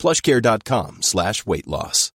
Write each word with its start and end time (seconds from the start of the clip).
plushcare.com 0.00 1.02
slash 1.02 1.46
weight 1.46 1.68
loss. 1.68 2.10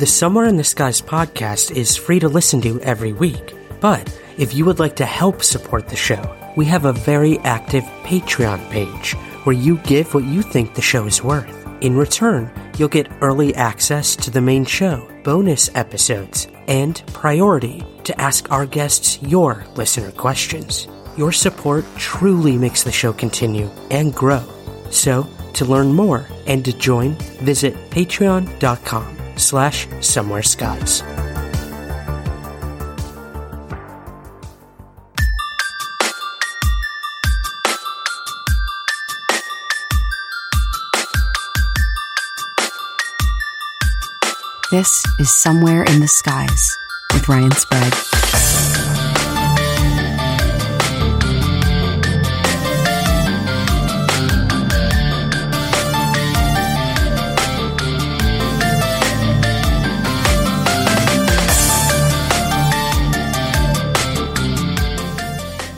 The 0.00 0.06
Somewhere 0.06 0.46
in 0.46 0.56
the 0.56 0.64
Skies 0.64 1.02
podcast 1.02 1.76
is 1.76 1.94
free 1.94 2.20
to 2.20 2.28
listen 2.28 2.62
to 2.62 2.80
every 2.80 3.12
week. 3.12 3.54
But 3.80 4.18
if 4.38 4.54
you 4.54 4.64
would 4.64 4.78
like 4.78 4.96
to 4.96 5.04
help 5.04 5.42
support 5.42 5.88
the 5.88 5.96
show, 5.96 6.22
we 6.56 6.64
have 6.64 6.86
a 6.86 6.94
very 6.94 7.38
active 7.40 7.84
Patreon 8.04 8.70
page 8.70 9.12
where 9.44 9.54
you 9.54 9.76
give 9.78 10.14
what 10.14 10.24
you 10.24 10.40
think 10.40 10.74
the 10.74 10.80
show 10.80 11.06
is 11.06 11.22
worth. 11.22 11.54
In 11.82 11.96
return, 11.96 12.50
you'll 12.78 12.88
get 12.88 13.12
early 13.20 13.54
access 13.54 14.16
to 14.16 14.30
the 14.30 14.40
main 14.40 14.64
show, 14.64 15.06
bonus 15.22 15.68
episodes, 15.74 16.48
and 16.66 17.02
priority 17.12 17.84
to 18.04 18.18
ask 18.18 18.50
our 18.50 18.64
guests 18.64 19.20
your 19.22 19.66
listener 19.76 20.12
questions. 20.12 20.88
Your 21.20 21.32
support 21.32 21.84
truly 21.98 22.56
makes 22.56 22.82
the 22.82 22.90
show 22.90 23.12
continue 23.12 23.68
and 23.90 24.14
grow. 24.14 24.42
So, 24.88 25.28
to 25.52 25.66
learn 25.66 25.92
more 25.92 26.26
and 26.46 26.64
to 26.64 26.72
join, 26.72 27.10
visit 27.42 27.74
patreon.com 27.90 29.18
slash 29.36 29.86
somewhere 30.00 30.42
skies. 30.42 31.02
This 44.70 45.04
is 45.18 45.30
Somewhere 45.30 45.82
in 45.82 46.00
the 46.00 46.08
Skies 46.08 46.74
with 47.12 47.28
Ryan 47.28 47.50
Sprague. 47.50 48.79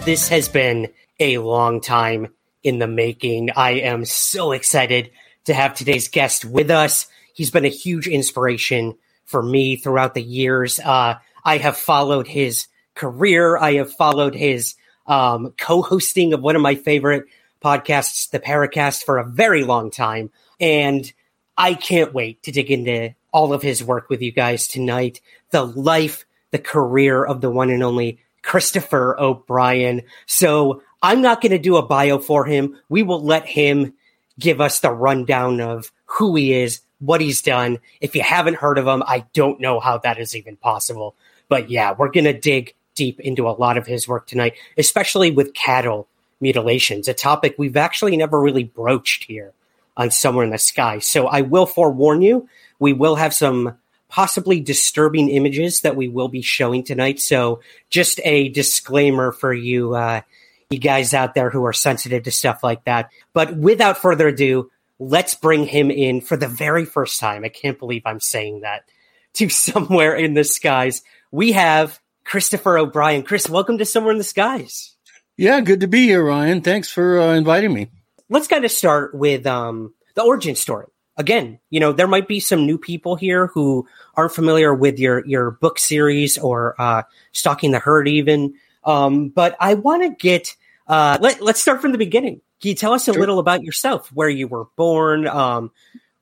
This 0.04 0.30
has 0.30 0.48
been 0.48 0.88
a 1.20 1.38
long 1.38 1.80
time 1.80 2.34
in 2.64 2.80
the 2.80 2.88
making. 2.88 3.50
I 3.54 3.74
am 3.82 4.04
so 4.04 4.50
excited 4.50 5.12
to 5.44 5.54
have 5.54 5.74
today's 5.74 6.08
guest 6.08 6.44
with 6.44 6.72
us. 6.72 7.06
He's 7.34 7.52
been 7.52 7.64
a 7.64 7.68
huge 7.68 8.08
inspiration 8.08 8.96
for 9.26 9.40
me 9.40 9.76
throughout 9.76 10.14
the 10.14 10.22
years. 10.22 10.80
Uh, 10.80 11.18
I 11.44 11.58
have 11.58 11.76
followed 11.76 12.26
his 12.26 12.66
career. 12.96 13.56
I 13.56 13.74
have 13.74 13.92
followed 13.92 14.34
his 14.34 14.74
um, 15.06 15.54
co-hosting 15.56 16.32
of 16.32 16.42
one 16.42 16.56
of 16.56 16.62
my 16.62 16.74
favorite 16.74 17.26
podcasts, 17.64 18.28
the 18.28 18.40
Paracast, 18.40 19.04
for 19.04 19.18
a 19.18 19.30
very 19.30 19.62
long 19.62 19.92
time. 19.92 20.32
And 20.58 21.10
I 21.56 21.74
can't 21.74 22.12
wait 22.12 22.42
to 22.42 22.50
dig 22.50 22.72
into 22.72 23.14
all 23.32 23.52
of 23.52 23.62
his 23.62 23.84
work 23.84 24.10
with 24.10 24.20
you 24.20 24.32
guys 24.32 24.66
tonight. 24.66 25.20
The 25.50 25.64
life, 25.64 26.26
the 26.50 26.58
career 26.58 27.24
of 27.24 27.40
the 27.40 27.52
one 27.52 27.70
and 27.70 27.84
only 27.84 28.18
Christopher 28.42 29.16
O'Brien. 29.18 30.02
So 30.26 30.82
I'm 31.02 31.22
not 31.22 31.40
going 31.40 31.52
to 31.52 31.58
do 31.58 31.76
a 31.76 31.86
bio 31.86 32.18
for 32.18 32.44
him. 32.44 32.78
We 32.88 33.02
will 33.02 33.22
let 33.22 33.46
him 33.46 33.94
give 34.38 34.60
us 34.60 34.80
the 34.80 34.90
rundown 34.90 35.60
of 35.60 35.92
who 36.06 36.34
he 36.36 36.52
is, 36.52 36.80
what 36.98 37.20
he's 37.20 37.42
done. 37.42 37.78
If 38.00 38.14
you 38.14 38.22
haven't 38.22 38.56
heard 38.56 38.78
of 38.78 38.86
him, 38.86 39.02
I 39.06 39.24
don't 39.32 39.60
know 39.60 39.80
how 39.80 39.98
that 39.98 40.18
is 40.18 40.36
even 40.36 40.56
possible. 40.56 41.14
But 41.48 41.70
yeah, 41.70 41.94
we're 41.96 42.10
going 42.10 42.24
to 42.24 42.38
dig 42.38 42.74
deep 42.94 43.20
into 43.20 43.48
a 43.48 43.50
lot 43.50 43.78
of 43.78 43.86
his 43.86 44.06
work 44.06 44.26
tonight, 44.26 44.54
especially 44.76 45.30
with 45.30 45.54
cattle 45.54 46.08
mutilations, 46.40 47.08
a 47.08 47.14
topic 47.14 47.54
we've 47.56 47.76
actually 47.76 48.16
never 48.16 48.40
really 48.40 48.64
broached 48.64 49.24
here 49.24 49.52
on 49.96 50.10
Somewhere 50.10 50.44
in 50.44 50.50
the 50.50 50.58
Sky. 50.58 50.98
So 50.98 51.26
I 51.26 51.42
will 51.42 51.66
forewarn 51.66 52.22
you, 52.22 52.48
we 52.78 52.92
will 52.92 53.16
have 53.16 53.32
some 53.34 53.78
possibly 54.12 54.60
disturbing 54.60 55.30
images 55.30 55.80
that 55.80 55.96
we 55.96 56.06
will 56.06 56.28
be 56.28 56.42
showing 56.42 56.84
tonight. 56.84 57.18
So 57.18 57.62
just 57.88 58.20
a 58.24 58.50
disclaimer 58.50 59.32
for 59.32 59.54
you, 59.54 59.94
uh, 59.94 60.20
you 60.68 60.78
guys 60.78 61.14
out 61.14 61.34
there 61.34 61.48
who 61.48 61.64
are 61.64 61.72
sensitive 61.72 62.24
to 62.24 62.30
stuff 62.30 62.62
like 62.62 62.84
that. 62.84 63.08
But 63.32 63.56
without 63.56 63.96
further 63.96 64.28
ado, 64.28 64.70
let's 64.98 65.34
bring 65.34 65.64
him 65.64 65.90
in 65.90 66.20
for 66.20 66.36
the 66.36 66.46
very 66.46 66.84
first 66.84 67.20
time. 67.20 67.42
I 67.42 67.48
can't 67.48 67.78
believe 67.78 68.02
I'm 68.04 68.20
saying 68.20 68.60
that 68.60 68.84
to 69.34 69.48
somewhere 69.48 70.14
in 70.14 70.34
the 70.34 70.44
skies. 70.44 71.00
We 71.30 71.52
have 71.52 71.98
Christopher 72.26 72.76
O'Brien. 72.76 73.22
Chris, 73.22 73.48
welcome 73.48 73.78
to 73.78 73.86
Somewhere 73.86 74.12
in 74.12 74.18
the 74.18 74.24
Skies. 74.24 74.94
Yeah, 75.38 75.62
good 75.62 75.80
to 75.80 75.88
be 75.88 76.02
here, 76.02 76.22
Ryan. 76.22 76.60
Thanks 76.60 76.90
for 76.90 77.18
uh, 77.18 77.32
inviting 77.32 77.72
me. 77.72 77.88
Let's 78.28 78.46
kind 78.46 78.66
of 78.66 78.70
start 78.70 79.14
with 79.14 79.46
um, 79.46 79.94
the 80.14 80.22
origin 80.22 80.54
story 80.54 80.92
again, 81.16 81.58
you 81.70 81.80
know, 81.80 81.92
there 81.92 82.08
might 82.08 82.28
be 82.28 82.40
some 82.40 82.66
new 82.66 82.78
people 82.78 83.16
here 83.16 83.48
who 83.48 83.86
aren't 84.14 84.32
familiar 84.32 84.74
with 84.74 84.98
your 84.98 85.24
your 85.26 85.52
book 85.52 85.78
series 85.78 86.38
or 86.38 86.74
uh, 86.80 87.02
stalking 87.32 87.70
the 87.72 87.78
herd, 87.78 88.08
even. 88.08 88.54
Um, 88.84 89.28
but 89.28 89.56
I 89.60 89.74
want 89.74 90.02
to 90.02 90.10
get 90.10 90.56
uh, 90.86 91.18
let 91.20 91.40
let's 91.40 91.60
start 91.60 91.80
from 91.80 91.92
the 91.92 91.98
beginning. 91.98 92.40
Can 92.60 92.68
you 92.70 92.74
tell 92.74 92.92
us 92.92 93.08
a 93.08 93.12
Sure. 93.12 93.20
little 93.20 93.38
about 93.38 93.62
yourself, 93.64 94.08
where 94.12 94.28
you 94.28 94.46
were 94.46 94.66
born, 94.76 95.26
um, 95.26 95.72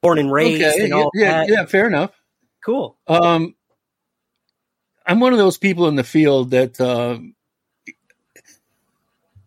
born 0.00 0.18
and 0.18 0.32
raised, 0.32 0.62
Okay, 0.62 0.80
and 0.84 0.88
yeah, 0.90 0.94
all 0.94 1.10
yeah, 1.14 1.32
that? 1.40 1.48
yeah, 1.48 1.64
fair 1.66 1.86
enough. 1.86 2.12
Cool. 2.64 2.96
Um, 3.06 3.54
I'm 5.06 5.20
one 5.20 5.32
of 5.32 5.38
those 5.38 5.58
people 5.58 5.88
in 5.88 5.96
the 5.96 6.04
field 6.04 6.50
that, 6.52 6.80
uh, 6.80 7.18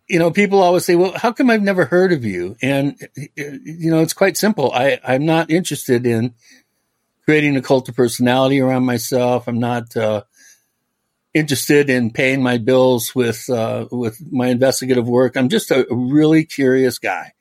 you 0.07 0.19
know, 0.19 0.31
people 0.31 0.61
always 0.61 0.85
say, 0.85 0.95
"Well, 0.95 1.13
how 1.15 1.31
come 1.31 1.49
I've 1.49 1.61
never 1.61 1.85
heard 1.85 2.11
of 2.11 2.25
you?" 2.25 2.57
And 2.61 2.95
you 3.35 3.89
know, 3.89 4.01
it's 4.01 4.13
quite 4.13 4.35
simple. 4.37 4.71
I 4.73 4.99
I'm 5.03 5.25
not 5.25 5.49
interested 5.49 6.05
in 6.05 6.33
creating 7.25 7.56
a 7.56 7.61
cult 7.61 7.89
of 7.89 7.95
personality 7.95 8.59
around 8.59 8.85
myself. 8.85 9.47
I'm 9.47 9.59
not 9.59 9.95
uh, 9.95 10.23
interested 11.34 11.89
in 11.89 12.11
paying 12.11 12.44
my 12.44 12.57
bills 12.57 13.16
with 13.16 13.50
uh, 13.50 13.88
with 13.91 14.22
my 14.31 14.47
investigative 14.47 15.07
work. 15.07 15.35
I'm 15.35 15.50
just 15.50 15.72
a, 15.72 15.85
really 15.89 16.45
curious 16.45 17.00
guy. 17.00 17.33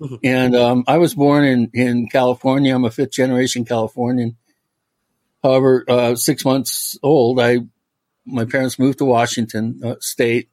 Mhm. 0.00 0.18
And 0.24 0.56
um, 0.56 0.84
I 0.86 0.98
was 0.98 1.14
born 1.14 1.44
in 1.44 1.70
in 1.72 2.08
California. 2.08 2.74
I'm 2.74 2.84
a 2.84 2.90
fifth 2.90 3.12
generation 3.12 3.64
Californian. 3.64 4.36
However, 5.42 5.84
uh, 5.88 6.16
six 6.16 6.44
months 6.44 6.98
old, 7.02 7.40
I 7.40 7.60
my 8.26 8.44
parents 8.44 8.78
moved 8.78 8.98
to 8.98 9.04
Washington 9.04 9.80
uh, 9.82 9.94
State. 10.00 10.50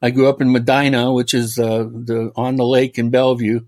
I 0.00 0.10
grew 0.10 0.28
up 0.28 0.40
in 0.40 0.52
Medina, 0.52 1.12
which 1.12 1.34
is 1.34 1.58
uh, 1.58 1.84
the 1.84 2.32
on 2.36 2.56
the 2.56 2.64
lake 2.64 2.98
in 2.98 3.10
Bellevue. 3.10 3.60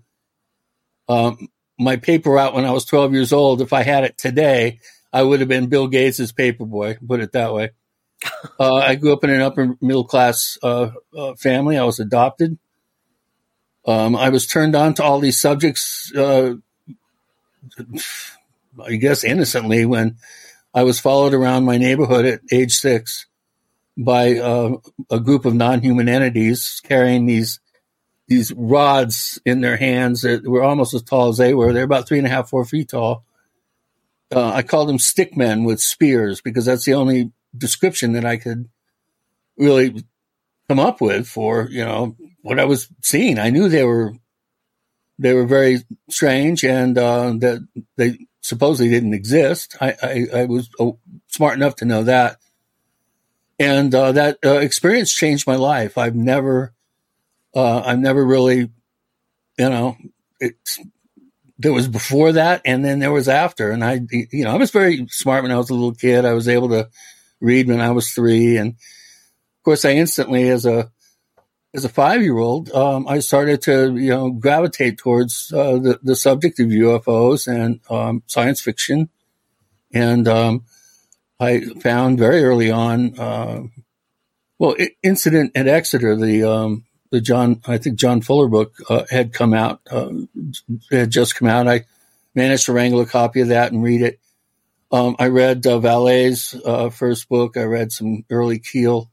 Um, 1.07 1.49
my 1.79 1.95
paper 1.95 2.31
route 2.31 2.53
when 2.53 2.65
I 2.65 2.71
was 2.71 2.85
12 2.85 3.13
years 3.13 3.33
old, 3.33 3.61
if 3.61 3.73
I 3.73 3.83
had 3.83 4.03
it 4.03 4.17
today, 4.17 4.79
I 5.13 5.23
would 5.23 5.39
have 5.39 5.49
been 5.49 5.67
Bill 5.67 5.87
Gates' 5.87 6.31
paper 6.31 6.65
boy. 6.65 6.97
Put 7.05 7.21
it 7.21 7.31
that 7.33 7.53
way. 7.53 7.71
Uh, 8.59 8.75
I 8.75 8.93
grew 8.93 9.13
up 9.13 9.23
in 9.23 9.31
an 9.31 9.41
upper 9.41 9.75
middle 9.81 10.03
class 10.03 10.55
uh, 10.61 10.91
uh, 11.17 11.33
family. 11.35 11.79
I 11.79 11.83
was 11.83 11.99
adopted. 11.99 12.59
Um, 13.85 14.15
I 14.15 14.29
was 14.29 14.45
turned 14.45 14.75
on 14.75 14.93
to 14.95 15.03
all 15.03 15.19
these 15.19 15.41
subjects, 15.41 16.13
uh, 16.15 16.55
I 18.79 18.95
guess 18.97 19.23
innocently, 19.23 19.85
when 19.87 20.17
I 20.73 20.83
was 20.83 20.99
followed 20.99 21.33
around 21.33 21.65
my 21.65 21.77
neighborhood 21.77 22.25
at 22.25 22.41
age 22.51 22.73
six 22.73 23.25
by 23.97 24.37
uh, 24.37 24.77
a 25.09 25.19
group 25.19 25.45
of 25.45 25.55
non-human 25.55 26.07
entities 26.07 26.79
carrying 26.83 27.25
these 27.25 27.59
these 28.31 28.53
rods 28.53 29.41
in 29.45 29.59
their 29.59 29.75
hands 29.75 30.21
that 30.21 30.47
were 30.47 30.63
almost 30.63 30.93
as 30.93 31.03
tall 31.03 31.27
as 31.27 31.37
they 31.37 31.53
were. 31.53 31.73
They're 31.73 31.83
about 31.83 32.07
three 32.07 32.17
and 32.17 32.25
a 32.25 32.29
half, 32.29 32.49
four 32.49 32.63
feet 32.63 32.87
tall. 32.87 33.25
Uh, 34.33 34.53
I 34.53 34.63
called 34.63 34.87
them 34.87 34.99
stick 34.99 35.35
men 35.35 35.65
with 35.65 35.81
spears 35.81 36.39
because 36.39 36.63
that's 36.63 36.85
the 36.85 36.93
only 36.93 37.33
description 37.57 38.13
that 38.13 38.23
I 38.23 38.37
could 38.37 38.69
really 39.57 40.05
come 40.69 40.79
up 40.79 41.01
with 41.01 41.27
for 41.27 41.67
you 41.69 41.83
know 41.83 42.15
what 42.41 42.57
I 42.57 42.63
was 42.63 42.87
seeing. 43.01 43.37
I 43.37 43.49
knew 43.49 43.67
they 43.67 43.83
were 43.83 44.13
they 45.19 45.33
were 45.33 45.45
very 45.45 45.79
strange 46.09 46.63
and 46.63 46.97
uh, 46.97 47.33
that 47.39 47.67
they 47.97 48.27
supposedly 48.39 48.89
didn't 48.89 49.13
exist. 49.13 49.75
I, 49.81 49.95
I, 50.01 50.27
I 50.33 50.45
was 50.45 50.69
uh, 50.79 50.91
smart 51.27 51.55
enough 51.55 51.75
to 51.77 51.85
know 51.85 52.03
that, 52.03 52.37
and 53.59 53.93
uh, 53.93 54.13
that 54.13 54.37
uh, 54.45 54.59
experience 54.59 55.13
changed 55.13 55.45
my 55.45 55.57
life. 55.57 55.97
I've 55.97 56.15
never 56.15 56.73
uh, 57.55 57.81
I've 57.81 57.99
never 57.99 58.25
really 58.25 58.69
you 59.57 59.69
know 59.69 59.97
it's 60.39 60.79
there 61.59 61.71
was 61.71 61.87
before 61.87 62.31
that 62.33 62.61
and 62.65 62.83
then 62.83 62.99
there 62.99 63.11
was 63.11 63.27
after. 63.27 63.71
And 63.71 63.83
i 63.83 64.01
you 64.11 64.43
know 64.43 64.51
i 64.51 64.57
was 64.57 64.71
very 64.71 65.07
smart 65.09 65.43
when 65.43 65.51
i 65.51 65.57
was 65.57 65.69
a 65.69 65.73
little 65.73 65.93
kid. 65.93 66.25
I 66.25 66.33
was 66.33 66.47
able 66.47 66.69
to 66.69 66.89
read 67.39 67.67
when 67.67 67.81
i 67.81 67.91
was 67.91 68.11
three. 68.11 68.57
And 68.57 68.71
of 68.71 69.63
course 69.63 69.85
i 69.85 69.91
instantly 69.91 70.49
as 70.49 70.65
a 70.65 70.91
as 71.73 71.85
a 71.85 71.89
five 71.89 72.21
year 72.21 72.37
old 72.37 72.69
um, 72.71 73.07
i 73.07 73.19
started 73.19 73.61
to 73.61 73.95
you 73.95 74.09
know 74.09 74.31
gravitate 74.31 74.97
towards 74.97 75.53
uh, 75.55 75.77
the, 75.77 75.99
the 76.03 76.15
subject 76.15 76.59
of 76.59 76.67
ufos 76.67 77.47
and 77.47 77.79
um, 77.89 78.23
science 78.25 78.61
fiction. 78.61 79.09
And 79.93 80.27
um, 80.27 80.65
i 81.39 81.61
found 81.81 82.17
very 82.17 82.43
early 82.43 82.71
on 82.71 83.19
uh, 83.19 83.63
well 84.57 84.75
incident 85.03 85.51
at 85.55 85.67
exeter 85.67 86.15
the 86.15 86.43
um, 86.43 86.85
the 87.11 87.21
John, 87.21 87.61
I 87.67 87.77
think 87.77 87.99
John 87.99 88.21
Fuller 88.21 88.47
book 88.47 88.75
uh, 88.89 89.03
had 89.09 89.33
come 89.33 89.53
out, 89.53 89.81
uh, 89.91 90.09
had 90.89 91.11
just 91.11 91.35
come 91.35 91.47
out. 91.47 91.67
I 91.67 91.85
managed 92.33 92.65
to 92.65 92.73
wrangle 92.73 93.01
a 93.01 93.05
copy 93.05 93.41
of 93.41 93.49
that 93.49 93.71
and 93.71 93.83
read 93.83 94.01
it. 94.01 94.19
Um, 94.91 95.15
I 95.19 95.27
read 95.27 95.65
uh, 95.67 95.79
Vallee's 95.79 96.55
uh, 96.65 96.89
first 96.89 97.29
book. 97.29 97.57
I 97.57 97.63
read 97.63 97.91
some 97.91 98.25
early 98.29 98.59
Keel. 98.59 99.09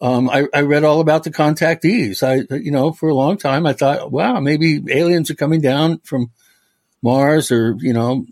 Um, 0.00 0.28
I, 0.30 0.46
I, 0.52 0.60
read 0.60 0.84
all 0.84 1.00
about 1.00 1.24
the 1.24 1.30
contactees. 1.30 2.22
I, 2.22 2.54
you 2.54 2.70
know, 2.70 2.92
for 2.92 3.08
a 3.08 3.14
long 3.14 3.38
time, 3.38 3.64
I 3.64 3.72
thought, 3.72 4.12
wow, 4.12 4.40
maybe 4.40 4.82
aliens 4.90 5.30
are 5.30 5.36
coming 5.36 5.62
down 5.62 6.00
from 6.00 6.30
Mars 7.02 7.50
or, 7.50 7.76
you 7.78 7.94
know, 7.94 8.26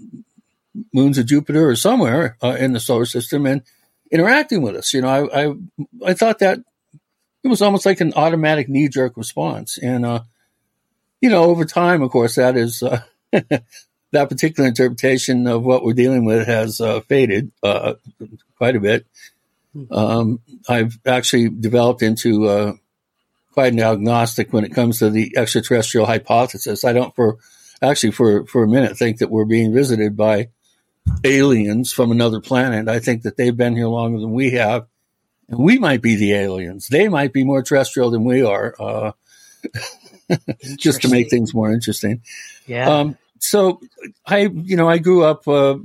moons 0.92 1.16
of 1.16 1.24
Jupiter 1.24 1.66
or 1.66 1.74
somewhere 1.74 2.36
uh, 2.42 2.56
in 2.58 2.74
the 2.74 2.80
solar 2.80 3.06
system 3.06 3.46
and 3.46 3.62
interacting 4.10 4.60
with 4.60 4.76
us. 4.76 4.92
You 4.92 5.00
know, 5.00 5.08
I, 5.08 5.46
I, 5.46 5.54
I 6.04 6.14
thought 6.14 6.40
that 6.40 6.58
it 7.44 7.48
was 7.48 7.62
almost 7.62 7.86
like 7.86 8.00
an 8.00 8.14
automatic 8.14 8.68
knee 8.68 8.88
jerk 8.88 9.16
response. 9.16 9.78
And, 9.78 10.04
uh, 10.04 10.22
you 11.20 11.28
know, 11.28 11.44
over 11.44 11.64
time, 11.64 12.02
of 12.02 12.10
course, 12.10 12.36
that 12.36 12.56
is, 12.56 12.82
uh, 12.82 13.02
that 13.32 14.28
particular 14.28 14.68
interpretation 14.68 15.46
of 15.46 15.62
what 15.62 15.84
we're 15.84 15.92
dealing 15.92 16.24
with 16.24 16.46
has 16.46 16.80
uh, 16.80 17.00
faded 17.00 17.52
uh, 17.62 17.94
quite 18.56 18.76
a 18.76 18.80
bit. 18.80 19.06
Um, 19.90 20.40
I've 20.68 20.98
actually 21.04 21.48
developed 21.48 22.02
into 22.02 22.46
uh, 22.46 22.72
quite 23.52 23.72
an 23.72 23.80
agnostic 23.80 24.52
when 24.52 24.64
it 24.64 24.74
comes 24.74 25.00
to 25.00 25.10
the 25.10 25.36
extraterrestrial 25.36 26.06
hypothesis. 26.06 26.84
I 26.84 26.92
don't, 26.92 27.14
for 27.14 27.38
actually, 27.82 28.12
for 28.12 28.46
for 28.46 28.62
a 28.62 28.68
minute, 28.68 28.96
think 28.96 29.18
that 29.18 29.30
we're 29.30 29.44
being 29.44 29.72
visited 29.74 30.16
by 30.16 30.48
aliens 31.24 31.92
from 31.92 32.12
another 32.12 32.40
planet. 32.40 32.88
I 32.88 33.00
think 33.00 33.22
that 33.22 33.36
they've 33.36 33.56
been 33.56 33.76
here 33.76 33.88
longer 33.88 34.20
than 34.20 34.32
we 34.32 34.52
have, 34.52 34.86
and 35.48 35.58
we 35.58 35.78
might 35.78 36.02
be 36.02 36.16
the 36.16 36.32
aliens. 36.34 36.88
They 36.88 37.08
might 37.08 37.32
be 37.32 37.44
more 37.44 37.62
terrestrial 37.62 38.10
than 38.10 38.24
we 38.24 38.42
are, 38.42 38.74
uh, 38.78 39.12
just 40.76 41.02
to 41.02 41.08
make 41.08 41.30
things 41.30 41.54
more 41.54 41.72
interesting. 41.72 42.22
Yeah. 42.66 42.88
Um, 42.88 43.18
so 43.38 43.80
I, 44.26 44.46
you 44.46 44.76
know, 44.76 44.88
I 44.88 44.98
grew 44.98 45.22
up 45.24 45.46
uh, 45.46 45.76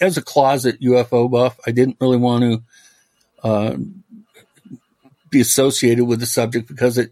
as 0.00 0.16
a 0.16 0.22
closet 0.22 0.80
UFO 0.80 1.30
buff. 1.30 1.58
I 1.66 1.70
didn't 1.70 1.98
really 2.00 2.16
want 2.16 2.44
to 2.44 2.62
uh, 3.46 3.76
be 5.30 5.40
associated 5.40 6.04
with 6.04 6.20
the 6.20 6.26
subject 6.26 6.68
because 6.68 6.98
it, 6.98 7.10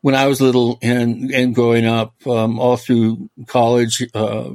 when 0.00 0.14
I 0.14 0.26
was 0.26 0.40
little 0.40 0.78
and 0.80 1.30
and 1.32 1.54
growing 1.54 1.84
up, 1.84 2.14
um, 2.26 2.58
all 2.58 2.76
through 2.76 3.28
college, 3.46 4.06
uh, 4.14 4.50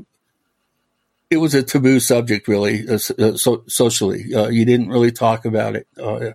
it 1.34 1.38
was 1.38 1.56
a 1.56 1.64
taboo 1.64 2.00
subject, 2.00 2.48
really, 2.48 2.88
uh, 2.88 3.00
uh, 3.18 3.36
so, 3.36 3.64
socially. 3.68 4.34
Uh, 4.34 4.50
you 4.50 4.66
didn't 4.66 4.90
really 4.90 5.12
talk 5.12 5.46
about 5.46 5.76
it. 5.76 5.88
Uh, 6.00 6.32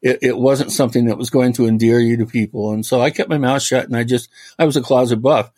it. 0.00 0.18
It 0.22 0.36
wasn't 0.36 0.72
something 0.72 1.06
that 1.06 1.18
was 1.18 1.30
going 1.30 1.52
to 1.54 1.66
endear 1.66 2.00
you 2.00 2.16
to 2.16 2.26
people, 2.26 2.72
and 2.72 2.84
so 2.84 3.00
I 3.00 3.10
kept 3.10 3.28
my 3.28 3.38
mouth 3.38 3.62
shut. 3.62 3.84
And 3.84 3.96
I 3.96 4.04
just, 4.04 4.30
I 4.58 4.64
was 4.64 4.76
a 4.76 4.82
closet 4.82 5.18
buff. 5.18 5.50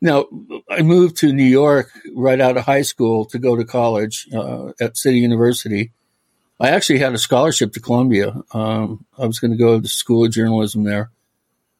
Now, 0.00 0.26
I 0.68 0.82
moved 0.82 1.16
to 1.18 1.32
New 1.32 1.44
York 1.44 1.90
right 2.14 2.40
out 2.40 2.56
of 2.56 2.64
high 2.64 2.82
school 2.82 3.24
to 3.26 3.38
go 3.38 3.56
to 3.56 3.64
college 3.64 4.28
uh, 4.34 4.72
at 4.80 4.96
City 4.96 5.18
University. 5.18 5.92
I 6.60 6.70
actually 6.70 6.98
had 6.98 7.14
a 7.14 7.18
scholarship 7.18 7.72
to 7.74 7.80
Columbia. 7.80 8.34
Um, 8.52 9.04
I 9.16 9.26
was 9.26 9.38
going 9.38 9.52
to 9.52 9.56
go 9.56 9.76
to 9.76 9.80
the 9.80 9.88
school 9.88 10.24
of 10.24 10.32
journalism 10.32 10.82
there, 10.82 11.10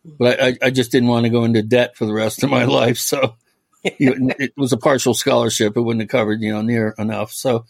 but 0.04 0.40
I, 0.40 0.56
I 0.62 0.70
just 0.70 0.92
didn't 0.92 1.08
want 1.08 1.24
to 1.24 1.30
go 1.30 1.44
into 1.44 1.62
debt 1.62 1.96
for 1.96 2.06
the 2.06 2.14
rest 2.14 2.44
of 2.44 2.50
my 2.50 2.64
life. 2.80 2.98
So 2.98 3.36
it 3.84 4.52
was 4.56 4.72
a 4.72 4.76
partial 4.76 5.14
scholarship. 5.14 5.76
It 5.76 5.80
wouldn't 5.80 6.02
have 6.02 6.10
covered, 6.10 6.40
you 6.40 6.52
know, 6.52 6.62
near 6.62 6.94
enough. 6.98 7.32
So 7.32 7.64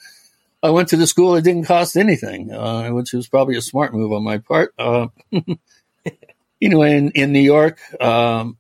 I 0.63 0.71
went 0.71 0.89
to 0.89 0.97
the 0.97 1.07
school. 1.07 1.37
It 1.37 1.43
didn't 1.43 1.65
cost 1.65 1.97
anything, 1.97 2.51
uh, 2.53 2.89
which 2.91 3.13
was 3.13 3.29
probably 3.29 3.57
a 3.57 3.63
smart 3.63 3.95
move 3.95 4.13
on 4.13 4.25
my 4.25 4.39
part. 4.39 4.75
Uh, 4.79 5.09
you 5.31 6.69
know, 6.69 6.83
in, 6.83 7.11
in 7.11 7.33
New 7.33 7.41
York, 7.41 7.79
um, 8.01 8.57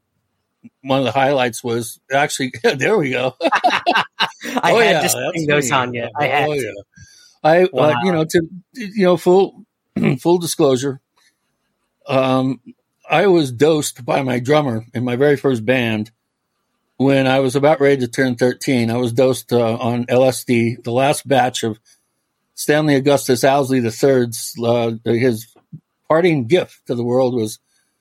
one 0.82 1.00
of 1.00 1.04
the 1.04 1.12
highlights 1.12 1.64
was 1.64 2.00
actually, 2.12 2.52
there 2.62 2.98
we 2.98 3.10
go. 3.10 3.34
I 3.40 4.72
oh, 4.72 4.78
had 4.78 4.90
yeah, 4.90 5.00
to 5.00 5.08
sing 5.08 5.46
those 5.46 5.70
on 5.72 5.94
you. 5.94 6.08
I 6.16 6.26
had 6.26 6.48
oh, 6.48 6.52
yeah. 6.52 6.70
I, 7.42 7.62
uh, 7.62 7.68
wow. 7.72 7.84
uh, 7.84 7.94
you 8.04 8.12
know, 8.12 8.24
to, 8.24 8.48
you 8.74 9.04
know, 9.04 9.16
full, 9.16 9.64
full 10.20 10.38
disclosure, 10.38 11.00
um, 12.06 12.60
I 13.08 13.26
was 13.26 13.50
dosed 13.50 14.04
by 14.04 14.22
my 14.22 14.38
drummer 14.38 14.84
in 14.92 15.04
my 15.04 15.16
very 15.16 15.36
first 15.36 15.64
band 15.64 16.10
when 16.98 17.28
I 17.28 17.38
was 17.38 17.54
about 17.54 17.80
ready 17.80 17.98
to 17.98 18.08
turn 18.08 18.34
13, 18.34 18.90
I 18.90 18.96
was 18.96 19.12
dosed 19.12 19.52
uh, 19.52 19.76
on 19.76 20.04
LSD, 20.06 20.82
the 20.82 20.90
last 20.90 21.26
batch 21.26 21.62
of 21.62 21.78
Stanley 22.54 22.96
Augustus 22.96 23.44
Owsley 23.44 23.78
III's, 23.78 24.56
uh, 24.62 24.90
his 25.04 25.54
parting 26.08 26.48
gift 26.48 26.86
to 26.88 26.96
the 26.96 27.04
world 27.04 27.34
was 27.34 27.60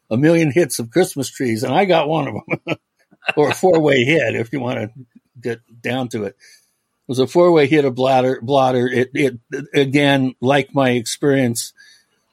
a 0.09 0.17
million 0.17 0.51
hits 0.51 0.79
of 0.79 0.89
Christmas 0.89 1.29
trees, 1.29 1.63
and 1.63 1.73
I 1.73 1.85
got 1.85 2.09
one 2.09 2.27
of 2.27 2.33
them, 2.33 2.77
or 3.37 3.51
a 3.51 3.55
four 3.55 3.79
way 3.79 4.03
hit 4.03 4.33
if 4.35 4.51
you 4.51 4.59
want 4.59 4.79
to 4.79 5.05
get 5.39 5.59
down 5.79 6.09
to 6.09 6.23
it. 6.23 6.29
It 6.29 7.07
was 7.07 7.19
a 7.19 7.27
four 7.27 7.51
way 7.51 7.67
hit 7.67 7.85
of 7.85 7.93
bladder, 7.93 8.39
blotter. 8.41 8.87
It, 8.87 9.11
it, 9.13 9.39
again, 9.75 10.33
like 10.41 10.73
my 10.73 10.91
experience 10.91 11.71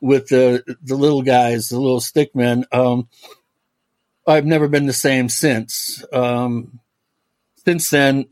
with 0.00 0.28
the, 0.28 0.64
the 0.82 0.96
little 0.96 1.22
guys, 1.22 1.69
the 1.69 1.78
little 1.78 2.00
stickmen, 2.00 2.64
um, 2.72 3.08
I've 4.26 4.47
never 4.47 4.69
been 4.69 4.87
the 4.87 4.93
same 4.93 5.29
since. 5.29 6.05
Um, 6.12 6.81
since 7.65 7.91
then, 7.91 8.26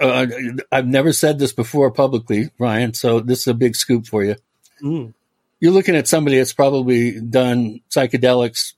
uh, 0.00 0.26
I've 0.72 0.86
never 0.86 1.12
said 1.12 1.38
this 1.38 1.52
before 1.52 1.90
publicly, 1.90 2.50
Ryan. 2.58 2.94
So 2.94 3.20
this 3.20 3.40
is 3.40 3.48
a 3.48 3.54
big 3.54 3.76
scoop 3.76 4.06
for 4.06 4.24
you. 4.24 4.36
Mm. 4.82 5.14
You're 5.60 5.72
looking 5.72 5.96
at 5.96 6.08
somebody 6.08 6.38
that's 6.38 6.52
probably 6.52 7.20
done 7.20 7.80
psychedelics. 7.90 8.74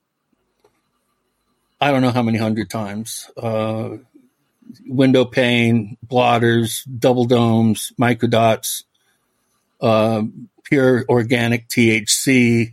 I 1.81 1.91
don't 1.91 2.03
know 2.03 2.11
how 2.11 2.23
many 2.23 2.39
hundred 2.39 2.71
times. 2.71 3.31
Uh, 3.37 3.99
window 4.87 5.25
pane, 5.25 5.97
blotters, 6.03 6.85
double 6.85 7.25
domes, 7.25 7.93
microdots, 7.99 8.85
uh, 9.81 10.23
pure 10.65 11.05
organic 11.09 11.69
THC, 11.69 12.73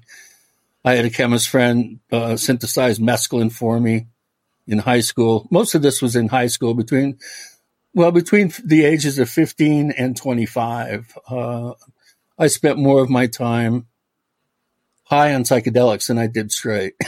I 0.85 0.95
had 0.95 1.05
a 1.05 1.09
chemist 1.09 1.49
friend 1.49 1.99
uh, 2.11 2.35
synthesize 2.35 2.99
mescaline 2.99 3.51
for 3.51 3.79
me 3.79 4.07
in 4.67 4.79
high 4.79 4.99
school. 4.99 5.47
Most 5.49 5.75
of 5.75 5.81
this 5.81 6.01
was 6.01 6.15
in 6.15 6.27
high 6.27 6.47
school 6.47 6.73
between, 6.73 7.19
well, 7.93 8.11
between 8.11 8.51
the 8.63 8.83
ages 8.85 9.19
of 9.19 9.29
15 9.29 9.91
and 9.91 10.15
25. 10.17 11.17
Uh, 11.29 11.73
I 12.37 12.47
spent 12.47 12.79
more 12.79 13.01
of 13.01 13.09
my 13.09 13.27
time 13.27 13.87
high 15.03 15.33
on 15.33 15.43
psychedelics 15.43 16.07
than 16.07 16.17
I 16.17 16.27
did 16.27 16.51
straight. 16.51 16.95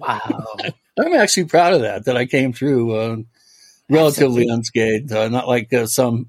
Wow. 0.00 0.56
I'm 0.98 1.14
actually 1.14 1.44
proud 1.44 1.74
of 1.74 1.82
that, 1.82 2.06
that 2.06 2.16
I 2.16 2.24
came 2.24 2.54
through 2.54 2.94
uh, 2.94 3.16
relatively 3.90 4.48
unscathed, 4.48 5.12
uh, 5.12 5.28
not 5.28 5.46
like 5.46 5.72
uh, 5.72 5.86
some 5.86 6.28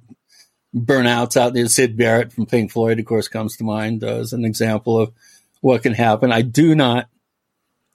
burnouts 0.76 1.38
out 1.38 1.54
there. 1.54 1.68
Syd 1.68 1.98
Barrett 1.98 2.34
from 2.34 2.46
Pink 2.46 2.72
Floyd, 2.72 3.00
of 3.00 3.06
course, 3.06 3.28
comes 3.28 3.58
to 3.58 3.64
mind 3.64 4.04
uh, 4.04 4.16
as 4.16 4.34
an 4.34 4.46
example 4.46 5.00
of 5.00 5.14
what 5.62 5.84
can 5.84 5.94
happen. 5.94 6.32
I 6.32 6.42
do 6.42 6.76
not, 6.76 7.08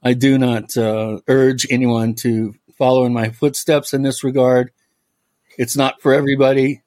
I 0.03 0.15
do 0.15 0.39
not 0.39 0.77
uh, 0.77 1.21
urge 1.29 1.67
anyone 1.71 2.15
to 2.17 2.55
follow 2.77 3.05
in 3.05 3.13
my 3.13 3.31
footsteps 3.31 3.95
in 3.95 4.03
this 4.03 4.25
regard. 4.25 4.71
It's 5.57 5.77
not 5.77 6.03
for 6.03 6.13
everybody. 6.13 6.83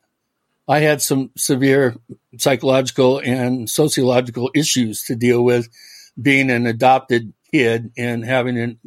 I 0.67 0.79
had 0.79 1.01
some 1.01 1.31
severe 1.37 1.95
psychological 2.37 3.19
and 3.19 3.69
sociological 3.69 4.51
issues 4.53 5.03
to 5.03 5.15
deal 5.15 5.43
with 5.43 5.69
being 6.21 6.51
an 6.51 6.65
adopted 6.65 7.33
kid 7.51 7.91
and 7.97 8.25
having 8.25 8.57
an, 8.57 8.79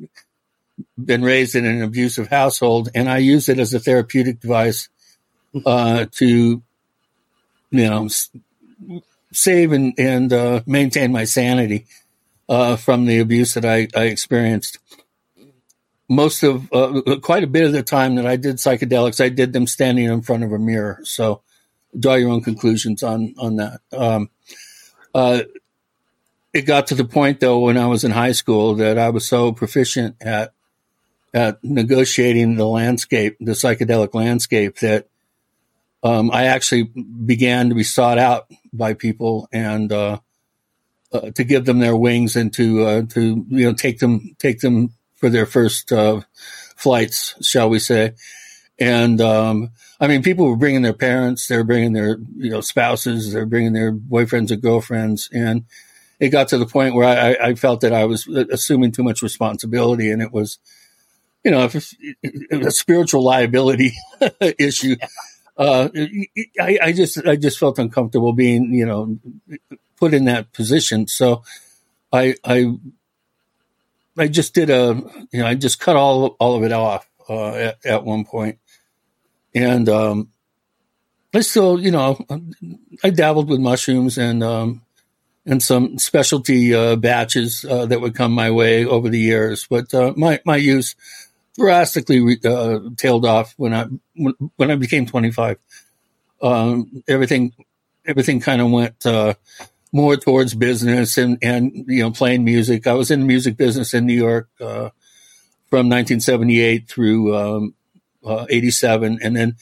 been 1.03 1.23
raised 1.23 1.55
in 1.55 1.65
an 1.65 1.83
abusive 1.83 2.29
household. 2.29 2.91
And 2.95 3.09
I 3.09 3.19
use 3.19 3.49
it 3.49 3.59
as 3.59 3.73
a 3.73 3.81
therapeutic 3.81 4.41
device 4.41 4.91
uh, 5.65 6.07
to, 6.13 6.27
you 6.27 6.63
know, 7.71 8.09
save 9.33 9.73
and, 9.73 9.95
and 9.99 10.33
uh, 10.33 10.63
maintain 10.67 11.13
my 11.13 11.25
sanity 11.25 11.87
uh, 12.49 12.77
from 12.77 13.07
the 13.07 13.19
abuse 13.19 13.55
that 13.55 13.65
I, 13.65 13.89
I 13.95 14.05
experienced. 14.05 14.79
Most 16.09 16.43
of, 16.43 16.73
uh, 16.73 17.03
quite 17.23 17.45
a 17.45 17.47
bit 17.47 17.65
of 17.65 17.73
the 17.73 17.85
time 17.85 18.17
that 18.17 18.27
I 18.27 18.37
did 18.37 18.57
psychedelics, 18.57 19.25
I 19.25 19.29
did 19.29 19.53
them 19.53 19.67
standing 19.67 20.07
in 20.07 20.23
front 20.23 20.43
of 20.43 20.53
a 20.53 20.59
mirror. 20.59 21.01
So 21.05 21.43
draw 21.99 22.15
your 22.15 22.31
own 22.31 22.43
conclusions 22.43 23.03
on, 23.03 23.35
on 23.39 23.57
that. 23.57 23.81
Um, 23.93 24.31
uh, 25.15 25.43
it 26.53 26.63
got 26.63 26.89
to 26.89 26.95
the 26.97 27.05
point 27.05 27.41
though 27.41 27.61
when 27.61 27.79
I 27.79 27.87
was 27.87 28.03
in 28.03 28.11
high 28.11 28.33
school 28.33 28.75
that 28.77 28.99
I 28.99 29.11
was 29.11 29.27
so 29.27 29.53
proficient 29.53 30.17
at 30.21 30.53
at 31.33 31.63
negotiating 31.63 32.57
the 32.57 32.67
landscape, 32.67 33.37
the 33.39 33.53
psychedelic 33.53 34.15
landscape, 34.15 34.79
that 34.79 35.07
um, 36.03 36.31
I 36.33 36.47
actually 36.47 36.85
began 36.85 37.69
to 37.69 37.75
be 37.75 37.83
sought 37.83 38.19
out 38.19 38.47
by 38.73 38.95
people 38.95 39.49
and 39.53 39.93
uh, 39.93 40.19
uh, 41.13 41.31
to 41.33 41.45
give 41.45 41.65
them 41.65 41.79
their 41.79 41.97
wings 41.97 42.37
and 42.37 42.53
to 42.55 42.85
uh, 42.85 43.03
to 43.11 43.45
you 43.49 43.67
know 43.67 43.75
take 43.75 43.99
them 43.99 44.35
take 44.39 44.61
them 44.61 44.95
for 45.17 45.29
their 45.29 45.47
first 45.47 45.93
uh, 45.93 46.21
flights, 46.77 47.35
shall 47.47 47.69
we 47.69 47.79
say? 47.79 48.15
And 48.79 49.21
um, 49.21 49.71
I 50.01 50.09
mean, 50.09 50.23
people 50.23 50.47
were 50.47 50.57
bringing 50.57 50.83
their 50.83 50.95
parents, 50.95 51.47
they're 51.47 51.65
bringing 51.65 51.93
their 51.93 52.17
you 52.37 52.51
know 52.51 52.63
spouses, 52.63 53.33
they're 53.33 53.47
bringing 53.47 53.75
their 53.75 53.93
boyfriends 53.93 54.51
or 54.51 54.57
girlfriends, 54.57 55.29
and 55.33 55.65
it 56.21 56.29
got 56.29 56.49
to 56.49 56.59
the 56.59 56.67
point 56.67 56.95
where 56.95 57.09
I, 57.09 57.49
I 57.49 57.55
felt 57.55 57.81
that 57.81 57.93
I 57.93 58.05
was 58.05 58.27
assuming 58.27 58.93
too 58.93 59.03
much 59.03 59.23
responsibility, 59.23 60.11
and 60.11 60.23
it 60.23 60.33
was, 60.33 60.59
you 61.45 61.51
know, 61.51 61.69
a 62.51 62.71
spiritual 62.71 63.25
liability 63.25 63.93
issue. 64.41 64.97
Uh, 65.61 65.89
I, 66.59 66.79
I, 66.83 66.93
just 66.93 67.27
I 67.27 67.37
just 67.37 67.59
felt 67.59 67.79
uncomfortable 67.79 68.33
being 68.33 68.73
you 68.73 68.87
know 68.87 69.19
put 69.97 70.15
in 70.15 70.25
that 70.25 70.53
position, 70.53 71.07
so 71.07 71.43
I 72.13 72.35
I 72.45 72.73
I 74.17 74.29
just 74.29 74.55
did 74.55 74.71
a 74.71 75.03
you 75.31 75.41
know 75.41 75.47
I 75.47 75.55
just 75.55 75.79
cut 75.79 75.97
all 75.97 76.37
all 76.41 76.57
of 76.57 76.63
it 76.63 76.73
off 76.73 77.07
uh, 77.29 77.53
at, 77.53 77.87
at 77.87 78.05
one 78.05 78.25
point 78.25 78.59
and 79.55 79.89
um, 79.89 80.31
I 81.35 81.41
still, 81.41 81.81
you 81.81 81.91
know, 81.91 82.25
I 83.05 83.11
dabbled 83.11 83.49
with 83.49 83.61
mushrooms 83.61 84.19
and 84.19 84.43
um, 84.43 84.83
and 85.47 85.63
some 85.63 85.99
specialty 85.99 86.75
uh, 86.75 86.97
batches 86.97 87.65
uh, 87.69 87.87
that 87.87 88.01
would 88.01 88.15
come 88.15 88.33
my 88.33 88.51
way 88.51 88.85
over 88.85 89.09
the 89.09 89.19
years. 89.19 89.67
But 89.69 89.93
uh, 89.95 90.13
my 90.17 90.41
my 90.45 90.57
use 90.57 90.95
drastically 91.57 92.39
uh, 92.45 92.81
tailed 92.97 93.27
off 93.27 93.55
when 93.57 93.75
I 93.75 93.87
when, 94.57 94.71
I 94.71 94.77
became 94.77 95.07
25. 95.07 95.59
Um, 96.43 97.03
everything 97.09 97.53
everything 98.07 98.41
kind 98.41 98.63
of 98.63 98.71
went 98.71 99.05
uh, 99.05 99.35
more 99.93 100.17
towards 100.17 100.55
business 100.55 101.19
and 101.19 101.39
and 101.43 101.85
you 101.89 102.03
know 102.03 102.11
playing 102.11 102.45
music. 102.45 102.87
I 102.87 102.95
was 102.95 103.11
in 103.11 103.21
the 103.21 103.27
music 103.27 103.57
business 103.57 103.95
in 103.95 104.07
New 104.07 104.15
York 104.15 104.49
uh, 104.61 104.91
from 105.71 105.89
1978 105.89 106.89
through 106.89 107.37
um, 107.37 107.75
uh, 108.25 108.47
87. 108.49 109.19
And 109.23 109.37
then 109.37 109.57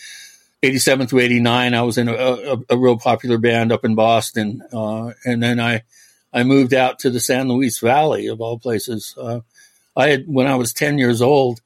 87 0.62 1.06
through 1.06 1.20
89, 1.20 1.74
I 1.74 1.82
was 1.82 1.98
in 1.98 2.08
a, 2.08 2.14
a, 2.14 2.56
a 2.70 2.78
real 2.78 2.98
popular 2.98 3.38
band 3.38 3.72
up 3.72 3.84
in 3.84 3.94
Boston. 3.94 4.62
Uh, 4.72 5.12
and 5.24 5.42
then 5.42 5.60
I, 5.60 5.82
I 6.32 6.42
moved 6.42 6.74
out 6.74 6.98
to 7.00 7.10
the 7.10 7.20
San 7.20 7.48
Luis 7.48 7.78
Valley 7.78 8.26
of 8.26 8.40
all 8.40 8.58
places. 8.58 9.14
Uh, 9.16 9.40
I 9.96 10.08
had, 10.08 10.24
when 10.26 10.46
I 10.46 10.56
was 10.56 10.72
10 10.72 10.98
years 10.98 11.22
old, 11.22 11.60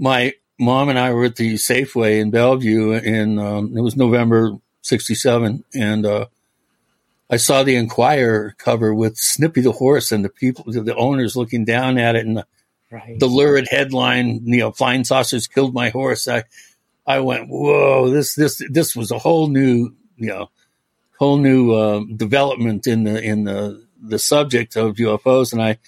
my 0.00 0.32
mom 0.58 0.88
and 0.88 0.98
I 0.98 1.12
were 1.12 1.26
at 1.26 1.36
the 1.36 1.54
Safeway 1.54 2.20
in 2.20 2.30
Bellevue 2.30 2.92
in, 2.92 3.38
um, 3.38 3.76
it 3.76 3.82
was 3.82 3.96
November 3.96 4.52
67. 4.80 5.62
And, 5.74 6.06
uh, 6.06 6.26
I 7.28 7.36
saw 7.36 7.62
the 7.62 7.76
Enquirer 7.76 8.56
cover 8.58 8.92
with 8.92 9.16
Snippy 9.16 9.60
the 9.60 9.72
horse 9.72 10.10
and 10.10 10.24
the 10.24 10.30
people, 10.30 10.64
the 10.66 10.96
owners 10.96 11.36
looking 11.36 11.64
down 11.64 11.96
at 11.96 12.16
it, 12.16 12.26
and 12.26 12.38
the, 12.38 12.46
right. 12.90 13.20
the 13.20 13.26
lurid 13.26 13.68
headline, 13.70 14.40
you 14.46 14.58
know, 14.58 14.72
flying 14.72 15.04
saucers 15.04 15.46
killed 15.46 15.72
my 15.72 15.90
horse. 15.90 16.26
I, 16.26 16.44
I 17.06 17.20
went, 17.20 17.48
whoa, 17.48 18.10
this, 18.10 18.34
this, 18.34 18.60
this 18.68 18.96
was 18.96 19.12
a 19.12 19.18
whole 19.18 19.48
new, 19.48 19.94
you 20.16 20.28
know, 20.28 20.50
whole 21.18 21.36
new 21.36 21.72
uh, 21.72 22.00
development 22.16 22.86
in 22.86 23.04
the, 23.04 23.22
in 23.22 23.44
the, 23.44 23.86
the 24.02 24.18
subject 24.18 24.76
of 24.76 24.96
UFOs. 24.96 25.52
And 25.52 25.62
I, 25.62 25.78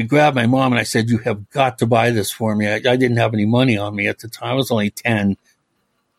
I 0.00 0.04
grabbed 0.04 0.34
my 0.36 0.46
mom 0.46 0.72
and 0.72 0.80
I 0.80 0.84
said, 0.84 1.10
you 1.10 1.18
have 1.18 1.50
got 1.50 1.78
to 1.78 1.86
buy 1.86 2.10
this 2.10 2.30
for 2.30 2.56
me. 2.56 2.66
I, 2.66 2.76
I 2.76 2.96
didn't 2.96 3.18
have 3.18 3.34
any 3.34 3.46
money 3.46 3.76
on 3.76 3.94
me 3.94 4.08
at 4.08 4.18
the 4.18 4.28
time. 4.28 4.52
I 4.52 4.54
was 4.54 4.70
only 4.70 4.90
10. 4.90 5.36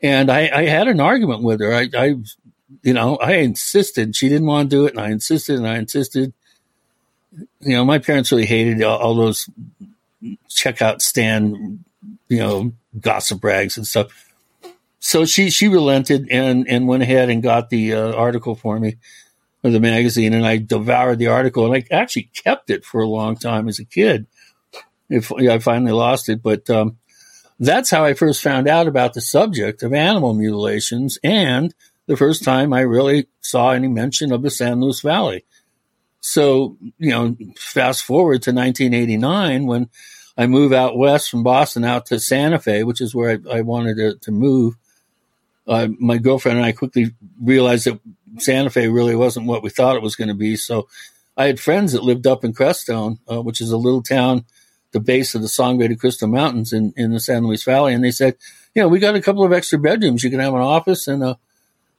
And 0.04 0.32
I, 0.32 0.50
I 0.54 0.66
had 0.66 0.88
an 0.88 1.00
argument 1.00 1.44
with 1.44 1.60
her. 1.62 1.74
I, 1.74 1.90
I, 1.98 2.16
you 2.84 2.94
know, 2.94 3.18
I 3.18 3.34
insisted. 3.38 4.16
She 4.16 4.30
didn't 4.30 4.48
want 4.48 4.70
to 4.70 4.76
do 4.76 4.86
it. 4.86 4.92
And 4.92 5.02
I 5.02 5.10
insisted 5.10 5.58
and 5.58 5.68
I 5.68 5.78
insisted 5.78 6.34
you 7.62 7.76
know, 7.76 7.86
my 7.86 8.00
parents 8.00 8.32
really 8.32 8.46
hated 8.46 8.82
all, 8.84 9.00
all 9.00 9.16
those 9.16 9.50
checkout 10.50 11.02
stand, 11.02 11.84
you 12.28 12.40
know, 12.40 12.72
gossip 13.00 13.44
rags 13.44 13.78
and 13.78 13.88
stuff. 13.88 14.08
So 15.00 15.26
she 15.26 15.50
she 15.50 15.68
relented 15.68 16.28
and 16.30 16.68
and 16.68 16.88
went 16.88 17.04
ahead 17.04 17.30
and 17.30 17.42
got 17.42 17.70
the 17.70 17.94
uh, 17.94 18.14
article 18.14 18.56
for 18.56 18.80
me 18.80 18.98
of 19.64 19.74
the 19.74 19.80
magazine, 19.80 20.34
and 20.34 20.46
I 20.46 20.58
devoured 20.58 21.20
the 21.20 21.28
article, 21.28 21.66
and 21.66 21.76
I 21.76 21.96
actually 21.96 22.32
kept 22.34 22.70
it 22.70 22.84
for 22.84 23.02
a 23.02 23.08
long 23.08 23.36
time 23.36 23.68
as 23.68 23.80
a 23.80 23.86
kid. 23.86 24.28
If 25.10 25.32
I 25.32 25.60
finally 25.60 25.92
lost 25.92 26.30
it, 26.30 26.42
but 26.42 26.70
um, 26.70 26.98
that's 27.60 27.90
how 27.90 28.04
I 28.04 28.14
first 28.14 28.42
found 28.42 28.68
out 28.68 28.88
about 28.88 29.14
the 29.14 29.22
subject 29.22 29.84
of 29.84 29.94
animal 29.94 30.34
mutilations, 30.34 31.20
and 31.24 31.74
the 32.08 32.18
first 32.18 32.44
time 32.44 32.74
I 32.74 32.82
really 32.82 33.28
saw 33.42 33.72
any 33.72 33.88
mention 33.88 34.32
of 34.32 34.42
the 34.42 34.50
San 34.50 34.80
Luis 34.82 35.02
Valley. 35.02 35.46
So, 36.22 36.78
you 36.98 37.10
know, 37.10 37.36
fast 37.58 38.04
forward 38.04 38.44
to 38.44 38.52
1989 38.52 39.66
when 39.66 39.90
I 40.38 40.48
move 40.48 40.72
out 40.72 40.98
west 40.98 41.30
from 41.30 41.44
Boston 41.44 41.84
out 41.84 42.08
to 42.08 42.20
Santa 42.20 42.60
Fe, 42.60 42.84
which 42.84 43.02
is 43.02 43.14
where 43.14 43.40
I, 43.50 43.58
I 43.58 43.62
wanted 43.62 43.98
to, 43.98 44.16
to 44.22 44.32
move. 44.32 44.76
Uh, 45.68 45.88
my 46.00 46.18
girlfriend 46.18 46.58
and 46.58 46.66
I 46.66 46.72
quickly 46.72 47.14
realized 47.42 47.86
that 47.86 48.00
Santa 48.38 48.70
Fe 48.70 48.88
really 48.88 49.16
wasn't 49.16 49.48
what 49.48 49.64
we 49.64 49.70
thought 49.70 49.96
it 49.96 50.02
was 50.02 50.16
going 50.16 50.28
to 50.28 50.34
be. 50.34 50.56
So 50.56 50.88
I 51.38 51.46
had 51.46 51.60
friends 51.60 51.94
that 51.94 52.04
lived 52.04 52.28
up 52.28 52.44
in 52.44 52.54
Crestone, 52.54 53.20
uh, 53.32 53.42
which 53.42 53.62
is 53.62 53.72
a 53.72 53.78
little 53.78 54.04
town, 54.04 54.46
the 54.92 55.00
base 55.00 55.36
of 55.36 55.42
the 55.42 55.48
Sangre 55.48 55.88
de 55.88 55.96
Cristo 55.96 56.28
Mountains 56.28 56.74
in, 56.74 56.94
in 56.98 57.12
the 57.12 57.20
San 57.20 57.46
Luis 57.46 57.64
Valley. 57.64 57.94
And 57.94 58.04
they 58.04 58.12
said, 58.12 58.36
you 58.76 58.82
know, 58.82 58.88
we 58.88 59.00
got 59.00 59.16
a 59.16 59.22
couple 59.22 59.44
of 59.44 59.54
extra 59.54 59.80
bedrooms. 59.80 60.24
You 60.24 60.30
can 60.30 60.40
have 60.40 60.54
an 60.54 60.62
office 60.62 61.08
and 61.08 61.24
a, 61.24 61.38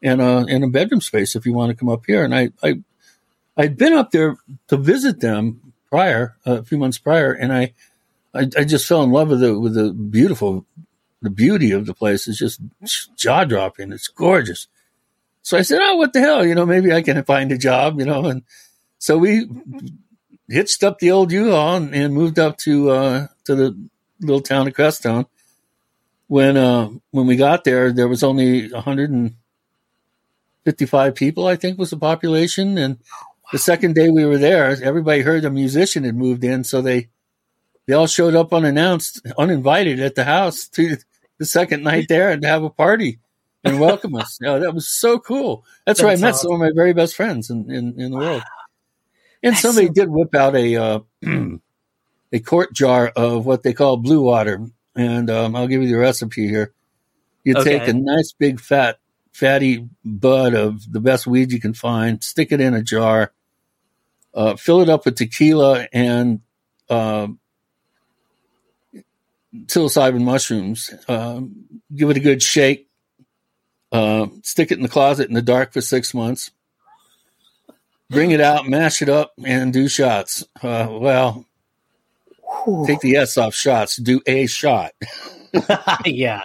and 0.03 0.21
a, 0.21 0.45
and 0.49 0.65
a 0.65 0.69
bedroom 0.69 1.01
space 1.01 1.35
if 1.37 1.47
you 1.47 1.53
want 1.53 1.71
to 1.71 1.77
come 1.77 1.89
up 1.89 2.05
here. 2.07 2.25
And 2.25 2.35
I, 2.35 2.51
I 2.63 2.83
I'd 3.57 3.77
been 3.77 3.93
up 3.93 4.11
there 4.11 4.37
to 4.69 4.77
visit 4.77 5.21
them 5.21 5.73
prior, 5.91 6.37
uh, 6.47 6.61
a 6.61 6.65
few 6.65 6.79
months 6.79 6.99
prior, 6.99 7.33
and 7.33 7.53
I, 7.53 7.75
I, 8.35 8.49
I, 8.57 8.65
just 8.65 8.87
fell 8.87 9.03
in 9.03 9.11
love 9.11 9.29
with 9.29 9.41
the 9.41 9.59
with 9.59 9.75
the 9.75 9.93
beautiful, 9.93 10.65
the 11.21 11.29
beauty 11.29 11.71
of 11.73 11.85
the 11.85 11.93
place. 11.93 12.27
It's 12.27 12.39
just 12.39 12.61
jaw 13.17 13.45
dropping. 13.45 13.93
It's 13.93 14.09
gorgeous. 14.09 14.69
So 15.43 15.59
I 15.59 15.63
said, 15.63 15.81
"Oh, 15.83 15.97
what 15.97 16.13
the 16.13 16.21
hell? 16.21 16.47
You 16.47 16.55
know, 16.55 16.67
maybe 16.67 16.93
I 16.93 17.03
can 17.03 17.23
find 17.25 17.51
a 17.53 17.59
job." 17.59 17.99
You 17.99 18.07
know, 18.07 18.27
and 18.27 18.43
so 18.99 19.19
we 19.19 19.49
hitched 20.49 20.85
up 20.85 20.99
the 20.99 21.11
old 21.11 21.33
U-Haul 21.33 21.77
and, 21.77 21.95
and 21.95 22.15
moved 22.15 22.39
up 22.39 22.57
to 22.59 22.91
uh, 22.91 23.27
to 23.45 23.55
the 23.55 23.89
little 24.21 24.41
town 24.41 24.69
of 24.69 24.75
Crestone. 24.75 25.27
When 26.29 26.57
uh, 26.57 26.91
when 27.11 27.27
we 27.27 27.37
got 27.37 27.65
there, 27.65 27.93
there 27.93 28.09
was 28.09 28.23
only 28.23 28.71
155 28.71 31.15
people, 31.15 31.47
I 31.47 31.57
think, 31.57 31.79
was 31.79 31.91
the 31.91 31.97
population, 31.97 32.79
and 32.79 32.99
the 33.51 33.59
second 33.59 33.95
day 33.95 34.11
we 34.11 34.25
were 34.25 34.39
there, 34.39 34.77
everybody 34.83 35.23
heard 35.23 35.45
a 35.45 35.51
musician 35.51 36.05
had 36.05 36.15
moved 36.15 36.45
in, 36.45 36.65
so 36.65 36.81
they 36.81 37.09
they 37.87 37.95
all 37.95 38.07
showed 38.07 38.35
up 38.35 38.53
unannounced, 38.53 39.27
uninvited 39.37 40.01
at 40.01 40.15
the 40.15 40.25
house 40.25 40.69
to 40.69 40.97
the 41.39 41.45
second 41.45 41.83
night 41.83 42.07
there 42.09 42.31
and 42.31 42.43
to 42.43 42.49
have 42.49 42.63
a 42.63 42.71
party 42.71 43.19
and 43.65 43.81
welcome 43.81 44.15
us. 44.17 44.39
You 44.41 44.49
know, 44.49 44.61
that 44.61 44.75
was 44.75 44.89
so 44.89 45.19
cool. 45.19 45.65
That's, 45.87 46.01
That's 46.01 46.05
where 46.05 46.13
I 46.13 46.21
met 46.21 46.35
awesome. 46.35 46.49
some 46.49 46.55
of 46.55 46.61
my 46.61 46.71
very 46.75 46.93
best 46.93 47.15
friends 47.15 47.51
in, 47.51 47.71
in, 47.71 48.01
in 48.01 48.11
the 48.11 48.19
wow. 48.19 48.25
world. 48.25 48.43
And 49.43 49.55
That's 49.55 49.63
somebody 49.63 49.89
so- 49.89 49.93
did 49.93 50.09
whip 50.11 50.35
out 50.35 50.55
a 50.57 50.77
uh, 50.77 51.01
a 52.33 52.41
quart 52.41 52.73
jar 52.73 53.13
of 53.15 53.45
what 53.47 53.63
they 53.63 53.73
call 53.73 53.97
blue 53.97 54.23
water, 54.23 54.67
and 54.95 55.31
um, 55.31 55.57
I'll 55.57 55.67
give 55.67 55.83
you 55.83 55.89
the 55.89 55.99
recipe 55.99 56.49
here. 56.49 56.73
You 57.45 57.55
okay. 57.57 57.79
take 57.79 57.89
a 57.89 57.93
nice 57.93 58.33
big 58.33 58.61
fat 58.61 58.99
fatty 59.33 59.89
bud 60.05 60.55
of 60.55 60.93
the 60.93 61.01
best 61.01 61.27
weed 61.27 61.53
you 61.53 61.61
can 61.61 61.75
find, 61.75 62.23
stick 62.23 62.53
it 62.53 62.61
in 62.61 62.75
a 62.75 62.83
jar, 62.83 63.33
uh, 64.35 64.57
fill 64.57 64.81
it 64.81 64.89
up 64.89 65.05
with 65.05 65.17
tequila 65.17 65.89
and 65.93 66.41
uh, 66.89 67.27
psilocybin 69.67 70.23
mushrooms. 70.23 70.95
Uh, 71.09 71.41
give 71.95 72.11
it 72.11 72.17
a 72.17 72.21
good 72.21 72.43
shake. 72.43 72.89
Uh, 73.93 74.27
stick 74.43 74.71
it 74.71 74.79
in 74.79 74.83
the 74.83 74.89
closet 74.89 75.29
in 75.29 75.35
the 75.35 75.43
dark 75.43 75.73
for 75.73 75.81
six 75.81 76.15
months. 76.15 76.51
Bring 78.11 78.31
it 78.31 78.41
out, 78.41 78.67
mash 78.67 79.03
it 79.03 79.09
up, 79.09 79.33
and 79.45 79.73
do 79.73 79.89
shots. 79.89 80.45
Uh, 80.63 80.89
well, 80.91 81.47
take 82.87 83.01
the 83.01 83.17
S 83.17 83.39
off 83.39 83.55
shots. 83.55 83.97
Do 83.97 84.21
a 84.27 84.47
shot. 84.47 84.93
yeah. 86.05 86.43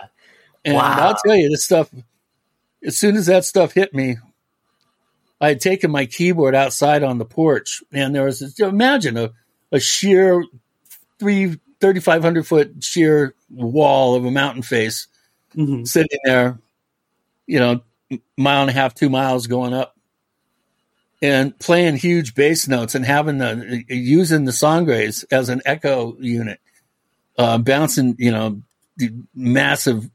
And 0.63 0.75
wow. 0.75 0.95
I'll 0.97 1.17
tell 1.25 1.35
you, 1.35 1.49
this 1.49 1.65
stuff. 1.65 1.89
As 2.83 2.97
soon 2.97 3.15
as 3.15 3.25
that 3.25 3.43
stuff 3.43 3.73
hit 3.73 3.93
me, 3.93 4.17
I 5.41 5.49
had 5.49 5.61
taken 5.61 5.91
my 5.91 6.05
keyboard 6.05 6.55
outside 6.55 7.03
on 7.03 7.17
the 7.17 7.25
porch, 7.25 7.81
and 7.91 8.13
there 8.13 8.25
was 8.25 8.39
this, 8.39 8.59
imagine 8.59 9.17
a, 9.17 9.31
a 9.71 9.79
sheer 9.79 10.43
three 11.19 11.57
3,500 11.79 12.47
foot 12.47 12.83
sheer 12.83 13.35
wall 13.51 14.15
of 14.15 14.25
a 14.25 14.31
mountain 14.31 14.63
face 14.63 15.07
mm-hmm. 15.55 15.83
sitting 15.83 16.19
there, 16.23 16.59
you 17.47 17.59
know, 17.59 17.81
mile 18.37 18.61
and 18.61 18.69
a 18.69 18.73
half, 18.73 18.93
two 18.93 19.09
miles 19.09 19.47
going 19.47 19.73
up, 19.73 19.95
and 21.21 21.57
playing 21.57 21.95
huge 21.97 22.35
bass 22.35 22.67
notes 22.67 22.93
and 22.93 23.03
having 23.03 23.39
the 23.39 23.83
using 23.87 24.45
the 24.45 24.51
sangres 24.51 25.23
as 25.31 25.49
an 25.49 25.61
echo 25.65 26.15
unit. 26.19 26.59
uh, 27.37 27.57
bouncing, 27.57 28.15
you 28.17 28.31
know, 28.31 28.61
the 28.97 29.11
massive 29.35 30.09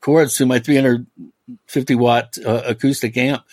chords 0.00 0.36
to 0.36 0.46
my 0.46 0.58
350 0.58 1.94
watt 1.94 2.36
uh, 2.44 2.62
acoustic 2.66 3.16
amp 3.16 3.44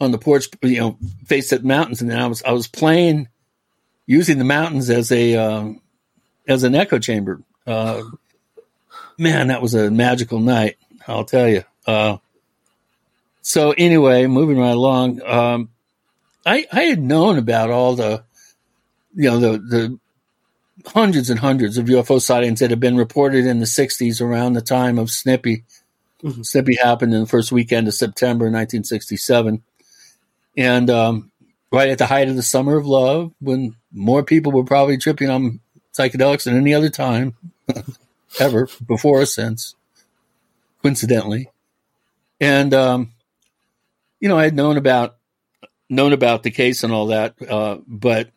on 0.00 0.10
the 0.10 0.18
porch, 0.18 0.48
you 0.62 0.78
know, 0.78 0.98
faced 1.24 1.52
at 1.52 1.64
mountains. 1.64 2.00
And 2.00 2.10
then 2.10 2.18
I 2.18 2.26
was, 2.26 2.42
I 2.42 2.52
was 2.52 2.68
playing 2.68 3.28
using 4.06 4.38
the 4.38 4.44
mountains 4.44 4.90
as 4.90 5.10
a, 5.10 5.34
uh, 5.34 5.72
as 6.46 6.62
an 6.62 6.74
echo 6.74 6.98
chamber. 6.98 7.42
Uh, 7.66 8.02
man, 9.18 9.48
that 9.48 9.62
was 9.62 9.74
a 9.74 9.90
magical 9.90 10.38
night. 10.38 10.76
I'll 11.08 11.24
tell 11.24 11.48
you. 11.48 11.64
So 13.46 13.70
anyway, 13.78 14.26
moving 14.26 14.58
right 14.58 14.74
along, 14.74 15.22
um, 15.22 15.68
I, 16.44 16.66
I 16.72 16.82
had 16.82 17.00
known 17.00 17.38
about 17.38 17.70
all 17.70 17.94
the, 17.94 18.24
you 19.14 19.30
know, 19.30 19.38
the, 19.38 19.58
the 19.58 20.00
hundreds 20.84 21.30
and 21.30 21.38
hundreds 21.38 21.78
of 21.78 21.86
UFO 21.86 22.20
sightings 22.20 22.58
that 22.58 22.70
had 22.70 22.80
been 22.80 22.96
reported 22.96 23.46
in 23.46 23.60
the 23.60 23.64
60s 23.64 24.20
around 24.20 24.54
the 24.54 24.62
time 24.62 24.98
of 24.98 25.10
Snippy. 25.10 25.62
Mm-hmm. 26.24 26.42
Snippy 26.42 26.74
happened 26.74 27.14
in 27.14 27.20
the 27.20 27.28
first 27.28 27.52
weekend 27.52 27.86
of 27.86 27.94
September 27.94 28.46
1967. 28.46 29.62
And 30.56 30.90
um, 30.90 31.30
right 31.70 31.90
at 31.90 31.98
the 31.98 32.06
height 32.06 32.28
of 32.28 32.34
the 32.34 32.42
summer 32.42 32.76
of 32.76 32.84
love, 32.84 33.32
when 33.40 33.76
more 33.92 34.24
people 34.24 34.50
were 34.50 34.64
probably 34.64 34.98
tripping 34.98 35.30
on 35.30 35.60
psychedelics 35.96 36.46
than 36.46 36.56
any 36.56 36.74
other 36.74 36.90
time 36.90 37.36
ever, 38.40 38.68
before 38.84 39.20
or 39.20 39.26
since, 39.26 39.76
coincidentally. 40.82 41.48
And, 42.40 42.74
um, 42.74 43.12
you 44.20 44.28
know, 44.28 44.38
I 44.38 44.44
had 44.44 44.54
known 44.54 44.76
about 44.76 45.16
known 45.88 46.12
about 46.12 46.42
the 46.42 46.50
case 46.50 46.82
and 46.82 46.92
all 46.92 47.08
that, 47.08 47.34
uh, 47.48 47.78
but 47.86 48.30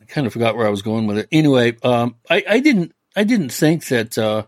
I 0.00 0.04
kind 0.06 0.26
of 0.26 0.32
forgot 0.32 0.56
where 0.56 0.66
I 0.66 0.70
was 0.70 0.82
going 0.82 1.06
with 1.06 1.18
it. 1.18 1.28
Anyway, 1.30 1.76
um, 1.82 2.16
I, 2.28 2.44
I, 2.48 2.60
didn't 2.60 2.94
I 3.14 3.24
didn't 3.24 3.50
think 3.50 3.86
that 3.88 4.18
uh, 4.18 4.44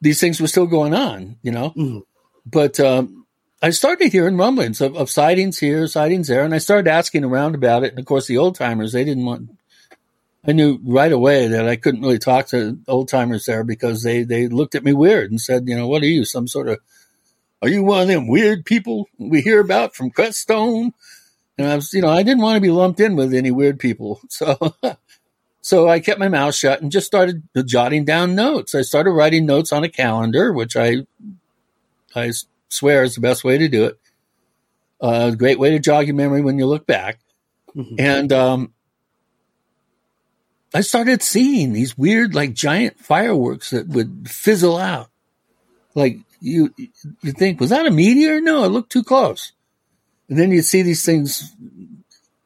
these 0.00 0.20
things 0.20 0.40
were 0.40 0.46
still 0.46 0.66
going 0.66 0.94
on, 0.94 1.36
you 1.42 1.50
know. 1.50 1.70
Mm. 1.70 2.02
But 2.46 2.80
um, 2.80 3.26
I 3.62 3.70
started 3.70 4.12
hearing 4.12 4.36
rumblings 4.36 4.80
of, 4.80 4.96
of, 4.96 5.10
sightings 5.10 5.58
here, 5.58 5.86
sightings 5.86 6.28
there, 6.28 6.44
and 6.44 6.54
I 6.54 6.58
started 6.58 6.90
asking 6.90 7.24
around 7.24 7.54
about 7.54 7.82
it. 7.82 7.90
And 7.90 7.98
of 7.98 8.04
course, 8.04 8.26
the 8.26 8.38
old 8.38 8.56
timers 8.56 8.92
they 8.92 9.04
didn't 9.04 9.24
want. 9.24 9.50
I 10.46 10.52
knew 10.52 10.78
right 10.84 11.10
away 11.10 11.48
that 11.48 11.66
I 11.66 11.76
couldn't 11.76 12.02
really 12.02 12.18
talk 12.18 12.48
to 12.48 12.78
old 12.86 13.08
timers 13.08 13.46
there 13.46 13.64
because 13.64 14.02
they 14.02 14.24
they 14.24 14.48
looked 14.48 14.74
at 14.74 14.84
me 14.84 14.92
weird 14.92 15.30
and 15.30 15.40
said, 15.40 15.66
you 15.66 15.76
know, 15.76 15.88
what 15.88 16.02
are 16.02 16.06
you, 16.06 16.26
some 16.26 16.46
sort 16.46 16.68
of 16.68 16.80
are 17.64 17.68
you 17.68 17.82
one 17.82 18.02
of 18.02 18.08
them 18.08 18.26
weird 18.26 18.66
people 18.66 19.08
we 19.16 19.40
hear 19.40 19.58
about 19.58 19.94
from 19.94 20.10
Crestone? 20.10 20.92
And 21.56 21.66
I 21.66 21.76
was, 21.76 21.94
you 21.94 22.02
know, 22.02 22.10
I 22.10 22.22
didn't 22.22 22.42
want 22.42 22.56
to 22.56 22.60
be 22.60 22.70
lumped 22.70 23.00
in 23.00 23.16
with 23.16 23.32
any 23.32 23.50
weird 23.50 23.78
people. 23.78 24.20
So, 24.28 24.74
so 25.62 25.88
I 25.88 26.00
kept 26.00 26.20
my 26.20 26.28
mouth 26.28 26.54
shut 26.54 26.82
and 26.82 26.92
just 26.92 27.06
started 27.06 27.42
jotting 27.64 28.04
down 28.04 28.34
notes. 28.34 28.74
I 28.74 28.82
started 28.82 29.12
writing 29.12 29.46
notes 29.46 29.72
on 29.72 29.82
a 29.82 29.88
calendar, 29.88 30.52
which 30.52 30.76
I, 30.76 31.06
I 32.14 32.32
swear 32.68 33.02
is 33.02 33.14
the 33.14 33.22
best 33.22 33.44
way 33.44 33.56
to 33.56 33.68
do 33.68 33.84
it. 33.84 33.98
A 35.00 35.06
uh, 35.06 35.30
great 35.30 35.58
way 35.58 35.70
to 35.70 35.78
jog 35.78 36.06
your 36.06 36.16
memory 36.16 36.42
when 36.42 36.58
you 36.58 36.66
look 36.66 36.86
back. 36.86 37.18
Mm-hmm. 37.74 37.94
And, 37.98 38.32
um, 38.32 38.74
I 40.74 40.82
started 40.82 41.22
seeing 41.22 41.72
these 41.72 41.96
weird, 41.96 42.34
like 42.34 42.52
giant 42.52 43.00
fireworks 43.00 43.70
that 43.70 43.88
would 43.88 44.28
fizzle 44.28 44.76
out. 44.76 45.08
Like 45.94 46.18
you 46.44 46.74
you 47.22 47.32
think 47.32 47.60
was 47.60 47.70
that 47.70 47.86
a 47.86 47.90
meteor? 47.90 48.40
No, 48.40 48.64
it 48.64 48.68
looked 48.68 48.92
too 48.92 49.02
close. 49.02 49.52
And 50.28 50.38
then 50.38 50.50
you 50.50 50.62
see 50.62 50.82
these 50.82 51.04
things. 51.04 51.52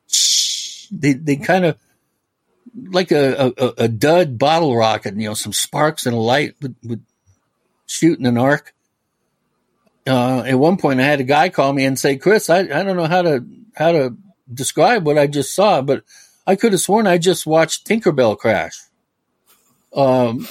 They 0.91 1.13
they 1.13 1.37
kind 1.37 1.67
of 1.67 1.77
like 2.91 3.13
a, 3.13 3.53
a, 3.59 3.73
a 3.85 3.89
dud 3.89 4.39
bottle 4.39 4.75
rocket, 4.75 5.17
you 5.17 5.29
know, 5.29 5.35
some 5.35 5.53
sparks 5.53 6.07
and 6.07 6.17
a 6.17 6.19
light 6.19 6.55
would, 6.63 6.77
would 6.83 7.03
shoot 7.87 8.19
in 8.19 8.25
an 8.25 8.39
arc. 8.39 8.73
Uh, 10.07 10.45
at 10.47 10.59
one 10.59 10.79
point, 10.79 10.99
I 10.99 11.05
had 11.05 11.21
a 11.21 11.25
guy 11.25 11.51
call 11.51 11.75
me 11.75 11.85
and 11.85 11.99
say, 11.99 12.17
"Chris, 12.17 12.49
I, 12.49 12.61
I 12.61 12.83
don't 12.83 12.97
know 12.97 13.07
how 13.07 13.21
to 13.21 13.45
how 13.75 13.93
to 13.93 14.17
describe 14.53 15.05
what 15.05 15.19
I 15.19 15.27
just 15.27 15.55
saw, 15.55 15.83
but 15.83 16.05
I 16.47 16.57
could 16.57 16.73
have 16.73 16.81
sworn 16.81 17.07
I 17.07 17.19
just 17.19 17.47
watched 17.47 17.87
Tinkerbell 17.87 18.39
crash." 18.39 18.81
Um, 19.95 20.49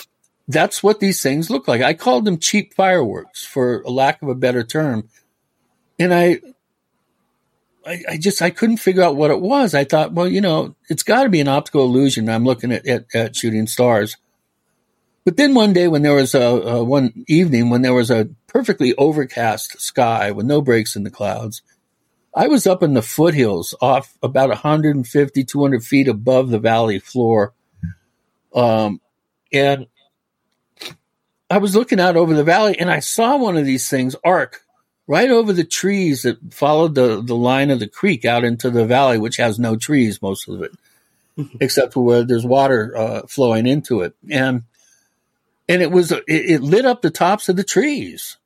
that's 0.47 0.81
what 0.81 0.99
these 0.99 1.21
things 1.21 1.49
look 1.49 1.67
like. 1.67 1.81
I 1.81 1.93
called 1.93 2.25
them 2.25 2.39
cheap 2.39 2.73
fireworks 2.73 3.45
for 3.45 3.81
a 3.81 3.89
lack 3.89 4.21
of 4.21 4.29
a 4.29 4.35
better 4.35 4.63
term. 4.63 5.09
And 5.99 6.13
I, 6.13 6.39
I, 7.85 8.03
I 8.09 8.17
just, 8.17 8.41
I 8.41 8.49
couldn't 8.49 8.77
figure 8.77 9.03
out 9.03 9.17
what 9.17 9.31
it 9.31 9.41
was. 9.41 9.73
I 9.73 9.83
thought, 9.83 10.13
well, 10.13 10.27
you 10.27 10.39
know, 10.39 10.75
it's 10.89 11.03
got 11.03 11.23
to 11.23 11.29
be 11.29 11.41
an 11.41 11.47
optical 11.47 11.83
illusion. 11.83 12.29
I'm 12.29 12.45
looking 12.45 12.71
at, 12.71 12.87
at, 12.87 13.05
at, 13.13 13.35
shooting 13.35 13.67
stars. 13.67 14.15
But 15.25 15.35
then 15.35 15.53
one 15.53 15.73
day 15.73 15.89
when 15.89 16.03
there 16.03 16.13
was 16.13 16.33
a, 16.33 16.41
a, 16.41 16.83
one 16.83 17.25
evening 17.27 17.69
when 17.69 17.81
there 17.81 17.93
was 17.93 18.09
a 18.09 18.29
perfectly 18.47 18.95
overcast 18.95 19.81
sky 19.81 20.31
with 20.31 20.45
no 20.45 20.61
breaks 20.61 20.95
in 20.95 21.03
the 21.03 21.11
clouds, 21.11 21.61
I 22.33 22.47
was 22.47 22.65
up 22.65 22.83
in 22.83 22.93
the 22.93 23.01
foothills 23.01 23.75
off 23.81 24.17
about 24.23 24.49
150, 24.49 25.43
200 25.43 25.83
feet 25.83 26.07
above 26.07 26.49
the 26.49 26.59
valley 26.59 26.99
floor. 26.99 27.53
Um, 28.53 29.01
and 29.51 29.87
I 31.49 31.59
was 31.59 31.75
looking 31.75 31.99
out 31.99 32.17
over 32.17 32.33
the 32.33 32.43
valley 32.43 32.77
and 32.77 32.89
I 32.89 32.99
saw 32.99 33.37
one 33.37 33.57
of 33.57 33.65
these 33.65 33.89
things 33.89 34.15
arc 34.23 34.61
right 35.07 35.29
over 35.29 35.53
the 35.53 35.63
trees 35.63 36.23
that 36.23 36.53
followed 36.53 36.95
the, 36.95 37.21
the 37.21 37.35
line 37.35 37.71
of 37.71 37.79
the 37.79 37.87
creek 37.87 38.25
out 38.25 38.43
into 38.43 38.69
the 38.69 38.85
valley, 38.85 39.17
which 39.17 39.37
has 39.37 39.57
no 39.57 39.77
trees, 39.77 40.21
most 40.21 40.49
of 40.49 40.61
it, 40.61 40.71
except 41.61 41.93
for 41.93 42.03
where 42.03 42.23
there's 42.23 42.45
water 42.45 42.95
uh, 42.97 43.21
flowing 43.27 43.65
into 43.65 44.01
it. 44.01 44.13
And, 44.29 44.63
and 45.69 45.81
it 45.81 45.91
was, 45.91 46.11
it, 46.11 46.23
it 46.27 46.61
lit 46.61 46.85
up 46.85 47.01
the 47.01 47.11
tops 47.11 47.47
of 47.47 47.55
the 47.55 47.63
trees 47.63 48.37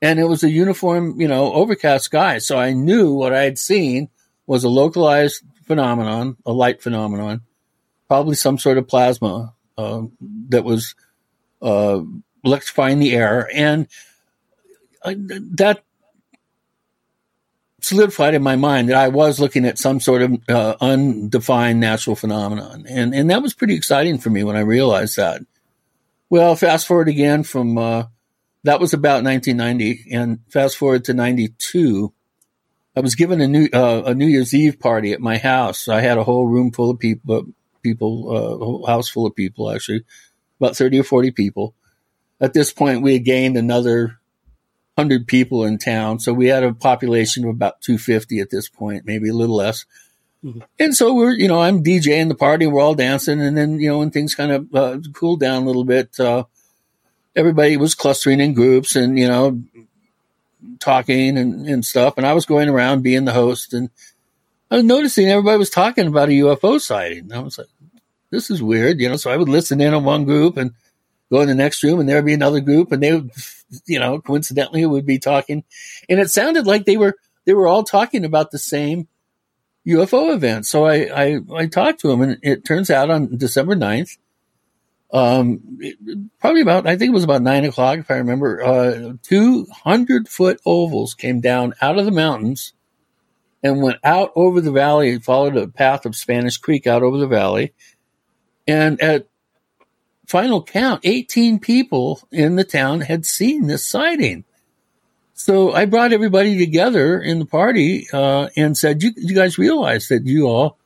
and 0.00 0.20
it 0.20 0.24
was 0.24 0.44
a 0.44 0.50
uniform, 0.50 1.20
you 1.20 1.26
know, 1.26 1.52
overcast 1.52 2.04
sky. 2.04 2.38
So 2.38 2.58
I 2.58 2.72
knew 2.72 3.12
what 3.12 3.32
I 3.32 3.42
had 3.42 3.58
seen 3.58 4.08
was 4.46 4.62
a 4.62 4.68
localized 4.68 5.42
phenomenon, 5.64 6.36
a 6.46 6.52
light 6.52 6.80
phenomenon, 6.80 7.40
probably 8.06 8.36
some 8.36 8.58
sort 8.58 8.78
of 8.78 8.86
plasma 8.86 9.54
uh, 9.76 10.02
that 10.48 10.64
was 10.64 10.94
uh, 11.60 12.02
electrifying 12.46 13.00
the 13.00 13.14
air, 13.14 13.50
and 13.52 13.88
uh, 15.02 15.14
that 15.16 15.82
solidified 17.80 18.34
in 18.34 18.42
my 18.42 18.56
mind 18.56 18.88
that 18.88 18.96
I 18.96 19.08
was 19.08 19.38
looking 19.38 19.64
at 19.64 19.78
some 19.78 20.00
sort 20.00 20.22
of 20.22 20.38
uh, 20.48 20.76
undefined 20.80 21.80
natural 21.80 22.16
phenomenon, 22.16 22.86
and 22.88 23.14
and 23.14 23.30
that 23.30 23.42
was 23.42 23.52
pretty 23.52 23.74
exciting 23.74 24.18
for 24.18 24.30
me 24.30 24.44
when 24.44 24.56
I 24.56 24.60
realized 24.60 25.16
that. 25.16 25.42
Well, 26.30 26.56
fast 26.56 26.86
forward 26.86 27.08
again 27.08 27.42
from 27.42 27.76
uh, 27.76 28.04
that 28.64 28.80
was 28.80 28.94
about 28.94 29.24
1990, 29.24 30.12
and 30.12 30.40
fast 30.48 30.76
forward 30.76 31.04
to 31.04 31.14
92. 31.14 32.12
I 32.96 33.00
was 33.00 33.14
given 33.14 33.40
a 33.40 33.48
new 33.48 33.68
uh, 33.72 34.04
a 34.06 34.14
New 34.14 34.26
Year's 34.26 34.54
Eve 34.54 34.78
party 34.80 35.12
at 35.12 35.20
my 35.20 35.36
house. 35.36 35.88
I 35.88 36.00
had 36.00 36.16
a 36.16 36.24
whole 36.24 36.46
room 36.46 36.72
full 36.72 36.90
of 36.90 36.98
people, 36.98 37.44
people, 37.82 38.30
uh, 38.30 38.54
a 38.54 38.58
whole 38.58 38.86
house 38.86 39.08
full 39.08 39.26
of 39.26 39.36
people, 39.36 39.70
actually, 39.70 40.04
about 40.60 40.76
30 40.76 41.00
or 41.00 41.04
40 41.04 41.32
people 41.32 41.74
at 42.40 42.52
this 42.52 42.72
point, 42.72 43.02
we 43.02 43.14
had 43.14 43.24
gained 43.24 43.56
another 43.56 44.18
100 44.96 45.26
people 45.26 45.64
in 45.64 45.78
town. 45.78 46.18
So 46.20 46.32
we 46.32 46.46
had 46.46 46.62
a 46.62 46.72
population 46.72 47.44
of 47.44 47.50
about 47.50 47.80
250 47.82 48.40
at 48.40 48.50
this 48.50 48.68
point, 48.68 49.04
maybe 49.06 49.28
a 49.28 49.34
little 49.34 49.56
less. 49.56 49.84
Mm-hmm. 50.44 50.60
And 50.78 50.94
so 50.94 51.14
we're, 51.14 51.32
you 51.32 51.48
know, 51.48 51.60
I'm 51.60 51.82
DJing 51.82 52.28
the 52.28 52.34
party, 52.34 52.66
we're 52.66 52.80
all 52.80 52.94
dancing. 52.94 53.40
And 53.40 53.56
then, 53.56 53.78
you 53.80 53.88
know, 53.88 53.98
when 53.98 54.10
things 54.10 54.34
kind 54.34 54.52
of 54.52 54.74
uh, 54.74 54.98
cooled 55.12 55.40
down 55.40 55.62
a 55.62 55.66
little 55.66 55.84
bit, 55.84 56.18
uh, 56.20 56.44
everybody 57.34 57.76
was 57.76 57.94
clustering 57.94 58.40
in 58.40 58.54
groups 58.54 58.96
and, 58.96 59.18
you 59.18 59.28
know, 59.28 59.62
talking 60.78 61.36
and, 61.36 61.66
and 61.66 61.84
stuff. 61.84 62.14
And 62.16 62.26
I 62.26 62.32
was 62.32 62.46
going 62.46 62.68
around 62.68 63.02
being 63.02 63.24
the 63.24 63.32
host 63.32 63.74
and 63.74 63.90
I 64.70 64.76
was 64.76 64.84
noticing 64.84 65.28
everybody 65.28 65.58
was 65.58 65.70
talking 65.70 66.06
about 66.06 66.28
a 66.28 66.32
UFO 66.32 66.80
sighting. 66.80 67.24
And 67.24 67.34
I 67.34 67.40
was 67.40 67.58
like, 67.58 67.68
this 68.30 68.50
is 68.50 68.62
weird, 68.62 69.00
you 69.00 69.08
know, 69.08 69.16
so 69.16 69.30
I 69.30 69.36
would 69.36 69.48
listen 69.48 69.80
in 69.80 69.94
on 69.94 70.04
one 70.04 70.24
group 70.24 70.56
and 70.56 70.72
go 71.30 71.40
in 71.40 71.48
the 71.48 71.54
next 71.54 71.82
room 71.82 72.00
and 72.00 72.08
there 72.08 72.16
would 72.16 72.26
be 72.26 72.34
another 72.34 72.60
group 72.60 72.92
and 72.92 73.02
they 73.02 73.12
would, 73.12 73.30
you 73.86 73.98
know, 73.98 74.20
coincidentally 74.20 74.84
would 74.86 75.06
be 75.06 75.18
talking. 75.18 75.64
And 76.08 76.20
it 76.20 76.30
sounded 76.30 76.66
like 76.66 76.84
they 76.84 76.96
were, 76.96 77.16
they 77.44 77.54
were 77.54 77.66
all 77.66 77.84
talking 77.84 78.24
about 78.24 78.50
the 78.50 78.58
same 78.58 79.08
UFO 79.86 80.34
event. 80.34 80.66
So 80.66 80.84
I, 80.84 81.08
I, 81.14 81.40
I 81.54 81.66
talked 81.66 82.00
to 82.00 82.08
them 82.08 82.22
and 82.22 82.38
it 82.42 82.64
turns 82.64 82.90
out 82.90 83.10
on 83.10 83.36
December 83.36 83.76
9th, 83.76 84.18
um, 85.12 85.78
probably 86.40 86.60
about, 86.60 86.86
I 86.86 86.96
think 86.96 87.10
it 87.10 87.14
was 87.14 87.24
about 87.24 87.42
nine 87.42 87.64
o'clock, 87.64 88.00
if 88.00 88.10
I 88.10 88.16
remember, 88.16 88.62
uh, 88.62 89.12
200 89.22 90.28
foot 90.28 90.60
ovals 90.66 91.14
came 91.14 91.40
down 91.40 91.74
out 91.80 91.98
of 91.98 92.04
the 92.04 92.10
mountains 92.10 92.72
and 93.62 93.82
went 93.82 93.98
out 94.02 94.32
over 94.34 94.60
the 94.60 94.72
valley, 94.72 95.18
followed 95.20 95.56
a 95.56 95.68
path 95.68 96.06
of 96.06 96.16
Spanish 96.16 96.58
Creek 96.58 96.86
out 96.86 97.02
over 97.02 97.18
the 97.18 97.28
valley. 97.28 97.72
And 98.66 99.00
at 99.00 99.28
final 100.26 100.62
count, 100.62 101.00
18 101.04 101.58
people 101.58 102.20
in 102.30 102.56
the 102.56 102.64
town 102.64 103.02
had 103.02 103.24
seen 103.26 103.66
this 103.66 103.86
sighting. 103.86 104.44
So 105.34 105.72
I 105.72 105.84
brought 105.84 106.12
everybody 106.12 106.58
together 106.58 107.20
in 107.20 107.38
the 107.38 107.46
party 107.46 108.08
uh, 108.12 108.48
and 108.56 108.76
said, 108.76 109.02
you, 109.02 109.12
you, 109.16 109.34
guys 109.34 109.58
realize 109.58 110.08
that 110.08 110.24
you 110.24 110.46
all 110.46 110.78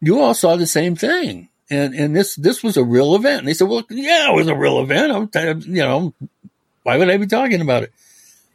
you 0.00 0.20
all 0.20 0.34
saw 0.34 0.56
the 0.56 0.66
same 0.66 0.96
thing." 0.96 1.50
and 1.70 1.94
and 1.94 2.14
this 2.14 2.34
this 2.34 2.62
was 2.62 2.76
a 2.76 2.84
real 2.84 3.14
event. 3.14 3.40
And 3.40 3.48
they 3.48 3.54
said, 3.54 3.68
well, 3.68 3.84
yeah, 3.88 4.30
it 4.30 4.34
was 4.34 4.48
a 4.48 4.54
real 4.54 4.80
event. 4.80 5.30
I'm, 5.34 5.60
you 5.60 5.82
know, 5.82 6.12
why 6.82 6.96
would 6.96 7.08
I 7.08 7.16
be 7.16 7.26
talking 7.26 7.60
about 7.60 7.84
it? 7.84 7.92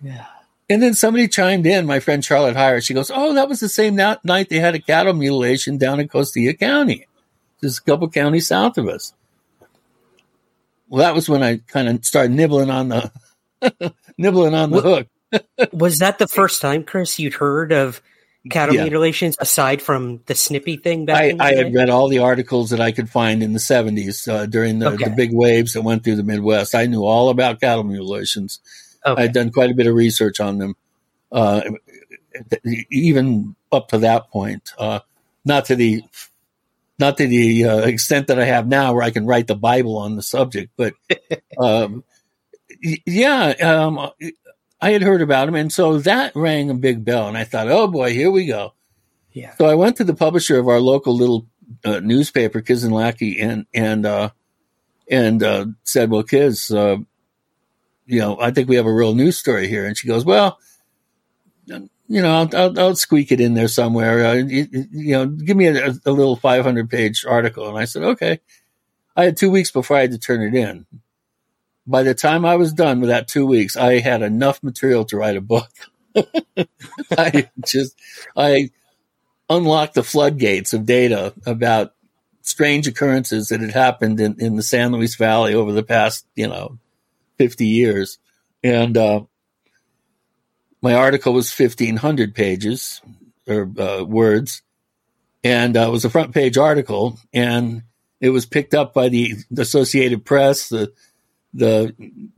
Yeah. 0.02 0.26
And 0.70 0.82
then 0.82 0.94
somebody 0.94 1.28
chimed 1.28 1.66
in, 1.66 1.86
my 1.86 2.00
friend 2.00 2.26
Charlotte 2.26 2.56
Heyer. 2.56 2.84
She 2.84 2.96
goes, 2.96 3.12
"Oh, 3.14 3.36
that 3.36 3.48
was 3.48 3.60
the 3.60 3.70
same 3.70 3.96
night 3.96 4.50
they 4.50 4.60
had 4.60 4.76
a 4.76 4.80
cattle 4.80 5.14
mutilation 5.14 5.78
down 5.78 6.00
in 6.00 6.08
Costilla 6.08 6.58
County, 6.58 7.06
just 7.62 7.80
a 7.80 7.84
couple 7.84 8.10
counties 8.10 8.48
south 8.48 8.78
of 8.80 8.88
us." 8.88 9.14
Well, 10.88 11.04
that 11.04 11.16
was 11.16 11.28
when 11.28 11.44
I 11.44 11.58
kind 11.58 11.88
of 11.88 12.06
started 12.06 12.32
nibbling 12.32 12.70
on 12.70 12.90
the 12.90 13.12
nibbling 14.18 14.54
on 14.54 14.72
the 14.72 14.82
hook. 14.82 15.08
was 15.74 16.00
that 16.00 16.18
the 16.18 16.28
first 16.28 16.62
time, 16.62 16.84
Chris, 16.84 17.20
you'd 17.20 17.34
heard 17.34 17.72
of 17.72 18.02
cattle 18.50 18.76
yeah. 18.76 18.84
mutilations 18.84 19.36
aside 19.40 19.82
from 19.82 20.22
the 20.28 20.36
snippy 20.36 20.78
thing 20.78 21.06
back 21.06 21.24
I, 21.24 21.36
I 21.40 21.56
had 21.56 21.74
read 21.74 21.90
all 21.90 22.10
the 22.10 22.20
articles 22.20 22.70
that 22.70 22.80
I 22.80 22.92
could 22.92 23.10
find 23.10 23.42
in 23.42 23.54
the 23.54 23.60
70s 23.60 24.32
uh, 24.32 24.46
during 24.46 24.80
the, 24.80 24.92
okay. 24.92 25.06
the, 25.06 25.16
big 25.16 25.34
waves 25.34 25.74
that 25.74 25.82
went 25.82 26.04
through 26.04 26.18
the 26.18 26.24
Midwest. 26.24 26.76
I 26.76 26.86
knew 26.86 27.04
all 27.04 27.30
about 27.30 27.60
cattle 27.60 27.84
mutilations. 27.84 28.60
Okay. 29.04 29.20
I 29.20 29.26
had 29.26 29.34
done 29.34 29.52
quite 29.52 29.72
a 29.72 29.74
bit 29.74 29.88
of 29.88 29.96
research 29.96 30.40
on 30.40 30.60
them, 30.60 30.76
uh, 31.32 31.62
even 32.92 33.56
up 33.72 33.90
to 33.90 34.00
that 34.00 34.30
point. 34.30 34.72
Uh, 34.78 35.00
not 35.44 35.66
to 35.66 35.76
the 35.76 36.04
not 36.98 37.18
to 37.18 37.28
the 37.28 37.66
uh, 37.66 37.78
extent 37.80 38.28
that 38.28 38.40
I 38.40 38.46
have 38.46 38.68
now, 38.68 38.94
where 38.94 39.04
I 39.04 39.12
can 39.12 39.26
write 39.26 39.48
the 39.48 39.56
Bible 39.56 39.98
on 39.98 40.16
the 40.16 40.22
subject, 40.22 40.72
but 40.78 40.94
um, 41.60 42.04
yeah, 42.80 43.50
um, 43.62 44.12
I 44.82 44.92
had 44.92 45.02
heard 45.02 45.22
about 45.22 45.48
him, 45.48 45.56
and 45.56 45.72
so 45.72 46.00
that 46.00 46.36
rang 46.36 46.70
a 46.70 46.76
big 46.76 47.04
bell, 47.04 47.28
and 47.28 47.38
I 47.38 47.44
thought, 47.44 47.70
oh 47.70 47.88
boy, 47.88 48.14
here 48.14 48.32
we 48.32 48.46
go. 48.46 48.74
Yeah. 49.32 49.54
So 49.58 49.66
I 49.66 49.76
went 49.76 49.98
to 49.98 50.04
the 50.04 50.16
publisher 50.16 50.58
of 50.58 50.68
our 50.68 50.80
local 50.80 51.16
little 51.16 51.48
uh, 51.84 52.00
newspaper, 52.00 52.62
Kids 52.62 52.84
and 52.84 53.66
and 53.74 54.06
uh, 54.06 54.30
and 55.10 55.44
uh, 55.44 55.66
said, 55.84 56.10
"Well, 56.10 56.24
Kids, 56.24 56.72
uh, 56.72 56.98
you 58.06 58.20
know, 58.20 58.40
I 58.40 58.52
think 58.52 58.70
we 58.70 58.78
have 58.78 58.86
a 58.86 58.94
real 58.94 59.14
news 59.14 59.38
story 59.38 59.68
here." 59.68 59.86
And 59.86 59.98
she 59.98 60.08
goes, 60.08 60.24
"Well, 60.24 60.58
you 62.08 62.22
know, 62.22 62.32
I'll, 62.32 62.56
I'll, 62.56 62.80
I'll 62.80 62.96
squeak 62.96 63.32
it 63.32 63.42
in 63.42 63.54
there 63.54 63.68
somewhere. 63.68 64.26
Uh, 64.26 64.34
you, 64.34 64.68
you, 64.92 65.12
know, 65.14 65.26
give 65.26 65.58
me 65.58 65.68
a, 65.68 65.94
a 66.06 66.12
little 66.12 66.36
500 66.36 66.90
page 66.90 67.26
article." 67.28 67.68
And 67.68 67.78
I 67.78 67.86
said, 67.86 68.04
"Okay." 68.04 68.40
I 69.18 69.24
had 69.24 69.38
two 69.38 69.50
weeks 69.50 69.72
before 69.72 69.96
I 69.96 70.02
had 70.02 70.12
to 70.12 70.18
turn 70.18 70.42
it 70.42 70.54
in 70.54 70.86
by 71.88 72.04
the 72.04 72.14
time 72.14 72.46
I 72.46 72.56
was 72.56 72.74
done 72.74 73.00
with 73.00 73.10
that 73.10 73.28
two 73.28 73.46
weeks, 73.46 73.78
I 73.78 74.00
had 74.00 74.22
enough 74.22 74.64
material 74.64 75.06
to 75.06 75.18
write 75.18 75.38
a 75.38 75.42
book. 75.42 75.70
I 77.18 77.50
just, 77.66 77.96
I 78.36 78.72
unlocked 79.50 79.94
the 79.94 80.04
floodgates 80.04 80.74
of 80.74 80.86
data 80.86 81.34
about 81.46 81.94
strange 82.42 82.88
occurrences 82.88 83.50
that 83.50 83.62
had 83.62 83.72
happened 83.72 84.20
in, 84.20 84.40
in 84.40 84.56
the 84.56 84.64
San 84.64 84.92
Luis 84.92 85.16
Valley 85.16 85.54
over 85.54 85.72
the 85.72 85.84
past, 85.84 86.26
you 86.36 86.48
know, 86.48 86.78
50 87.38 87.68
years. 87.68 88.18
And, 88.64 88.98
uh, 88.98 89.22
my 90.86 90.94
article 90.94 91.34
was 91.34 91.52
1500 91.52 92.36
pages 92.36 93.02
or 93.48 93.68
uh, 93.80 94.04
words 94.04 94.62
and 95.44 95.76
uh, 95.76 95.88
it 95.88 95.92
was 95.92 96.06
a 96.06 96.12
front 96.12 96.32
page 96.32 96.60
article 96.60 97.18
and 97.34 97.82
it 98.22 98.30
was 98.30 98.46
picked 98.46 98.76
up 98.76 98.94
by 98.94 99.10
the 99.10 99.34
Associated 99.58 100.24
Press, 100.24 100.70
the 100.70 100.94
the 101.56 101.96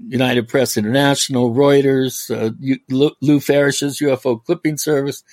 United 0.07 0.47
Press 0.47 0.77
International, 0.77 1.53
Reuters, 1.53 2.31
uh, 2.31 2.51
Lou 2.89 3.39
Farish's 3.41 3.99
UFO 3.99 4.41
clipping 4.41 4.77
service. 4.77 5.23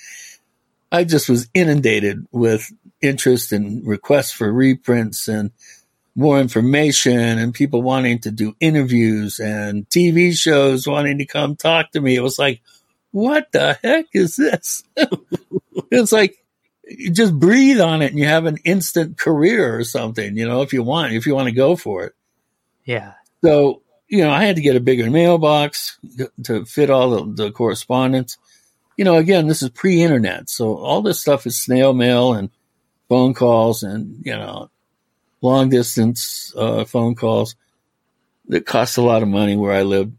I 0.91 1.05
just 1.05 1.29
was 1.29 1.47
inundated 1.53 2.27
with 2.33 2.69
interest 3.01 3.53
and 3.53 3.87
requests 3.87 4.31
for 4.31 4.51
reprints 4.51 5.29
and 5.29 5.51
more 6.17 6.41
information 6.41 7.37
and 7.39 7.53
people 7.53 7.81
wanting 7.81 8.19
to 8.19 8.31
do 8.31 8.57
interviews 8.59 9.39
and 9.39 9.87
TV 9.89 10.33
shows 10.33 10.85
wanting 10.85 11.19
to 11.19 11.25
come 11.25 11.55
talk 11.55 11.91
to 11.91 12.01
me. 12.01 12.15
It 12.15 12.23
was 12.23 12.37
like, 12.37 12.61
what 13.15 13.49
the 13.53 13.79
heck 13.81 14.07
is 14.13 14.35
this? 14.35 14.83
it's 15.89 16.11
like, 16.11 16.35
just 17.13 17.33
breathe 17.39 17.79
on 17.79 18.01
it 18.01 18.11
and 18.11 18.19
you 18.19 18.25
have 18.25 18.45
an 18.45 18.57
instant 18.65 19.17
career 19.17 19.73
or 19.73 19.85
something, 19.85 20.35
you 20.35 20.45
know, 20.45 20.63
if 20.63 20.73
you 20.73 20.83
want, 20.83 21.13
if 21.13 21.25
you 21.25 21.33
want 21.33 21.47
to 21.47 21.53
go 21.53 21.77
for 21.77 22.03
it. 22.03 22.13
Yeah. 22.83 23.13
So, 23.41 23.83
you 24.09 24.25
know, 24.25 24.31
I 24.31 24.43
had 24.43 24.57
to 24.57 24.61
get 24.61 24.75
a 24.75 24.81
bigger 24.81 25.09
mailbox 25.09 25.97
to 26.43 26.65
fit 26.65 26.89
all 26.89 27.11
the, 27.11 27.43
the 27.43 27.51
correspondence. 27.51 28.37
You 28.97 29.05
know, 29.05 29.15
again, 29.15 29.47
this 29.47 29.63
is 29.63 29.69
pre 29.69 30.03
internet. 30.03 30.49
So 30.49 30.75
all 30.75 31.01
this 31.01 31.21
stuff 31.21 31.47
is 31.47 31.57
snail 31.57 31.93
mail 31.93 32.33
and 32.33 32.49
phone 33.07 33.33
calls 33.33 33.81
and, 33.81 34.25
you 34.25 34.35
know, 34.35 34.69
long 35.41 35.69
distance 35.69 36.53
uh, 36.57 36.83
phone 36.83 37.15
calls 37.15 37.55
that 38.49 38.65
cost 38.65 38.97
a 38.97 39.01
lot 39.01 39.23
of 39.23 39.29
money 39.29 39.55
where 39.55 39.71
I 39.71 39.83
lived. 39.83 40.17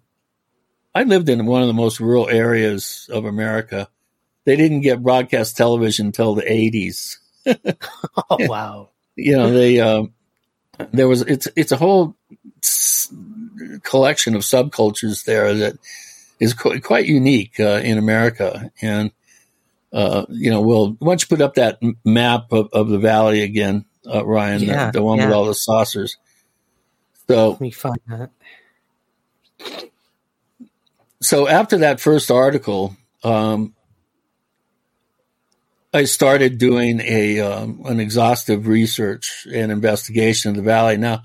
I 0.96 1.02
lived 1.02 1.28
in 1.28 1.44
one 1.44 1.60
of 1.60 1.68
the 1.68 1.74
most 1.74 2.00
rural 2.00 2.26
areas 2.26 3.06
of 3.12 3.26
America. 3.26 3.86
They 4.46 4.56
didn't 4.56 4.80
get 4.80 5.02
broadcast 5.02 5.54
television 5.54 6.06
until 6.06 6.34
the 6.34 6.40
80s. 6.40 7.18
oh, 8.30 8.36
wow. 8.48 8.88
You 9.14 9.36
know, 9.36 9.50
they, 9.50 9.78
um, 9.78 10.14
there 10.92 11.06
was, 11.06 11.20
it's, 11.20 11.48
it's 11.54 11.70
a 11.70 11.76
whole 11.76 12.16
collection 13.82 14.34
of 14.34 14.40
subcultures 14.40 15.26
there 15.26 15.52
that 15.52 15.74
is 16.40 16.54
qu- 16.54 16.80
quite 16.80 17.04
unique 17.04 17.60
uh, 17.60 17.82
in 17.84 17.98
America. 17.98 18.72
And, 18.80 19.10
uh, 19.92 20.24
you 20.30 20.50
know, 20.50 20.62
we'll 20.62 20.96
once 20.98 21.24
you 21.24 21.28
put 21.28 21.42
up 21.42 21.56
that 21.56 21.78
map 22.06 22.50
of, 22.52 22.70
of 22.72 22.88
the 22.88 22.98
valley 22.98 23.42
again, 23.42 23.84
uh, 24.06 24.24
Ryan, 24.24 24.62
yeah, 24.62 24.86
the, 24.86 25.00
the, 25.00 25.04
one 25.04 25.18
yeah. 25.18 25.26
with 25.26 25.34
all 25.34 25.44
the 25.44 25.52
saucers. 25.52 26.16
So 27.28 27.50
let 27.50 27.60
me 27.60 27.70
find 27.70 28.00
that. 28.08 28.30
So 31.26 31.48
after 31.48 31.78
that 31.78 31.98
first 31.98 32.30
article, 32.30 32.96
um, 33.24 33.74
I 35.92 36.04
started 36.04 36.56
doing 36.56 37.00
a 37.00 37.40
um, 37.40 37.82
an 37.84 37.98
exhaustive 37.98 38.68
research 38.68 39.44
and 39.52 39.72
investigation 39.72 40.50
of 40.50 40.56
the 40.56 40.62
valley. 40.62 40.98
Now, 40.98 41.22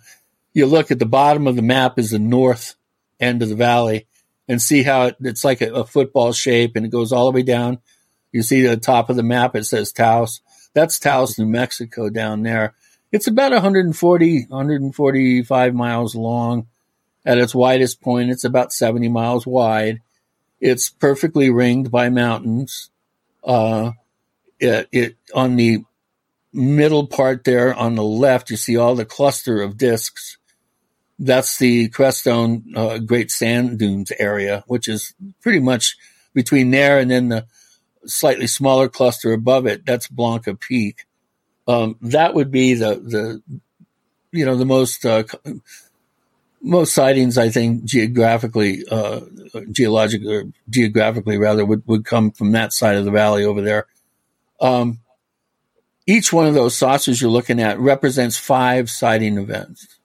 you 0.53 0.65
look 0.65 0.89
at 0.89 0.97
the 0.97 1.05
bottom 1.05 1.45
of 1.45 1.55
the 1.55 1.61
map 1.61 1.99
is 1.99 2.09
the 2.09 2.17
north 2.17 2.73
end 3.19 3.43
of 3.43 3.49
the 3.49 3.55
valley 3.55 4.07
and 4.47 4.59
see 4.59 4.81
how 4.81 5.03
it, 5.03 5.17
it's 5.21 5.43
like 5.43 5.61
a, 5.61 5.71
a, 5.71 5.85
football 5.85 6.33
shape 6.33 6.75
and 6.75 6.83
it 6.83 6.89
goes 6.89 7.11
all 7.11 7.25
the 7.25 7.35
way 7.35 7.43
down. 7.43 7.77
You 8.31 8.41
see 8.41 8.63
the 8.63 8.77
top 8.77 9.11
of 9.11 9.17
the 9.17 9.23
map, 9.23 9.55
it 9.55 9.65
says 9.65 9.91
Taos. 9.91 10.41
That's 10.73 10.97
Taos, 10.97 11.37
New 11.37 11.45
Mexico 11.45 12.09
down 12.09 12.41
there. 12.41 12.73
It's 13.11 13.27
about 13.27 13.51
140, 13.51 14.45
145 14.49 15.75
miles 15.75 16.15
long. 16.15 16.65
At 17.25 17.37
its 17.37 17.53
widest 17.53 18.01
point, 18.01 18.31
it's 18.31 18.43
about 18.43 18.73
70 18.73 19.09
miles 19.09 19.45
wide. 19.45 20.01
It's 20.59 20.89
perfectly 20.89 21.49
ringed 21.49 21.91
by 21.91 22.09
mountains. 22.09 22.89
Uh, 23.43 23.91
it, 24.59 24.87
it, 24.91 25.15
on 25.33 25.55
the 25.55 25.83
middle 26.53 27.07
part 27.07 27.43
there 27.43 27.73
on 27.73 27.95
the 27.95 28.03
left, 28.03 28.49
you 28.49 28.57
see 28.57 28.77
all 28.77 28.95
the 28.95 29.05
cluster 29.05 29.61
of 29.61 29.77
discs 29.77 30.37
that's 31.21 31.59
the 31.59 31.87
Crestone 31.89 32.63
uh, 32.75 32.97
Great 32.97 33.29
Sand 33.29 33.77
Dunes 33.77 34.11
area, 34.17 34.63
which 34.65 34.87
is 34.87 35.13
pretty 35.41 35.59
much 35.59 35.95
between 36.33 36.71
there 36.71 36.97
and 36.99 37.11
then 37.11 37.29
the 37.29 37.45
slightly 38.05 38.47
smaller 38.47 38.89
cluster 38.89 39.31
above 39.31 39.67
it. 39.67 39.85
That's 39.85 40.07
Blanca 40.07 40.55
Peak. 40.55 41.05
Um, 41.67 41.95
that 42.01 42.33
would 42.33 42.49
be 42.49 42.73
the 42.73 42.95
the 42.95 43.61
you 44.31 44.45
know 44.45 44.55
the 44.55 44.65
most 44.65 45.05
uh, 45.05 45.23
most 46.61 46.93
sightings 46.93 47.37
I 47.37 47.49
think 47.49 47.83
geographically 47.85 48.83
uh, 48.89 49.21
geologically 49.71 50.35
or 50.35 50.43
geographically 50.69 51.37
rather 51.37 51.65
would, 51.65 51.85
would 51.87 52.05
come 52.05 52.31
from 52.31 52.51
that 52.51 52.73
side 52.73 52.97
of 52.97 53.05
the 53.05 53.11
valley 53.11 53.43
over 53.43 53.61
there. 53.61 53.87
Um, 54.59 54.99
each 56.05 56.31
one 56.31 56.45
of 56.45 56.53
those 56.53 56.75
saucers 56.75 57.21
you're 57.21 57.31
looking 57.31 57.61
at 57.61 57.79
represents 57.79 58.37
five 58.37 58.89
sighting 58.89 59.37
events. 59.37 59.99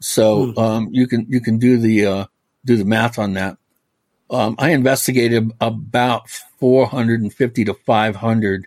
So 0.00 0.52
hmm. 0.52 0.58
um, 0.58 0.88
you 0.92 1.06
can 1.06 1.26
you 1.28 1.40
can 1.40 1.58
do 1.58 1.78
the 1.78 2.06
uh, 2.06 2.24
do 2.64 2.76
the 2.76 2.84
math 2.84 3.18
on 3.18 3.34
that. 3.34 3.56
Um, 4.28 4.56
I 4.58 4.70
investigated 4.70 5.52
about 5.60 6.28
450 6.58 7.64
to 7.66 7.74
500 7.74 8.66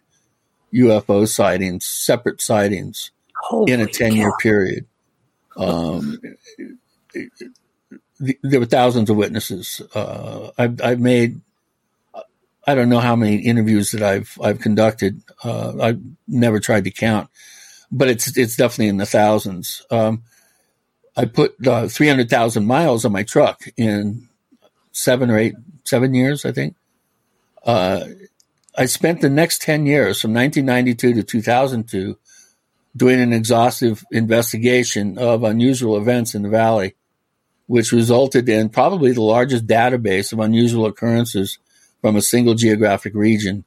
UFO 0.74 1.28
sightings, 1.28 1.86
separate 1.86 2.42
sightings, 2.42 3.12
Holy 3.36 3.74
in 3.74 3.82
a 3.82 3.88
10 3.88 4.16
year 4.16 4.32
period. 4.40 4.86
Um, 5.58 6.20
there 8.20 8.60
were 8.60 8.66
thousands 8.66 9.10
of 9.10 9.18
witnesses. 9.18 9.82
Uh, 9.94 10.52
I've, 10.58 10.82
I've, 10.82 11.00
made, 11.00 11.42
I 12.68 12.76
don't 12.76 12.90
know 12.90 13.00
how 13.00 13.16
many 13.16 13.38
interviews 13.38 13.92
that 13.92 14.02
I've 14.02 14.38
I've 14.42 14.60
conducted. 14.60 15.22
Uh, 15.44 15.74
I've 15.82 16.02
never 16.28 16.60
tried 16.60 16.84
to 16.84 16.92
count, 16.92 17.30
but 17.92 18.10
it's 18.10 18.38
it's 18.38 18.56
definitely 18.56 18.90
in 18.90 18.98
the 18.98 19.06
thousands. 19.06 19.86
Um, 19.90 20.24
I 21.18 21.26
put 21.26 21.56
uh, 21.68 21.88
300,000 21.90 22.66
miles 22.66 23.04
on 23.04 23.12
my 23.12 23.24
truck 23.24 23.64
in 23.76 24.30
seven 24.94 25.30
or 25.30 25.38
eight, 25.38 25.56
seven 25.84 26.14
years, 26.14 26.46
I 26.46 26.54
think. 26.54 26.76
Uh, 27.66 28.06
I 28.78 28.86
spent 28.86 29.20
the 29.20 29.30
next 29.30 29.62
10 29.62 29.86
years 29.86 30.22
from 30.22 30.34
1992 30.34 31.16
to 31.16 31.24
2002 31.24 32.18
doing 32.96 33.20
an 33.20 33.34
exhaustive 33.34 34.06
investigation 34.12 35.18
of 35.18 35.44
unusual 35.44 35.98
events 35.98 36.36
in 36.36 36.44
the 36.44 36.50
valley, 36.50 36.96
which 37.70 37.92
resulted 37.92 38.50
in 38.50 38.68
probably 38.68 39.12
the 39.12 39.22
largest 39.22 39.68
database 39.68 40.34
of 40.34 40.40
unusual 40.40 40.88
occurrences 40.88 41.60
from 42.02 42.16
a 42.16 42.22
single 42.22 42.56
geographic 42.56 43.14
region, 43.14 43.64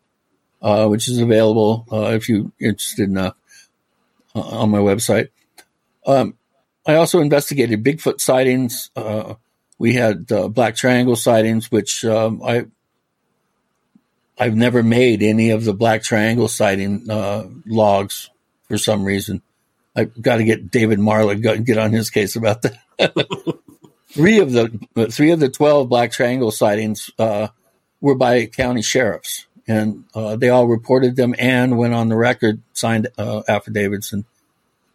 uh, 0.61 0.89
which 0.89 1.07
is 1.09 1.19
available 1.19 1.87
uh, 1.93 2.11
if 2.11 2.29
you're 2.29 2.51
interested 2.59 3.09
enough 3.09 3.37
uh, 4.35 4.41
on 4.41 4.71
my 4.71 4.79
website. 4.79 5.29
Um, 6.05 6.35
I 6.85 6.97
also 6.97 7.21
investigated 7.21 7.85
Bigfoot 7.85 8.21
sightings. 8.21 8.91
Uh, 8.97 9.35
we 9.79 9.93
had 9.93 10.33
uh, 10.33 10.49
Black 10.49 10.75
Triangle 10.75 11.15
sightings, 11.15 11.71
which 11.71 12.05
um, 12.05 12.43
I 12.45 12.67
I've 14.37 14.57
never 14.57 14.83
made 14.83 15.23
any 15.23 15.51
of 15.51 15.63
the 15.63 15.75
Black 15.75 16.03
Triangle 16.03 16.49
sighting 16.49 17.09
uh, 17.09 17.45
logs 17.67 18.31
for 18.67 18.79
some 18.79 19.05
reason. 19.05 19.43
I've 19.95 20.21
got 20.21 20.39
to 20.39 20.45
get 20.45 20.73
David 20.73 20.99
Marler 20.99 21.65
get 21.65 21.79
on 21.79 21.93
his 21.93 22.11
case 22.11 22.35
about 22.35 22.63
that. 22.63 22.81
three 24.13 24.39
of 24.41 24.53
the 24.53 25.09
three 25.11 25.31
of 25.31 25.41
the 25.41 25.49
twelve 25.49 25.89
Black 25.89 26.13
Triangle 26.13 26.51
sightings 26.51 27.11
uh, 27.19 27.49
were 28.01 28.15
by 28.15 28.47
county 28.47 28.83
sheriffs, 28.83 29.47
and 29.67 30.05
uh, 30.15 30.37
they 30.37 30.49
all 30.49 30.67
reported 30.67 31.17
them 31.17 31.35
and 31.39 31.79
went 31.79 31.95
on 31.95 32.09
the 32.09 32.17
record, 32.17 32.61
signed 32.73 33.09
uh, 33.19 33.43
affidavits, 33.49 34.13
and 34.13 34.25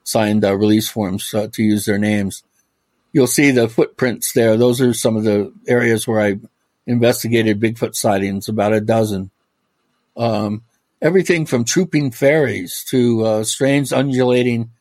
signed 0.03 0.45
uh, 0.45 0.55
release 0.55 0.89
forms 0.89 1.33
uh, 1.33 1.47
to 1.53 1.63
use 1.63 1.85
their 1.85 1.97
names. 1.97 2.43
You'll 3.11 3.27
see 3.27 3.51
the 3.51 3.67
footprints 3.67 4.33
there. 4.33 4.55
Those 4.57 4.81
are 4.81 4.93
some 4.93 5.17
of 5.17 5.23
the 5.23 5.51
areas 5.67 6.07
where 6.07 6.21
I 6.21 6.39
investigated 6.85 7.59
Bigfoot 7.59 7.95
sightings, 7.95 8.47
about 8.47 8.73
a 8.73 8.81
dozen. 8.81 9.31
Um, 10.15 10.63
everything 11.01 11.45
from 11.45 11.65
trooping 11.65 12.11
fairies 12.11 12.85
to 12.89 13.25
uh, 13.25 13.43
strange 13.43 13.91
undulating 13.91 14.71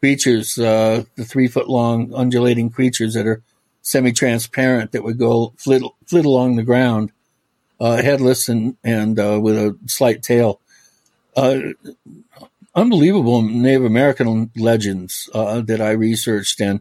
creatures, 0.00 0.58
uh, 0.58 1.04
the 1.16 1.24
three 1.24 1.48
foot 1.48 1.68
long 1.68 2.12
undulating 2.14 2.70
creatures 2.70 3.14
that 3.14 3.26
are 3.26 3.42
semi 3.88 4.12
transparent 4.12 4.92
that 4.92 5.02
would 5.02 5.18
go 5.18 5.54
flit, 5.56 5.82
flit 6.06 6.26
along 6.26 6.56
the 6.56 6.62
ground, 6.62 7.10
uh, 7.80 7.96
headless 8.02 8.48
and, 8.50 8.76
and 8.84 9.18
uh, 9.18 9.40
with 9.40 9.56
a 9.56 9.78
slight 9.86 10.22
tail. 10.22 10.60
Uh, 11.34 11.60
unbelievable 12.74 13.40
Native 13.40 13.86
American 13.86 14.50
legends 14.56 15.30
uh, 15.32 15.62
that 15.62 15.80
I 15.80 15.92
researched 15.92 16.60
and 16.60 16.80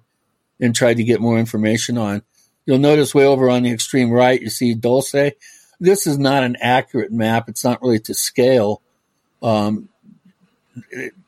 and 0.60 0.76
tried 0.76 0.98
to 0.98 1.04
get 1.04 1.22
more 1.22 1.38
information 1.38 1.98
on. 1.98 2.24
You'll 2.65 2.80
notice 2.80 3.15
way 3.15 3.26
over 3.26 3.50
on 3.50 3.63
the 3.63 3.72
extreme 3.72 4.12
right, 4.12 4.41
you 4.41 4.50
see 4.50 4.74
Dulce. 4.74 5.32
This 5.80 6.08
is 6.08 6.17
not 6.17 6.43
an 6.43 6.58
accurate 6.60 7.12
map. 7.12 7.48
It's 7.48 7.63
not 7.63 7.82
really 7.82 8.00
to 8.00 8.15
scale. 8.15 8.82
Um, 9.41 9.89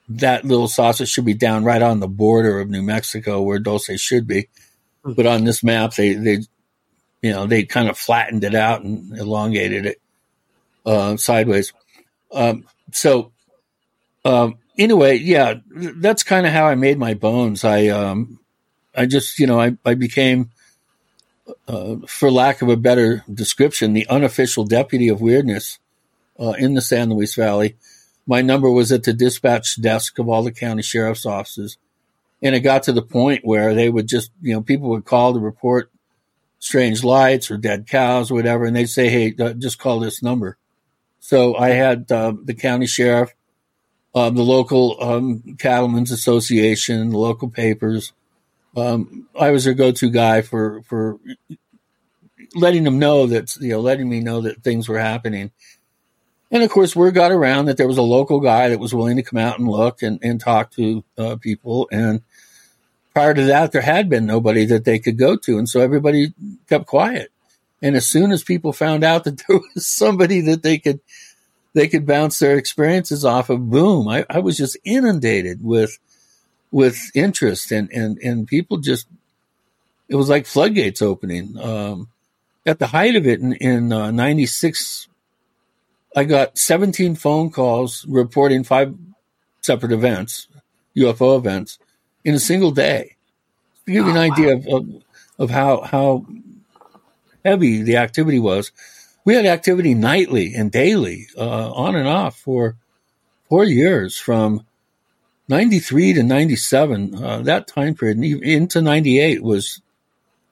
that 0.10 0.44
little 0.44 0.68
sausage 0.68 1.10
should 1.10 1.26
be 1.26 1.36
down 1.36 1.64
right 1.64 1.82
on 1.82 2.00
the 2.00 2.08
border 2.08 2.60
of 2.60 2.70
New 2.70 2.82
Mexico 2.82 3.42
where 3.42 3.60
Dulce 3.60 4.00
should 4.00 4.28
be. 4.28 4.50
But 5.04 5.26
on 5.26 5.44
this 5.44 5.64
map, 5.64 5.96
they, 5.96 6.14
they, 6.14 6.40
you 7.22 7.32
know, 7.32 7.48
they 7.48 7.64
kind 7.64 7.90
of 7.90 7.98
flattened 7.98 8.44
it 8.44 8.56
out 8.56 8.84
and 8.84 9.18
elongated 9.18 9.86
it, 9.86 10.02
uh, 10.86 11.18
sideways. 11.18 11.74
Um, 12.32 12.66
so 12.92 13.32
um, 14.26 14.58
anyway, 14.78 15.18
yeah, 15.18 15.56
that's 15.68 16.24
kind 16.24 16.46
of 16.46 16.54
how 16.54 16.66
I 16.66 16.76
made 16.76 16.98
my 16.98 17.14
bones. 17.14 17.64
I, 17.64 17.88
um, 17.88 18.40
I 18.96 19.06
just, 19.06 19.40
you 19.40 19.48
know, 19.48 19.60
I, 19.60 19.78
I 19.86 19.94
became, 19.94 20.52
uh, 21.68 21.96
for 22.08 22.30
lack 22.30 22.62
of 22.62 22.70
a 22.70 22.78
better 22.78 23.24
description, 23.32 23.94
the 23.94 24.08
unofficial 24.08 24.66
deputy 24.66 25.08
of 25.08 25.22
weirdness 25.22 25.80
uh, 26.40 26.54
in 26.58 26.74
the 26.74 26.82
San 26.82 27.10
Luis 27.10 27.36
Valley. 27.36 27.76
My 28.28 28.42
number 28.42 28.70
was 28.70 28.92
at 28.92 29.04
the 29.04 29.14
dispatch 29.14 29.82
desk 29.82 30.20
of 30.20 30.30
all 30.30 30.44
the 30.44 30.52
county 30.52 30.84
sheriff's 30.84 31.26
offices. 31.26 31.78
And 32.42 32.56
it 32.56 32.62
got 32.62 32.84
to 32.84 32.94
the 32.94 33.02
point 33.02 33.42
where 33.44 33.74
they 33.74 33.90
would 33.90 34.08
just, 34.08 34.32
you 34.42 34.54
know, 34.54 34.62
people 34.62 34.90
would 34.90 35.06
call 35.06 35.34
to 35.34 35.40
report 35.40 35.92
strange 36.60 37.04
lights 37.04 37.52
or 37.52 37.58
dead 37.58 37.88
cows 37.88 38.32
or 38.32 38.36
whatever, 38.36 38.66
and 38.66 38.76
they'd 38.76 38.86
say, 38.86 39.10
hey, 39.10 39.34
uh, 39.40 39.54
just 39.54 39.80
call 39.80 40.00
this 40.00 40.24
number. 40.24 40.58
So 41.20 41.56
I 41.56 41.70
had 41.70 42.12
uh, 42.12 42.34
the 42.44 42.54
county 42.54 42.88
sheriff 42.88 43.34
um, 44.16 44.36
the 44.36 44.44
local 44.44 44.98
um, 45.02 45.56
cattlemen's 45.60 46.12
association, 46.12 47.12
the 47.12 47.18
local 47.18 47.50
papers. 47.50 48.14
Um, 48.76 49.28
I 49.40 49.52
was 49.52 49.66
their 49.66 49.74
go-to 49.74 50.10
guy 50.10 50.42
for 50.42 50.82
for 50.84 51.20
letting 52.56 52.84
them 52.84 53.00
know 53.00 53.28
that 53.28 53.56
you 53.58 53.70
know 53.70 53.80
letting 53.80 54.10
me 54.10 54.20
know 54.20 54.42
that 54.42 54.64
things 54.64 54.88
were 54.88 55.00
happening. 55.00 55.52
And 56.52 56.64
of 56.64 56.72
course, 56.72 56.96
word 56.96 57.14
got 57.14 57.32
around 57.32 57.66
that 57.66 57.78
there 57.78 57.88
was 57.88 58.00
a 58.00 58.04
local 58.04 58.40
guy 58.40 58.70
that 58.70 58.80
was 58.80 58.94
willing 58.94 59.18
to 59.18 59.24
come 59.24 59.40
out 59.40 59.60
and 59.60 59.68
look 59.68 60.02
and, 60.02 60.20
and 60.24 60.40
talk 60.40 60.72
to 60.72 61.04
uh, 61.16 61.36
people. 61.36 61.88
And 61.92 62.22
prior 63.20 63.34
to 63.34 63.44
that, 63.44 63.74
there 63.74 63.82
had 63.82 64.08
been 64.08 64.26
nobody 64.26 64.64
that 64.64 64.86
they 64.86 64.98
could 64.98 65.18
go 65.18 65.36
to. 65.36 65.58
And 65.58 65.68
so 65.68 65.82
everybody 65.82 66.34
kept 66.70 66.86
quiet. 66.86 67.34
And 67.82 67.98
as 67.98 68.08
soon 68.08 68.32
as 68.32 68.46
people 68.46 68.72
found 68.72 69.04
out 69.04 69.26
that 69.26 69.44
there 69.48 69.60
was 69.76 69.90
somebody 69.90 70.40
that 70.42 70.64
they 70.64 70.78
could 70.78 71.02
they 71.74 71.90
could 71.90 72.08
bounce 72.08 72.40
their 72.40 72.56
experiences 72.58 73.26
off 73.26 73.50
of 73.50 73.70
boom 73.70 74.08
I, 74.08 74.26
I 74.30 74.40
was 74.40 74.56
just 74.56 74.78
inundated 74.86 75.62
with 75.62 76.00
with 76.72 77.12
interest 77.14 77.74
and 77.74 77.92
and 77.92 78.18
and 78.20 78.48
people 78.48 78.78
just 78.78 79.06
it 80.08 80.16
was 80.16 80.30
like 80.30 80.46
floodgates 80.46 81.02
opening 81.02 81.60
um, 81.60 82.08
at 82.66 82.80
the 82.80 82.88
height 82.88 83.16
of 83.18 83.28
it 83.28 83.40
in, 83.42 83.54
in 83.54 83.94
uh, 83.94 84.10
96 84.12 85.08
i 86.16 86.24
got 86.24 86.58
17 86.58 87.16
phone 87.16 87.52
calls 87.52 88.04
reporting 88.08 88.64
five 88.64 88.96
separate 89.62 89.92
events 89.92 90.48
ufo 90.98 91.38
events 91.38 91.78
in 92.24 92.36
a 92.36 92.40
single 92.40 92.72
day 92.72 93.16
to 93.86 93.92
give 93.92 94.06
you 94.06 94.12
an 94.12 94.18
oh, 94.18 94.22
idea 94.22 94.58
wow. 94.58 94.62
of, 94.62 94.68
of, 94.68 95.04
of 95.40 95.50
how 95.50 95.82
how 95.82 96.26
heavy 97.44 97.82
the 97.82 97.98
activity 97.98 98.40
was 98.40 98.72
we 99.30 99.36
had 99.36 99.46
activity 99.46 99.94
nightly 99.94 100.56
and 100.56 100.72
daily, 100.72 101.28
uh, 101.38 101.72
on 101.72 101.96
and 101.96 102.08
off 102.08 102.36
for 102.40 102.78
four 103.48 103.64
years 103.64 104.18
from 104.18 104.66
93 105.48 106.14
to 106.14 106.24
97. 106.24 107.16
Uh, 107.16 107.42
that 107.44 107.68
time 107.68 107.94
period 107.94 108.24
into 108.24 108.82
98 108.82 109.44
was 109.44 109.84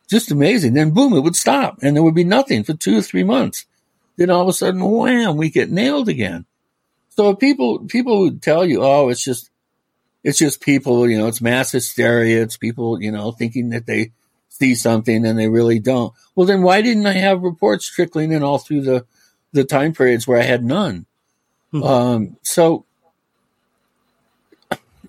just 0.08 0.30
amazing. 0.30 0.74
Then 0.74 0.92
boom, 0.92 1.14
it 1.14 1.22
would 1.22 1.36
stop 1.36 1.80
and 1.82 1.96
there 1.96 2.04
would 2.04 2.14
be 2.14 2.24
nothing 2.24 2.64
for 2.64 2.74
two 2.74 3.00
or 3.00 3.02
three 3.02 3.24
months. 3.24 3.66
Then 4.16 4.30
all 4.30 4.44
of 4.44 4.48
a 4.48 4.54
sudden, 4.54 4.84
wham, 4.84 5.38
we 5.38 5.50
get 5.50 5.72
nailed 5.72 6.08
again. 6.08 6.46
So 7.10 7.34
people, 7.34 7.86
people 7.86 8.20
would 8.20 8.44
tell 8.44 8.64
you, 8.64 8.84
oh, 8.84 9.10
it's 9.10 9.24
just, 9.24 9.50
it's 10.28 10.38
just 10.38 10.60
people, 10.60 11.10
you 11.10 11.18
know, 11.18 11.28
it's 11.28 11.40
mass 11.40 11.72
hysteria. 11.72 12.42
It's 12.42 12.58
people, 12.58 13.02
you 13.02 13.14
know, 13.14 13.32
thinking 13.32 13.70
that 13.70 13.86
they 13.86 14.12
see 14.50 14.76
something 14.76 15.26
and 15.26 15.40
they 15.40 15.48
really 15.48 15.80
don't. 15.80 16.14
Well, 16.36 16.46
then 16.46 16.64
why 16.64 16.82
didn't 16.82 17.06
I 17.06 17.14
have 17.14 17.44
reports 17.44 17.90
trickling 17.90 18.34
in 18.34 18.44
all 18.44 18.58
through 18.58 18.82
the, 18.82 19.06
the 19.54 19.64
time 19.64 19.94
periods 19.94 20.28
where 20.28 20.38
I 20.38 20.44
had 20.44 20.66
none? 20.66 21.06
Hmm. 21.72 21.84
Um, 21.84 22.38
so 22.42 22.84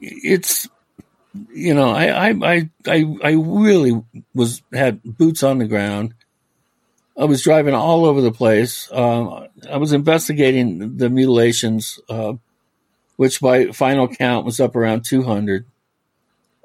it's, 0.00 0.68
you 1.52 1.74
know, 1.74 1.90
I, 1.90 2.30
I, 2.30 2.70
I, 2.86 3.16
I 3.24 3.30
really 3.32 4.00
was, 4.34 4.62
had 4.72 5.02
boots 5.02 5.42
on 5.42 5.58
the 5.58 5.66
ground. 5.66 6.14
I 7.18 7.24
was 7.24 7.42
driving 7.42 7.74
all 7.74 8.04
over 8.04 8.20
the 8.20 8.30
place. 8.30 8.88
Uh, 8.92 9.48
I 9.68 9.78
was 9.78 9.92
investigating 9.92 10.96
the 10.96 11.10
mutilations, 11.10 11.98
uh, 12.08 12.34
which 13.18 13.40
by 13.40 13.66
final 13.72 14.06
count 14.06 14.46
was 14.46 14.60
up 14.60 14.76
around 14.76 15.04
200. 15.04 15.66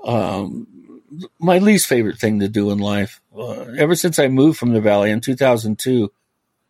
Um, 0.06 1.02
my 1.40 1.58
least 1.58 1.88
favorite 1.88 2.20
thing 2.20 2.42
to 2.42 2.48
do 2.48 2.70
in 2.70 2.78
life. 2.78 3.20
Uh, 3.36 3.66
ever 3.76 3.96
since 3.96 4.20
I 4.20 4.28
moved 4.28 4.60
from 4.60 4.72
the 4.72 4.80
valley 4.80 5.10
in 5.10 5.20
2002, 5.20 6.12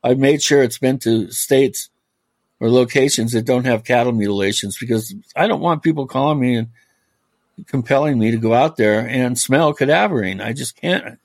I've 0.02 0.18
made 0.18 0.42
sure 0.42 0.64
it's 0.64 0.78
been 0.78 1.00
to 1.00 1.30
states 1.32 1.90
or 2.62 2.70
locations 2.70 3.34
that 3.34 3.44
don't 3.44 3.66
have 3.66 3.84
cattle 3.84 4.14
mutilations 4.14 4.78
because 4.78 5.14
I 5.36 5.48
don't 5.48 5.60
want 5.60 5.84
people 5.84 6.08
calling 6.08 6.40
me 6.40 6.56
and 6.56 6.70
compelling 7.68 8.18
me 8.18 8.32
to 8.32 8.38
go 8.38 8.54
out 8.54 8.78
there 8.78 9.06
and 9.06 9.38
smell 9.38 9.74
cadaverine. 9.74 10.42
I 10.42 10.54
just 10.54 10.78
can't. 10.78 11.20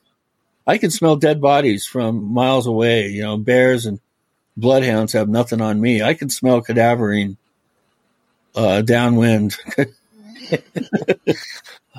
I 0.67 0.79
can 0.79 0.91
smell 0.91 1.15
dead 1.15 1.41
bodies 1.41 1.87
from 1.87 2.25
miles 2.35 2.67
away. 2.67 3.07
You 3.11 3.23
know, 3.23 3.37
bears 3.37 3.87
and 3.87 4.01
bloodhounds 4.57 5.13
have 5.13 5.29
nothing 5.29 5.61
on 5.61 5.81
me. 5.81 6.03
I 6.03 6.15
can 6.15 6.29
smell 6.29 6.61
cadaverine 6.61 7.37
uh, 8.55 8.83
downwind. 8.83 9.57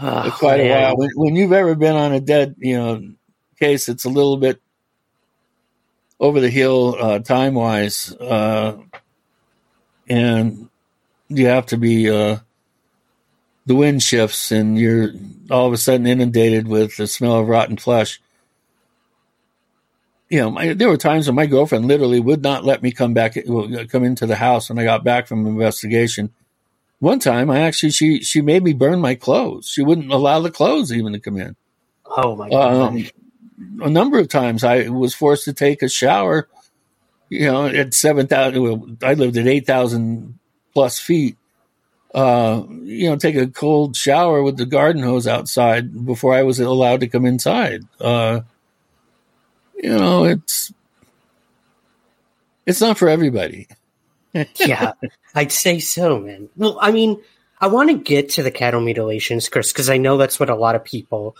oh, 0.01 0.35
quite 0.37 0.59
man. 0.59 0.67
a 0.67 0.69
while. 0.69 0.97
When, 0.97 1.09
when, 1.15 1.35
you've 1.35 1.53
ever 1.53 1.75
been 1.75 1.95
on 1.95 2.13
a 2.13 2.19
dead, 2.19 2.55
you 2.57 2.77
know, 2.77 3.03
case, 3.59 3.89
it's 3.89 4.05
a 4.05 4.09
little 4.09 4.37
bit 4.37 4.61
over 6.19 6.39
the 6.39 6.49
hill 6.49 6.95
uh, 6.99 7.19
time 7.19 7.53
wise, 7.53 8.13
uh, 8.13 8.77
and 10.07 10.69
you 11.29 11.47
have 11.47 11.67
to 11.67 11.77
be. 11.77 12.09
Uh, 12.09 12.39
the 13.69 13.75
wind 13.75 14.01
shifts, 14.01 14.51
and 14.51 14.79
you're 14.79 15.11
all 15.51 15.67
of 15.67 15.73
a 15.73 15.77
sudden 15.77 16.07
inundated 16.07 16.67
with 16.67 16.97
the 16.97 17.05
smell 17.05 17.37
of 17.37 17.47
rotten 17.47 17.77
flesh. 17.77 18.19
You 20.27 20.39
know, 20.39 20.49
my, 20.49 20.73
there 20.73 20.89
were 20.89 20.97
times 20.97 21.27
when 21.27 21.35
my 21.35 21.45
girlfriend 21.45 21.85
literally 21.85 22.19
would 22.19 22.41
not 22.41 22.65
let 22.65 22.81
me 22.81 22.91
come 22.91 23.13
back, 23.13 23.37
come 23.91 24.03
into 24.03 24.25
the 24.25 24.35
house 24.35 24.69
when 24.69 24.79
I 24.79 24.85
got 24.85 25.03
back 25.03 25.27
from 25.27 25.45
investigation 25.45 26.33
one 26.99 27.19
time, 27.19 27.49
I 27.49 27.61
actually 27.61 27.91
she 27.91 28.21
she 28.21 28.41
made 28.41 28.63
me 28.63 28.73
burn 28.73 28.99
my 28.99 29.15
clothes. 29.15 29.67
She 29.67 29.81
wouldn't 29.81 30.11
allow 30.11 30.39
the 30.41 30.51
clothes 30.51 30.91
even 30.91 31.13
to 31.13 31.19
come 31.19 31.37
in. 31.37 31.55
Oh 32.05 32.35
my 32.35 32.49
god! 32.49 32.73
Um, 32.73 33.05
a 33.81 33.89
number 33.89 34.19
of 34.19 34.27
times, 34.27 34.63
I 34.63 34.89
was 34.89 35.15
forced 35.15 35.45
to 35.45 35.53
take 35.53 35.81
a 35.81 35.89
shower. 35.89 36.47
You 37.29 37.45
know, 37.51 37.67
at 37.67 37.93
seven 37.93 38.27
thousand, 38.27 38.61
well, 38.61 38.85
I 39.01 39.13
lived 39.13 39.37
at 39.37 39.47
eight 39.47 39.65
thousand 39.65 40.39
plus 40.73 40.99
feet. 40.99 41.37
Uh, 42.13 42.63
you 42.83 43.09
know, 43.09 43.15
take 43.15 43.35
a 43.35 43.47
cold 43.47 43.95
shower 43.95 44.41
with 44.41 44.57
the 44.57 44.65
garden 44.65 45.03
hose 45.03 45.27
outside 45.27 46.05
before 46.05 46.33
I 46.33 46.43
was 46.43 46.59
allowed 46.59 47.01
to 47.01 47.07
come 47.07 47.25
inside. 47.25 47.83
Uh, 48.01 48.41
you 49.75 49.95
know, 49.95 50.25
it's 50.25 50.73
it's 52.65 52.81
not 52.81 52.97
for 52.97 53.07
everybody. 53.07 53.67
Yeah, 54.33 54.93
I'd 55.35 55.51
say 55.51 55.79
so, 55.79 56.19
man. 56.19 56.49
Well, 56.55 56.77
I 56.81 56.91
mean, 56.91 57.21
I 57.59 57.67
want 57.67 57.89
to 57.89 57.97
get 57.97 58.29
to 58.31 58.43
the 58.43 58.51
cattle 58.51 58.81
mutilations, 58.81 59.49
Chris, 59.49 59.71
because 59.71 59.89
I 59.89 59.97
know 59.97 60.17
that's 60.17 60.39
what 60.39 60.49
a 60.49 60.55
lot 60.55 60.75
of 60.75 60.83
people 60.83 61.35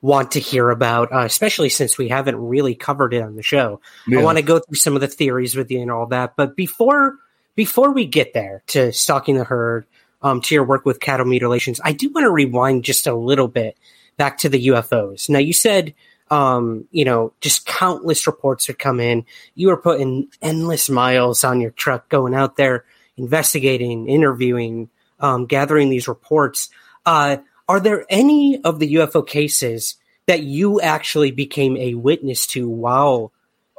want 0.00 0.32
to 0.32 0.40
hear 0.40 0.68
about, 0.70 1.12
uh, 1.12 1.20
especially 1.20 1.68
since 1.68 1.96
we 1.96 2.08
haven't 2.08 2.36
really 2.36 2.74
covered 2.74 3.14
it 3.14 3.22
on 3.22 3.36
the 3.36 3.42
show. 3.42 3.80
Yeah. 4.06 4.18
I 4.18 4.22
want 4.22 4.38
to 4.38 4.42
go 4.42 4.58
through 4.58 4.76
some 4.76 4.94
of 4.96 5.00
the 5.00 5.08
theories 5.08 5.56
with 5.56 5.70
you 5.70 5.80
and 5.80 5.90
all 5.90 6.06
that. 6.08 6.34
But 6.36 6.56
before 6.56 7.18
before 7.54 7.92
we 7.92 8.06
get 8.06 8.32
there 8.32 8.62
to 8.68 8.92
stalking 8.92 9.36
the 9.36 9.44
herd, 9.44 9.86
um, 10.22 10.40
to 10.40 10.54
your 10.54 10.64
work 10.64 10.84
with 10.84 11.00
cattle 11.00 11.26
mutilations, 11.26 11.80
I 11.84 11.92
do 11.92 12.10
want 12.10 12.24
to 12.24 12.30
rewind 12.30 12.84
just 12.84 13.06
a 13.06 13.14
little 13.14 13.48
bit 13.48 13.76
back 14.16 14.38
to 14.38 14.48
the 14.48 14.68
UFOs. 14.68 15.28
Now, 15.28 15.38
you 15.38 15.52
said 15.52 15.94
um, 16.32 16.86
you 16.90 17.04
know, 17.04 17.34
just 17.42 17.66
countless 17.66 18.26
reports 18.26 18.66
would 18.66 18.78
come 18.78 19.00
in. 19.00 19.26
You 19.54 19.68
were 19.68 19.76
putting 19.76 20.28
endless 20.40 20.88
miles 20.88 21.44
on 21.44 21.60
your 21.60 21.72
truck, 21.72 22.08
going 22.08 22.34
out 22.34 22.56
there, 22.56 22.86
investigating, 23.18 24.08
interviewing, 24.08 24.88
um, 25.20 25.44
gathering 25.44 25.90
these 25.90 26.08
reports. 26.08 26.70
Uh, 27.04 27.36
are 27.68 27.80
there 27.80 28.06
any 28.08 28.58
of 28.64 28.78
the 28.78 28.94
UFO 28.94 29.26
cases 29.26 29.96
that 30.24 30.42
you 30.42 30.80
actually 30.80 31.32
became 31.32 31.76
a 31.76 31.92
witness 31.92 32.46
to 32.46 32.66
while 32.66 33.30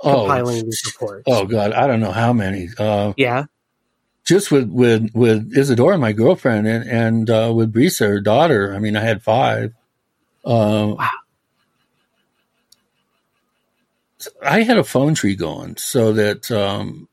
oh, 0.04 0.14
compiling 0.14 0.64
these 0.64 0.84
reports? 0.86 1.24
Oh 1.26 1.46
God, 1.46 1.74
I 1.74 1.88
don't 1.88 2.02
know 2.02 2.12
how 2.12 2.34
many. 2.34 2.70
Uh, 2.78 3.14
yeah, 3.18 3.46
just 4.26 4.52
with 4.52 4.70
with 4.70 5.10
with 5.16 5.58
Isadora, 5.58 5.98
my 5.98 6.12
girlfriend, 6.12 6.68
and 6.68 6.88
and 6.88 7.30
uh, 7.32 7.52
with 7.56 7.74
Brisa, 7.74 8.08
her 8.08 8.22
daughter. 8.22 8.76
I 8.76 8.80
mean, 8.80 8.96
I 8.96 9.02
had 9.02 9.24
five. 9.24 9.74
Uh, 10.46 10.94
wow. 11.00 11.10
I 14.46 14.64
had 14.64 14.78
a 14.78 14.84
phone 14.84 15.16
tree 15.16 15.36
going 15.36 15.78
so 15.78 16.14
that 16.14 16.52
um, 16.52 17.08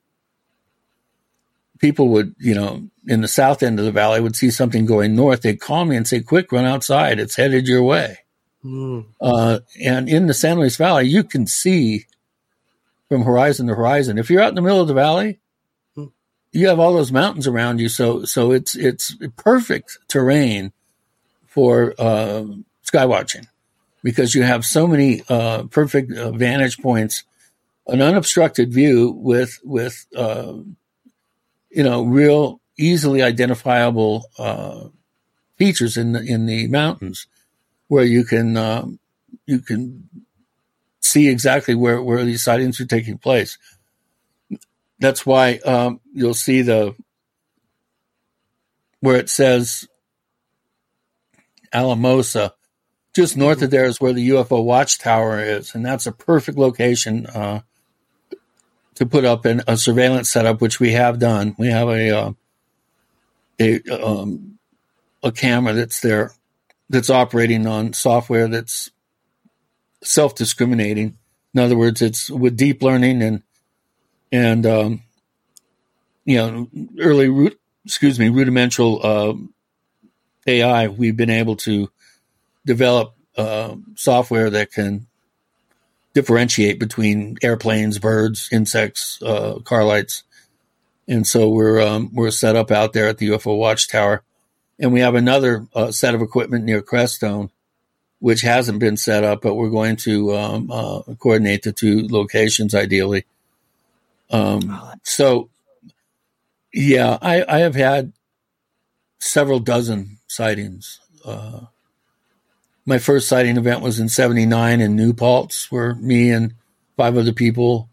people 1.79 2.09
would, 2.09 2.35
you 2.39 2.55
know, 2.55 2.89
in 3.07 3.21
the 3.21 3.29
south 3.29 3.63
end 3.63 3.79
of 3.79 3.85
the 3.85 3.93
valley 3.93 4.21
would 4.21 4.37
see 4.37 4.51
something 4.51 4.87
going 4.87 5.15
north. 5.15 5.43
They'd 5.43 5.61
call 5.61 5.85
me 5.85 5.97
and 5.97 6.07
say, 6.07 6.21
"Quick, 6.21 6.53
run 6.53 6.65
outside! 6.65 7.19
It's 7.19 7.37
headed 7.37 7.67
your 7.67 7.83
way." 7.83 8.19
Mm. 8.65 9.07
Uh, 9.21 9.61
and 9.83 10.09
in 10.09 10.27
the 10.27 10.35
San 10.35 10.59
Luis 10.59 10.77
Valley, 10.77 11.07
you 11.07 11.25
can 11.25 11.47
see 11.47 12.07
from 13.09 13.23
horizon 13.23 13.67
to 13.69 13.75
horizon. 13.75 14.19
If 14.19 14.31
you're 14.31 14.43
out 14.43 14.51
in 14.51 14.55
the 14.55 14.63
middle 14.63 14.81
of 14.81 14.89
the 14.89 14.95
valley, 14.95 15.41
mm. 15.97 16.13
you 16.53 16.69
have 16.69 16.79
all 16.79 16.93
those 16.93 17.13
mountains 17.13 17.47
around 17.47 17.81
you, 17.81 17.89
so 17.89 18.25
so 18.25 18.53
it's 18.53 18.77
it's 18.77 19.17
perfect 19.37 19.99
terrain 20.09 20.73
for 21.47 21.95
uh, 21.99 22.45
sky 22.83 23.07
watching 23.07 23.49
because 24.03 24.35
you 24.35 24.43
have 24.43 24.65
so 24.65 24.87
many 24.87 25.23
uh, 25.29 25.65
perfect 25.65 26.13
uh, 26.13 26.33
vantage 26.33 26.79
points, 26.79 27.25
an 27.87 28.01
unobstructed 28.01 28.73
view 28.73 29.11
with 29.11 29.59
with 29.65 30.07
uh, 30.17 30.55
you 31.71 31.83
know 31.83 32.05
real 32.05 32.61
easily 32.79 33.23
identifiable 33.23 34.27
uh, 34.39 34.89
features 35.57 35.97
in 35.97 36.13
the 36.13 36.23
in 36.23 36.47
the 36.47 36.67
mountains 36.69 37.27
where 37.89 38.05
you 38.05 38.25
can 38.25 38.57
um, 38.57 38.99
you 39.47 39.59
can 39.59 40.09
see 41.01 41.29
exactly 41.29 41.75
where 41.75 42.03
where 42.03 42.25
these 42.25 42.43
sightings 42.43 42.81
are 42.81 42.87
taking 42.87 43.19
place. 43.19 43.59
That's 44.99 45.25
why 45.25 45.57
um, 45.59 46.01
you'll 46.13 46.35
see 46.35 46.63
the 46.63 46.95
where 49.01 49.17
it 49.17 49.29
says 49.29 49.89
Alamosa 51.73 52.55
just 53.15 53.37
north 53.37 53.63
of 53.63 53.71
there 53.71 53.85
is 53.85 54.01
where 54.01 54.13
the 54.13 54.31
UFO 54.31 54.63
watchtower 54.63 55.41
is, 55.41 55.75
and 55.75 55.85
that's 55.85 56.07
a 56.07 56.13
perfect 56.13 56.57
location 56.57 57.27
uh, 57.27 57.61
to 58.95 59.07
put 59.07 59.25
up 59.25 59.47
in 59.47 59.63
a 59.67 59.77
surveillance 59.77 60.31
setup, 60.31 60.61
which 60.61 60.79
we 60.79 60.93
have 60.93 61.19
done. 61.19 61.55
We 61.59 61.69
have 61.69 61.89
a 61.89 62.11
uh, 62.11 62.33
a 63.59 63.81
um, 63.91 64.59
a 65.23 65.33
camera 65.33 65.73
that's 65.73 66.01
there 66.01 66.33
that's 66.89 67.11
operating 67.11 67.67
on 67.67 67.93
software 67.93 68.49
that's 68.49 68.91
self 70.03 70.35
discriminating. 70.35 71.19
In 71.55 71.61
other 71.61 71.77
words, 71.77 72.01
it's 72.01 72.31
with 72.31 72.57
deep 72.57 72.83
learning 72.83 73.23
and 73.23 73.43
and 74.31 74.67
um, 74.67 75.03
you 76.25 76.37
know 76.37 76.69
early 77.01 77.29
root 77.29 77.59
excuse 77.85 78.21
me 78.21 78.29
rudimental 78.29 79.01
uh, 79.05 79.35
AI. 80.47 80.89
We've 80.89 81.17
been 81.17 81.31
able 81.31 81.57
to 81.57 81.91
develop 82.65 83.15
uh, 83.37 83.77
software 83.97 84.51
that 84.51 84.73
can 84.73 85.07
differentiate 86.15 86.79
between 86.79 87.37
airplanes, 87.43 87.99
birds, 87.99 88.49
insects, 88.53 89.23
uh, 89.23 89.59
car 89.65 89.85
lights. 89.85 90.25
And 91.07 91.27
so 91.27 91.49
we're 91.49 91.81
um, 91.81 92.11
we're 92.13 92.31
set 92.31 92.57
up 92.57 92.71
out 92.71 92.93
there 92.93 93.09
at 93.09 93.19
the 93.19 93.29
UFO 93.29 93.57
Watchtower, 93.57 94.23
and 94.79 94.93
we 94.93 95.01
have 95.01 95.15
another 95.15 95.67
uh, 95.75 95.91
set 95.91 96.15
of 96.15 96.23
equipment 96.23 96.65
near 96.65 96.83
Crestone, 96.83 97.51
which 98.21 98.43
hasn't 98.43 98.79
been 98.79 98.97
set 98.97 99.25
up, 99.25 99.43
but 99.43 99.55
we're 99.55 99.71
going 99.71 99.97
to 99.97 100.37
um, 100.37 100.71
uh, 100.71 101.03
coordinate 101.19 101.63
the 101.63 101.73
two 101.73 102.07
locations 102.09 102.75
ideally. 102.75 103.25
Um, 104.31 104.81
so, 105.03 105.51
yeah, 106.73 107.19
I, 107.21 107.45
I 107.49 107.59
have 107.61 107.75
had 107.75 108.13
several 109.19 109.59
dozen 109.59 110.19
sightings 110.29 111.01
uh, 111.25 111.63
my 112.91 112.99
first 112.99 113.29
sighting 113.29 113.57
event 113.57 113.83
was 113.83 114.01
in 114.01 114.09
79 114.09 114.81
in 114.81 114.97
New 114.97 115.15
Paltz, 115.15 115.71
where 115.71 115.95
me 115.95 116.33
and 116.33 116.55
five 116.97 117.17
other 117.17 117.33
people 117.33 117.89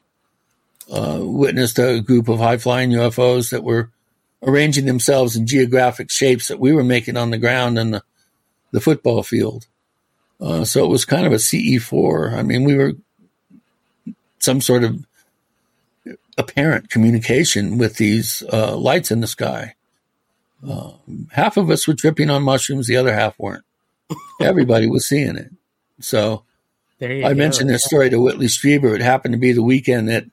uh, 0.92 1.20
witnessed 1.22 1.78
a 1.78 2.02
group 2.02 2.28
of 2.28 2.40
high 2.40 2.58
flying 2.58 2.90
UFOs 2.90 3.52
that 3.52 3.64
were 3.64 3.92
arranging 4.42 4.86
themselves 4.86 5.36
in 5.36 5.46
geographic 5.46 6.10
shapes 6.10 6.48
that 6.48 6.60
we 6.60 6.74
were 6.74 6.84
making 6.84 7.16
on 7.16 7.30
the 7.30 7.38
ground 7.38 7.78
in 7.78 7.92
the, 7.92 8.04
the 8.72 8.82
football 8.82 9.22
field. 9.22 9.68
Uh, 10.42 10.66
so 10.66 10.84
it 10.84 10.90
was 10.90 11.06
kind 11.06 11.28
of 11.28 11.32
a 11.32 11.36
CE4. 11.36 12.34
I 12.34 12.42
mean, 12.42 12.64
we 12.64 12.76
were 12.76 12.94
some 14.40 14.62
sort 14.62 14.84
of 14.84 15.06
apparent 16.40 16.90
communication 16.90 17.78
with 17.78 17.98
these 17.98 18.42
uh, 18.52 18.76
lights 18.76 19.12
in 19.12 19.22
the 19.22 19.28
sky. 19.28 19.76
Uh, 20.68 20.94
half 21.34 21.56
of 21.56 21.70
us 21.70 21.88
were 21.88 21.94
tripping 21.94 22.32
on 22.32 22.42
mushrooms, 22.42 22.88
the 22.88 22.98
other 22.98 23.14
half 23.14 23.38
weren't 23.38 23.64
everybody 24.42 24.88
was 24.88 25.08
seeing 25.08 25.38
it. 25.38 25.52
So 26.00 26.44
I 27.02 27.20
go. 27.20 27.34
mentioned 27.36 27.70
this 27.70 27.86
story 27.86 28.10
to 28.10 28.20
Whitley 28.20 28.48
Strieber. 28.48 28.96
It 28.96 29.02
happened 29.02 29.34
to 29.34 29.40
be 29.40 29.52
the 29.52 29.64
weekend 29.64 30.10
that 30.10 30.26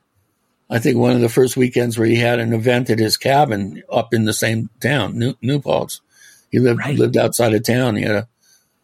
I 0.70 0.78
think 0.78 0.96
one 0.96 1.12
of 1.12 1.20
the 1.20 1.28
first 1.28 1.56
weekends 1.56 1.98
where 1.98 2.06
he 2.06 2.16
had 2.16 2.38
an 2.38 2.52
event 2.52 2.90
at 2.90 2.98
his 2.98 3.16
cabin 3.16 3.82
up 3.90 4.14
in 4.14 4.24
the 4.24 4.32
same 4.32 4.70
town, 4.80 5.18
New, 5.18 5.34
New 5.42 5.60
Paltz. 5.60 6.00
He 6.50 6.58
lived 6.58 6.80
right. 6.80 6.96
lived 6.96 7.16
outside 7.16 7.52
of 7.54 7.64
town. 7.64 7.96
He 7.96 8.02
had 8.02 8.12
a, 8.12 8.28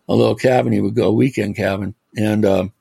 a 0.08 0.14
little 0.14 0.34
cabin. 0.34 0.72
He 0.72 0.80
would 0.80 0.94
go 0.94 1.08
a 1.08 1.12
weekend 1.12 1.56
cabin, 1.56 1.94
and 2.16 2.44
um, 2.44 2.72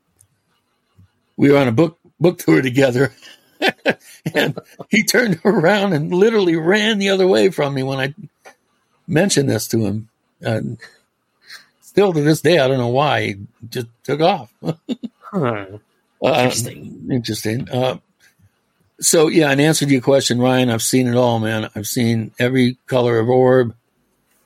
we 1.37 1.51
were 1.51 1.59
on 1.59 1.67
a 1.67 1.71
book 1.71 1.99
book 2.19 2.39
tour 2.39 2.61
together. 2.61 3.13
and 4.33 4.57
he 4.89 5.03
turned 5.03 5.39
around 5.45 5.93
and 5.93 6.13
literally 6.13 6.55
ran 6.55 6.97
the 6.97 7.09
other 7.09 7.27
way 7.27 7.49
from 7.49 7.73
me 7.73 7.83
when 7.83 7.99
I 7.99 8.13
mentioned 9.07 9.49
this 9.49 9.67
to 9.67 9.85
him. 9.85 10.09
And 10.41 10.79
still 11.89 12.13
to 12.13 12.21
this 12.21 12.41
day, 12.41 12.59
I 12.59 12.67
don't 12.67 12.77
know 12.77 12.87
why 12.87 13.21
he 13.21 13.35
just 13.67 13.87
took 14.03 14.21
off. 14.21 14.53
huh. 15.21 15.65
Interesting. 16.21 17.07
Uh, 17.09 17.13
interesting. 17.13 17.69
Uh, 17.69 17.97
so 18.99 19.27
yeah, 19.27 19.51
in 19.51 19.59
answer 19.59 19.85
to 19.85 19.91
your 19.91 20.01
question, 20.01 20.39
Ryan, 20.39 20.69
I've 20.69 20.83
seen 20.83 21.07
it 21.07 21.15
all, 21.15 21.39
man. 21.39 21.69
I've 21.75 21.87
seen 21.87 22.31
every 22.37 22.77
color 22.85 23.17
of 23.17 23.29
orb. 23.29 23.75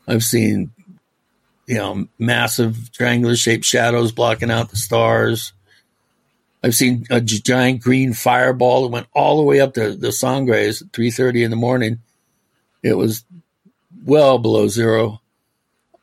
I've 0.08 0.24
seen, 0.24 0.72
you 1.68 1.76
know, 1.76 2.08
massive 2.18 2.92
triangular 2.94 3.36
shaped 3.36 3.66
shadows 3.66 4.12
blocking 4.12 4.52
out 4.52 4.70
the 4.70 4.78
stars. 4.78 5.52
I've 6.64 6.76
seen 6.76 7.06
a 7.10 7.20
giant 7.20 7.82
green 7.82 8.14
fireball 8.14 8.84
that 8.84 8.90
went 8.90 9.08
all 9.14 9.38
the 9.38 9.44
way 9.44 9.60
up 9.60 9.74
to 9.74 9.96
the 9.96 10.14
Sangres 10.14 10.82
at 10.82 10.94
three 10.94 11.12
thirty 11.12 11.44
in 11.44 11.50
the 11.50 11.58
morning. 11.58 12.00
It 12.82 12.94
was 12.94 13.26
well 14.06 14.38
below 14.38 14.70
zero. 14.70 15.20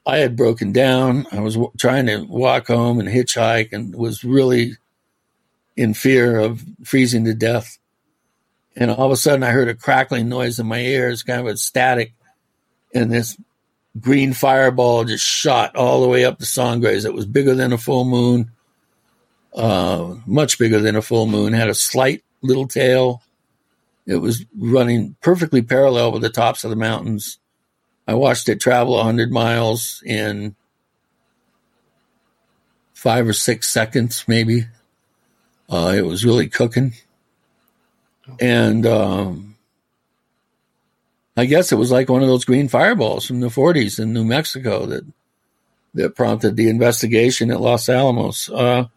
I 0.07 0.19
had 0.19 0.37
broken 0.37 0.73
down. 0.73 1.27
I 1.31 1.41
was 1.41 1.55
w- 1.55 1.73
trying 1.79 2.07
to 2.07 2.25
walk 2.25 2.69
home 2.69 2.99
and 2.99 3.09
hitchhike 3.09 3.73
and 3.73 3.95
was 3.95 4.25
really 4.25 4.77
in 5.77 5.95
fear 5.95 6.39
of 6.39 6.65
freezing 6.85 7.25
to 7.25 7.35
death. 7.35 7.79
And 8.77 8.91
all 8.91 9.07
of 9.07 9.13
a 9.13 9.17
sudden, 9.17 9.43
I 9.43 9.51
heard 9.51 9.69
a 9.69 9.75
crackling 9.75 10.29
noise 10.29 10.59
in 10.59 10.67
my 10.67 10.81
ears, 10.81 11.23
kind 11.23 11.41
of 11.41 11.47
a 11.47 11.57
static. 11.57 12.13
And 12.95 13.13
this 13.13 13.37
green 13.99 14.33
fireball 14.33 15.05
just 15.05 15.25
shot 15.25 15.77
all 15.77 16.01
the 16.01 16.09
way 16.09 16.25
up 16.25 16.39
the 16.39 16.47
Sangres. 16.47 17.05
It 17.05 17.15
was 17.15 17.27
bigger 17.27 17.55
than 17.55 17.73
a 17.73 17.79
full 17.79 18.05
moon, 18.05 18.51
uh, 19.55 20.15
much 20.27 20.59
bigger 20.59 20.79
than 20.79 20.97
a 20.97 21.03
full 21.03 21.27
moon, 21.27 21.53
had 21.53 21.69
a 21.69 21.75
slight 21.75 22.23
little 22.43 22.69
tail. 22.69 23.23
It 24.07 24.17
was 24.17 24.45
running 24.57 25.17
perfectly 25.21 25.63
parallel 25.63 26.13
with 26.13 26.23
the 26.23 26.31
tops 26.31 26.65
of 26.65 26.71
the 26.71 26.77
mountains. 26.77 27.39
I 28.11 28.15
watched 28.15 28.49
it 28.49 28.59
travel 28.59 28.95
100 28.95 29.31
miles 29.31 30.03
in 30.05 30.57
five 32.93 33.29
or 33.29 33.33
six 33.33 33.71
seconds, 33.71 34.25
maybe. 34.27 34.67
Uh, 35.69 35.95
it 35.97 36.05
was 36.05 36.25
really 36.25 36.49
cooking. 36.49 36.95
And 38.41 38.85
um, 38.85 39.55
I 41.37 41.45
guess 41.45 41.71
it 41.71 41.77
was 41.77 41.93
like 41.93 42.09
one 42.09 42.23
of 42.23 42.27
those 42.27 42.45
green 42.45 42.67
fireballs 42.67 43.27
from 43.27 43.39
the 43.39 43.47
40s 43.47 44.01
in 44.01 44.13
New 44.13 44.25
Mexico 44.25 44.87
that 44.87 45.05
that 45.95 46.17
prompted 46.17 46.57
the 46.57 46.69
investigation 46.69 47.53
at 47.53 47.61
Los 47.61 47.89
Alamos. 47.89 48.49
Uh, 48.49 48.89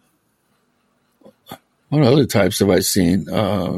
what 1.89 2.01
other 2.01 2.26
types 2.26 2.57
have 2.57 2.70
I 2.72 2.80
seen? 2.80 3.30
Uh, 3.30 3.78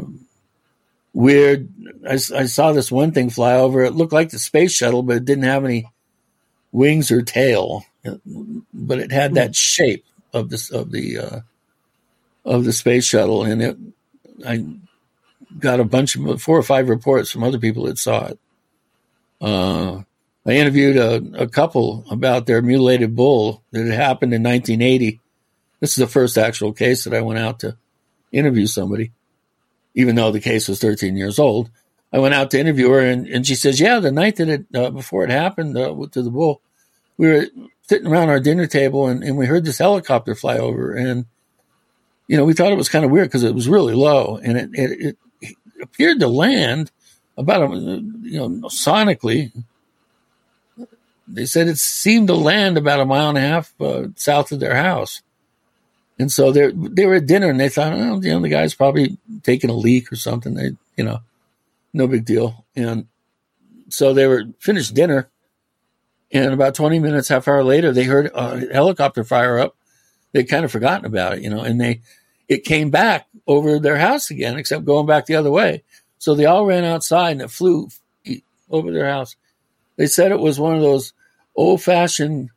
weird. 1.16 1.68
I, 2.06 2.14
I, 2.14 2.46
saw 2.46 2.72
this 2.72 2.92
one 2.92 3.12
thing 3.12 3.30
fly 3.30 3.54
over. 3.54 3.82
It 3.82 3.94
looked 3.94 4.12
like 4.12 4.30
the 4.30 4.38
space 4.38 4.72
shuttle, 4.72 5.02
but 5.02 5.16
it 5.16 5.24
didn't 5.24 5.44
have 5.44 5.64
any 5.64 5.90
wings 6.72 7.10
or 7.10 7.22
tail. 7.22 7.84
But 8.72 8.98
it 8.98 9.10
had 9.10 9.34
that 9.34 9.56
shape 9.56 10.04
of 10.32 10.50
this 10.50 10.70
of 10.70 10.92
the 10.92 11.18
uh, 11.18 11.40
of 12.44 12.64
the 12.64 12.72
space 12.72 13.04
shuttle, 13.04 13.42
and 13.42 13.62
it. 13.62 13.76
I 14.46 14.64
got 15.58 15.80
a 15.80 15.84
bunch 15.84 16.16
of 16.16 16.42
four 16.42 16.58
or 16.58 16.62
five 16.62 16.90
reports 16.90 17.30
from 17.30 17.42
other 17.42 17.58
people 17.58 17.84
that 17.84 17.96
saw 17.96 18.26
it. 18.26 18.38
Uh, 19.40 20.02
I 20.44 20.52
interviewed 20.52 20.98
a, 20.98 21.42
a, 21.42 21.48
couple 21.48 22.04
about 22.10 22.44
their 22.44 22.60
mutilated 22.60 23.16
bull 23.16 23.62
that 23.70 23.86
had 23.86 23.94
happened 23.94 24.34
in 24.34 24.42
1980. 24.42 25.20
This 25.80 25.90
is 25.90 25.96
the 25.96 26.06
first 26.06 26.36
actual 26.36 26.72
case 26.72 27.04
that 27.04 27.14
I 27.14 27.22
went 27.22 27.38
out 27.38 27.60
to 27.60 27.76
interview 28.32 28.66
somebody, 28.66 29.12
even 29.96 30.14
though 30.14 30.30
the 30.30 30.40
case 30.40 30.68
was 30.68 30.78
13 30.78 31.16
years 31.16 31.40
old. 31.40 31.70
I 32.12 32.18
went 32.20 32.34
out 32.34 32.52
to 32.52 32.60
interview 32.60 32.90
her, 32.90 33.00
and, 33.00 33.26
and 33.26 33.44
she 33.44 33.56
says, 33.56 33.80
"Yeah, 33.80 33.98
the 33.98 34.12
night 34.12 34.36
that 34.36 34.48
it 34.48 34.66
uh, 34.72 34.90
before 34.90 35.24
it 35.24 35.30
happened 35.30 35.76
uh, 35.76 35.92
to 36.12 36.22
the 36.22 36.30
bull, 36.30 36.62
we 37.16 37.26
were 37.26 37.46
sitting 37.82 38.06
around 38.06 38.28
our 38.28 38.38
dinner 38.38 38.66
table, 38.66 39.08
and, 39.08 39.24
and 39.24 39.36
we 39.36 39.46
heard 39.46 39.64
this 39.64 39.78
helicopter 39.78 40.36
fly 40.36 40.56
over, 40.58 40.92
and 40.92 41.26
you 42.28 42.36
know, 42.36 42.44
we 42.44 42.52
thought 42.52 42.72
it 42.72 42.76
was 42.76 42.88
kind 42.88 43.04
of 43.04 43.10
weird 43.10 43.28
because 43.28 43.42
it 43.42 43.54
was 43.54 43.68
really 43.68 43.94
low, 43.94 44.38
and 44.42 44.56
it, 44.56 44.70
it, 44.72 45.16
it 45.40 45.56
appeared 45.82 46.20
to 46.20 46.28
land 46.28 46.90
about 47.36 47.72
a, 47.72 47.76
you 47.76 48.38
know 48.38 48.48
sonically. 48.68 49.52
They 51.28 51.46
said 51.46 51.66
it 51.66 51.78
seemed 51.78 52.28
to 52.28 52.34
land 52.34 52.78
about 52.78 53.00
a 53.00 53.04
mile 53.04 53.30
and 53.30 53.38
a 53.38 53.40
half 53.40 53.74
uh, 53.80 54.08
south 54.14 54.52
of 54.52 54.60
their 54.60 54.76
house, 54.76 55.22
and 56.18 56.30
so 56.32 56.50
they 56.52 56.72
they 56.74 57.06
were 57.06 57.16
at 57.16 57.26
dinner 57.26 57.48
and 57.48 57.60
they 57.60 57.68
thought, 57.68 57.92
oh, 57.92 58.20
you 58.20 58.30
know, 58.30 58.40
the 58.40 58.48
guy's 58.48 58.74
probably 58.74 59.18
taking 59.42 59.70
a 59.70 59.74
leak 59.74 60.12
or 60.12 60.16
something. 60.16 60.54
They, 60.54 60.70
you 60.96 61.04
know, 61.04 61.20
no 61.92 62.06
big 62.06 62.24
deal. 62.24 62.64
And 62.74 63.06
so 63.88 64.12
they 64.12 64.26
were 64.26 64.44
finished 64.58 64.94
dinner, 64.94 65.28
and 66.32 66.52
about 66.52 66.74
twenty 66.74 66.98
minutes, 66.98 67.28
half 67.28 67.48
hour 67.48 67.62
later, 67.62 67.92
they 67.92 68.04
heard 68.04 68.30
a 68.34 68.72
helicopter 68.72 69.24
fire 69.24 69.58
up. 69.58 69.76
They'd 70.32 70.48
kind 70.48 70.64
of 70.64 70.72
forgotten 70.72 71.06
about 71.06 71.34
it, 71.34 71.42
you 71.42 71.50
know, 71.50 71.60
and 71.60 71.80
they 71.80 72.00
it 72.48 72.64
came 72.64 72.90
back 72.90 73.26
over 73.46 73.78
their 73.78 73.96
house 73.96 74.30
again, 74.30 74.56
except 74.58 74.84
going 74.84 75.06
back 75.06 75.26
the 75.26 75.36
other 75.36 75.50
way. 75.50 75.82
So 76.18 76.34
they 76.34 76.46
all 76.46 76.66
ran 76.66 76.84
outside 76.84 77.32
and 77.32 77.42
it 77.42 77.50
flew 77.50 77.88
over 78.70 78.90
their 78.90 79.08
house. 79.08 79.36
They 79.96 80.06
said 80.06 80.32
it 80.32 80.40
was 80.40 80.58
one 80.58 80.74
of 80.74 80.82
those 80.82 81.12
old 81.54 81.82
fashioned, 81.82 82.50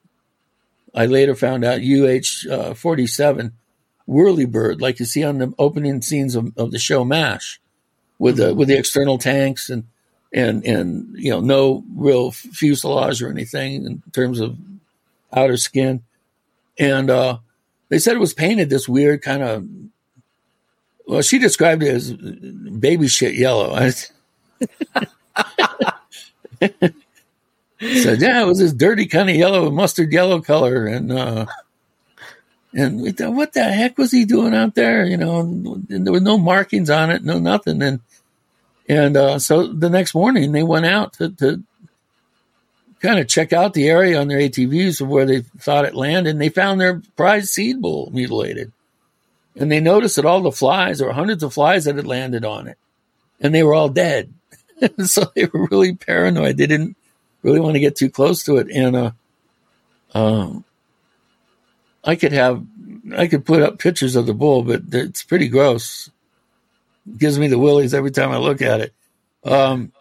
I 0.96 1.06
later 1.06 1.36
found 1.36 1.64
out, 1.64 1.82
UH 1.82 2.50
uh, 2.52 2.74
47 2.74 3.54
whirlybird, 4.08 4.82
like 4.82 5.00
you 5.00 5.06
see 5.06 5.24
on 5.24 5.38
the 5.38 5.54
opening 5.60 6.02
scenes 6.02 6.36
of, 6.36 6.58
of 6.58 6.72
the 6.72 6.80
show 6.80 7.06
MASH, 7.06 7.60
with 8.18 8.38
the, 8.38 8.54
with 8.54 8.68
the 8.68 8.78
external 8.78 9.18
tanks 9.18 9.70
and, 9.70 9.86
and, 10.34 10.66
and, 10.66 11.16
you 11.18 11.32
know, 11.32 11.40
no 11.40 11.84
real 11.96 12.32
fuselage 12.32 13.22
or 13.22 13.30
anything 13.30 13.86
in 13.86 14.04
terms 14.12 14.40
of 14.40 14.58
outer 15.32 15.58
skin. 15.58 16.04
And, 16.78 17.10
uh, 17.10 17.38
they 17.90 18.00
said 18.00 18.16
it 18.16 18.20
was 18.20 18.34
painted 18.34 18.70
this 18.70 18.88
weird 18.88 19.22
kind 19.22 19.44
of 19.44 19.68
well, 21.10 21.24
she 21.24 21.40
described 21.40 21.82
it 21.82 21.96
as 21.96 22.14
baby 22.14 23.08
shit 23.08 23.34
yellow. 23.34 23.76
said, 27.80 28.22
yeah, 28.22 28.42
it 28.42 28.46
was 28.46 28.60
this 28.60 28.74
dirty 28.74 29.06
kind 29.06 29.30
of 29.30 29.36
yellow, 29.36 29.70
mustard 29.72 30.12
yellow 30.12 30.42
color. 30.42 30.86
And, 30.86 31.12
uh, 31.12 31.46
and 32.74 33.02
we 33.02 33.12
thought, 33.12 33.34
what 33.34 33.54
the 33.54 33.64
heck 33.64 33.98
was 33.98 34.12
he 34.12 34.26
doing 34.26 34.54
out 34.54 34.76
there? 34.76 35.06
You 35.06 35.18
know, 35.18 35.40
and 35.40 36.06
there 36.06 36.14
were 36.14 36.20
no 36.20 36.38
markings 36.38 36.90
on 36.90 37.10
it, 37.10 37.24
no 37.24 37.40
nothing. 37.40 37.82
And, 37.82 38.00
and, 38.88 39.18
uh, 39.18 39.40
so 39.40 39.68
the 39.68 39.90
next 39.90 40.14
morning 40.14 40.52
they 40.52 40.64
went 40.64 40.86
out 40.86 41.14
to, 41.14 41.30
to 41.30 41.64
kind 43.00 43.20
of 43.20 43.28
check 43.28 43.54
out 43.54 43.74
the 43.74 43.88
area 43.88 44.20
on 44.20 44.28
their 44.28 44.40
ATVs 44.40 45.02
of 45.02 45.08
where 45.08 45.26
they 45.26 45.42
thought 45.42 45.86
it 45.86 45.96
landed. 45.96 46.32
And 46.32 46.42
they 46.42 46.50
found 46.50 46.82
their 46.82 47.02
prize 47.16 47.52
seed 47.52 47.82
bull 47.82 48.10
mutilated 48.14 48.72
and 49.60 49.72
they 49.72 49.82
noticed 49.82 50.16
that 50.16 50.26
all 50.26 50.42
the 50.42 50.52
flies, 50.52 51.02
or 51.02 51.12
hundreds 51.12 51.44
of 51.44 51.54
flies 51.54 51.86
that 51.86 51.98
had 51.98 52.08
landed 52.08 52.46
on 52.46 52.68
it, 52.68 52.78
and 53.42 53.54
they 53.54 53.62
were 53.62 53.74
all 53.74 53.90
dead. 53.90 54.34
so 55.06 55.26
they 55.36 55.46
were 55.46 55.68
really 55.70 55.94
paranoid. 55.96 56.58
They 56.58 56.66
didn't 56.66 56.96
really 57.42 57.60
want 57.60 57.74
to 57.74 57.80
get 57.80 57.96
too 57.96 58.10
close 58.10 58.44
to 58.46 58.58
it. 58.58 58.68
And 58.70 58.96
uh, 58.96 59.12
um, 60.14 60.64
I 62.04 62.16
could 62.16 62.34
have, 62.34 62.64
I 63.16 63.28
could 63.28 63.46
put 63.46 63.62
up 63.62 63.80
pictures 63.80 64.16
of 64.16 64.26
the 64.26 64.34
bull, 64.34 64.64
but 64.64 64.84
it's 64.92 65.24
pretty 65.24 65.48
gross. 65.48 66.10
It 67.08 67.18
gives 67.18 67.40
me 67.40 67.48
the 67.48 67.60
willies 67.60 67.94
every 67.94 68.12
time 68.12 68.32
I 68.32 68.38
look 68.38 68.62
at 68.62 68.82
it. 68.82 68.94
Um, 69.44 69.92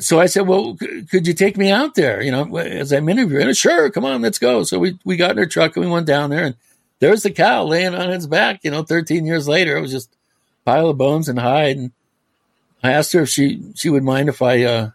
so 0.00 0.18
I 0.18 0.26
said, 0.26 0.48
"Well, 0.48 0.76
could 1.10 1.28
you 1.28 1.32
take 1.32 1.56
me 1.56 1.70
out 1.70 1.94
there?" 1.94 2.20
You 2.20 2.32
know, 2.32 2.56
as 2.56 2.92
I'm 2.92 3.08
interviewing. 3.08 3.52
Sure, 3.54 3.88
come 3.90 4.04
on, 4.04 4.20
let's 4.20 4.38
go. 4.38 4.64
So 4.64 4.80
we 4.80 4.98
we 5.04 5.16
got 5.16 5.32
in 5.32 5.38
our 5.38 5.46
truck 5.46 5.76
and 5.76 5.84
we 5.84 5.90
went 5.90 6.08
down 6.08 6.30
there, 6.30 6.44
and 6.44 6.56
there's 6.98 7.22
the 7.22 7.30
cow 7.30 7.64
laying 7.64 7.94
on 7.94 8.10
its 8.10 8.26
back. 8.26 8.60
You 8.64 8.72
know, 8.72 8.82
13 8.82 9.26
years 9.26 9.46
later, 9.46 9.76
it 9.76 9.80
was 9.80 9.92
just 9.92 10.10
pile 10.64 10.88
of 10.88 10.98
bones 10.98 11.28
and 11.28 11.38
hide. 11.38 11.76
And 11.76 11.92
I 12.82 12.92
asked 12.92 13.12
her 13.12 13.22
if 13.22 13.28
she 13.28 13.62
she 13.74 13.88
would 13.88 14.02
mind 14.02 14.28
if 14.28 14.42
I, 14.42 14.62
uh, 14.64 14.90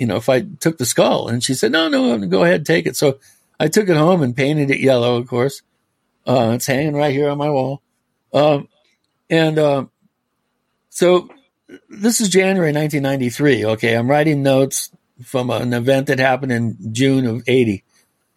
you 0.00 0.06
know, 0.06 0.16
if 0.16 0.30
I 0.30 0.40
took 0.40 0.78
the 0.78 0.86
skull, 0.86 1.28
and 1.28 1.44
she 1.44 1.52
said, 1.52 1.72
"No, 1.72 1.88
no, 1.88 2.18
go 2.26 2.42
ahead, 2.42 2.64
take 2.64 2.86
it." 2.86 2.96
So 2.96 3.18
I 3.60 3.68
took 3.68 3.86
it 3.86 3.96
home 3.98 4.22
and 4.22 4.34
painted 4.34 4.70
it 4.70 4.80
yellow. 4.80 5.16
Of 5.16 5.28
course, 5.28 5.60
uh, 6.26 6.52
it's 6.54 6.66
hanging 6.66 6.94
right 6.94 7.12
here 7.12 7.28
on 7.28 7.36
my 7.36 7.50
wall. 7.50 7.82
Um, 8.32 8.68
and 9.28 9.58
uh, 9.58 9.84
so 10.88 11.28
this 11.90 12.22
is 12.22 12.30
January 12.30 12.72
1993. 12.72 13.66
Okay, 13.66 13.94
I'm 13.94 14.08
writing 14.08 14.42
notes 14.42 14.90
from 15.22 15.50
an 15.50 15.74
event 15.74 16.06
that 16.06 16.18
happened 16.18 16.52
in 16.52 16.94
June 16.94 17.26
of 17.26 17.42
80. 17.46 17.84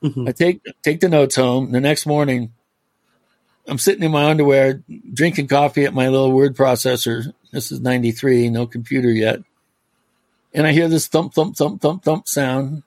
Mm-hmm. 0.03 0.27
I 0.27 0.31
take 0.33 0.61
take 0.81 0.99
the 0.99 1.07
notes 1.07 1.37
home. 1.37 1.71
The 1.71 1.79
next 1.79 2.05
morning, 2.05 2.51
I'm 3.69 3.77
sitting 3.77 4.03
in 4.03 4.11
my 4.11 4.25
underwear, 4.25 4.83
drinking 5.13 5.47
coffee 5.47 5.85
at 5.85 5.93
my 5.93 6.09
little 6.09 6.33
word 6.33 6.57
processor. 6.57 7.33
This 7.53 7.71
is 7.71 7.79
'93, 7.79 8.49
no 8.49 8.67
computer 8.67 9.09
yet, 9.09 9.39
and 10.53 10.67
I 10.67 10.71
hear 10.71 10.87
this 10.87 11.07
thump, 11.07 11.33
thump, 11.33 11.55
thump, 11.55 11.81
thump, 11.81 12.03
thump 12.03 12.27
sound 12.27 12.83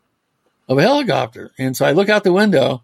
of 0.68 0.78
a 0.78 0.82
helicopter. 0.82 1.52
And 1.58 1.76
so 1.76 1.84
I 1.84 1.92
look 1.92 2.08
out 2.08 2.24
the 2.24 2.32
window, 2.32 2.82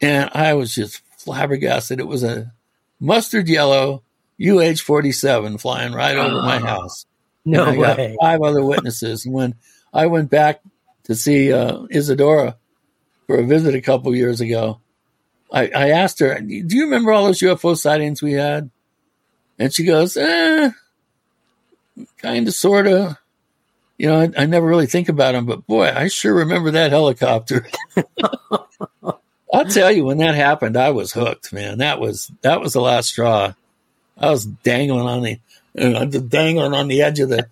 and 0.00 0.30
I 0.32 0.54
was 0.54 0.74
just 0.74 1.02
flabbergasted. 1.18 2.00
It 2.00 2.06
was 2.06 2.22
a 2.22 2.52
mustard 2.98 3.48
yellow 3.48 4.02
UH-47 4.40 5.60
flying 5.60 5.92
right 5.92 6.16
over 6.16 6.42
my 6.42 6.58
house. 6.58 7.06
No 7.44 7.64
I 7.64 7.76
way. 7.76 8.16
five 8.20 8.40
other 8.42 8.64
witnesses. 8.64 9.24
And 9.24 9.34
when 9.34 9.54
I 9.92 10.06
went 10.06 10.30
back 10.30 10.60
to 11.04 11.14
see 11.14 11.52
uh, 11.52 11.82
Isadora 11.90 12.56
for 13.26 13.36
a 13.36 13.46
visit 13.46 13.74
a 13.74 13.80
couple 13.80 14.14
years 14.14 14.40
ago, 14.40 14.80
I, 15.52 15.68
I 15.68 15.90
asked 15.90 16.20
her, 16.20 16.38
"Do 16.40 16.76
you 16.76 16.84
remember 16.84 17.12
all 17.12 17.24
those 17.24 17.40
UFO 17.40 17.76
sightings 17.76 18.22
we 18.22 18.34
had?" 18.34 18.70
And 19.58 19.72
she 19.74 19.84
goes, 19.84 20.16
"Eh, 20.16 20.70
kind 22.18 22.46
of, 22.46 22.54
sort 22.54 22.86
of." 22.86 23.16
You 24.00 24.06
know, 24.06 24.18
I, 24.18 24.30
I, 24.44 24.46
never 24.46 24.66
really 24.66 24.86
think 24.86 25.10
about 25.10 25.32
them, 25.32 25.44
but 25.44 25.66
boy, 25.66 25.92
I 25.94 26.08
sure 26.08 26.36
remember 26.36 26.70
that 26.70 26.90
helicopter. 26.90 27.66
I'll 29.52 29.66
tell 29.68 29.92
you, 29.92 30.06
when 30.06 30.16
that 30.18 30.34
happened, 30.34 30.78
I 30.78 30.88
was 30.88 31.12
hooked, 31.12 31.52
man. 31.52 31.76
That 31.78 32.00
was 32.00 32.32
that 32.40 32.62
was 32.62 32.72
the 32.72 32.80
last 32.80 33.10
straw. 33.10 33.52
I 34.16 34.30
was 34.30 34.46
dangling 34.46 35.06
on 35.06 35.22
the 35.22 35.38
uh, 35.78 36.06
dangling 36.06 36.72
on 36.72 36.88
the 36.88 37.02
edge 37.02 37.20
of 37.20 37.28
the 37.28 37.46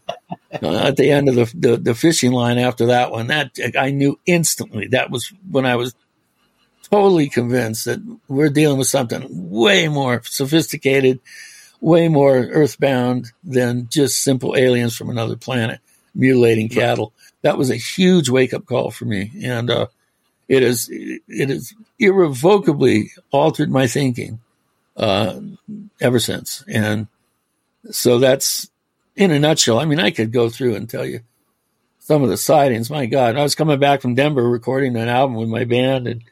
uh, 0.63 0.87
at 0.87 0.97
the 0.97 1.11
end 1.11 1.29
of 1.29 1.35
the, 1.35 1.53
the, 1.55 1.77
the 1.77 1.95
fishing 1.95 2.33
line 2.33 2.57
after 2.57 2.87
that 2.87 3.11
one. 3.11 3.27
That 3.27 3.51
I 3.79 3.91
knew 3.91 4.19
instantly. 4.25 4.87
That 4.87 5.11
was 5.11 5.31
when 5.51 5.67
I 5.67 5.77
was 5.77 5.95
totally 6.85 7.29
convinced 7.29 7.85
that 7.85 8.01
we're 8.27 8.49
dealing 8.49 8.79
with 8.79 8.89
something 8.89 9.27
way 9.29 9.87
more 9.89 10.23
sophisticated, 10.25 11.21
way 11.83 12.09
more 12.09 12.37
earthbound 12.39 13.33
than 13.45 13.91
just 13.91 14.25
simple 14.25 14.57
aliens 14.57 14.97
from 14.97 15.11
another 15.11 15.37
planet. 15.37 15.83
Mutilating 16.19 16.69
cattle. 16.69 17.15
That 17.43 17.57
was 17.57 17.71
a 17.71 17.77
huge 17.77 18.29
wake 18.29 18.53
up 18.53 18.67
call 18.67 18.91
for 18.91 19.07
me, 19.07 19.31
and 19.43 19.71
uh, 19.71 19.87
it 20.49 20.63
is 20.63 20.91
it 20.91 21.49
has 21.49 21.73
irrevocably 21.99 23.13
altered 23.31 23.71
my 23.71 23.87
thinking 23.87 24.41
uh, 24.97 25.41
ever 26.01 26.19
since. 26.19 26.65
And 26.69 27.07
so 27.91 28.19
that's 28.19 28.69
in 29.17 29.31
a 29.31 29.39
nutshell. 29.39 29.79
I 29.79 29.85
mean, 29.85 30.01
I 30.01 30.11
could 30.11 30.33
go 30.33 30.51
through 30.51 30.75
and 30.75 30.91
tell 30.91 31.07
you 31.07 31.21
some 32.01 32.23
of 32.23 32.29
the 32.29 32.37
sightings. 32.37 32.91
My 32.91 33.07
God, 33.07 33.37
I 33.37 33.43
was 33.43 33.55
coming 33.55 33.79
back 33.79 34.01
from 34.03 34.15
Denver 34.15 34.49
recording 34.49 34.97
an 34.97 35.09
album 35.09 35.37
with 35.37 35.49
my 35.49 35.65
band, 35.65 36.09
and 36.09 36.23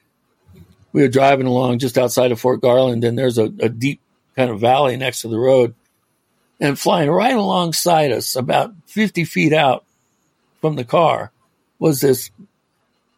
we 0.93 1.03
were 1.03 1.09
driving 1.09 1.47
along 1.47 1.78
just 1.78 1.99
outside 1.99 2.32
of 2.32 2.41
Fort 2.41 2.61
Garland, 2.61 3.05
and 3.05 3.16
there's 3.16 3.39
a, 3.39 3.45
a 3.61 3.68
deep 3.68 4.01
kind 4.34 4.51
of 4.51 4.61
valley 4.61 4.97
next 4.97 5.22
to 5.22 5.28
the 5.28 5.39
road. 5.39 5.74
And 6.61 6.78
flying 6.78 7.11
right 7.11 7.34
alongside 7.34 8.12
us, 8.12 8.34
about 8.34 8.74
50 8.86 9.24
feet 9.24 9.52
out 9.52 9.84
from 10.61 10.76
the 10.76 10.84
car, 10.84 11.30
was 11.78 12.00
this 12.00 12.30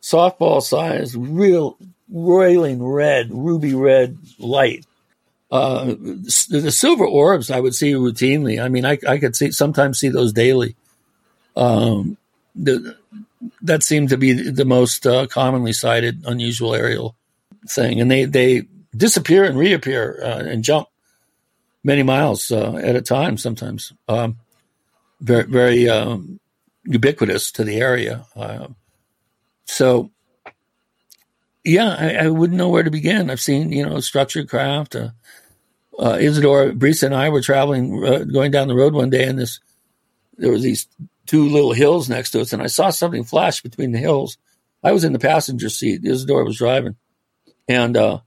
softball 0.02 0.60
size, 0.60 1.16
real 1.16 1.76
roiling 2.10 2.82
red, 2.82 3.30
ruby 3.30 3.74
red 3.74 4.18
light. 4.38 4.86
Uh, 5.50 5.94
the, 5.94 6.70
silver 6.70 7.06
orbs 7.06 7.50
I 7.50 7.60
would 7.60 7.74
see 7.74 7.92
routinely. 7.92 8.62
I 8.62 8.68
mean, 8.68 8.84
I, 8.84 8.98
I 9.08 9.18
could 9.18 9.34
see 9.34 9.50
sometimes 9.50 9.98
see 9.98 10.08
those 10.08 10.32
daily. 10.32 10.76
Um, 11.56 12.18
the, 12.54 12.96
that 13.62 13.82
seemed 13.82 14.10
to 14.10 14.18
be 14.18 14.32
the 14.32 14.64
most 14.64 15.06
uh, 15.06 15.26
commonly 15.26 15.72
cited 15.72 16.24
unusual 16.26 16.74
aerial 16.74 17.14
thing, 17.68 18.00
and 18.00 18.10
they 18.10 18.24
they 18.24 18.64
disappear 18.96 19.44
and 19.44 19.58
reappear 19.58 20.20
uh, 20.22 20.42
and 20.44 20.64
jump 20.64 20.88
many 21.84 22.02
miles 22.02 22.50
uh, 22.50 22.74
at 22.76 22.96
a 22.96 23.02
time. 23.02 23.36
Sometimes 23.36 23.92
um, 24.08 24.38
very 25.20 25.44
very 25.44 25.88
um, 25.88 26.40
ubiquitous 26.84 27.52
to 27.52 27.64
the 27.64 27.80
area. 27.80 28.26
Uh, 28.34 28.68
so, 29.66 30.10
yeah, 31.64 31.94
I, 31.98 32.26
I, 32.26 32.28
wouldn't 32.28 32.56
know 32.56 32.70
where 32.70 32.82
to 32.82 32.90
begin. 32.90 33.30
I've 33.30 33.40
seen 33.40 33.70
you 33.72 33.86
know 33.86 34.00
structured 34.00 34.48
craft. 34.48 34.96
Uh, 34.96 35.10
uh, 35.98 36.16
Isadora, 36.20 36.72
Brisa, 36.72 37.04
and 37.04 37.14
I 37.14 37.28
were 37.28 37.42
traveling, 37.42 38.04
uh, 38.04 38.18
going 38.20 38.52
down 38.52 38.68
the 38.68 38.76
road 38.76 38.94
one 38.94 39.10
day, 39.10 39.24
and 39.24 39.38
this 39.38 39.58
there 40.36 40.52
were 40.52 40.58
these 40.58 40.86
two 41.26 41.48
little 41.48 41.72
hills 41.72 42.08
next 42.08 42.30
to 42.30 42.40
us, 42.40 42.52
and 42.52 42.62
I 42.62 42.68
saw 42.68 42.90
something 42.90 43.24
flash 43.24 43.60
between 43.60 43.92
the 43.92 43.98
hills. 43.98 44.38
I 44.82 44.92
was 44.92 45.02
in 45.02 45.12
the 45.12 45.18
passenger 45.18 45.68
seat. 45.68 46.04
Isadora 46.04 46.44
was 46.44 46.58
driving, 46.58 46.94
and 47.66 47.96
uh, 47.96 48.20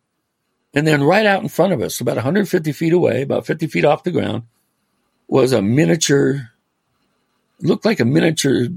and 0.73 0.87
then 0.87 1.03
right 1.03 1.25
out 1.25 1.43
in 1.43 1.49
front 1.49 1.73
of 1.73 1.81
us, 1.81 1.99
about 1.99 2.15
150 2.15 2.71
feet 2.71 2.93
away, 2.93 3.21
about 3.21 3.45
50 3.45 3.67
feet 3.67 3.85
off 3.85 4.03
the 4.03 4.11
ground, 4.11 4.43
was 5.27 5.51
a 5.51 5.61
miniature. 5.61 6.49
Looked 7.59 7.85
like 7.85 7.99
a 7.99 8.05
miniature 8.05 8.67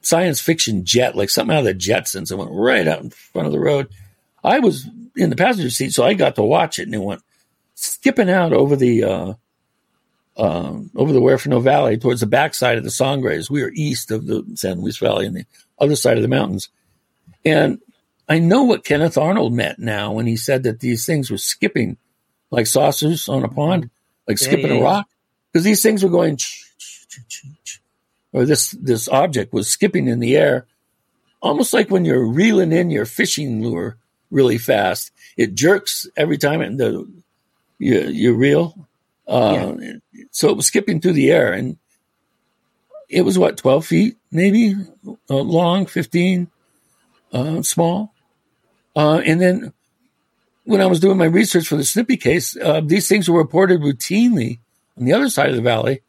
science 0.00 0.40
fiction 0.40 0.84
jet, 0.84 1.16
like 1.16 1.30
something 1.30 1.54
out 1.54 1.60
of 1.60 1.64
the 1.66 1.74
Jetsons. 1.74 2.30
It 2.30 2.36
went 2.36 2.50
right 2.52 2.86
out 2.86 3.02
in 3.02 3.10
front 3.10 3.46
of 3.46 3.52
the 3.52 3.60
road. 3.60 3.88
I 4.42 4.58
was 4.58 4.88
in 5.16 5.30
the 5.30 5.36
passenger 5.36 5.70
seat, 5.70 5.92
so 5.92 6.04
I 6.04 6.14
got 6.14 6.36
to 6.36 6.42
watch 6.42 6.78
it, 6.78 6.84
and 6.84 6.94
it 6.94 6.98
went 6.98 7.22
skipping 7.74 8.30
out 8.30 8.52
over 8.52 8.76
the 8.76 9.04
uh, 9.04 9.34
uh, 10.36 10.78
over 10.96 11.12
the 11.12 11.20
Huerfano 11.20 11.62
Valley 11.62 11.98
towards 11.98 12.20
the 12.20 12.26
backside 12.26 12.78
of 12.78 12.84
the 12.84 12.90
Sangres. 12.90 13.50
We 13.50 13.62
were 13.62 13.72
east 13.74 14.10
of 14.10 14.26
the 14.26 14.44
San 14.54 14.80
Luis 14.80 14.98
Valley 14.98 15.26
and 15.26 15.36
the 15.36 15.44
other 15.78 15.96
side 15.96 16.16
of 16.16 16.22
the 16.22 16.28
mountains. 16.28 16.68
And 17.44 17.80
I 18.28 18.38
know 18.38 18.62
what 18.62 18.84
Kenneth 18.84 19.18
Arnold 19.18 19.52
meant 19.52 19.78
now 19.78 20.12
when 20.12 20.26
he 20.26 20.36
said 20.36 20.62
that 20.62 20.80
these 20.80 21.04
things 21.04 21.30
were 21.30 21.38
skipping 21.38 21.96
like 22.50 22.66
saucers 22.66 23.28
on 23.28 23.44
a 23.44 23.48
pond, 23.48 23.90
like 24.28 24.40
yeah, 24.40 24.46
skipping 24.46 24.72
yeah, 24.72 24.80
a 24.80 24.82
rock, 24.82 25.08
because 25.50 25.64
these 25.64 25.82
things 25.82 26.02
were 26.02 26.10
going, 26.10 26.38
or 28.32 28.44
this 28.44 28.70
this 28.72 29.08
object 29.08 29.52
was 29.52 29.68
skipping 29.68 30.06
in 30.06 30.20
the 30.20 30.36
air, 30.36 30.66
almost 31.40 31.72
like 31.72 31.90
when 31.90 32.04
you're 32.04 32.26
reeling 32.26 32.72
in 32.72 32.90
your 32.90 33.06
fishing 33.06 33.62
lure 33.62 33.96
really 34.30 34.58
fast. 34.58 35.10
It 35.36 35.54
jerks 35.54 36.06
every 36.16 36.38
time, 36.38 36.60
and 36.60 36.78
the 36.78 37.10
you, 37.78 38.00
you 38.00 38.34
reel 38.34 38.86
uh, 39.26 39.74
yeah. 39.78 39.94
So 40.30 40.48
it 40.48 40.56
was 40.56 40.66
skipping 40.66 41.00
through 41.00 41.14
the 41.14 41.30
air, 41.30 41.52
and 41.52 41.78
it 43.08 43.22
was 43.22 43.38
what 43.38 43.56
twelve 43.56 43.86
feet, 43.86 44.16
maybe 44.30 44.74
uh, 45.28 45.34
long, 45.34 45.86
fifteen, 45.86 46.50
uh, 47.32 47.62
small. 47.62 48.11
Uh, 48.94 49.22
and 49.24 49.40
then 49.40 49.72
when 50.64 50.80
I 50.80 50.86
was 50.86 51.00
doing 51.00 51.18
my 51.18 51.26
research 51.26 51.66
for 51.66 51.76
the 51.76 51.84
Snippy 51.84 52.16
case, 52.16 52.56
uh, 52.56 52.80
these 52.84 53.08
things 53.08 53.28
were 53.28 53.38
reported 53.38 53.80
routinely 53.80 54.58
on 54.98 55.04
the 55.04 55.12
other 55.12 55.30
side 55.30 55.50
of 55.50 55.56
the 55.56 55.62
valley, 55.62 56.02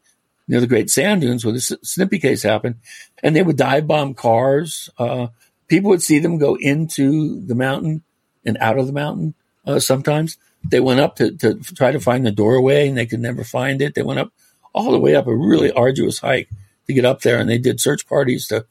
near 0.46 0.60
the 0.60 0.66
Great 0.66 0.90
Sand 0.90 1.22
Dunes, 1.22 1.44
where 1.44 1.54
the 1.54 1.60
Snippy 1.60 2.18
case 2.18 2.42
happened, 2.42 2.76
and 3.22 3.34
they 3.34 3.42
would 3.42 3.56
dive 3.56 3.86
bomb 3.86 4.14
cars. 4.14 4.90
Uh, 4.98 5.28
people 5.68 5.90
would 5.90 6.02
see 6.02 6.18
them 6.18 6.38
go 6.38 6.56
into 6.56 7.40
the 7.46 7.54
mountain 7.54 8.02
and 8.44 8.58
out 8.58 8.78
of 8.78 8.86
the 8.86 8.92
mountain 8.92 9.34
sometimes. 9.78 10.36
They 10.62 10.80
went 10.80 11.00
up 11.00 11.16
to, 11.16 11.32
to 11.38 11.54
try 11.74 11.92
to 11.92 12.00
find 12.00 12.24
the 12.24 12.32
doorway 12.32 12.88
and 12.88 12.96
they 12.96 13.06
could 13.06 13.20
never 13.20 13.44
find 13.44 13.82
it. 13.82 13.94
They 13.94 14.02
went 14.02 14.20
up 14.20 14.32
all 14.72 14.92
the 14.92 14.98
way 14.98 15.14
up 15.14 15.26
a 15.26 15.34
really 15.34 15.70
arduous 15.72 16.18
hike 16.18 16.48
to 16.86 16.92
get 16.92 17.04
up 17.04 17.22
there 17.22 17.38
and 17.38 17.48
they 17.48 17.58
did 17.58 17.80
search 17.80 18.06
parties 18.06 18.46
to 18.48 18.66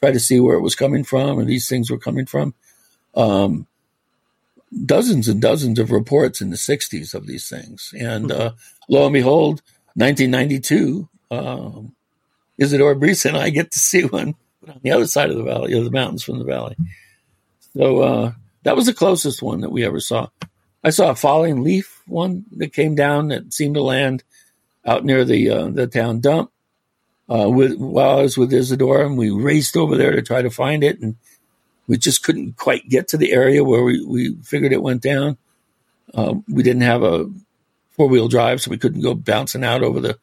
try 0.00 0.10
to 0.10 0.20
see 0.20 0.40
where 0.40 0.56
it 0.56 0.62
was 0.62 0.74
coming 0.74 1.04
from 1.04 1.38
and 1.38 1.48
these 1.48 1.68
things 1.68 1.90
were 1.90 1.98
coming 1.98 2.26
from. 2.26 2.54
Um, 3.16 3.66
dozens 4.84 5.28
and 5.28 5.40
dozens 5.40 5.78
of 5.78 5.90
reports 5.90 6.40
in 6.40 6.50
the 6.50 6.56
60s 6.56 7.14
of 7.14 7.26
these 7.26 7.48
things. 7.48 7.94
And 7.98 8.32
uh, 8.32 8.52
lo 8.88 9.04
and 9.04 9.12
behold, 9.12 9.62
1992, 9.94 11.08
um, 11.30 11.94
Isadora 12.58 12.96
Brisa 12.96 13.26
and 13.26 13.36
I 13.36 13.50
get 13.50 13.70
to 13.72 13.78
see 13.78 14.04
one 14.04 14.34
on 14.66 14.80
the 14.82 14.90
other 14.90 15.06
side 15.06 15.30
of 15.30 15.36
the 15.36 15.44
valley, 15.44 15.76
of 15.78 15.84
the 15.84 15.90
mountains 15.90 16.24
from 16.24 16.38
the 16.38 16.44
valley. 16.44 16.76
So 17.76 18.00
uh, 18.00 18.32
that 18.62 18.76
was 18.76 18.86
the 18.86 18.94
closest 18.94 19.42
one 19.42 19.60
that 19.60 19.70
we 19.70 19.84
ever 19.84 20.00
saw. 20.00 20.28
I 20.82 20.90
saw 20.90 21.10
a 21.10 21.14
falling 21.14 21.62
leaf 21.62 22.02
one 22.06 22.44
that 22.56 22.72
came 22.72 22.94
down 22.94 23.28
that 23.28 23.52
seemed 23.54 23.74
to 23.74 23.82
land 23.82 24.22
out 24.84 25.04
near 25.04 25.24
the 25.24 25.50
uh, 25.50 25.68
the 25.68 25.86
town 25.86 26.20
dump. 26.20 26.50
Uh, 27.26 27.48
with 27.48 27.78
while 27.78 28.18
I 28.18 28.22
was 28.22 28.36
with 28.36 28.52
Isadora, 28.52 29.06
and 29.06 29.16
we 29.16 29.30
raced 29.30 29.78
over 29.78 29.96
there 29.96 30.12
to 30.12 30.20
try 30.20 30.42
to 30.42 30.50
find 30.50 30.84
it, 30.84 31.00
and 31.00 31.16
we 31.86 31.98
just 31.98 32.22
couldn't 32.22 32.56
quite 32.56 32.88
get 32.88 33.08
to 33.08 33.16
the 33.16 33.32
area 33.32 33.64
where 33.64 33.82
we, 33.82 34.04
we 34.04 34.34
figured 34.42 34.72
it 34.72 34.82
went 34.82 35.02
down. 35.02 35.36
Uh, 36.12 36.34
we 36.48 36.62
didn't 36.62 36.82
have 36.82 37.02
a 37.02 37.30
four 37.90 38.08
wheel 38.08 38.28
drive, 38.28 38.60
so 38.60 38.70
we 38.70 38.78
couldn't 38.78 39.02
go 39.02 39.14
bouncing 39.14 39.64
out 39.64 39.82
over 39.82 40.00
the 40.00 40.18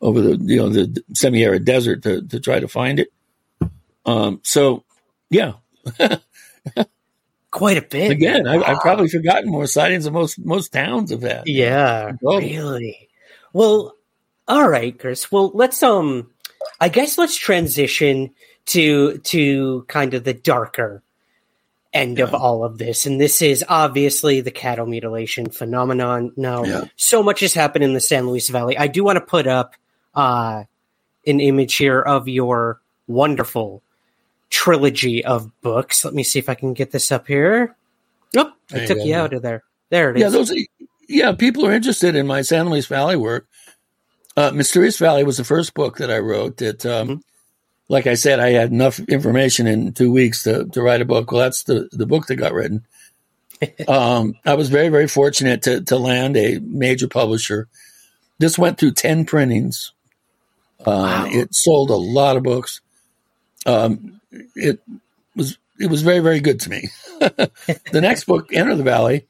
over 0.00 0.20
the 0.20 0.36
you 0.44 0.56
know 0.56 0.68
the 0.68 1.02
semi 1.14 1.44
arid 1.44 1.64
desert 1.64 2.02
to 2.02 2.22
to 2.22 2.40
try 2.40 2.60
to 2.60 2.68
find 2.68 3.00
it. 3.00 3.12
Um, 4.04 4.40
so 4.42 4.84
yeah. 5.30 5.54
quite 7.50 7.76
a 7.76 7.82
bit. 7.82 8.10
Again, 8.10 8.44
wow. 8.44 8.62
I, 8.62 8.68
have 8.70 8.80
probably 8.80 9.08
forgotten 9.08 9.50
more 9.50 9.66
sightings 9.66 10.04
than 10.04 10.12
most 10.12 10.38
most 10.38 10.72
towns 10.72 11.10
have 11.10 11.22
had. 11.22 11.44
Yeah, 11.46 12.12
really. 12.22 13.08
Well, 13.52 13.96
all 14.46 14.68
right, 14.68 14.98
Chris. 14.98 15.30
Well, 15.32 15.50
let's 15.54 15.82
um, 15.82 16.30
I 16.80 16.88
guess 16.88 17.18
let's 17.18 17.36
transition 17.36 18.30
to 18.68 19.18
to 19.18 19.84
kind 19.88 20.14
of 20.14 20.24
the 20.24 20.34
darker 20.34 21.02
end 21.92 22.18
yeah. 22.18 22.24
of 22.24 22.34
all 22.34 22.64
of 22.64 22.78
this, 22.78 23.06
and 23.06 23.20
this 23.20 23.42
is 23.42 23.64
obviously 23.68 24.40
the 24.40 24.50
cattle 24.50 24.86
mutilation 24.86 25.50
phenomenon. 25.50 26.32
Now, 26.36 26.64
yeah. 26.64 26.84
so 26.96 27.22
much 27.22 27.40
has 27.40 27.54
happened 27.54 27.84
in 27.84 27.94
the 27.94 28.00
San 28.00 28.26
Luis 28.28 28.48
Valley. 28.48 28.76
I 28.76 28.86
do 28.86 29.02
want 29.02 29.16
to 29.16 29.24
put 29.24 29.46
up 29.46 29.74
uh, 30.14 30.64
an 31.26 31.40
image 31.40 31.76
here 31.76 32.00
of 32.00 32.28
your 32.28 32.80
wonderful 33.06 33.82
trilogy 34.50 35.24
of 35.24 35.50
books. 35.62 36.04
Let 36.04 36.14
me 36.14 36.22
see 36.22 36.38
if 36.38 36.48
I 36.48 36.54
can 36.54 36.74
get 36.74 36.90
this 36.90 37.10
up 37.10 37.26
here. 37.26 37.74
Oh, 38.36 38.52
I 38.72 38.84
took 38.84 38.98
you, 38.98 39.14
out 39.14 39.32
of 39.32 39.42
there. 39.42 39.64
There 39.88 40.10
it 40.10 40.18
yeah, 40.18 40.26
is. 40.26 40.32
Those, 40.34 40.52
yeah, 41.08 41.32
people 41.32 41.66
are 41.66 41.72
interested 41.72 42.14
in 42.14 42.26
my 42.26 42.42
San 42.42 42.68
Luis 42.68 42.86
Valley 42.86 43.16
work. 43.16 43.46
Uh, 44.36 44.50
Mysterious 44.52 44.98
Valley 44.98 45.24
was 45.24 45.38
the 45.38 45.44
first 45.44 45.72
book 45.72 45.96
that 45.96 46.10
I 46.10 46.18
wrote. 46.18 46.58
That, 46.58 46.84
um, 46.84 47.08
mm-hmm. 47.08 47.20
Like 47.88 48.06
I 48.06 48.14
said, 48.14 48.40
I 48.40 48.50
had 48.50 48.70
enough 48.70 49.00
information 49.00 49.66
in 49.66 49.92
two 49.92 50.12
weeks 50.12 50.42
to, 50.42 50.66
to 50.66 50.82
write 50.82 51.00
a 51.00 51.06
book. 51.06 51.32
Well, 51.32 51.42
that's 51.42 51.62
the, 51.64 51.88
the 51.92 52.06
book 52.06 52.26
that 52.26 52.36
got 52.36 52.52
written. 52.52 52.84
um, 53.88 54.34
I 54.44 54.54
was 54.54 54.68
very, 54.68 54.88
very 54.88 55.08
fortunate 55.08 55.62
to, 55.62 55.80
to 55.82 55.96
land 55.96 56.36
a 56.36 56.58
major 56.58 57.08
publisher. 57.08 57.68
This 58.38 58.58
went 58.58 58.78
through 58.78 58.92
10 58.92 59.24
printings. 59.24 59.92
Uh, 60.80 60.84
wow. 60.84 61.26
It 61.28 61.54
sold 61.54 61.90
a 61.90 61.96
lot 61.96 62.36
of 62.36 62.42
books. 62.42 62.80
Um, 63.66 64.20
it 64.54 64.80
was 65.34 65.58
it 65.80 65.88
was 65.90 66.02
very 66.02 66.20
very 66.20 66.40
good 66.40 66.60
to 66.60 66.70
me. 66.70 66.88
the 67.20 68.00
next 68.00 68.24
book, 68.24 68.52
Enter 68.52 68.76
the 68.76 68.82
Valley, 68.82 69.26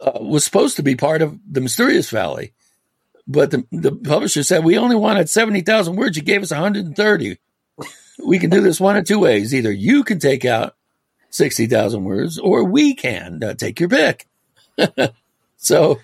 uh, 0.00 0.18
was 0.20 0.44
supposed 0.44 0.76
to 0.76 0.82
be 0.82 0.96
part 0.96 1.22
of 1.22 1.38
the 1.50 1.60
Mysterious 1.60 2.10
Valley, 2.10 2.52
but 3.26 3.50
the 3.50 3.64
the 3.70 3.92
publisher 3.92 4.42
said 4.42 4.64
we 4.64 4.78
only 4.78 4.96
wanted 4.96 5.28
seventy 5.28 5.60
thousand 5.60 5.96
words. 5.96 6.16
You 6.16 6.22
gave 6.22 6.42
us 6.42 6.50
one 6.50 6.60
hundred 6.60 6.86
and 6.86 6.96
thirty. 6.96 7.38
We 8.24 8.38
can 8.38 8.50
do 8.50 8.60
this 8.60 8.80
one 8.80 8.96
of 8.96 9.04
two 9.04 9.18
ways: 9.18 9.54
either 9.54 9.72
you 9.72 10.04
can 10.04 10.18
take 10.18 10.44
out 10.44 10.74
sixty 11.30 11.66
thousand 11.66 12.04
words, 12.04 12.38
or 12.38 12.64
we 12.64 12.94
can 12.94 13.42
uh, 13.42 13.54
take 13.54 13.80
your 13.80 13.88
pick. 13.88 14.26
so 15.56 16.00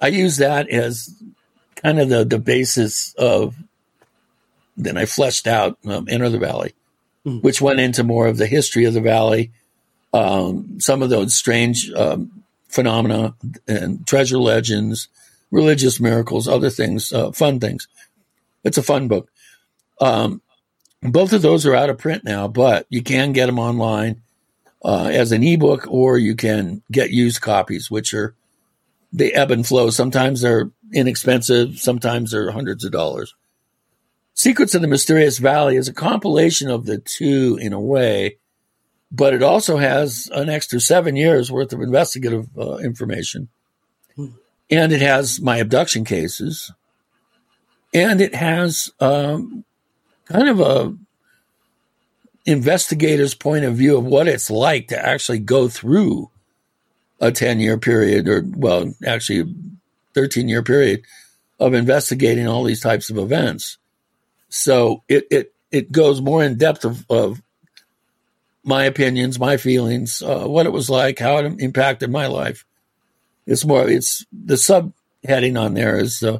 I 0.00 0.08
use 0.08 0.38
that 0.38 0.68
as 0.68 1.14
kind 1.76 2.00
of 2.00 2.08
the 2.08 2.24
the 2.24 2.38
basis 2.38 3.14
of 3.14 3.54
then 4.76 4.96
I 4.96 5.06
fleshed 5.06 5.46
out 5.46 5.76
um, 5.86 6.06
Enter 6.08 6.28
the 6.28 6.38
Valley, 6.38 6.74
mm. 7.26 7.42
which 7.42 7.60
went 7.60 7.80
into 7.80 8.04
more 8.04 8.26
of 8.28 8.36
the 8.36 8.46
history 8.46 8.84
of 8.84 8.94
the 8.94 9.00
valley, 9.00 9.50
um, 10.12 10.80
some 10.80 11.02
of 11.02 11.10
those 11.10 11.34
strange 11.34 11.90
um, 11.90 12.44
phenomena 12.68 13.34
and 13.66 14.06
treasure 14.06 14.38
legends, 14.38 15.08
religious 15.50 16.00
miracles, 16.00 16.48
other 16.48 16.70
things, 16.70 17.12
uh, 17.12 17.32
fun 17.32 17.60
things. 17.60 17.88
It's 18.64 18.78
a 18.78 18.82
fun 18.82 19.08
book. 19.08 19.30
Um, 20.00 20.42
both 21.02 21.32
of 21.32 21.42
those 21.42 21.64
are 21.66 21.74
out 21.74 21.90
of 21.90 21.98
print 21.98 22.24
now, 22.24 22.48
but 22.48 22.86
you 22.88 23.02
can 23.02 23.32
get 23.32 23.46
them 23.46 23.58
online 23.58 24.22
uh, 24.84 25.10
as 25.12 25.32
an 25.32 25.42
ebook, 25.42 25.86
or 25.88 26.18
you 26.18 26.34
can 26.34 26.82
get 26.90 27.10
used 27.10 27.40
copies, 27.40 27.90
which 27.90 28.14
are 28.14 28.34
they 29.12 29.32
ebb 29.32 29.50
and 29.50 29.66
flow. 29.66 29.90
Sometimes 29.90 30.40
they're 30.40 30.70
inexpensive, 30.92 31.78
sometimes 31.78 32.30
they're 32.30 32.50
hundreds 32.50 32.84
of 32.84 32.92
dollars. 32.92 33.34
Secrets 34.34 34.74
of 34.74 34.82
the 34.82 34.88
Mysterious 34.88 35.38
Valley 35.38 35.76
is 35.76 35.88
a 35.88 35.92
compilation 35.92 36.70
of 36.70 36.86
the 36.86 36.98
two 36.98 37.58
in 37.60 37.72
a 37.72 37.80
way, 37.80 38.38
but 39.10 39.34
it 39.34 39.42
also 39.42 39.78
has 39.78 40.30
an 40.32 40.48
extra 40.48 40.78
seven 40.78 41.16
years 41.16 41.50
worth 41.50 41.72
of 41.72 41.80
investigative 41.80 42.46
uh, 42.56 42.76
information. 42.76 43.48
And 44.70 44.92
it 44.92 45.00
has 45.00 45.40
my 45.40 45.58
abduction 45.58 46.04
cases. 46.04 46.72
And 47.94 48.20
it 48.20 48.34
has 48.34 48.90
um, 49.00 49.64
kind 50.26 50.48
of 50.48 50.60
a 50.60 50.96
investigator's 52.48 53.34
point 53.34 53.64
of 53.64 53.76
view 53.76 53.98
of 53.98 54.04
what 54.04 54.26
it's 54.26 54.50
like 54.50 54.88
to 54.88 55.06
actually 55.06 55.38
go 55.38 55.68
through 55.68 56.30
a 57.20 57.30
10 57.30 57.60
year 57.60 57.76
period 57.76 58.26
or 58.26 58.42
well 58.56 58.92
actually 59.06 59.54
13 60.14 60.48
year 60.48 60.62
period 60.62 61.02
of 61.60 61.74
investigating 61.74 62.46
all 62.46 62.64
these 62.64 62.80
types 62.80 63.10
of 63.10 63.18
events 63.18 63.76
so 64.48 65.02
it 65.08 65.26
it 65.30 65.52
it 65.70 65.92
goes 65.92 66.22
more 66.22 66.42
in 66.42 66.56
depth 66.56 66.86
of, 66.86 67.04
of 67.10 67.42
my 68.64 68.84
opinions 68.84 69.38
my 69.38 69.58
feelings 69.58 70.22
uh, 70.22 70.46
what 70.46 70.64
it 70.64 70.72
was 70.72 70.88
like 70.88 71.18
how 71.18 71.36
it 71.38 71.60
impacted 71.60 72.10
my 72.10 72.28
life 72.28 72.64
it's 73.48 73.64
more 73.64 73.88
it's 73.88 74.24
the 74.30 74.54
subheading 74.54 75.58
on 75.58 75.74
there 75.74 75.96
is 75.96 76.22
uh, 76.22 76.38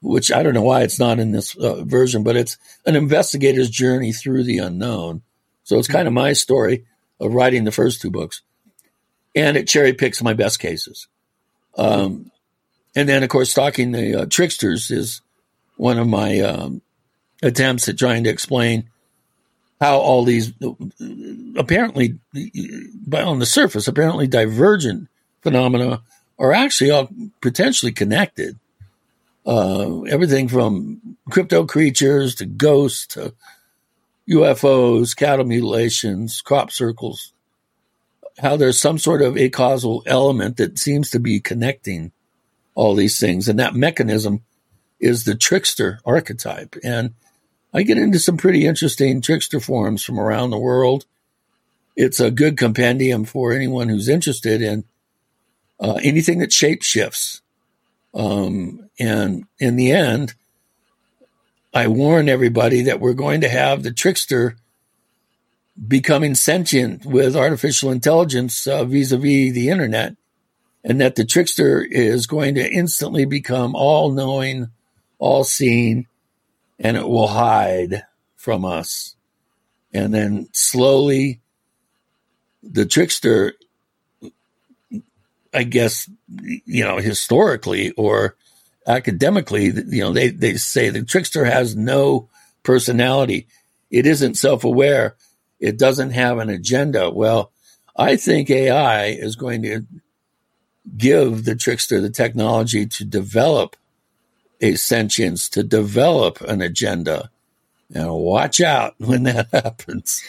which 0.00 0.30
I 0.30 0.42
don't 0.42 0.54
know 0.54 0.62
why 0.62 0.82
it's 0.82 1.00
not 1.00 1.18
in 1.18 1.32
this 1.32 1.56
uh, 1.56 1.82
version, 1.82 2.22
but 2.22 2.36
it's 2.36 2.56
an 2.86 2.94
investigator's 2.94 3.68
journey 3.68 4.12
through 4.12 4.44
the 4.44 4.58
unknown. 4.58 5.22
So 5.64 5.78
it's 5.78 5.88
kind 5.88 6.06
of 6.06 6.14
my 6.14 6.32
story 6.32 6.86
of 7.20 7.34
writing 7.34 7.64
the 7.64 7.72
first 7.72 8.00
two 8.00 8.10
books, 8.10 8.42
and 9.34 9.56
it 9.56 9.66
cherry 9.66 9.92
picks 9.92 10.22
my 10.22 10.32
best 10.32 10.60
cases. 10.60 11.08
Um, 11.76 12.30
and 12.94 13.08
then, 13.08 13.22
of 13.22 13.28
course, 13.28 13.50
stalking 13.50 13.92
the 13.92 14.22
uh, 14.22 14.26
tricksters 14.26 14.90
is 14.90 15.20
one 15.76 15.98
of 15.98 16.06
my 16.06 16.40
um, 16.40 16.80
attempts 17.42 17.88
at 17.88 17.98
trying 17.98 18.24
to 18.24 18.30
explain 18.30 18.88
how 19.80 19.98
all 19.98 20.24
these 20.24 20.52
apparently, 21.56 22.18
on 23.12 23.38
the 23.40 23.46
surface, 23.46 23.88
apparently 23.88 24.26
divergent 24.26 25.08
phenomena 25.42 26.02
are 26.38 26.52
actually 26.52 26.90
all 26.90 27.08
potentially 27.40 27.92
connected 27.92 28.58
uh, 29.48 30.02
everything 30.02 30.46
from 30.46 31.16
crypto 31.30 31.64
creatures 31.64 32.34
to 32.34 32.44
ghosts 32.44 33.06
to 33.06 33.32
UFOs, 34.28 35.16
cattle 35.16 35.46
mutilations, 35.46 36.42
crop 36.42 36.70
circles, 36.70 37.32
how 38.38 38.56
there's 38.56 38.78
some 38.78 38.98
sort 38.98 39.22
of 39.22 39.38
a 39.38 39.48
causal 39.48 40.02
element 40.04 40.58
that 40.58 40.78
seems 40.78 41.08
to 41.10 41.18
be 41.18 41.40
connecting 41.40 42.12
all 42.74 42.94
these 42.94 43.18
things. 43.18 43.48
And 43.48 43.58
that 43.58 43.74
mechanism 43.74 44.42
is 45.00 45.24
the 45.24 45.34
trickster 45.34 45.98
archetype. 46.04 46.76
And 46.84 47.14
I 47.72 47.84
get 47.84 47.96
into 47.96 48.18
some 48.18 48.36
pretty 48.36 48.66
interesting 48.66 49.22
trickster 49.22 49.60
forms 49.60 50.04
from 50.04 50.20
around 50.20 50.50
the 50.50 50.58
world. 50.58 51.06
It's 51.96 52.20
a 52.20 52.30
good 52.30 52.58
compendium 52.58 53.24
for 53.24 53.54
anyone 53.54 53.88
who's 53.88 54.10
interested 54.10 54.60
in 54.60 54.84
uh, 55.80 55.98
anything 56.02 56.38
that 56.38 56.52
shape 56.52 56.82
shifts. 56.82 57.42
Um, 58.14 58.88
and 58.98 59.44
in 59.58 59.76
the 59.76 59.92
end, 59.92 60.34
I 61.72 61.86
warn 61.88 62.28
everybody 62.28 62.82
that 62.82 63.00
we're 63.00 63.12
going 63.12 63.42
to 63.42 63.48
have 63.48 63.82
the 63.82 63.92
trickster 63.92 64.56
becoming 65.86 66.34
sentient 66.34 67.04
with 67.04 67.36
artificial 67.36 67.90
intelligence 67.90 68.64
vis 68.64 69.12
a 69.12 69.18
vis 69.18 69.52
the 69.52 69.68
internet, 69.68 70.16
and 70.82 71.00
that 71.00 71.14
the 71.14 71.24
trickster 71.24 71.82
is 71.82 72.26
going 72.26 72.54
to 72.56 72.72
instantly 72.72 73.24
become 73.24 73.74
all 73.76 74.10
knowing, 74.10 74.68
all 75.18 75.44
seeing, 75.44 76.06
and 76.78 76.96
it 76.96 77.06
will 77.06 77.28
hide 77.28 78.04
from 78.36 78.64
us. 78.64 79.14
And 79.92 80.12
then 80.12 80.48
slowly, 80.52 81.40
the 82.62 82.86
trickster 82.86 83.54
I 85.52 85.62
guess, 85.64 86.08
you 86.36 86.84
know, 86.84 86.98
historically 86.98 87.90
or 87.92 88.36
academically, 88.86 89.66
you 89.66 90.00
know, 90.00 90.12
they, 90.12 90.28
they 90.28 90.54
say 90.54 90.90
the 90.90 91.04
trickster 91.04 91.44
has 91.44 91.76
no 91.76 92.28
personality. 92.62 93.46
It 93.90 94.06
isn't 94.06 94.34
self 94.34 94.64
aware. 94.64 95.16
It 95.60 95.78
doesn't 95.78 96.10
have 96.10 96.38
an 96.38 96.50
agenda. 96.50 97.10
Well, 97.10 97.52
I 97.96 98.16
think 98.16 98.50
AI 98.50 99.06
is 99.06 99.36
going 99.36 99.62
to 99.62 99.84
give 100.96 101.44
the 101.44 101.56
trickster 101.56 102.00
the 102.00 102.10
technology 102.10 102.86
to 102.86 103.04
develop 103.04 103.76
a 104.60 104.74
sentience, 104.76 105.48
to 105.50 105.62
develop 105.62 106.40
an 106.42 106.62
agenda. 106.62 107.30
And 107.92 108.12
watch 108.12 108.60
out 108.60 108.94
when 108.98 109.24
that 109.24 109.48
happens. 109.52 110.22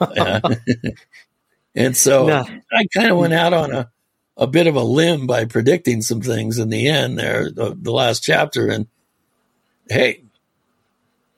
and 1.74 1.96
so 1.96 2.26
no. 2.26 2.44
I 2.72 2.86
kind 2.94 3.10
of 3.10 3.18
went 3.18 3.32
out 3.34 3.52
on 3.52 3.72
a 3.72 3.90
a 4.38 4.46
bit 4.46 4.68
of 4.68 4.76
a 4.76 4.82
limb 4.82 5.26
by 5.26 5.44
predicting 5.44 6.00
some 6.00 6.22
things 6.22 6.58
in 6.58 6.70
the 6.70 6.88
end 6.88 7.18
there, 7.18 7.50
the, 7.50 7.76
the 7.78 7.90
last 7.90 8.22
chapter. 8.22 8.68
And 8.68 8.86
hey, 9.90 10.22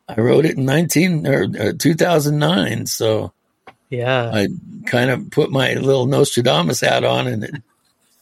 I 0.07 0.21
wrote 0.21 0.45
it 0.45 0.59
in 0.59 0.67
19 0.67 1.27
or, 1.27 1.49
or 1.59 1.73
2009. 1.73 2.87
So 2.87 3.33
yeah, 3.89 4.31
I 4.33 4.49
kind 4.87 5.11
of 5.11 5.31
put 5.31 5.51
my 5.51 5.75
little 5.75 6.07
Nostradamus 6.07 6.81
hat 6.81 7.03
on 7.03 7.27
and 7.27 7.45
it 7.45 7.63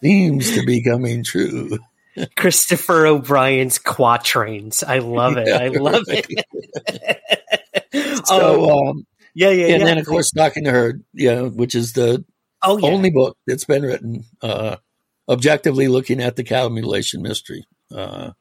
seems 0.01 0.55
to 0.55 0.64
be 0.64 0.83
coming 0.83 1.24
true. 1.24 1.79
Christopher 2.37 3.07
O'Brien's 3.07 3.79
quatrains. 3.79 4.83
I 4.83 4.99
love 4.99 5.37
it. 5.37 5.49
Yeah, 5.49 5.59
I 5.59 5.68
love 5.68 6.05
right. 6.09 6.26
it. 6.29 7.18
so, 8.26 8.70
um, 8.70 8.89
um, 8.89 9.07
yeah, 9.35 9.51
yeah, 9.51 9.66
and 9.66 9.81
yeah. 9.81 9.85
then 9.85 9.99
of 9.99 10.07
course 10.07 10.29
Stalking 10.29 10.64
the 10.64 10.70
Herd, 10.70 11.05
you 11.12 11.33
know, 11.33 11.49
which 11.49 11.74
is 11.74 11.93
the 11.95 12.24
Oh, 12.63 12.77
yeah. 12.79 12.89
Only 12.89 13.11
book 13.11 13.37
that's 13.47 13.65
been 13.65 13.83
written 13.83 14.25
uh, 14.43 14.77
objectively 15.29 15.89
looking 15.89 16.21
at 16.21 16.37
the 16.37 16.45
cattle 16.45 16.71
mutilation 16.71 17.23
mystery. 17.23 17.67
Uh, 17.95 18.33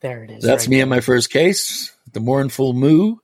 there 0.00 0.24
it 0.24 0.30
is. 0.30 0.44
That's 0.44 0.64
right 0.64 0.70
me 0.70 0.80
in 0.80 0.88
my 0.88 1.00
first 1.00 1.30
case, 1.30 1.92
the 2.12 2.20
mournful 2.20 2.72
moo, 2.72 3.16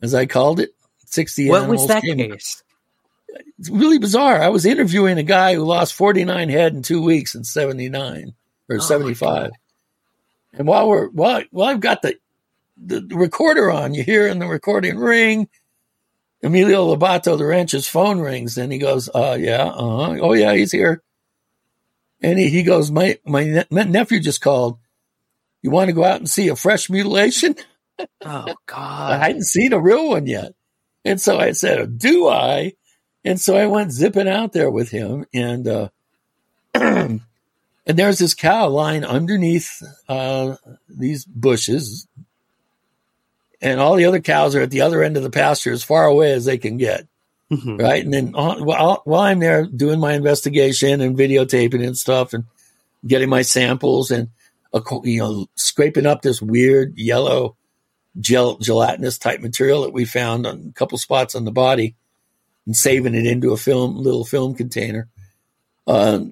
as 0.00 0.14
I 0.14 0.26
called 0.26 0.60
it. 0.60 0.70
Sixty. 1.06 1.48
What 1.48 1.68
was 1.68 1.86
that 1.86 2.02
came. 2.02 2.18
case? 2.18 2.62
It's 3.58 3.70
really 3.70 3.98
bizarre. 3.98 4.40
I 4.40 4.48
was 4.48 4.66
interviewing 4.66 5.18
a 5.18 5.22
guy 5.22 5.54
who 5.54 5.64
lost 5.64 5.94
forty 5.94 6.24
nine 6.24 6.48
head 6.48 6.74
in 6.74 6.82
two 6.82 7.02
weeks 7.02 7.34
in 7.34 7.44
seventy 7.44 7.88
nine 7.88 8.34
or 8.68 8.76
oh 8.76 8.80
seventy 8.80 9.14
five. 9.14 9.50
And 10.52 10.66
while 10.66 10.88
we're 10.88 11.08
while 11.08 11.42
while 11.50 11.68
I've 11.68 11.80
got 11.80 12.02
the 12.02 12.16
the 12.78 13.06
recorder 13.12 13.70
on, 13.70 13.94
you 13.94 14.02
hear 14.02 14.26
in 14.26 14.38
the 14.38 14.46
recording 14.46 14.96
ring 14.96 15.48
Emilio 16.42 16.94
Lobato, 16.94 17.36
the 17.36 17.46
rancher's 17.46 17.88
phone 17.88 18.20
rings 18.20 18.58
and 18.58 18.72
he 18.72 18.78
goes, 18.78 19.08
uh, 19.14 19.36
yeah, 19.38 19.64
uh-huh. 19.64 20.18
Oh 20.20 20.32
yeah, 20.32 20.54
he's 20.54 20.72
here. 20.72 21.02
And 22.22 22.38
he, 22.38 22.48
he 22.48 22.62
goes, 22.62 22.90
my, 22.90 23.18
my, 23.24 23.44
ne- 23.44 23.66
my 23.70 23.84
nephew 23.84 24.20
just 24.20 24.40
called. 24.40 24.78
You 25.62 25.70
want 25.70 25.88
to 25.88 25.94
go 25.94 26.04
out 26.04 26.18
and 26.18 26.28
see 26.28 26.48
a 26.48 26.56
fresh 26.56 26.90
mutilation? 26.90 27.56
Oh 28.20 28.54
God. 28.66 29.12
I 29.12 29.16
hadn't 29.16 29.44
seen 29.44 29.72
a 29.72 29.80
real 29.80 30.10
one 30.10 30.26
yet. 30.26 30.52
And 31.06 31.18
so 31.18 31.38
I 31.38 31.52
said, 31.52 31.96
do 31.96 32.28
I? 32.28 32.74
And 33.24 33.40
so 33.40 33.56
I 33.56 33.66
went 33.68 33.90
zipping 33.90 34.28
out 34.28 34.52
there 34.52 34.70
with 34.70 34.90
him 34.90 35.24
and, 35.32 35.66
uh, 35.66 35.88
and 36.74 37.22
there's 37.86 38.18
this 38.18 38.34
cow 38.34 38.68
lying 38.68 39.02
underneath, 39.02 39.82
uh, 40.10 40.56
these 40.90 41.24
bushes, 41.24 42.06
and 43.60 43.80
all 43.80 43.96
the 43.96 44.04
other 44.04 44.20
cows 44.20 44.54
are 44.54 44.60
at 44.60 44.70
the 44.70 44.82
other 44.82 45.02
end 45.02 45.16
of 45.16 45.22
the 45.22 45.30
pasture 45.30 45.72
as 45.72 45.82
far 45.82 46.04
away 46.04 46.32
as 46.32 46.44
they 46.44 46.58
can 46.58 46.76
get. 46.76 47.06
Mm-hmm. 47.50 47.76
Right. 47.76 48.04
And 48.04 48.12
then 48.12 48.32
uh, 48.34 48.56
while, 48.56 49.02
while 49.04 49.20
I'm 49.20 49.38
there 49.38 49.66
doing 49.66 50.00
my 50.00 50.14
investigation 50.14 51.00
and 51.00 51.16
videotaping 51.16 51.84
and 51.86 51.96
stuff 51.96 52.32
and 52.32 52.44
getting 53.06 53.28
my 53.28 53.42
samples 53.42 54.10
and, 54.10 54.30
you 55.04 55.18
know, 55.20 55.46
scraping 55.54 56.06
up 56.06 56.22
this 56.22 56.42
weird 56.42 56.98
yellow 56.98 57.56
gel, 58.18 58.58
gelatinous 58.58 59.16
type 59.18 59.40
material 59.40 59.82
that 59.82 59.92
we 59.92 60.04
found 60.04 60.44
on 60.44 60.66
a 60.68 60.72
couple 60.72 60.98
spots 60.98 61.36
on 61.36 61.44
the 61.44 61.52
body 61.52 61.94
and 62.66 62.74
saving 62.74 63.14
it 63.14 63.26
into 63.26 63.52
a 63.52 63.56
film, 63.56 63.96
little 63.96 64.24
film 64.24 64.54
container. 64.54 65.08
Uh, 65.86 66.24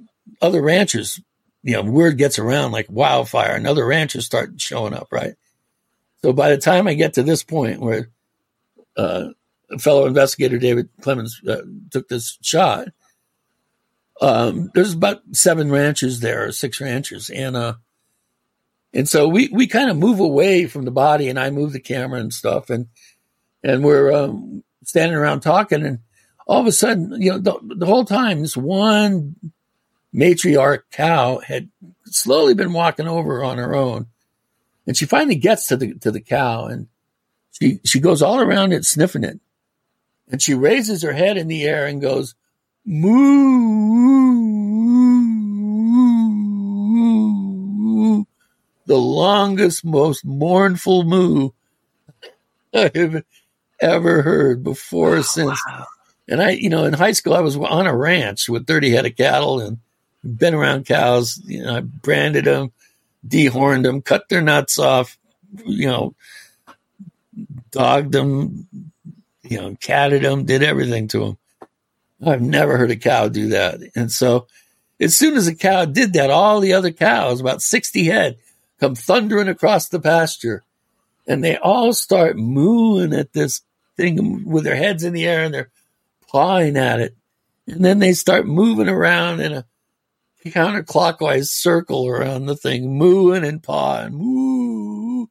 other 0.42 0.62
ranchers, 0.62 1.20
you 1.62 1.74
know, 1.74 1.82
word 1.82 2.18
gets 2.18 2.40
around 2.40 2.72
like 2.72 2.86
wildfire 2.90 3.54
and 3.54 3.68
other 3.68 3.86
ranchers 3.86 4.26
start 4.26 4.60
showing 4.60 4.92
up. 4.92 5.08
Right. 5.12 5.34
So 6.24 6.32
by 6.32 6.48
the 6.48 6.56
time 6.56 6.88
I 6.88 6.94
get 6.94 7.12
to 7.14 7.22
this 7.22 7.44
point 7.44 7.80
where 7.80 8.08
uh, 8.96 9.26
fellow 9.78 10.06
investigator 10.06 10.56
David 10.56 10.88
Clemens 11.02 11.38
uh, 11.46 11.60
took 11.90 12.08
this 12.08 12.38
shot, 12.40 12.88
um, 14.22 14.70
there's 14.72 14.94
about 14.94 15.20
seven 15.32 15.70
ranches 15.70 16.20
there, 16.20 16.46
or 16.46 16.52
six 16.52 16.80
ranches, 16.80 17.28
and 17.28 17.54
uh, 17.54 17.74
and 18.94 19.06
so 19.06 19.28
we 19.28 19.50
we 19.52 19.66
kind 19.66 19.90
of 19.90 19.98
move 19.98 20.18
away 20.18 20.64
from 20.66 20.86
the 20.86 20.90
body, 20.90 21.28
and 21.28 21.38
I 21.38 21.50
move 21.50 21.74
the 21.74 21.78
camera 21.78 22.20
and 22.20 22.32
stuff, 22.32 22.70
and 22.70 22.86
and 23.62 23.84
we're 23.84 24.10
um, 24.10 24.64
standing 24.82 25.18
around 25.18 25.40
talking, 25.40 25.84
and 25.84 25.98
all 26.46 26.62
of 26.62 26.66
a 26.66 26.72
sudden, 26.72 27.20
you 27.20 27.32
know, 27.32 27.38
the, 27.38 27.74
the 27.76 27.84
whole 27.84 28.06
time, 28.06 28.40
this 28.40 28.56
one 28.56 29.36
matriarch 30.14 30.84
cow 30.90 31.40
had 31.40 31.68
slowly 32.06 32.54
been 32.54 32.72
walking 32.72 33.08
over 33.08 33.44
on 33.44 33.58
her 33.58 33.74
own, 33.74 34.06
and 34.86 34.96
she 34.96 35.06
finally 35.06 35.36
gets 35.36 35.66
to 35.68 35.76
the 35.76 35.94
to 36.00 36.10
the 36.10 36.20
cow, 36.20 36.66
and 36.66 36.88
she 37.52 37.80
she 37.84 38.00
goes 38.00 38.22
all 38.22 38.40
around 38.40 38.72
it 38.72 38.84
sniffing 38.84 39.24
it, 39.24 39.40
and 40.30 40.40
she 40.42 40.54
raises 40.54 41.02
her 41.02 41.12
head 41.12 41.36
in 41.36 41.48
the 41.48 41.64
air 41.64 41.86
and 41.86 42.00
goes 42.00 42.34
moo, 42.84 43.14
the 48.86 48.96
longest, 48.96 49.84
most 49.84 50.24
mournful 50.24 51.04
moo 51.04 51.50
I've 52.74 53.24
ever 53.80 54.22
heard 54.22 54.64
before 54.64 55.14
or 55.14 55.18
oh, 55.18 55.22
since. 55.22 55.60
Wow. 55.66 55.86
And 56.26 56.42
I, 56.42 56.50
you 56.50 56.70
know, 56.70 56.84
in 56.84 56.94
high 56.94 57.12
school, 57.12 57.34
I 57.34 57.40
was 57.40 57.56
on 57.56 57.86
a 57.86 57.94
ranch 57.94 58.48
with 58.48 58.66
30 58.66 58.90
head 58.90 59.06
of 59.06 59.16
cattle 59.16 59.60
and 59.60 59.78
been 60.24 60.54
around 60.54 60.86
cows. 60.86 61.40
You 61.44 61.62
know, 61.62 61.76
I 61.76 61.80
branded 61.80 62.46
them, 62.46 62.72
dehorned 63.26 63.82
them, 63.82 64.02
cut 64.02 64.28
their 64.28 64.42
nuts 64.42 64.78
off, 64.78 65.18
you 65.64 65.86
know, 65.86 66.14
dogged 67.70 68.12
them, 68.12 68.68
you 69.42 69.60
know, 69.60 69.76
catted 69.80 70.22
them, 70.22 70.44
did 70.44 70.62
everything 70.62 71.08
to 71.08 71.18
them. 71.18 71.38
I've 72.24 72.42
never 72.42 72.76
heard 72.76 72.90
a 72.90 72.96
cow 72.96 73.28
do 73.28 73.48
that. 73.48 73.80
And 73.94 74.10
so 74.10 74.46
as 75.00 75.16
soon 75.16 75.36
as 75.36 75.46
a 75.46 75.54
cow 75.54 75.84
did 75.84 76.12
that, 76.14 76.30
all 76.30 76.60
the 76.60 76.72
other 76.72 76.92
cows, 76.92 77.40
about 77.40 77.62
60 77.62 78.04
head, 78.04 78.38
come 78.80 78.94
thundering 78.94 79.48
across 79.48 79.88
the 79.88 80.00
pasture 80.00 80.62
and 81.26 81.42
they 81.42 81.56
all 81.56 81.92
start 81.92 82.36
mooing 82.36 83.12
at 83.12 83.32
this 83.32 83.62
thing 83.96 84.44
with 84.44 84.64
their 84.64 84.76
heads 84.76 85.04
in 85.04 85.12
the 85.12 85.26
air 85.26 85.44
and 85.44 85.54
they're 85.54 85.70
pawing 86.28 86.76
at 86.76 87.00
it. 87.00 87.14
And 87.66 87.84
then 87.84 87.98
they 87.98 88.12
start 88.12 88.46
moving 88.46 88.88
around 88.88 89.40
in 89.40 89.52
a 89.52 89.64
counterclockwise 90.50 91.48
circle 91.48 92.08
around 92.08 92.46
the 92.46 92.56
thing, 92.56 92.96
mooing 92.98 93.44
and 93.44 93.62
pawing, 93.62 94.14
moo. 94.14 95.26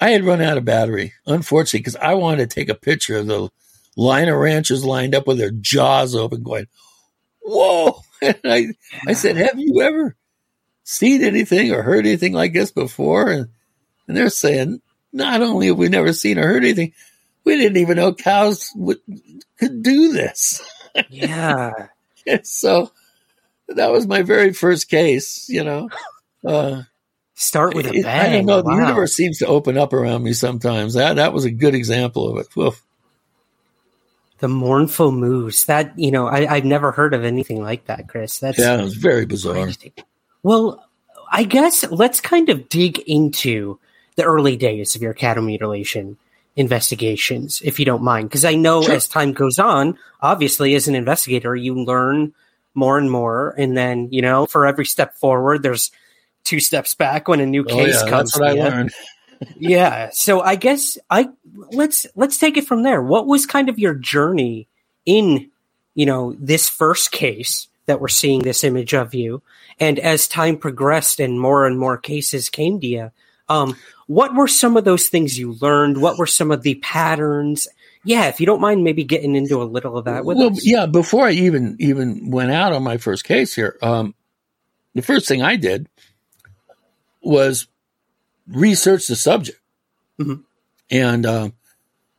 I 0.00 0.10
had 0.10 0.24
run 0.24 0.42
out 0.42 0.58
of 0.58 0.64
battery, 0.64 1.14
unfortunately, 1.26 1.80
because 1.80 1.96
I 1.96 2.14
wanted 2.14 2.50
to 2.50 2.54
take 2.54 2.68
a 2.68 2.74
picture 2.74 3.16
of 3.16 3.26
the 3.26 3.48
line 3.96 4.28
of 4.28 4.36
ranchers 4.36 4.84
lined 4.84 5.14
up 5.14 5.26
with 5.26 5.38
their 5.38 5.50
jaws 5.50 6.14
open, 6.14 6.42
going, 6.42 6.66
Whoa. 7.42 8.00
And 8.22 8.40
I, 8.44 8.68
I 9.06 9.12
said, 9.12 9.36
Have 9.36 9.58
you 9.58 9.82
ever 9.82 10.16
seen 10.82 11.22
anything 11.22 11.72
or 11.72 11.82
heard 11.82 12.06
anything 12.06 12.32
like 12.32 12.54
this 12.54 12.70
before? 12.70 13.30
And, 13.30 13.48
and 14.08 14.16
they're 14.16 14.30
saying, 14.30 14.80
Not 15.12 15.42
only 15.42 15.66
have 15.66 15.76
we 15.76 15.88
never 15.88 16.12
seen 16.12 16.38
or 16.38 16.46
heard 16.46 16.64
anything, 16.64 16.92
we 17.44 17.56
didn't 17.56 17.76
even 17.76 17.96
know 17.96 18.14
cows 18.14 18.70
would, 18.74 19.00
could 19.58 19.82
do 19.82 20.12
this. 20.12 20.62
Yeah. 21.08 21.72
So 22.42 22.90
that 23.68 23.92
was 23.92 24.06
my 24.06 24.22
very 24.22 24.52
first 24.52 24.88
case, 24.88 25.48
you 25.48 25.64
know. 25.64 25.88
Uh, 26.44 26.82
Start 27.36 27.74
with 27.74 27.86
a 27.86 28.02
bang. 28.02 28.06
I 28.06 28.36
don't 28.36 28.46
know. 28.46 28.62
Wow. 28.62 28.74
The 28.76 28.80
universe 28.82 29.14
seems 29.14 29.38
to 29.38 29.46
open 29.46 29.76
up 29.76 29.92
around 29.92 30.22
me 30.22 30.32
sometimes. 30.34 30.94
That 30.94 31.16
that 31.16 31.32
was 31.32 31.44
a 31.44 31.50
good 31.50 31.74
example 31.74 32.30
of 32.30 32.38
it. 32.38 32.54
Woof. 32.54 32.80
The 34.38 34.46
mournful 34.46 35.10
moose. 35.10 35.64
That 35.64 35.98
you 35.98 36.12
know, 36.12 36.28
I, 36.28 36.54
I've 36.54 36.64
never 36.64 36.92
heard 36.92 37.12
of 37.12 37.24
anything 37.24 37.60
like 37.60 37.86
that, 37.86 38.08
Chris. 38.08 38.38
That's 38.38 38.58
Yeah, 38.58 38.78
it 38.78 38.82
was 38.82 38.94
very 38.94 39.26
bizarre. 39.26 39.68
Well, 40.44 40.86
I 41.32 41.42
guess 41.42 41.84
let's 41.90 42.20
kind 42.20 42.50
of 42.50 42.68
dig 42.68 43.00
into 43.00 43.80
the 44.14 44.22
early 44.22 44.56
days 44.56 44.94
of 44.94 45.02
your 45.02 45.14
cattle 45.14 45.42
mutilation 45.42 46.16
investigations, 46.54 47.60
if 47.64 47.80
you 47.80 47.84
don't 47.84 48.02
mind, 48.02 48.28
because 48.28 48.44
I 48.44 48.54
know 48.54 48.82
Sure. 48.82 48.94
as 48.94 49.08
time 49.08 49.32
goes 49.32 49.58
on, 49.58 49.98
obviously, 50.20 50.76
as 50.76 50.86
an 50.86 50.94
investigator, 50.94 51.56
you 51.56 51.74
learn 51.74 52.32
more 52.74 52.98
and 52.98 53.10
more, 53.10 53.54
and 53.56 53.76
then 53.76 54.08
you 54.10 54.22
know, 54.22 54.46
for 54.46 54.66
every 54.66 54.86
step 54.86 55.16
forward, 55.16 55.62
there's 55.62 55.90
two 56.44 56.60
steps 56.60 56.94
back 56.94 57.28
when 57.28 57.40
a 57.40 57.46
new 57.46 57.64
Oh 57.68 57.74
case 57.74 58.02
yeah, 58.02 58.10
comes. 58.10 58.32
that's 58.32 58.40
what 58.40 58.50
I 58.50 58.52
learned. 58.52 58.92
yeah. 59.56 60.10
So 60.12 60.40
i 60.40 60.54
guess 60.54 60.96
i 61.10 61.28
let's 61.72 62.06
let's 62.14 62.38
take 62.38 62.56
it 62.56 62.66
from 62.66 62.82
there. 62.82 63.02
What 63.02 63.26
was 63.26 63.46
kind 63.46 63.68
of 63.68 63.78
your 63.78 63.94
journey 63.94 64.68
in 65.06 65.50
you 65.94 66.06
know 66.06 66.34
this 66.38 66.68
first 66.68 67.10
case 67.12 67.68
that 67.86 68.00
we're 68.00 68.08
seeing 68.08 68.42
this 68.42 68.64
image 68.64 68.94
of 68.94 69.14
you? 69.14 69.42
And 69.80 69.98
as 69.98 70.28
time 70.28 70.56
progressed 70.56 71.18
and 71.20 71.40
more 71.40 71.66
and 71.66 71.78
more 71.78 71.98
cases 71.98 72.48
came 72.48 72.80
to 72.80 72.86
you 72.86 73.10
um 73.48 73.76
what 74.06 74.34
were 74.34 74.48
some 74.48 74.76
of 74.76 74.84
those 74.84 75.08
things 75.08 75.38
you 75.38 75.54
learned? 75.60 76.00
What 76.00 76.18
were 76.18 76.26
some 76.26 76.50
of 76.50 76.62
the 76.62 76.74
patterns 76.76 77.66
yeah 78.04 78.26
if 78.26 78.40
you 78.40 78.46
don't 78.46 78.60
mind 78.60 78.84
maybe 78.84 79.04
getting 79.04 79.34
into 79.34 79.62
a 79.62 79.64
little 79.64 79.96
of 79.96 80.04
that 80.06 80.24
with 80.24 80.36
well, 80.38 80.50
us 80.50 80.66
yeah. 80.66 80.86
Before 80.86 81.26
I 81.26 81.32
even 81.32 81.76
even 81.78 82.30
went 82.30 82.50
out 82.50 82.72
on 82.72 82.82
my 82.82 82.96
first 82.98 83.24
case 83.24 83.54
here, 83.54 83.76
um, 83.82 84.14
the 84.94 85.02
first 85.02 85.26
thing 85.26 85.42
I 85.42 85.56
did 85.56 85.88
was 87.22 87.66
research 88.46 89.06
the 89.08 89.16
subject, 89.16 89.58
Mhm. 90.20 90.42
and 90.90 91.26
uh, 91.26 91.50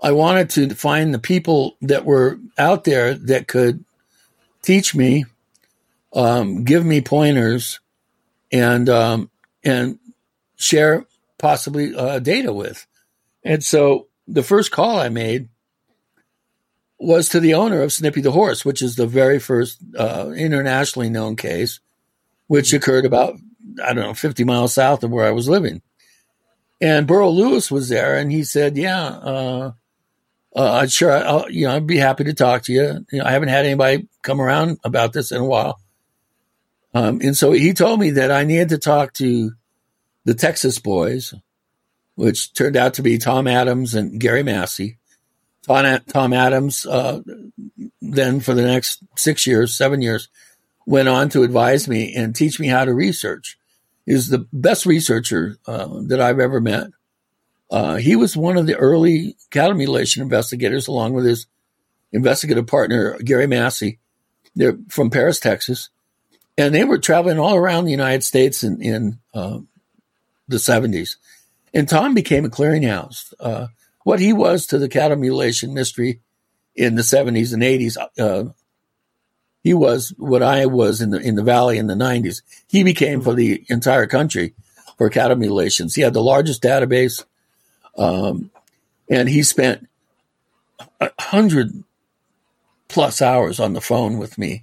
I 0.02 0.12
wanted 0.12 0.50
to 0.52 0.76
find 0.76 1.14
the 1.14 1.20
people 1.20 1.78
that 1.82 2.06
were 2.06 2.40
out 2.58 2.84
there 2.84 3.14
that 3.14 3.48
could 3.48 3.84
teach 4.62 4.96
me, 4.96 5.26
um, 6.14 6.64
give 6.64 6.84
me 6.86 7.02
pointers, 7.02 7.80
and 8.52 8.90
um, 8.90 9.30
and 9.64 10.00
share 10.58 11.06
possibly 11.38 11.96
uh, 11.96 12.20
data 12.20 12.52
with. 12.52 12.86
And 13.44 13.64
so 13.64 14.08
the 14.28 14.44
first 14.44 14.72
call 14.72 14.98
I 15.00 15.10
made 15.10 15.50
was 16.98 17.30
to 17.30 17.40
the 17.40 17.54
owner 17.54 17.82
of 17.82 17.94
Snippy 17.94 18.22
the 18.22 18.32
horse, 18.32 18.64
which 18.64 18.82
is 18.82 18.96
the 18.96 19.08
very 19.08 19.40
first 19.40 19.80
uh, 19.98 20.32
internationally 20.36 21.10
known 21.10 21.36
case, 21.36 21.80
which 22.48 22.74
occurred 22.74 23.06
about 23.06 23.36
I 23.84 23.94
don't 23.94 24.04
know 24.04 24.14
fifty 24.14 24.44
miles 24.44 24.74
south 24.74 25.04
of 25.04 25.12
where 25.12 25.26
I 25.26 25.32
was 25.32 25.50
living. 25.50 25.82
And 26.82 27.08
Berle 27.08 27.36
Lewis 27.36 27.72
was 27.72 27.90
there, 27.90 28.18
and 28.18 28.32
he 28.32 28.44
said, 28.44 28.78
"Yeah, 28.78 29.06
uh, 29.06 29.72
uh, 30.56 30.88
sure, 30.88 31.12
I'll, 31.12 31.50
you 31.50 31.66
know, 31.68 31.76
I'd 31.76 31.88
be 31.88 31.98
happy 31.98 32.26
to 32.26 32.34
talk 32.34 32.64
to 32.64 32.74
you. 32.74 33.06
you 33.12 33.20
know, 33.20 33.26
I 33.26 33.32
haven't 33.32 33.50
had 33.50 33.66
anybody 33.66 34.08
come 34.22 34.40
around 34.40 34.80
about 34.84 35.14
this 35.14 35.32
in 35.32 35.42
a 35.42 35.46
while." 35.46 35.80
Um, 36.94 37.20
and 37.22 37.36
so 37.36 37.52
he 37.52 37.74
told 37.74 38.00
me 38.00 38.12
that 38.12 38.32
I 38.32 38.46
needed 38.46 38.70
to 38.70 38.78
talk 38.78 39.14
to 39.14 39.52
the 40.24 40.34
Texas 40.34 40.80
boys, 40.80 41.34
which 42.16 42.54
turned 42.54 42.78
out 42.78 42.96
to 42.96 43.02
be 43.02 43.18
Tom 43.18 43.48
Adams 43.48 43.96
and 43.96 44.20
Gary 44.20 44.44
Massey. 44.44 44.98
Tom, 45.66 46.34
Adams, 46.34 46.86
uh, 46.86 47.22
then 48.02 48.40
for 48.40 48.54
the 48.54 48.66
next 48.66 49.00
six 49.16 49.48
years, 49.48 49.76
seven 49.76 50.02
years, 50.02 50.30
went 50.86 51.08
on 51.08 51.30
to 51.30 51.44
advise 51.44 51.88
me 51.88 52.14
and 52.16 52.36
teach 52.36 52.60
me 52.60 52.68
how 52.68 52.86
to 52.86 52.94
research. 52.94 53.58
Was 54.08 54.30
the 54.30 54.48
best 54.54 54.86
researcher 54.86 55.58
uh, 55.66 55.90
that 56.08 56.22
I've 56.22 56.40
ever 56.40 56.62
met. 56.62 56.88
Uh, 57.72 57.96
he 57.96 58.16
was 58.16 58.38
one 58.38 58.58
of 58.58 58.68
the 58.68 58.76
early 58.76 59.36
cattle 59.50 59.76
mutilation 59.76 60.22
investigators, 60.22 60.88
along 60.88 61.14
with 61.14 61.26
his 61.26 61.48
investigative 62.12 62.68
partner 62.68 63.18
Gary 63.18 63.48
Massey. 63.48 63.98
They're 64.56 64.78
from 64.90 65.10
Paris, 65.10 65.40
Texas, 65.40 65.90
and 66.58 66.74
they 66.74 66.84
were 66.84 67.00
traveling 67.00 67.40
all 67.40 67.56
around 67.56 67.86
the 67.86 67.92
United 67.92 68.24
States 68.24 68.64
in, 68.64 68.82
in 68.82 69.20
uh, 69.34 69.60
the 70.48 70.60
seventies. 70.60 71.18
And 71.74 71.90
Tom 71.90 72.14
became 72.14 72.46
a 72.46 72.50
clearinghouse. 72.50 73.34
What 74.06 74.20
he 74.20 74.34
was 74.34 74.68
to 74.68 74.78
the 74.78 74.88
cattle 74.88 75.18
mutilation 75.18 75.74
mystery 75.74 76.20
in 76.76 76.94
the 76.94 77.02
70s 77.02 77.54
and 77.54 77.64
80s, 77.64 77.98
uh, 78.20 78.52
he 79.64 79.74
was 79.74 80.14
what 80.20 80.44
I 80.44 80.68
was 80.68 81.02
in 81.02 81.10
the 81.10 81.18
in 81.18 81.34
the 81.34 81.42
valley 81.42 81.80
in 81.80 81.88
the 81.88 81.96
90s. 81.96 82.44
He 82.68 82.84
became 82.84 83.22
for 83.22 83.34
the 83.34 83.66
entire 83.68 84.06
country 84.06 84.54
for 85.00 85.10
cattle 85.10 85.38
mutilations. 85.38 85.96
He 85.96 86.04
had 86.04 86.14
the 86.14 86.22
largest 86.22 86.62
database, 86.62 87.26
um, 87.98 88.52
and 89.10 89.28
he 89.28 89.42
spent 89.42 89.88
a 91.02 91.10
hundred 91.20 91.72
plus 92.88 93.24
hours 93.24 93.60
on 93.60 93.74
the 93.74 93.82
phone 93.82 94.20
with 94.20 94.38
me, 94.38 94.62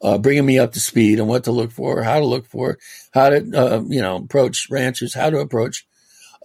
uh, 0.00 0.16
bringing 0.16 0.46
me 0.46 0.58
up 0.58 0.72
to 0.72 0.80
speed 0.80 1.20
on 1.20 1.28
what 1.28 1.44
to 1.44 1.52
look 1.52 1.72
for, 1.72 2.02
how 2.02 2.20
to 2.20 2.24
look 2.24 2.46
for, 2.46 2.78
how 3.12 3.28
to 3.28 3.36
uh, 3.54 3.82
you 3.86 4.00
know 4.00 4.16
approach 4.16 4.68
ranchers, 4.70 5.12
how 5.12 5.28
to 5.28 5.40
approach 5.40 5.86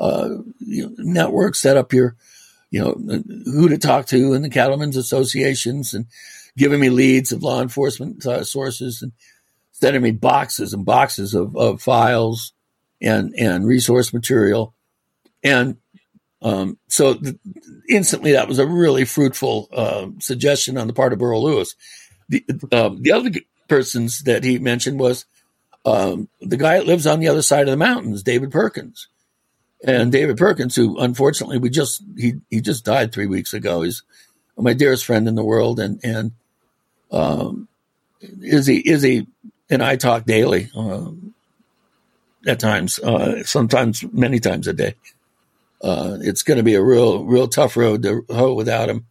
uh, 0.01 0.27
you 0.59 0.89
know, 0.89 0.93
networks, 0.97 1.61
set 1.61 1.77
up 1.77 1.93
your 1.93 2.17
you 2.73 2.79
know, 2.79 2.95
who 3.45 3.69
to 3.69 3.77
talk 3.77 4.07
to 4.07 4.33
in 4.33 4.41
the 4.41 4.49
cattlemen's 4.49 4.97
associations 4.97 5.93
and 5.93 6.07
giving 6.57 6.79
me 6.79 6.89
leads 6.89 7.31
of 7.31 7.43
law 7.43 7.61
enforcement 7.61 8.25
uh, 8.25 8.43
sources 8.43 9.03
and 9.03 9.11
sending 9.73 10.01
me 10.01 10.09
boxes 10.09 10.73
and 10.73 10.83
boxes 10.83 11.35
of, 11.35 11.55
of 11.55 11.83
files 11.83 12.51
and, 12.99 13.35
and 13.37 13.67
resource 13.67 14.11
material. 14.11 14.73
and 15.43 15.77
um, 16.41 16.79
so 16.87 17.13
th- 17.13 17.35
instantly 17.87 18.31
that 18.31 18.47
was 18.47 18.57
a 18.57 18.65
really 18.67 19.05
fruitful 19.05 19.69
uh, 19.71 20.07
suggestion 20.19 20.75
on 20.77 20.87
the 20.87 20.93
part 20.93 21.13
of 21.13 21.19
Berle 21.19 21.43
Lewis. 21.43 21.75
The, 22.27 22.43
um, 22.71 23.03
the 23.03 23.11
other 23.11 23.29
persons 23.69 24.23
that 24.23 24.43
he 24.43 24.57
mentioned 24.57 24.99
was 24.99 25.25
um, 25.85 26.27
the 26.41 26.57
guy 26.57 26.79
that 26.79 26.87
lives 26.87 27.05
on 27.05 27.19
the 27.19 27.27
other 27.27 27.43
side 27.43 27.67
of 27.67 27.71
the 27.71 27.77
mountains, 27.77 28.23
David 28.23 28.51
Perkins. 28.51 29.07
And 29.83 30.11
David 30.11 30.37
Perkins, 30.37 30.75
who 30.75 30.97
unfortunately 30.97 31.57
we 31.57 31.69
just 31.69 32.03
he 32.17 32.35
he 32.49 32.61
just 32.61 32.85
died 32.85 33.11
three 33.11 33.27
weeks 33.27 33.53
ago. 33.53 33.81
He's 33.81 34.03
my 34.57 34.73
dearest 34.73 35.05
friend 35.05 35.27
in 35.27 35.35
the 35.35 35.43
world, 35.43 35.79
and 35.79 35.99
and 36.03 36.31
um, 37.11 37.67
Izzy 38.41 38.81
Izzy 38.85 39.27
and 39.69 39.83
I 39.83 39.95
talk 39.97 40.25
daily 40.25 40.69
um, 40.75 41.33
at 42.45 42.59
times, 42.59 42.99
uh, 42.99 43.43
sometimes 43.43 44.03
many 44.11 44.39
times 44.39 44.67
a 44.67 44.73
day. 44.73 44.95
Uh, 45.81 46.17
it's 46.21 46.43
going 46.43 46.57
to 46.57 46.63
be 46.63 46.75
a 46.75 46.83
real 46.83 47.25
real 47.25 47.47
tough 47.47 47.75
road 47.75 48.03
to 48.03 48.25
hoe 48.29 48.53
without 48.53 48.89
him. 48.89 49.05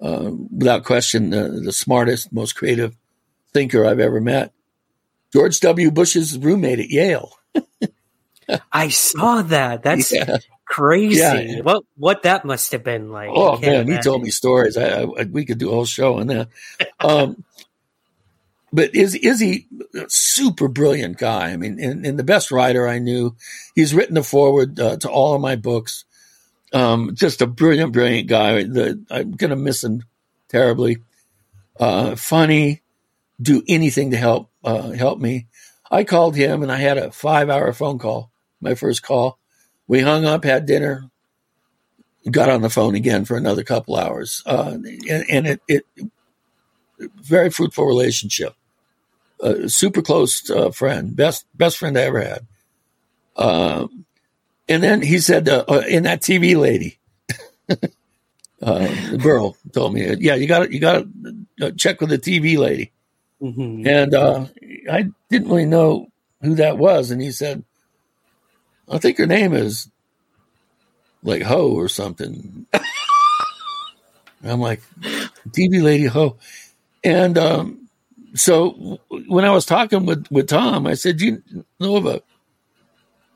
Uh, 0.00 0.32
without 0.50 0.84
question, 0.84 1.30
the, 1.30 1.60
the 1.64 1.72
smartest, 1.72 2.32
most 2.32 2.56
creative 2.56 2.96
thinker 3.52 3.86
I've 3.86 4.00
ever 4.00 4.20
met. 4.20 4.52
George 5.32 5.60
W. 5.60 5.92
Bush's 5.92 6.36
roommate 6.36 6.80
at 6.80 6.90
Yale. 6.90 7.32
I 8.72 8.88
saw 8.88 9.42
that. 9.42 9.82
That's 9.84 10.12
Yeah. 10.12 10.38
crazy. 10.64 11.18
Yeah. 11.18 11.60
What 11.62 11.84
what 11.96 12.22
that 12.24 12.44
must 12.44 12.72
have 12.72 12.84
been 12.84 13.10
like. 13.10 13.30
Oh 13.32 13.58
man, 13.58 13.88
he 13.88 13.98
told 13.98 14.22
me 14.22 14.30
stories. 14.30 14.76
I, 14.76 15.02
I, 15.02 15.24
we 15.24 15.44
could 15.44 15.58
do 15.58 15.70
a 15.70 15.74
whole 15.74 15.84
show 15.84 16.18
on 16.18 16.28
that. 16.28 16.48
Um, 17.00 17.44
but 18.72 18.94
is 18.94 19.14
is 19.14 19.40
he 19.40 19.66
a 19.94 20.04
super 20.08 20.68
brilliant 20.68 21.18
guy? 21.18 21.50
I 21.50 21.56
mean, 21.56 21.78
and, 21.80 22.06
and 22.06 22.18
the 22.18 22.24
best 22.24 22.50
writer 22.50 22.88
I 22.88 22.98
knew. 22.98 23.36
He's 23.74 23.94
written 23.94 24.14
the 24.14 24.22
forward 24.22 24.78
uh, 24.80 24.96
to 24.98 25.10
all 25.10 25.34
of 25.34 25.40
my 25.40 25.56
books. 25.56 26.04
Um, 26.72 27.10
just 27.14 27.42
a 27.42 27.46
brilliant, 27.46 27.92
brilliant 27.92 28.28
guy. 28.28 28.62
The, 28.62 29.04
I'm 29.10 29.32
gonna 29.32 29.56
miss 29.56 29.84
him 29.84 30.04
terribly. 30.48 30.98
Uh, 31.78 32.16
funny, 32.16 32.82
do 33.40 33.62
anything 33.68 34.12
to 34.12 34.16
help 34.16 34.50
uh, 34.64 34.90
help 34.92 35.18
me. 35.18 35.48
I 35.90 36.04
called 36.04 36.34
him 36.34 36.62
and 36.62 36.72
I 36.72 36.76
had 36.78 36.96
a 36.96 37.10
five 37.12 37.50
hour 37.50 37.72
phone 37.74 37.98
call. 37.98 38.31
My 38.62 38.74
first 38.74 39.02
call. 39.02 39.38
We 39.88 40.00
hung 40.00 40.24
up, 40.24 40.44
had 40.44 40.64
dinner, 40.64 41.10
got 42.30 42.48
on 42.48 42.62
the 42.62 42.70
phone 42.70 42.94
again 42.94 43.24
for 43.24 43.36
another 43.36 43.64
couple 43.64 43.96
hours, 43.96 44.42
uh, 44.46 44.78
and, 45.08 45.24
and 45.28 45.46
it, 45.46 45.60
it 45.68 45.84
very 47.16 47.50
fruitful 47.50 47.84
relationship. 47.84 48.54
Super 49.66 50.02
close 50.02 50.48
uh, 50.48 50.70
friend, 50.70 51.16
best 51.16 51.46
best 51.54 51.76
friend 51.76 51.98
I 51.98 52.02
ever 52.02 52.20
had. 52.20 52.46
Um, 53.36 54.04
and 54.68 54.82
then 54.82 55.02
he 55.02 55.18
said, 55.18 55.48
uh, 55.48 55.64
uh, 55.68 55.82
"In 55.88 56.04
that 56.04 56.22
TV 56.22 56.56
lady." 56.56 56.98
Uh, 58.62 58.86
the 59.10 59.18
girl 59.18 59.56
told 59.72 59.92
me, 59.92 60.14
"Yeah, 60.20 60.36
you 60.36 60.46
got 60.46 60.60
to 60.60 60.72
you 60.72 60.78
got 60.78 61.04
to 61.58 61.72
check 61.72 62.00
with 62.00 62.10
the 62.10 62.18
TV 62.18 62.56
lady." 62.56 62.92
Mhm. 63.42 63.84
And 63.84 64.14
uh, 64.14 64.46
I 64.88 65.08
didn't 65.30 65.48
really 65.48 65.66
know 65.66 66.12
who 66.42 66.54
that 66.54 66.78
was. 66.78 67.10
And 67.10 67.20
he 67.20 67.32
said, 67.32 67.64
I 68.90 68.98
think 68.98 69.18
her 69.18 69.26
name 69.26 69.52
is 69.52 69.88
like 71.22 71.42
Ho 71.42 71.72
or 71.72 71.88
something. 71.88 72.66
I'm 74.44 74.60
like, 74.60 74.82
TV 75.50 75.82
lady 75.82 76.06
Ho. 76.06 76.36
And 77.04 77.38
um, 77.38 77.88
so 78.34 79.00
when 79.28 79.44
I 79.44 79.50
was 79.50 79.66
talking 79.66 80.06
with, 80.06 80.26
with 80.30 80.48
Tom, 80.48 80.86
I 80.86 80.94
said, 80.94 81.20
You 81.20 81.42
know 81.78 81.96
of 81.96 82.06
a, 82.06 82.22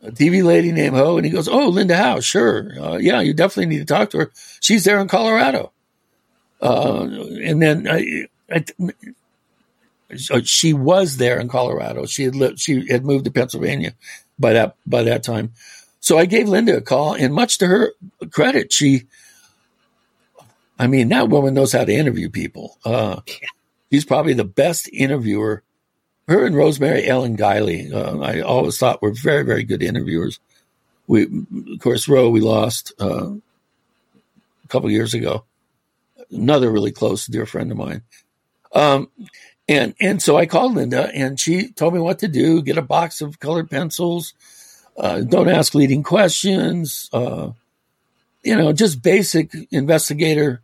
a 0.03 0.11
TV 0.11 0.45
lady 0.45 0.73
named 0.73 0.97
Ho? 0.97 1.17
And 1.17 1.25
he 1.25 1.33
goes, 1.33 1.49
Oh, 1.49 1.69
Linda 1.69 1.97
Howe, 1.97 2.21
sure. 2.21 2.73
Uh, 2.81 2.97
yeah, 2.97 3.21
you 3.21 3.35
definitely 3.35 3.67
need 3.67 3.87
to 3.87 3.95
talk 3.95 4.11
to 4.11 4.19
her. 4.19 4.33
She's 4.61 4.85
there 4.85 5.01
in 5.01 5.09
Colorado. 5.09 5.73
Uh, 6.61 7.03
and 7.43 7.61
then 7.63 7.87
I, 7.89 8.27
I, 8.51 8.65
she 10.43 10.73
was 10.73 11.19
there 11.19 11.39
in 11.39 11.49
Colorado. 11.49 12.07
She 12.07 12.25
had 12.25 12.35
lived, 12.35 12.61
she 12.61 12.89
had 12.89 13.05
moved 13.05 13.27
to 13.27 13.31
Pennsylvania 13.31 13.95
by 14.39 14.53
that 14.55 14.77
by 14.87 15.03
that 15.05 15.23
time. 15.23 15.53
So 16.01 16.19
I 16.19 16.27
gave 16.27 16.49
Linda 16.49 16.77
a 16.77 16.81
call, 16.81 17.15
and 17.15 17.35
much 17.35 17.59
to 17.59 17.67
her 17.67 17.93
credit, 18.31 18.73
she, 18.73 19.07
I 20.79 20.87
mean, 20.87 21.09
that 21.09 21.29
woman 21.29 21.55
knows 21.55 21.73
how 21.73 21.85
to 21.85 21.93
interview 21.93 22.31
people. 22.31 22.79
Uh, 22.85 23.21
she's 23.91 24.05
probably 24.05 24.35
the 24.35 24.45
best 24.45 24.89
interviewer. 24.93 25.63
Her 26.29 26.45
and 26.45 26.57
Rosemary 26.57 27.07
Ellen 27.07 27.37
Guiley, 27.37 27.93
uh, 27.93 28.21
I 28.21 28.41
always 28.41 28.79
thought 28.79 29.03
were 29.03 29.13
very 29.13 29.45
very 29.45 29.65
good 29.65 29.83
interviewers. 29.83 30.39
We, 31.07 31.25
of 31.25 31.81
course, 31.81 32.09
Roe 32.09 32.31
we 32.31 32.41
lost 32.41 32.93
uh, 33.01 33.31
a 33.31 34.69
couple 34.69 34.91
years 34.91 35.15
ago. 35.15 35.45
Another 36.31 36.71
really 36.71 36.91
close 36.91 37.27
dear 37.27 37.47
friend 37.47 37.71
of 37.71 37.79
mine. 37.79 38.03
Um, 38.73 39.09
and 39.69 39.95
and 40.01 40.23
so 40.23 40.37
I 40.37 40.47
called 40.47 40.75
Linda, 40.75 41.11
and 41.13 41.39
she 41.39 41.69
told 41.69 41.95
me 41.95 42.01
what 42.01 42.21
to 42.21 42.29
do: 42.29 42.63
get 42.63 42.79
a 42.79 42.83
box 42.83 43.21
of 43.21 43.41
colored 43.41 43.71
pencils, 43.71 44.35
uh, 44.97 45.21
don't 45.21 45.49
ask 45.49 45.75
leading 45.75 46.03
questions, 46.03 47.11
uh, 47.13 47.51
you 48.43 48.57
know, 48.57 48.73
just 48.73 49.03
basic 49.03 49.53
investigator 49.71 50.63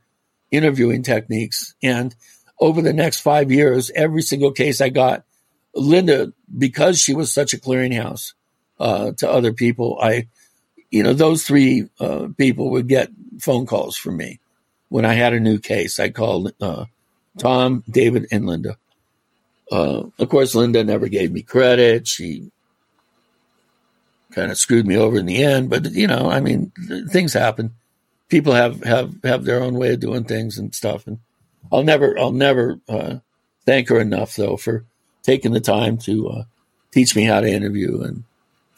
interviewing 0.50 1.02
techniques. 1.02 1.74
And 1.82 2.14
over 2.60 2.80
the 2.80 2.92
next 2.92 3.20
five 3.20 3.50
years, 3.50 3.90
every 3.94 4.22
single 4.22 4.52
case 4.52 4.80
I 4.80 4.88
got, 4.88 5.24
Linda, 5.74 6.32
because 6.56 7.00
she 7.00 7.14
was 7.14 7.32
such 7.32 7.54
a 7.54 7.58
clearinghouse 7.58 8.34
uh, 8.78 9.12
to 9.18 9.30
other 9.30 9.52
people, 9.52 9.98
I, 10.00 10.28
you 10.90 11.02
know, 11.02 11.12
those 11.12 11.42
three 11.42 11.88
uh, 11.98 12.28
people 12.36 12.70
would 12.70 12.88
get 12.88 13.10
phone 13.40 13.66
calls 13.66 13.96
from 13.96 14.16
me 14.16 14.38
when 14.88 15.04
I 15.04 15.14
had 15.14 15.32
a 15.32 15.40
new 15.40 15.58
case. 15.58 15.98
I 15.98 16.10
called 16.10 16.52
uh, 16.60 16.84
Tom, 17.38 17.82
David, 17.90 18.26
and 18.30 18.46
Linda. 18.46 18.76
Uh, 19.70 20.04
of 20.18 20.28
course, 20.28 20.54
Linda 20.54 20.84
never 20.84 21.08
gave 21.08 21.32
me 21.32 21.42
credit. 21.42 22.06
She 22.06 22.50
kind 24.32 24.50
of 24.50 24.58
screwed 24.58 24.86
me 24.86 24.96
over 24.96 25.18
in 25.18 25.26
the 25.26 25.42
end, 25.42 25.70
but 25.70 25.92
you 25.92 26.06
know, 26.06 26.30
I 26.30 26.40
mean, 26.40 26.72
things 27.10 27.32
happen. 27.32 27.74
People 28.28 28.54
have, 28.54 28.82
have, 28.82 29.14
have 29.24 29.44
their 29.44 29.62
own 29.62 29.74
way 29.74 29.92
of 29.92 30.00
doing 30.00 30.24
things 30.24 30.58
and 30.58 30.74
stuff. 30.74 31.06
And 31.06 31.18
I'll 31.70 31.82
never, 31.82 32.18
I'll 32.18 32.32
never, 32.32 32.80
uh, 32.88 33.16
thank 33.66 33.88
her 33.90 34.00
enough 34.00 34.36
though 34.36 34.56
for 34.56 34.84
taking 35.22 35.52
the 35.52 35.60
time 35.60 35.98
to, 35.98 36.28
uh, 36.28 36.44
teach 36.90 37.14
me 37.14 37.24
how 37.24 37.40
to 37.40 37.48
interview 37.48 38.00
and 38.02 38.24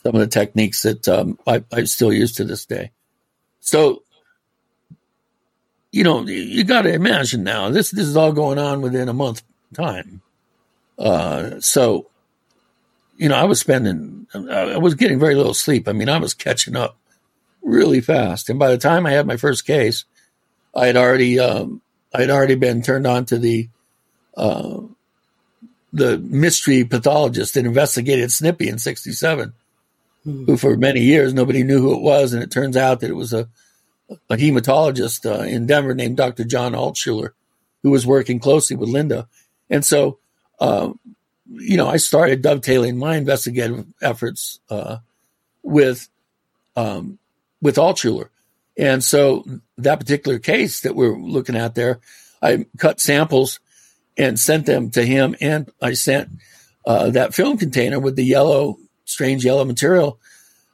some 0.02 0.14
of 0.14 0.20
the 0.20 0.26
techniques 0.26 0.82
that, 0.82 1.08
um, 1.08 1.38
I, 1.46 1.64
I 1.72 1.84
still 1.84 2.12
use 2.12 2.32
to 2.32 2.44
this 2.44 2.66
day. 2.66 2.90
So, 3.60 4.02
you 5.92 6.02
know, 6.02 6.26
you 6.26 6.64
got 6.64 6.82
to 6.82 6.92
imagine 6.92 7.44
now 7.44 7.70
this, 7.70 7.92
this 7.92 8.06
is 8.06 8.16
all 8.16 8.32
going 8.32 8.58
on 8.58 8.82
within 8.82 9.08
a 9.08 9.14
month 9.14 9.42
time. 9.72 10.20
Uh, 10.98 11.60
so, 11.60 12.08
you 13.16 13.28
know, 13.28 13.36
I 13.36 13.44
was 13.44 13.60
spending, 13.60 14.26
I 14.34 14.78
was 14.78 14.94
getting 14.94 15.18
very 15.18 15.34
little 15.34 15.54
sleep. 15.54 15.88
I 15.88 15.92
mean, 15.92 16.08
I 16.08 16.18
was 16.18 16.34
catching 16.34 16.76
up 16.76 16.96
really 17.62 18.00
fast. 18.00 18.50
And 18.50 18.58
by 18.58 18.70
the 18.70 18.78
time 18.78 19.06
I 19.06 19.12
had 19.12 19.26
my 19.26 19.36
first 19.36 19.66
case, 19.66 20.04
I 20.74 20.86
had 20.86 20.96
already, 20.96 21.38
um, 21.38 21.80
I 22.12 22.20
had 22.20 22.30
already 22.30 22.54
been 22.54 22.82
turned 22.82 23.06
on 23.06 23.24
to 23.26 23.38
the, 23.38 23.68
uh, 24.36 24.80
the 25.92 26.18
mystery 26.18 26.84
pathologist 26.84 27.54
that 27.54 27.64
investigated 27.64 28.32
Snippy 28.32 28.68
in 28.68 28.78
67, 28.78 29.52
who 30.24 30.56
for 30.56 30.76
many 30.76 31.00
years 31.00 31.32
nobody 31.32 31.62
knew 31.62 31.80
who 31.80 31.94
it 31.94 32.02
was. 32.02 32.32
And 32.32 32.42
it 32.42 32.50
turns 32.50 32.76
out 32.76 33.00
that 33.00 33.10
it 33.10 33.16
was 33.16 33.32
a, 33.32 33.48
a 34.28 34.36
hematologist 34.36 35.24
uh, 35.24 35.44
in 35.44 35.66
Denver 35.66 35.94
named 35.94 36.16
Dr. 36.16 36.44
John 36.44 36.72
Altshuler, 36.72 37.30
who 37.82 37.90
was 37.90 38.06
working 38.06 38.40
closely 38.40 38.76
with 38.76 38.88
Linda. 38.88 39.28
And 39.70 39.84
so, 39.84 40.18
um, 40.60 40.98
you 41.50 41.76
know, 41.76 41.88
I 41.88 41.98
started 41.98 42.42
dovetailing 42.42 42.96
my 42.98 43.16
investigative 43.16 43.86
efforts 44.00 44.60
uh, 44.70 44.98
with 45.62 46.08
um, 46.76 47.18
with 47.60 47.76
Altshuler. 47.76 48.28
And 48.76 49.04
so 49.04 49.44
that 49.78 50.00
particular 50.00 50.38
case 50.38 50.80
that 50.80 50.96
we're 50.96 51.16
looking 51.16 51.56
at 51.56 51.74
there, 51.74 52.00
I 52.42 52.66
cut 52.78 53.00
samples 53.00 53.60
and 54.16 54.38
sent 54.38 54.66
them 54.66 54.90
to 54.90 55.04
him, 55.04 55.34
and 55.40 55.70
I 55.80 55.94
sent 55.94 56.30
uh, 56.86 57.10
that 57.10 57.34
film 57.34 57.58
container 57.58 57.98
with 57.98 58.16
the 58.16 58.24
yellow, 58.24 58.78
strange 59.04 59.44
yellow 59.44 59.64
material 59.64 60.18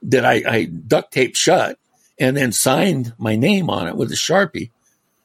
that 0.03 0.24
I, 0.24 0.43
I 0.47 0.64
duct 0.64 1.12
taped 1.12 1.37
shut, 1.37 1.78
and 2.18 2.37
then 2.37 2.53
signed 2.53 3.14
my 3.18 3.37
name 3.37 3.70
on 3.70 3.87
it 3.87 3.97
with 3.97 4.11
a 4.12 4.16
sharpie, 4.16 4.70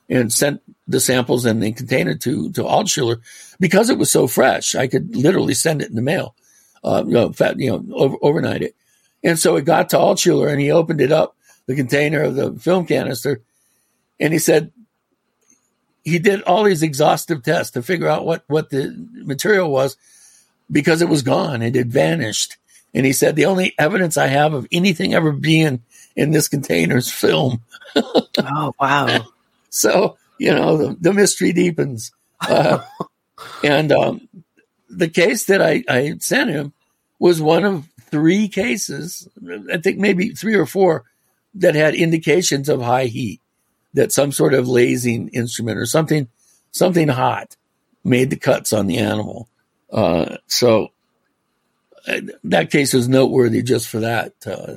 and 0.10 0.32
sent 0.32 0.62
the 0.88 0.99
samples 0.99 1.45
and 1.45 1.62
the 1.62 1.72
container 1.72 2.16
to 2.16 2.51
to 2.51 2.64
Altshuler 2.64 3.22
because 3.60 3.89
it 3.89 3.97
was 3.97 4.12
so 4.12 4.28
fresh. 4.28 4.76
I 4.76 4.88
could 4.88 5.16
literally 5.16 5.53
send 5.53 5.82
it 5.82 5.89
in 5.89 5.95
the 5.95 6.01
mail, 6.01 6.36
uh, 6.84 7.03
you 7.06 7.14
know, 7.14 7.32
fat, 7.32 7.60
you 7.60 7.72
know, 7.72 7.86
over, 7.93 8.18
overnight 8.22 8.62
it. 8.62 8.76
And 9.24 9.39
so 9.39 9.56
it 9.56 9.66
got 9.66 9.89
to 9.89 9.97
Altshuler, 9.97 10.51
and 10.51 10.62
he 10.62 10.72
opened 10.72 11.01
it 11.01 11.12
up, 11.12 11.36
the 11.66 11.76
container 11.76 12.24
of 12.24 12.36
the 12.36 12.53
film 12.53 12.86
canister, 12.86 13.41
and 14.20 14.32
he 14.32 14.39
said 14.39 14.72
he 16.03 16.20
did 16.20 16.43
all 16.43 16.64
these 16.64 16.84
exhaustive 16.84 17.41
tests 17.41 17.72
to 17.72 17.82
figure 17.82 18.08
out 18.08 18.26
what 18.26 18.43
what 18.47 18.70
the 18.70 18.93
material 19.24 19.72
was 19.72 19.97
because 20.72 21.01
it 21.01 21.10
was 21.10 21.22
gone, 21.22 21.62
it 21.62 21.76
had 21.76 21.91
vanished, 21.91 22.58
And 22.93 23.06
he 23.06 23.14
said, 23.14 23.36
the 23.36 23.45
only 23.45 23.74
evidence 23.78 24.18
I 24.18 24.28
have 24.28 24.53
of 24.53 24.68
anything 24.72 25.14
ever 25.14 25.32
being 25.32 25.84
in 26.16 26.32
this 26.32 26.47
container 26.47 26.97
is 26.97 27.12
film. 27.12 27.62
oh, 27.95 28.74
wow. 28.80 29.26
So, 29.76 30.18
you 30.40 30.54
know, 30.54 30.78
the, 30.78 30.98
the 31.00 31.14
mystery 31.14 31.54
deepens. 31.54 32.12
Uh, 32.48 32.84
and 33.64 33.92
um, 33.92 34.28
the 34.90 35.08
case 35.08 35.46
that 35.46 35.62
I, 35.62 35.84
I 35.90 36.16
sent 36.20 36.50
him 36.50 36.74
was 37.18 37.42
one 37.42 37.64
of 37.64 37.88
three 38.12 38.50
cases, 38.50 39.28
I 39.72 39.78
think 39.78 39.98
maybe 39.98 40.30
three 40.30 40.54
or 40.56 40.66
four, 40.66 41.06
that 41.56 41.76
had 41.76 41.96
indications 41.96 42.70
of 42.70 42.82
high 42.82 43.06
heat, 43.06 43.42
that 43.94 44.12
some 44.12 44.32
sort 44.32 44.54
of 44.54 44.68
lasing 44.68 45.30
instrument 45.30 45.80
or 45.80 45.86
something, 45.86 46.28
something 46.72 47.08
hot 47.08 47.56
made 48.04 48.30
the 48.30 48.38
cuts 48.38 48.74
on 48.74 48.86
the 48.86 48.98
animal. 48.98 49.48
Uh, 49.92 50.38
so 50.46 50.90
uh, 52.08 52.20
that 52.44 52.70
case 52.70 52.94
is 52.94 53.08
noteworthy 53.08 53.64
just 53.64 53.88
for 53.88 54.02
that, 54.02 54.34
uh, 54.46 54.76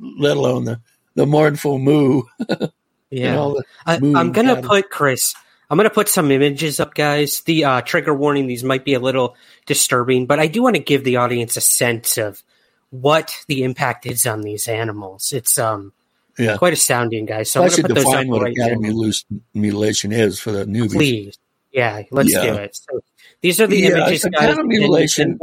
let 0.00 0.36
alone 0.36 0.64
the, 0.64 0.80
the 1.16 1.26
mournful 1.26 1.78
moo. 1.78 2.22
yeah. 3.10 3.52
I, 3.86 3.96
am 3.96 4.32
going 4.32 4.48
to 4.48 4.60
put, 4.62 4.90
Chris, 4.90 5.34
I'm 5.70 5.76
going 5.76 5.88
to 5.88 5.94
put 5.94 6.08
some 6.08 6.30
images 6.30 6.80
up, 6.80 6.94
guys. 6.94 7.40
The 7.42 7.64
uh, 7.64 7.80
trigger 7.82 8.14
warning, 8.14 8.46
these 8.46 8.64
might 8.64 8.84
be 8.84 8.94
a 8.94 9.00
little 9.00 9.36
disturbing, 9.66 10.26
but 10.26 10.40
I 10.40 10.46
do 10.46 10.62
want 10.62 10.76
to 10.76 10.82
give 10.82 11.04
the 11.04 11.16
audience 11.16 11.56
a 11.56 11.60
sense 11.60 12.16
of 12.16 12.42
what 12.90 13.34
the 13.48 13.64
impact 13.64 14.06
is 14.06 14.26
on 14.26 14.40
these 14.40 14.66
animals. 14.66 15.32
It's 15.32 15.58
um, 15.58 15.92
yeah. 16.38 16.56
quite 16.56 16.72
astounding, 16.72 17.26
guys. 17.26 17.50
So 17.50 17.62
I 17.62 17.68
should 17.68 17.86
define 17.86 18.28
what 18.28 18.42
right 18.42 18.56
academy 18.56 19.12
mutilation 19.54 20.12
is 20.12 20.40
for 20.40 20.52
the 20.52 20.64
newbies. 20.64 20.92
Please. 20.92 21.38
Yeah, 21.70 22.02
let's 22.10 22.32
yeah. 22.32 22.46
do 22.46 22.54
it. 22.54 22.76
So 22.76 23.00
these 23.42 23.60
are 23.60 23.66
the 23.66 23.76
yeah, 23.76 23.88
images, 23.90 24.24
guys. 24.24 24.56
Mutilation. 24.58 25.38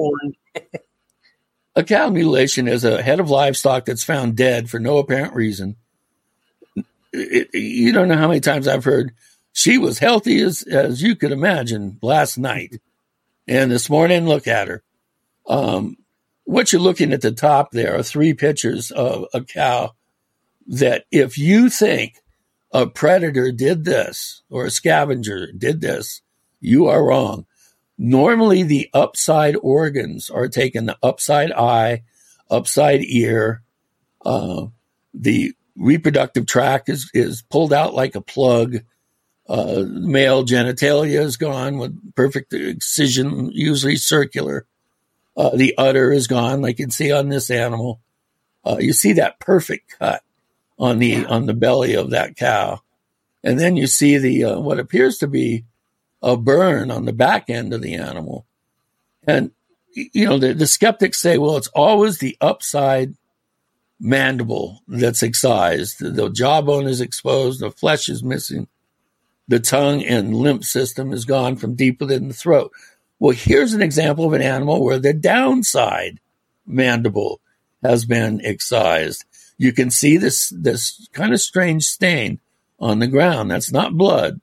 a 1.75 1.83
cow 1.83 2.09
mutilation 2.09 2.67
is 2.67 2.83
a 2.83 3.01
head 3.01 3.19
of 3.19 3.29
livestock 3.29 3.85
that's 3.85 4.03
found 4.03 4.35
dead 4.35 4.69
for 4.69 4.79
no 4.79 4.97
apparent 4.97 5.35
reason. 5.35 5.75
It, 7.15 7.49
you 7.53 7.91
don't 7.91 8.07
know 8.07 8.17
how 8.17 8.27
many 8.27 8.39
times 8.39 8.67
I've 8.67 8.83
heard 8.83 9.13
she 9.53 9.77
was 9.77 9.99
healthy 9.99 10.41
as, 10.41 10.63
as 10.63 11.01
you 11.01 11.15
could 11.15 11.31
imagine 11.31 11.97
last 12.01 12.37
night. 12.37 12.81
And 13.47 13.71
this 13.71 13.89
morning, 13.89 14.25
look 14.27 14.47
at 14.47 14.67
her. 14.67 14.83
Um, 15.47 15.97
what 16.43 16.71
you're 16.71 16.81
looking 16.81 17.13
at 17.13 17.21
the 17.21 17.31
top 17.31 17.71
there 17.71 17.97
are 17.97 18.03
three 18.03 18.33
pictures 18.33 18.91
of 18.91 19.25
a 19.33 19.41
cow 19.41 19.93
that 20.67 21.05
if 21.11 21.37
you 21.37 21.69
think 21.69 22.21
a 22.71 22.87
predator 22.87 23.51
did 23.51 23.85
this 23.85 24.43
or 24.49 24.65
a 24.65 24.71
scavenger 24.71 25.51
did 25.51 25.81
this, 25.81 26.21
you 26.59 26.87
are 26.87 27.03
wrong. 27.05 27.45
Normally, 27.97 28.63
the 28.63 28.89
upside 28.93 29.55
organs 29.61 30.29
are 30.29 30.49
taken 30.49 30.85
the 30.85 30.97
upside 31.01 31.51
eye, 31.51 32.03
upside 32.49 33.03
ear. 33.03 33.61
Uh, 34.25 34.67
the 35.13 35.53
reproductive 35.75 36.45
tract 36.45 36.89
is, 36.89 37.09
is 37.13 37.41
pulled 37.43 37.73
out 37.73 37.93
like 37.93 38.15
a 38.15 38.21
plug 38.21 38.77
uh, 39.47 39.83
male 39.87 40.43
genitalia 40.43 41.19
is 41.19 41.37
gone 41.37 41.77
with 41.77 42.15
perfect 42.15 42.53
excision, 42.53 43.51
usually 43.53 43.95
circular. 43.95 44.65
Uh, 45.37 45.55
the 45.55 45.77
udder 45.77 46.11
is 46.11 46.27
gone, 46.27 46.61
like 46.61 46.79
you 46.79 46.85
can 46.85 46.91
see 46.91 47.11
on 47.11 47.29
this 47.29 47.51
animal. 47.51 47.99
Uh, 48.65 48.77
you 48.79 48.93
see 48.93 49.13
that 49.13 49.39
perfect 49.39 49.99
cut 49.99 50.23
on 50.79 50.97
the 50.97 51.25
on 51.25 51.45
the 51.45 51.53
belly 51.53 51.93
of 51.93 52.09
that 52.09 52.35
cow, 52.35 52.81
and 53.43 53.59
then 53.59 53.75
you 53.75 53.85
see 53.85 54.17
the 54.17 54.45
uh, 54.45 54.59
what 54.59 54.79
appears 54.79 55.19
to 55.19 55.27
be 55.27 55.65
a 56.21 56.35
burn 56.35 56.89
on 56.89 57.05
the 57.05 57.13
back 57.13 57.49
end 57.49 57.73
of 57.73 57.81
the 57.81 57.95
animal. 57.95 58.45
And 59.27 59.51
you 59.93 60.25
know 60.25 60.39
the, 60.39 60.53
the 60.53 60.67
skeptics 60.67 61.21
say, 61.21 61.37
well, 61.37 61.57
it's 61.57 61.67
always 61.67 62.17
the 62.17 62.35
upside 62.41 63.13
mandible 63.99 64.81
that's 64.87 65.23
excised. 65.23 65.99
The, 65.99 66.29
jawbone 66.29 66.87
is 66.87 67.01
exposed, 67.01 67.61
the 67.61 67.71
flesh 67.71 68.09
is 68.09 68.23
missing 68.23 68.67
the 69.47 69.59
tongue 69.59 70.03
and 70.03 70.35
lymph 70.35 70.65
system 70.65 71.13
is 71.13 71.25
gone 71.25 71.55
from 71.55 71.75
deep 71.75 71.99
within 71.99 72.27
the 72.27 72.33
throat. 72.33 72.71
Well, 73.19 73.35
here's 73.35 73.73
an 73.73 73.81
example 73.81 74.25
of 74.25 74.33
an 74.33 74.41
animal 74.41 74.83
where 74.83 74.99
the 74.99 75.13
downside 75.13 76.19
mandible 76.65 77.39
has 77.83 78.05
been 78.05 78.41
excised. 78.43 79.23
You 79.57 79.71
can 79.71 79.91
see 79.91 80.17
this, 80.17 80.51
this 80.55 81.07
kind 81.13 81.33
of 81.33 81.39
strange 81.39 81.85
stain 81.85 82.39
on 82.79 82.99
the 82.99 83.07
ground. 83.07 83.51
That's 83.51 83.71
not 83.71 83.97
blood. 83.97 84.41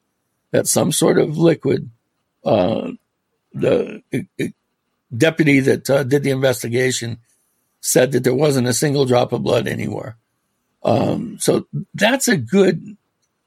That's 0.53 0.71
some 0.71 0.93
sort 0.93 1.19
of 1.19 1.37
liquid. 1.37 1.91
Uh, 2.45 2.93
the 3.53 4.03
deputy 5.15 5.61
that 5.61 5.91
uh, 5.91 6.05
did 6.05 6.23
the 6.23 6.31
investigation 6.31 7.19
said 7.83 8.13
that 8.13 8.25
there 8.25 8.35
wasn't 8.35 8.69
a 8.69 8.73
single 8.73 9.05
drop 9.05 9.33
of 9.33 9.43
blood 9.43 9.69
anywhere. 9.69 10.17
Um, 10.83 11.39
so 11.39 11.67
that's 11.95 12.29
a 12.29 12.37
good 12.37 12.97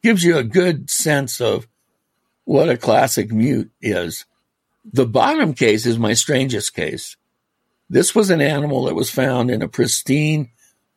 gives 0.04 0.24
you 0.24 0.38
a 0.38 0.44
good 0.44 0.88
sense 0.92 1.42
of 1.42 1.68
what 2.44 2.70
a 2.70 2.78
classic 2.78 3.32
mute 3.32 3.72
is. 3.82 4.26
The 4.86 5.08
bottom 5.08 5.56
case 5.56 5.88
is 5.88 5.98
my 5.98 6.14
strangest 6.14 6.76
case. 6.76 7.18
This 7.90 8.14
was 8.14 8.30
an 8.30 8.40
animal 8.40 8.86
that 8.86 8.94
was 8.94 9.10
found 9.10 9.50
in 9.50 9.64
a 9.64 9.68
pristine 9.68 10.52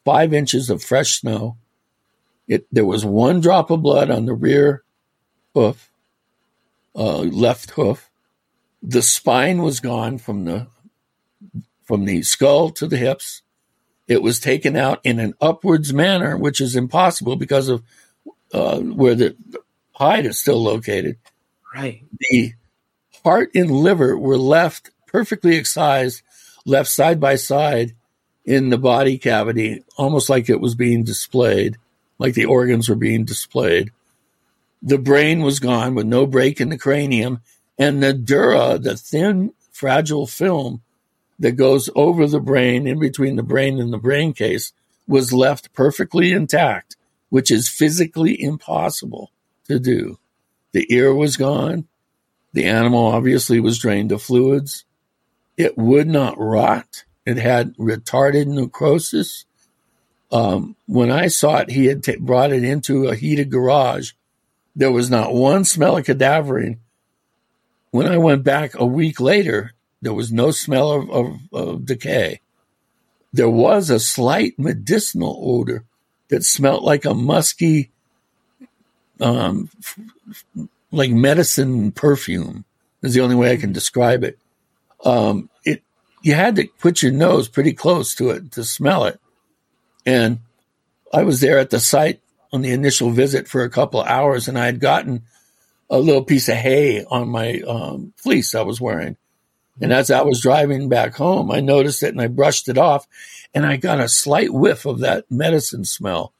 five 0.04 0.34
inches 0.34 0.68
of 0.68 0.82
fresh 0.82 1.20
snow. 1.20 1.56
It, 2.46 2.66
there 2.70 2.84
was 2.84 3.04
one 3.04 3.40
drop 3.40 3.70
of 3.70 3.82
blood 3.82 4.10
on 4.10 4.26
the 4.26 4.34
rear 4.34 4.82
hoof, 5.54 5.90
uh, 6.94 7.18
left 7.18 7.70
hoof. 7.70 8.10
The 8.82 9.02
spine 9.02 9.62
was 9.62 9.80
gone 9.80 10.18
from 10.18 10.44
the 10.44 10.66
from 11.88 12.04
the 12.04 12.22
skull 12.22 12.68
to 12.68 12.86
the 12.86 12.98
hips. 12.98 13.42
It 14.06 14.22
was 14.22 14.38
taken 14.38 14.76
out 14.76 15.00
in 15.04 15.18
an 15.18 15.34
upwards 15.40 15.92
manner, 15.92 16.36
which 16.36 16.60
is 16.60 16.76
impossible 16.76 17.34
because 17.34 17.68
of 17.68 17.82
uh, 18.52 18.78
where 18.78 19.14
the 19.14 19.36
hide 19.92 20.26
is 20.26 20.38
still 20.38 20.62
located. 20.62 21.16
Right. 21.74 22.04
The 22.30 22.52
heart 23.24 23.50
and 23.54 23.70
liver 23.70 24.16
were 24.16 24.36
left 24.36 24.90
perfectly 25.06 25.56
excised, 25.56 26.22
left 26.66 26.90
side 26.90 27.20
by 27.20 27.36
side 27.36 27.94
in 28.44 28.68
the 28.68 28.78
body 28.78 29.18
cavity, 29.18 29.82
almost 29.96 30.30
like 30.30 30.48
it 30.48 30.60
was 30.60 30.74
being 30.74 31.04
displayed, 31.04 31.76
like 32.18 32.34
the 32.34 32.44
organs 32.44 32.88
were 32.88 32.96
being 32.96 33.24
displayed. 33.24 33.92
The 34.82 34.98
brain 34.98 35.40
was 35.40 35.58
gone 35.58 35.94
with 35.94 36.06
no 36.06 36.26
break 36.26 36.60
in 36.60 36.68
the 36.68 36.78
cranium, 36.78 37.40
and 37.78 38.02
the 38.02 38.12
dura, 38.12 38.78
the 38.78 38.96
thin, 38.96 39.52
fragile 39.72 40.26
film 40.26 40.82
that 41.38 41.52
goes 41.52 41.88
over 41.94 42.26
the 42.26 42.40
brain, 42.40 42.86
in 42.86 42.98
between 42.98 43.36
the 43.36 43.42
brain 43.42 43.78
and 43.80 43.92
the 43.92 43.98
brain 43.98 44.32
case, 44.32 44.72
was 45.06 45.32
left 45.32 45.72
perfectly 45.72 46.32
intact 46.32 46.96
which 47.30 47.50
is 47.50 47.68
physically 47.68 48.40
impossible 48.40 49.30
to 49.66 49.78
do. 49.78 50.18
The 50.72 50.86
ear 50.92 51.14
was 51.14 51.36
gone. 51.36 51.86
The 52.52 52.64
animal 52.64 53.06
obviously 53.06 53.60
was 53.60 53.78
drained 53.78 54.12
of 54.12 54.22
fluids. 54.22 54.84
It 55.56 55.76
would 55.76 56.08
not 56.08 56.38
rot. 56.38 57.04
It 57.26 57.36
had 57.36 57.76
retarded 57.76 58.46
necrosis. 58.46 59.44
Um, 60.30 60.76
when 60.86 61.10
I 61.10 61.28
saw 61.28 61.58
it, 61.58 61.70
he 61.70 61.86
had 61.86 62.02
t- 62.02 62.16
brought 62.16 62.52
it 62.52 62.64
into 62.64 63.08
a 63.08 63.14
heated 63.16 63.50
garage. 63.50 64.12
There 64.76 64.92
was 64.92 65.10
not 65.10 65.34
one 65.34 65.64
smell 65.64 65.96
of 65.96 66.04
cadaverine. 66.04 66.78
When 67.90 68.06
I 68.06 68.18
went 68.18 68.44
back 68.44 68.72
a 68.74 68.86
week 68.86 69.20
later, 69.20 69.72
there 70.00 70.12
was 70.12 70.32
no 70.32 70.50
smell 70.50 70.92
of, 70.92 71.10
of, 71.10 71.38
of 71.52 71.86
decay. 71.86 72.40
There 73.32 73.50
was 73.50 73.90
a 73.90 74.00
slight 74.00 74.58
medicinal 74.58 75.38
odor 75.42 75.84
that 76.28 76.44
smelt 76.44 76.82
like 76.82 77.04
a 77.04 77.14
musky, 77.14 77.90
um, 79.20 79.70
like 80.90 81.10
medicine 81.10 81.92
perfume. 81.92 82.64
Is 83.02 83.14
the 83.14 83.20
only 83.20 83.36
way 83.36 83.52
I 83.52 83.56
can 83.56 83.72
describe 83.72 84.24
it. 84.24 84.38
Um, 85.04 85.50
it 85.64 85.82
you 86.22 86.34
had 86.34 86.56
to 86.56 86.66
put 86.80 87.02
your 87.02 87.12
nose 87.12 87.48
pretty 87.48 87.72
close 87.72 88.14
to 88.16 88.30
it 88.30 88.50
to 88.52 88.64
smell 88.64 89.04
it, 89.04 89.20
and 90.04 90.40
I 91.12 91.22
was 91.22 91.40
there 91.40 91.58
at 91.58 91.70
the 91.70 91.78
site 91.78 92.20
on 92.52 92.62
the 92.62 92.72
initial 92.72 93.10
visit 93.10 93.46
for 93.46 93.62
a 93.62 93.70
couple 93.70 94.00
of 94.00 94.08
hours, 94.08 94.48
and 94.48 94.58
I 94.58 94.66
had 94.66 94.80
gotten 94.80 95.22
a 95.90 95.98
little 95.98 96.24
piece 96.24 96.48
of 96.48 96.56
hay 96.56 97.04
on 97.04 97.28
my 97.28 97.60
um, 97.66 98.12
fleece 98.16 98.54
I 98.54 98.62
was 98.62 98.80
wearing. 98.80 99.16
And 99.80 99.92
as 99.92 100.10
I 100.10 100.22
was 100.22 100.40
driving 100.40 100.88
back 100.88 101.14
home, 101.14 101.50
I 101.50 101.60
noticed 101.60 102.02
it 102.02 102.12
and 102.12 102.20
I 102.20 102.26
brushed 102.26 102.68
it 102.68 102.78
off 102.78 103.06
and 103.54 103.64
I 103.64 103.76
got 103.76 104.00
a 104.00 104.08
slight 104.08 104.52
whiff 104.52 104.86
of 104.86 105.00
that 105.00 105.30
medicine 105.30 105.84
smell. 105.84 106.32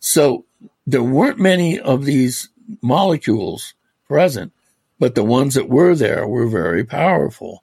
So 0.00 0.44
there 0.86 1.02
weren't 1.02 1.38
many 1.38 1.78
of 1.78 2.04
these 2.04 2.48
molecules 2.82 3.74
present, 4.08 4.52
but 4.98 5.14
the 5.14 5.24
ones 5.24 5.54
that 5.54 5.68
were 5.68 5.94
there 5.94 6.26
were 6.26 6.48
very 6.48 6.84
powerful. 6.84 7.62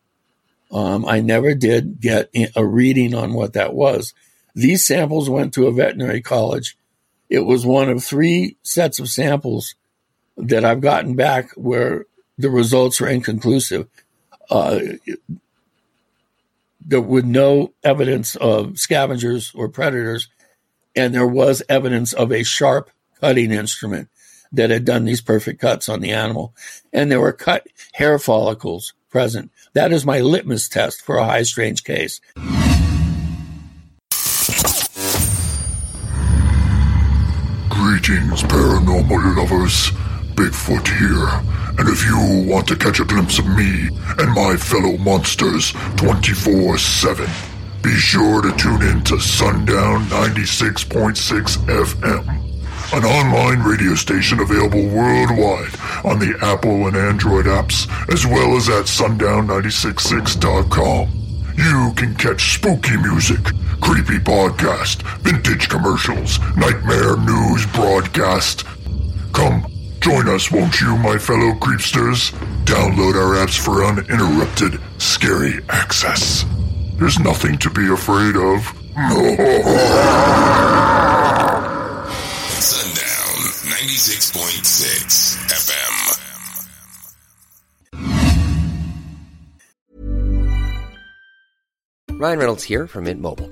Um, 0.71 1.05
I 1.05 1.21
never 1.21 1.53
did 1.53 2.01
get 2.01 2.29
a 2.55 2.65
reading 2.65 3.13
on 3.13 3.33
what 3.33 3.53
that 3.53 3.73
was. 3.73 4.13
These 4.55 4.85
samples 4.85 5.29
went 5.29 5.53
to 5.53 5.67
a 5.67 5.73
veterinary 5.73 6.21
college. 6.21 6.77
It 7.29 7.41
was 7.41 7.65
one 7.65 7.89
of 7.89 8.03
three 8.03 8.57
sets 8.63 8.99
of 8.99 9.09
samples 9.09 9.75
that 10.37 10.65
I've 10.65 10.81
gotten 10.81 11.15
back 11.15 11.51
where 11.55 12.05
the 12.37 12.49
results 12.49 12.99
were 12.99 13.07
inconclusive. 13.07 13.87
There 14.49 14.99
was 17.01 17.23
no 17.23 17.73
evidence 17.83 18.35
of 18.37 18.79
scavengers 18.79 19.51
or 19.53 19.69
predators, 19.69 20.29
and 20.95 21.13
there 21.13 21.27
was 21.27 21.61
evidence 21.67 22.13
of 22.13 22.31
a 22.31 22.43
sharp 22.43 22.89
cutting 23.19 23.51
instrument 23.51 24.09
that 24.51 24.69
had 24.69 24.85
done 24.85 25.05
these 25.05 25.21
perfect 25.21 25.59
cuts 25.59 25.89
on 25.89 25.99
the 25.99 26.11
animal. 26.11 26.55
And 26.93 27.11
there 27.11 27.19
were 27.19 27.33
cut 27.33 27.67
hair 27.93 28.17
follicles 28.17 28.93
present. 29.09 29.51
That 29.73 29.91
is 29.91 30.05
my 30.05 30.21
litmus 30.21 30.69
test 30.69 31.01
for 31.01 31.17
a 31.17 31.25
high 31.25 31.43
strange 31.43 31.83
case. 31.83 32.21
Greetings, 37.69 38.43
paranormal 38.43 39.37
lovers. 39.37 39.91
Bigfoot 40.37 40.87
here. 40.99 41.27
And 41.79 41.89
if 41.89 42.05
you 42.05 42.45
want 42.47 42.67
to 42.67 42.75
catch 42.75 42.99
a 42.99 43.05
glimpse 43.05 43.39
of 43.39 43.47
me 43.47 43.89
and 44.19 44.31
my 44.33 44.55
fellow 44.55 44.95
monsters 44.97 45.73
24 45.95 46.77
7, 46.77 47.27
be 47.81 47.95
sure 47.95 48.43
to 48.43 48.55
tune 48.55 48.83
in 48.83 49.03
to 49.05 49.19
Sundown 49.19 50.03
96.6 50.05 51.57
FM 51.65 52.43
an 52.93 53.03
online 53.03 53.59
radio 53.63 53.93
station 53.95 54.39
available 54.39 54.87
worldwide 54.87 55.75
on 56.05 56.19
the 56.19 56.37
Apple 56.41 56.87
and 56.87 56.95
Android 56.95 57.45
apps, 57.45 57.85
as 58.13 58.25
well 58.25 58.55
as 58.55 58.69
at 58.69 58.85
sundown966.com. 58.85 61.09
You 61.57 61.91
can 61.97 62.15
catch 62.15 62.53
spooky 62.53 62.95
music, 62.95 63.43
creepy 63.81 64.19
podcast, 64.19 65.01
vintage 65.19 65.67
commercials, 65.67 66.39
nightmare 66.55 67.17
news 67.17 67.65
broadcast. 67.73 68.63
Come, 69.33 69.65
join 70.07 70.29
us, 70.29 70.49
won't 70.49 70.79
you, 70.79 70.95
my 70.97 71.17
fellow 71.17 71.51
creepsters? 71.59 72.31
Download 72.63 73.15
our 73.15 73.35
apps 73.43 73.59
for 73.59 73.83
uninterrupted, 73.83 74.79
scary 75.01 75.55
access. 75.67 76.45
There's 76.93 77.19
nothing 77.19 77.57
to 77.57 77.69
be 77.69 77.91
afraid 77.91 78.37
of. 78.37 78.73
No. 78.95 79.35
Sundown 82.63 83.37
96.6 83.67 85.35
FM. 85.51 85.95
Ryan 92.11 92.39
Reynolds 92.39 92.63
here 92.63 92.87
from 92.87 93.03
Mint 93.03 93.19
Mobile. 93.21 93.51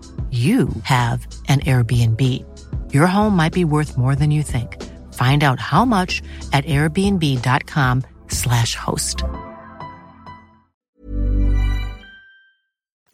you 0.29 0.69
have 0.83 1.27
an 1.49 1.59
Airbnb. 1.61 2.45
Your 2.93 3.07
home 3.07 3.35
might 3.35 3.51
be 3.51 3.65
worth 3.65 3.97
more 3.97 4.15
than 4.15 4.31
you 4.31 4.43
think. 4.43 4.81
Find 5.13 5.43
out 5.43 5.59
how 5.59 5.83
much 5.83 6.21
at 6.53 6.63
airbnb.com/slash 6.65 8.75
host. 8.75 9.23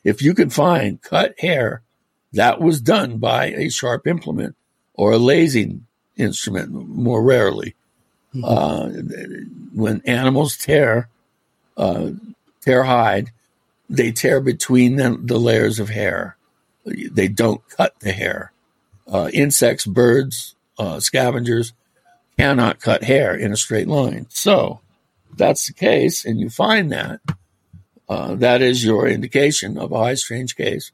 If 0.03 0.21
you 0.21 0.35
could 0.35 0.53
find 0.53 1.01
cut 1.01 1.33
hair 1.39 1.81
that 2.33 2.61
was 2.61 2.81
done 2.81 3.17
by 3.17 3.47
a 3.47 3.69
sharp 3.69 4.05
implement 4.05 4.55
or 4.93 5.13
a 5.13 5.17
lasing 5.17 5.87
instrument, 6.15 6.71
more 6.71 7.23
rarely, 7.23 7.73
uh, 8.43 8.89
when 9.73 10.01
animals 10.05 10.57
tear 10.57 11.09
uh, 11.77 12.11
tear 12.61 12.83
hide, 12.83 13.31
they 13.89 14.11
tear 14.11 14.41
between 14.41 14.95
the, 14.95 15.17
the 15.21 15.39
layers 15.39 15.79
of 15.79 15.89
hair. 15.89 16.36
They 16.87 17.27
don't 17.27 17.67
cut 17.69 17.99
the 17.99 18.11
hair. 18.11 18.51
Uh, 19.11 19.29
insects, 19.33 19.85
birds, 19.85 20.55
uh, 20.77 20.99
scavengers 20.99 21.73
cannot 22.37 22.79
cut 22.79 23.03
hair 23.03 23.35
in 23.35 23.51
a 23.51 23.57
straight 23.57 23.87
line. 23.87 24.27
So, 24.29 24.81
that's 25.35 25.67
the 25.67 25.73
case, 25.73 26.25
and 26.25 26.39
you 26.39 26.49
find 26.49 26.91
that, 26.91 27.21
uh, 28.09 28.35
that 28.35 28.61
is 28.61 28.83
your 28.83 29.07
indication 29.07 29.77
of 29.77 29.91
a 29.91 29.97
high 29.97 30.13
strange 30.15 30.55
case. 30.55 30.91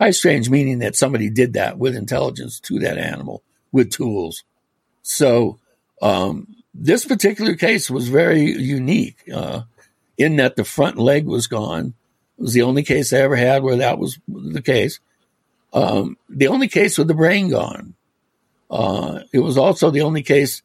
High 0.00 0.10
strange 0.10 0.50
meaning 0.50 0.78
that 0.80 0.96
somebody 0.96 1.30
did 1.30 1.52
that 1.54 1.78
with 1.78 1.96
intelligence 1.96 2.60
to 2.60 2.78
that 2.80 2.98
animal 2.98 3.42
with 3.70 3.90
tools. 3.90 4.44
So, 5.02 5.58
um, 6.00 6.56
this 6.74 7.04
particular 7.04 7.54
case 7.54 7.90
was 7.90 8.08
very 8.08 8.50
unique 8.50 9.18
uh, 9.32 9.62
in 10.16 10.36
that 10.36 10.56
the 10.56 10.64
front 10.64 10.98
leg 10.98 11.26
was 11.26 11.46
gone. 11.46 11.94
It 12.38 12.42
was 12.42 12.54
the 12.54 12.62
only 12.62 12.82
case 12.82 13.12
I 13.12 13.18
ever 13.18 13.36
had 13.36 13.62
where 13.62 13.76
that 13.76 13.98
was 13.98 14.18
the 14.26 14.62
case. 14.62 15.00
Um, 15.72 16.16
the 16.28 16.48
only 16.48 16.68
case 16.68 16.98
with 16.98 17.08
the 17.08 17.14
brain 17.14 17.50
gone. 17.50 17.94
Uh, 18.70 19.20
it 19.32 19.40
was 19.40 19.56
also 19.56 19.90
the 19.90 20.02
only 20.02 20.22
case 20.22 20.62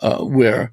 uh, 0.00 0.18
where 0.18 0.72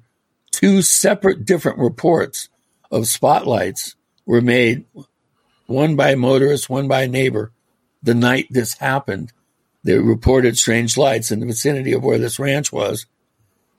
two 0.50 0.82
separate 0.82 1.44
different 1.44 1.78
reports 1.78 2.48
of 2.90 3.06
spotlights 3.06 3.96
were 4.26 4.40
made, 4.40 4.84
one 5.66 5.96
by 5.96 6.10
a 6.10 6.16
motorist, 6.16 6.70
one 6.70 6.88
by 6.88 7.02
a 7.02 7.08
neighbor, 7.08 7.52
the 8.02 8.14
night 8.14 8.46
this 8.50 8.78
happened. 8.78 9.32
They 9.84 9.98
reported 9.98 10.56
strange 10.56 10.96
lights 10.96 11.30
in 11.30 11.40
the 11.40 11.46
vicinity 11.46 11.92
of 11.92 12.02
where 12.02 12.18
this 12.18 12.38
ranch 12.38 12.72
was. 12.72 13.06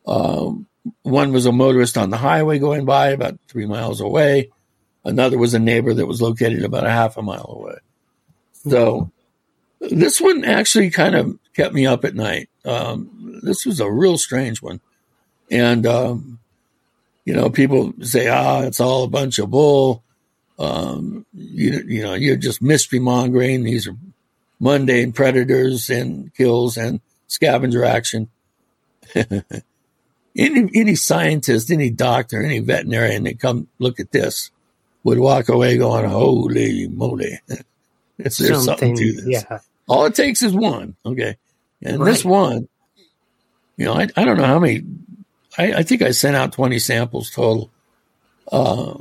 Um, 0.05 0.67
one 1.03 1.34
was 1.34 1.45
a 1.45 1.51
motorist 1.51 1.97
on 1.97 2.09
the 2.09 2.17
highway 2.17 2.59
going 2.59 2.85
by 2.85 3.09
about 3.09 3.39
three 3.47 3.65
miles 3.65 4.01
away. 4.01 4.49
Another 5.03 5.38
was 5.38 5.53
a 5.53 5.59
neighbor 5.59 5.93
that 5.93 6.05
was 6.05 6.21
located 6.21 6.63
about 6.63 6.85
a 6.85 6.89
half 6.89 7.17
a 7.17 7.21
mile 7.21 7.55
away. 7.59 7.77
So 8.53 9.11
this 9.80 10.19
one 10.19 10.43
actually 10.43 10.89
kind 10.89 11.15
of 11.15 11.38
kept 11.56 11.73
me 11.73 11.85
up 11.85 12.06
at 12.06 12.15
night. 12.15 12.49
Um, 12.65 13.39
this 13.43 13.65
was 13.65 13.80
a 13.80 13.91
real 13.91 14.18
strange 14.18 14.61
one. 14.61 14.81
And, 15.49 15.85
um, 15.85 16.39
you 17.26 17.34
know, 17.34 17.49
people 17.49 17.93
say, 18.01 18.27
ah, 18.27 18.61
it's 18.61 18.80
all 18.80 19.03
a 19.03 19.10
bunch 19.10 19.39
of 19.39 19.51
bull. 19.51 20.03
Um, 20.57 21.26
you, 21.34 21.84
you 21.88 22.03
know, 22.03 22.14
you're 22.14 22.35
just 22.35 22.61
mystery 22.61 22.99
mongering. 22.99 23.64
These 23.64 23.88
are 23.88 23.95
mundane 24.60 25.14
predators 25.14 25.89
and 25.89 26.34
kills 26.34 26.77
and 26.77 26.99
scavenger 27.27 27.85
action. 27.85 28.30
any, 29.15 30.69
any 30.76 30.95
scientist, 30.95 31.72
any 31.72 31.89
doctor, 31.89 32.43
any 32.43 32.60
veterinarian 32.60 33.23
that 33.23 33.39
come 33.39 33.68
look 33.80 33.99
at 33.99 34.11
this 34.11 34.51
would 35.03 35.19
walk 35.19 35.49
away 35.49 35.77
going, 35.77 36.10
holy 36.10 36.88
moly. 36.88 37.39
there's 38.18 38.38
something, 38.38 38.61
something 38.61 38.95
to 38.97 39.14
this. 39.14 39.45
Yeah. 39.49 39.60
All 39.89 40.05
it 40.05 40.15
takes 40.15 40.43
is 40.43 40.53
one. 40.53 40.95
Okay. 41.05 41.35
And 41.81 41.99
Right. 41.99 42.11
this 42.11 42.23
one, 42.23 42.67
you 43.77 43.85
know, 43.85 43.93
I, 43.93 44.07
I 44.15 44.23
don't 44.25 44.37
know 44.37 44.45
how 44.45 44.59
many, 44.59 44.83
I, 45.57 45.73
I 45.73 45.83
think 45.83 46.01
I 46.01 46.11
sent 46.11 46.35
out 46.35 46.53
20 46.53 46.77
samples 46.79 47.31
total. 47.31 47.71
Uh, 48.51 48.99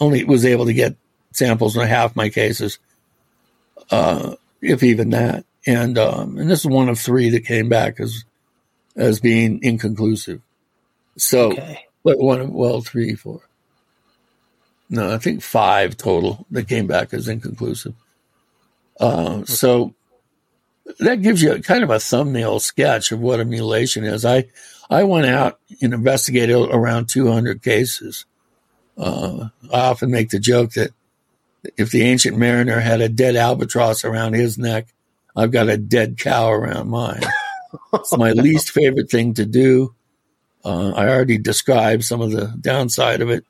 only 0.00 0.24
was 0.24 0.44
able 0.44 0.66
to 0.66 0.72
get 0.74 0.96
samples 1.32 1.76
in 1.76 1.86
half 1.86 2.16
my 2.16 2.28
cases. 2.28 2.78
Uh, 3.90 4.34
if 4.60 4.82
even 4.82 5.10
that. 5.10 5.44
And 5.68 5.98
um, 5.98 6.38
and 6.38 6.48
this 6.48 6.60
is 6.60 6.66
one 6.66 6.88
of 6.88 6.96
three 6.98 7.30
that 7.30 7.44
came 7.44 7.68
back 7.68 7.98
as 7.98 8.24
as 8.94 9.18
being 9.18 9.58
inconclusive. 9.62 10.40
So, 11.16 11.50
Okay. 11.52 11.84
but 12.04 12.18
one, 12.20 12.52
well, 12.52 12.82
three, 12.82 13.16
four. 13.16 13.40
No, 14.88 15.12
I 15.12 15.18
think 15.18 15.42
five 15.42 15.96
total 15.96 16.46
that 16.52 16.68
came 16.68 16.86
back 16.86 17.12
as 17.12 17.26
inconclusive. 17.26 17.94
Uh, 19.00 19.44
so 19.44 19.92
that 21.00 21.22
gives 21.22 21.42
you 21.42 21.60
kind 21.62 21.84
of 21.84 21.90
a 21.90 22.00
thumbnail 22.00 22.60
sketch 22.60 23.12
of 23.12 23.20
what 23.20 23.40
emulation 23.40 24.04
is. 24.04 24.24
I 24.24 24.44
I 24.88 25.04
went 25.04 25.26
out 25.26 25.58
and 25.82 25.92
investigated 25.92 26.56
around 26.56 27.08
200 27.08 27.62
cases. 27.62 28.24
Uh, 28.96 29.48
I 29.72 29.80
often 29.80 30.10
make 30.10 30.30
the 30.30 30.38
joke 30.38 30.72
that 30.72 30.92
if 31.76 31.90
the 31.90 32.02
ancient 32.02 32.38
mariner 32.38 32.80
had 32.80 33.00
a 33.00 33.08
dead 33.08 33.36
albatross 33.36 34.04
around 34.04 34.34
his 34.34 34.56
neck, 34.56 34.86
I've 35.34 35.50
got 35.50 35.68
a 35.68 35.76
dead 35.76 36.18
cow 36.18 36.50
around 36.50 36.88
mine. 36.88 37.22
it's 37.94 38.16
my 38.16 38.32
least 38.32 38.70
favorite 38.70 39.10
thing 39.10 39.34
to 39.34 39.44
do. 39.44 39.94
Uh, 40.64 40.92
I 40.92 41.08
already 41.08 41.38
described 41.38 42.04
some 42.04 42.20
of 42.20 42.30
the 42.30 42.54
downside 42.60 43.20
of 43.20 43.30
it. 43.30 43.44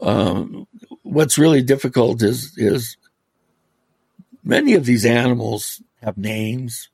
Um, 0.00 0.66
what's 1.02 1.38
really 1.38 1.62
difficult 1.62 2.22
is 2.22 2.52
is 2.56 2.96
many 4.44 4.74
of 4.74 4.84
these 4.84 5.06
animals 5.06 5.80
have 6.02 6.18
names. 6.18 6.88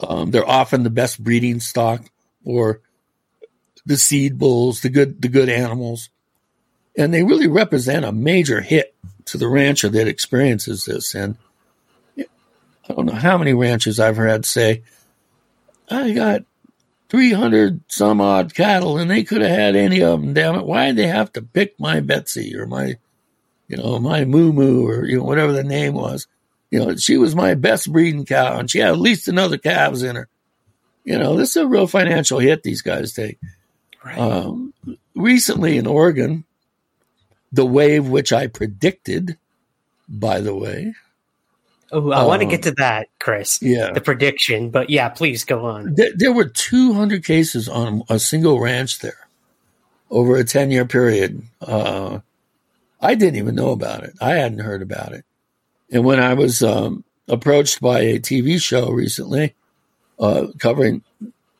Um, 0.00 0.30
they're 0.30 0.48
often 0.48 0.82
the 0.82 0.90
best 0.90 1.22
breeding 1.22 1.60
stock 1.60 2.04
or 2.44 2.80
the 3.84 3.96
seed 3.96 4.38
bulls, 4.38 4.82
the 4.82 4.90
good 4.90 5.20
the 5.20 5.28
good 5.28 5.48
animals, 5.48 6.10
and 6.96 7.12
they 7.12 7.24
really 7.24 7.48
represent 7.48 8.04
a 8.04 8.12
major 8.12 8.60
hit 8.60 8.94
to 9.24 9.38
the 9.38 9.48
rancher 9.48 9.88
that 9.88 10.06
experiences 10.06 10.84
this. 10.84 11.14
And 11.14 11.36
I 12.18 12.94
don't 12.94 13.06
know 13.06 13.14
how 13.14 13.38
many 13.38 13.54
ranchers 13.54 13.98
I've 13.98 14.16
heard 14.16 14.44
say, 14.44 14.82
"I 15.90 16.12
got 16.12 16.44
three 17.08 17.32
hundred 17.32 17.80
some 17.88 18.20
odd 18.20 18.54
cattle, 18.54 18.98
and 18.98 19.10
they 19.10 19.24
could 19.24 19.40
have 19.40 19.50
had 19.50 19.76
any 19.76 20.02
of 20.02 20.20
them. 20.20 20.34
Damn 20.34 20.56
it! 20.56 20.66
Why 20.66 20.86
did 20.86 20.96
they 20.96 21.06
have 21.06 21.32
to 21.32 21.42
pick 21.42 21.78
my 21.80 22.00
Betsy 22.00 22.54
or 22.56 22.66
my, 22.66 22.96
you 23.66 23.76
know, 23.78 23.98
my 23.98 24.24
Moo 24.24 24.52
Moo 24.52 24.86
or 24.86 25.06
you 25.06 25.18
know 25.18 25.24
whatever 25.24 25.52
the 25.52 25.64
name 25.64 25.94
was? 25.94 26.26
You 26.70 26.78
know, 26.80 26.96
she 26.96 27.16
was 27.16 27.34
my 27.34 27.54
best 27.54 27.90
breeding 27.90 28.24
cow, 28.26 28.58
and 28.58 28.70
she 28.70 28.78
had 28.80 28.90
at 28.90 28.98
least 28.98 29.28
another 29.28 29.56
calves 29.58 30.02
in 30.02 30.16
her. 30.16 30.28
You 31.04 31.18
know, 31.18 31.36
this 31.36 31.50
is 31.50 31.56
a 31.56 31.66
real 31.66 31.86
financial 31.86 32.38
hit 32.38 32.62
these 32.62 32.82
guys 32.82 33.12
take. 33.14 33.38
Um, 34.16 34.74
recently 35.14 35.76
in 35.78 35.86
Oregon, 35.86 36.44
the 37.52 37.64
wave 37.66 38.06
which 38.08 38.32
I 38.32 38.46
predicted, 38.46 39.38
by 40.08 40.40
the 40.40 40.54
way, 40.54 40.94
Oh, 41.90 42.10
I 42.10 42.24
want 42.26 42.40
to 42.40 42.44
Um, 42.46 42.50
get 42.50 42.62
to 42.64 42.72
that, 42.72 43.08
Chris. 43.18 43.62
yeah. 43.62 43.92
The 43.92 44.02
prediction, 44.02 44.68
but 44.68 44.90
yeah, 44.90 45.08
please 45.08 45.44
go 45.44 45.64
on. 45.64 45.94
There, 45.94 46.10
there 46.14 46.32
were 46.32 46.44
200 46.44 47.24
cases 47.24 47.66
on 47.66 48.02
a 48.10 48.18
single 48.18 48.60
ranch 48.60 48.98
there 48.98 49.26
over 50.10 50.36
a 50.36 50.44
10 50.44 50.70
year 50.70 50.84
period. 50.84 51.42
Uh, 51.62 52.18
I 53.00 53.14
didn't 53.14 53.36
even 53.36 53.54
know 53.54 53.70
about 53.70 54.04
it. 54.04 54.12
I 54.20 54.32
hadn't 54.34 54.58
heard 54.58 54.82
about 54.82 55.12
it. 55.12 55.24
And 55.90 56.04
when 56.04 56.20
I 56.20 56.34
was 56.34 56.62
um, 56.62 57.04
approached 57.28 57.80
by 57.80 58.00
a 58.00 58.18
TV 58.18 58.60
show 58.60 58.90
recently 58.90 59.54
uh, 60.18 60.48
covering 60.58 61.02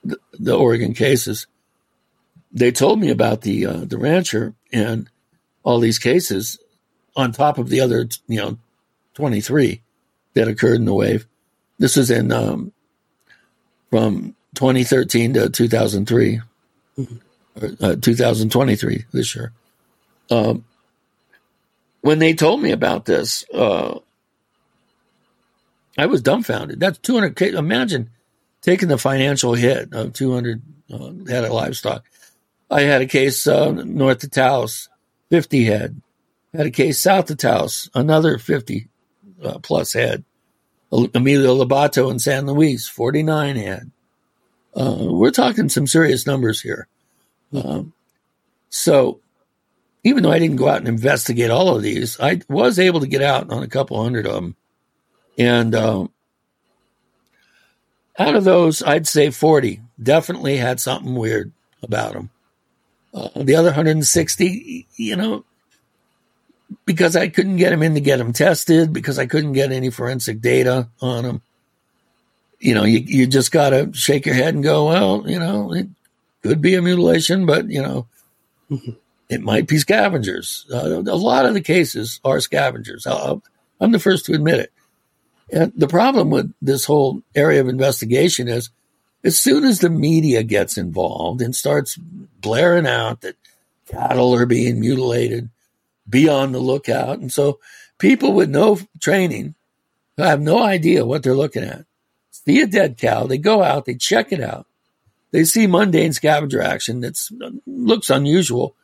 the, 0.05 0.19
the 0.33 0.57
Oregon 0.57 0.95
cases, 0.95 1.47
they 2.53 2.73
told 2.73 3.01
me 3.01 3.11
about 3.11 3.43
the 3.43 3.67
uh, 3.67 3.85
the 3.85 3.99
rancher 3.99 4.55
and 4.73 5.09
all 5.63 5.81
these 5.81 5.99
cases 5.99 6.59
on 7.17 7.33
top 7.33 7.59
of 7.59 7.69
the 7.69 7.81
other, 7.81 8.09
you 8.27 8.39
know, 8.39 8.59
23 9.15 9.83
that 10.35 10.49
occurred 10.49 10.77
in 10.77 10.85
the 10.85 10.95
wave. 10.95 11.27
This 11.79 11.97
was 11.97 12.11
in 12.11 12.33
um, 12.33 12.73
from 13.91 14.35
2013 14.55 15.35
to 15.35 15.51
2003, 15.51 16.41
or, 16.97 17.07
uh, 17.81 17.97
2023 17.97 19.05
this 19.13 19.35
year. 19.35 19.53
Um, 20.31 20.65
when 22.01 22.19
they 22.19 22.35
told 22.35 22.63
me 22.63 22.71
about 22.71 23.05
this, 23.05 23.45
uh, 23.53 23.99
I 25.99 26.07
was 26.07 26.23
dumbfounded. 26.23 26.81
That's 26.81 26.99
200. 26.99 27.37
ca- 27.37 27.59
Imagine 27.59 28.11
taking 28.63 28.89
the 28.89 28.99
financial 28.99 29.55
hit 29.55 29.93
of 29.93 30.13
200 30.15 30.63
uh, 30.93 31.13
head 31.29 31.45
of 31.45 31.53
livestock. 31.53 32.05
I 32.71 32.83
had 32.83 33.03
a 33.03 33.07
case 33.07 33.47
uh, 33.47 33.73
north 33.73 34.23
of 34.25 34.31
Taos, 34.31 34.89
50 35.31 35.65
head. 35.65 36.01
Had 36.55 36.67
a 36.67 36.71
case 36.71 37.01
south 37.01 37.31
of 37.31 37.39
Taos, 37.39 37.91
another 37.95 38.39
50 38.39 38.89
uh, 39.43 39.59
plus 39.59 39.93
head. 39.93 40.25
Emilio 40.91 41.55
Lobato 41.55 42.11
in 42.11 42.19
San 42.19 42.47
Luis, 42.47 42.89
49 42.89 43.57
head. 43.57 43.91
Uh, 44.75 44.97
we're 45.01 45.31
talking 45.31 45.69
some 45.69 45.87
serious 45.87 46.27
numbers 46.27 46.61
here. 46.63 46.89
Um, 47.53 47.93
so 48.71 49.21
even 50.05 50.23
though 50.23 50.31
I 50.33 50.39
didn't 50.39 50.57
go 50.57 50.69
out 50.69 50.79
and 50.79 50.89
investigate 50.89 51.51
all 51.51 51.77
of 51.77 51.83
these, 51.83 52.19
I 52.21 52.41
was 52.49 52.79
able 52.79 53.01
to 53.01 53.07
get 53.07 53.23
out 53.23 53.51
on 53.51 53.63
a 53.63 53.69
couple 53.69 54.03
hundred 54.03 54.27
of 54.27 54.35
them. 54.35 54.57
And 55.39 55.75
um, 55.75 56.11
out 58.19 58.35
of 58.35 58.45
those, 58.45 58.83
I'd 58.83 59.07
say 59.07 59.31
40 59.31 59.81
definitely 60.03 60.57
had 60.57 60.81
something 60.81 61.15
weird 61.15 61.53
about 61.83 62.15
them. 62.15 62.31
Uh, 63.15 63.29
the 63.37 63.57
other 63.57 63.69
160, 63.69 64.87
you 64.97 65.17
know, 65.17 65.45
because 66.85 67.17
I 67.17 67.29
couldn't 67.29 67.57
get 67.57 67.71
them 67.71 67.83
in 67.83 67.95
to 67.95 68.01
get 68.01 68.19
them 68.19 68.33
tested, 68.33 68.93
because 68.93 69.19
I 69.19 69.27
couldn't 69.27 69.53
get 69.53 69.73
any 69.73 69.91
forensic 69.91 70.41
data 70.41 70.89
on 71.01 71.25
them. 71.25 71.43
You 72.59 72.75
know, 72.75 72.85
you, 72.85 72.99
you 72.99 73.27
just 73.27 73.53
got 73.53 73.71
to 73.71 73.91
shake 73.95 74.27
your 74.27 74.35
head 74.35 74.55
and 74.55 74.65
go, 74.65 74.87
well, 74.87 75.25
you 75.29 75.39
know, 75.39 75.73
it 75.73 75.87
could 76.43 76.61
be 76.61 76.75
a 76.75 76.83
mutilation, 76.83 77.47
but, 77.47 77.71
you 77.71 77.81
know, 77.81 78.07
it 79.29 79.41
might 79.41 79.69
be 79.69 79.79
scavengers. 79.79 80.67
Uh, 80.73 81.03
a 81.07 81.17
lot 81.17 81.47
of 81.47 81.55
the 81.55 81.61
cases 81.61 82.21
are 82.25 82.41
scavengers. 82.41 83.07
I'll, 83.07 83.43
I'm 83.81 83.93
the 83.93 84.01
first 84.01 84.27
to 84.27 84.35
admit 84.35 84.59
it. 84.59 84.73
And 85.51 85.73
the 85.75 85.89
problem 85.89 86.31
with 86.31 86.53
this 86.61 86.85
whole 86.85 87.23
area 87.35 87.61
of 87.61 87.69
investigation 87.69 88.49
is 88.49 88.71
as 89.25 89.39
soon 89.39 89.65
as 89.65 89.81
the 89.81 89.91
media 89.91 90.43
gets 90.43 90.77
involved 90.77 91.41
and 91.41 91.55
starts 91.55 91.97
blaring 91.97 92.87
out 92.87 93.23
that 93.23 93.37
cattle 93.87 94.35
are 94.35 94.47
being 94.47 94.81
mutilated, 94.81 95.49
be 96.09 96.29
on 96.29 96.53
the 96.53 96.59
lookout. 96.59 97.19
And 97.19 97.33
so 97.33 97.59
people 97.99 98.33
with 98.33 98.51
no 98.51 98.79
training 99.01 99.55
have 100.19 100.41
no 100.41 100.63
idea 100.63 101.07
what 101.07 101.23
they're 101.23 101.35
looking 101.35 101.65
at. 101.65 101.85
See 102.31 102.61
a 102.61 102.67
dead 102.67 102.99
cow, 102.99 103.27
they 103.27 103.39
go 103.39 103.63
out, 103.63 103.85
they 103.85 103.95
check 103.95 104.33
it 104.33 104.41
out. 104.41 104.67
They 105.31 105.45
see 105.45 105.67
mundane 105.67 106.13
scavenger 106.13 106.63
action 106.63 107.01
that 107.01 107.19
looks 107.67 108.09
unusual. 108.09 108.75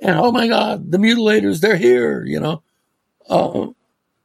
And 0.00 0.18
oh 0.18 0.32
my 0.32 0.48
God, 0.48 0.90
the 0.90 0.98
mutilators, 0.98 1.60
they're 1.60 1.76
here, 1.76 2.24
you 2.24 2.40
know. 2.40 2.62
Uh, 3.28 3.68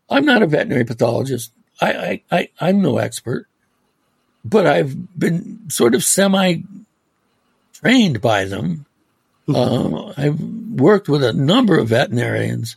I'm 0.09 0.25
not 0.25 0.43
a 0.43 0.47
veterinary 0.47 0.83
pathologist. 0.83 1.53
I, 1.81 1.91
I, 1.91 2.21
I, 2.31 2.49
I'm 2.59 2.81
no 2.81 2.97
expert, 2.97 3.47
but 4.43 4.67
I've 4.67 5.17
been 5.17 5.69
sort 5.69 5.95
of 5.95 6.03
semi 6.03 6.57
trained 7.73 8.21
by 8.21 8.45
them. 8.45 8.85
Uh, 9.47 10.13
I've 10.15 10.39
worked 10.39 11.09
with 11.09 11.23
a 11.23 11.33
number 11.33 11.79
of 11.79 11.89
veterinarians. 11.89 12.75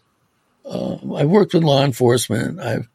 Uh, 0.65 0.97
I've 1.15 1.29
worked 1.29 1.55
with 1.55 1.65
law 1.65 1.85
enforcement. 1.85 2.61
I've 2.61 2.89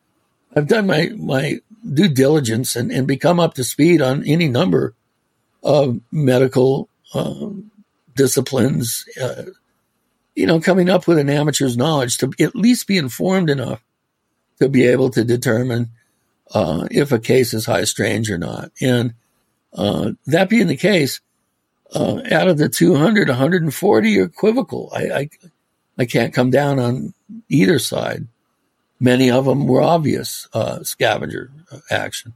I've 0.55 0.67
done 0.67 0.87
my 0.87 1.11
my 1.15 1.59
due 1.93 2.09
diligence 2.09 2.75
and, 2.75 2.91
and 2.91 3.07
become 3.07 3.39
up 3.39 3.53
to 3.55 3.63
speed 3.63 4.01
on 4.01 4.25
any 4.25 4.47
number 4.47 4.95
of 5.63 5.99
medical 6.11 6.89
um, 7.13 7.71
disciplines. 8.15 9.05
Uh, 9.21 9.43
you 10.35 10.45
know, 10.45 10.59
coming 10.59 10.89
up 10.89 11.07
with 11.07 11.17
an 11.17 11.29
amateur's 11.29 11.77
knowledge 11.77 12.17
to 12.19 12.31
at 12.39 12.55
least 12.55 12.87
be 12.87 12.97
informed 12.97 13.49
enough 13.49 13.81
to 14.59 14.69
be 14.69 14.85
able 14.87 15.09
to 15.11 15.23
determine 15.23 15.91
uh, 16.53 16.87
if 16.91 17.11
a 17.11 17.19
case 17.19 17.53
is 17.53 17.65
high 17.65 17.83
strange 17.83 18.29
or 18.29 18.37
not. 18.37 18.71
And 18.81 19.13
uh, 19.73 20.11
that 20.25 20.49
being 20.49 20.67
the 20.67 20.77
case, 20.77 21.19
uh, 21.93 22.21
out 22.31 22.47
of 22.47 22.57
the 22.57 22.69
200, 22.69 23.29
140 23.29 24.19
are 24.19 24.23
equivocal. 24.23 24.91
I, 24.93 25.01
I, 25.01 25.29
I 25.97 26.05
can't 26.05 26.33
come 26.33 26.49
down 26.49 26.79
on 26.79 27.13
either 27.49 27.79
side. 27.79 28.27
Many 28.99 29.29
of 29.29 29.45
them 29.45 29.67
were 29.67 29.81
obvious 29.81 30.47
uh, 30.53 30.83
scavenger 30.83 31.51
action. 31.89 32.33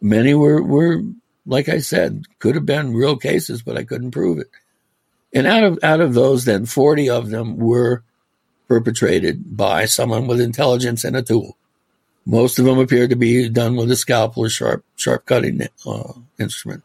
Many 0.00 0.34
were, 0.34 0.62
were, 0.62 1.02
like 1.46 1.68
I 1.68 1.78
said, 1.78 2.24
could 2.38 2.54
have 2.54 2.66
been 2.66 2.94
real 2.94 3.16
cases, 3.16 3.62
but 3.62 3.76
I 3.76 3.84
couldn't 3.84 4.10
prove 4.10 4.38
it. 4.38 4.48
And 5.32 5.46
out 5.46 5.64
of 5.64 5.78
out 5.82 6.00
of 6.00 6.14
those, 6.14 6.44
then 6.44 6.64
40 6.64 7.10
of 7.10 7.28
them 7.28 7.58
were 7.58 8.02
perpetrated 8.68 9.56
by 9.56 9.86
someone 9.86 10.26
with 10.26 10.40
intelligence 10.40 11.02
and 11.02 11.16
a 11.16 11.22
tool. 11.22 11.56
Most 12.26 12.58
of 12.58 12.66
them 12.66 12.78
appeared 12.78 13.10
to 13.10 13.16
be 13.16 13.48
done 13.48 13.76
with 13.76 13.90
a 13.90 13.96
scalpel 13.96 14.44
or 14.44 14.50
sharp 14.50 14.84
sharp 14.96 15.24
cutting 15.24 15.66
uh, 15.86 16.12
instrument. 16.38 16.84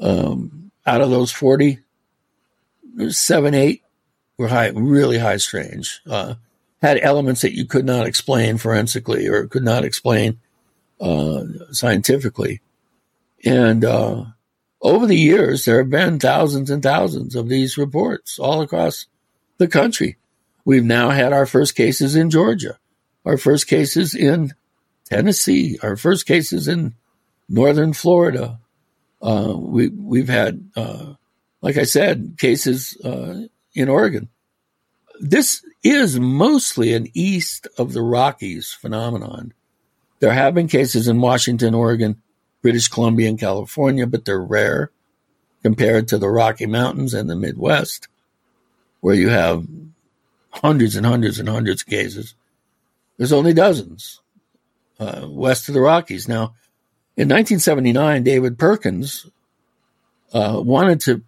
Um, 0.00 0.72
out 0.84 1.00
of 1.00 1.10
those 1.10 1.30
40, 1.30 1.78
seven, 3.10 3.54
eight 3.54 3.82
were 4.36 4.48
high, 4.48 4.68
really 4.68 5.18
high 5.18 5.36
strange. 5.36 6.00
Uh, 6.08 6.34
had 6.82 6.98
elements 7.00 7.42
that 7.42 7.56
you 7.56 7.66
could 7.66 7.84
not 7.84 8.06
explain 8.06 8.56
forensically 8.58 9.26
or 9.26 9.46
could 9.46 9.64
not 9.64 9.84
explain 9.84 10.38
uh, 11.00 11.44
scientifically. 11.70 12.60
And 13.44 13.84
uh, 13.84 14.24
over 14.80 15.06
the 15.06 15.16
years, 15.16 15.64
there 15.64 15.78
have 15.78 15.90
been 15.90 16.18
thousands 16.18 16.70
and 16.70 16.82
thousands 16.82 17.34
of 17.34 17.48
these 17.48 17.78
reports 17.78 18.38
all 18.38 18.60
across 18.60 19.06
the 19.58 19.68
country. 19.68 20.16
We've 20.68 20.84
now 20.84 21.08
had 21.08 21.32
our 21.32 21.46
first 21.46 21.74
cases 21.76 22.14
in 22.14 22.28
Georgia, 22.28 22.78
our 23.24 23.38
first 23.38 23.68
cases 23.68 24.14
in 24.14 24.52
Tennessee, 25.06 25.78
our 25.82 25.96
first 25.96 26.26
cases 26.26 26.68
in 26.68 26.94
northern 27.48 27.94
Florida. 27.94 28.60
Uh, 29.22 29.54
we 29.56 29.88
we've 29.88 30.28
had, 30.28 30.68
uh, 30.76 31.14
like 31.62 31.78
I 31.78 31.84
said, 31.84 32.34
cases 32.36 32.98
uh, 33.02 33.44
in 33.72 33.88
Oregon. 33.88 34.28
This 35.18 35.64
is 35.82 36.20
mostly 36.20 36.92
an 36.92 37.06
east 37.14 37.66
of 37.78 37.94
the 37.94 38.02
Rockies 38.02 38.70
phenomenon. 38.70 39.54
There 40.20 40.34
have 40.34 40.54
been 40.54 40.68
cases 40.68 41.08
in 41.08 41.22
Washington, 41.22 41.72
Oregon, 41.72 42.20
British 42.60 42.88
Columbia, 42.88 43.30
and 43.30 43.40
California, 43.40 44.06
but 44.06 44.26
they're 44.26 44.38
rare 44.38 44.90
compared 45.62 46.08
to 46.08 46.18
the 46.18 46.28
Rocky 46.28 46.66
Mountains 46.66 47.14
and 47.14 47.30
the 47.30 47.36
Midwest, 47.36 48.08
where 49.00 49.14
you 49.14 49.30
have 49.30 49.66
hundreds 50.50 50.96
and 50.96 51.06
hundreds 51.06 51.38
and 51.38 51.48
hundreds 51.48 51.82
of 51.82 51.88
cases. 51.88 52.34
There's 53.16 53.32
only 53.32 53.52
dozens 53.52 54.20
uh, 54.98 55.26
west 55.28 55.68
of 55.68 55.74
the 55.74 55.80
Rockies. 55.80 56.28
Now, 56.28 56.54
in 57.16 57.28
1979, 57.28 58.22
David 58.22 58.58
Perkins 58.58 59.26
uh, 60.32 60.60
wanted 60.64 61.00
to 61.02 61.22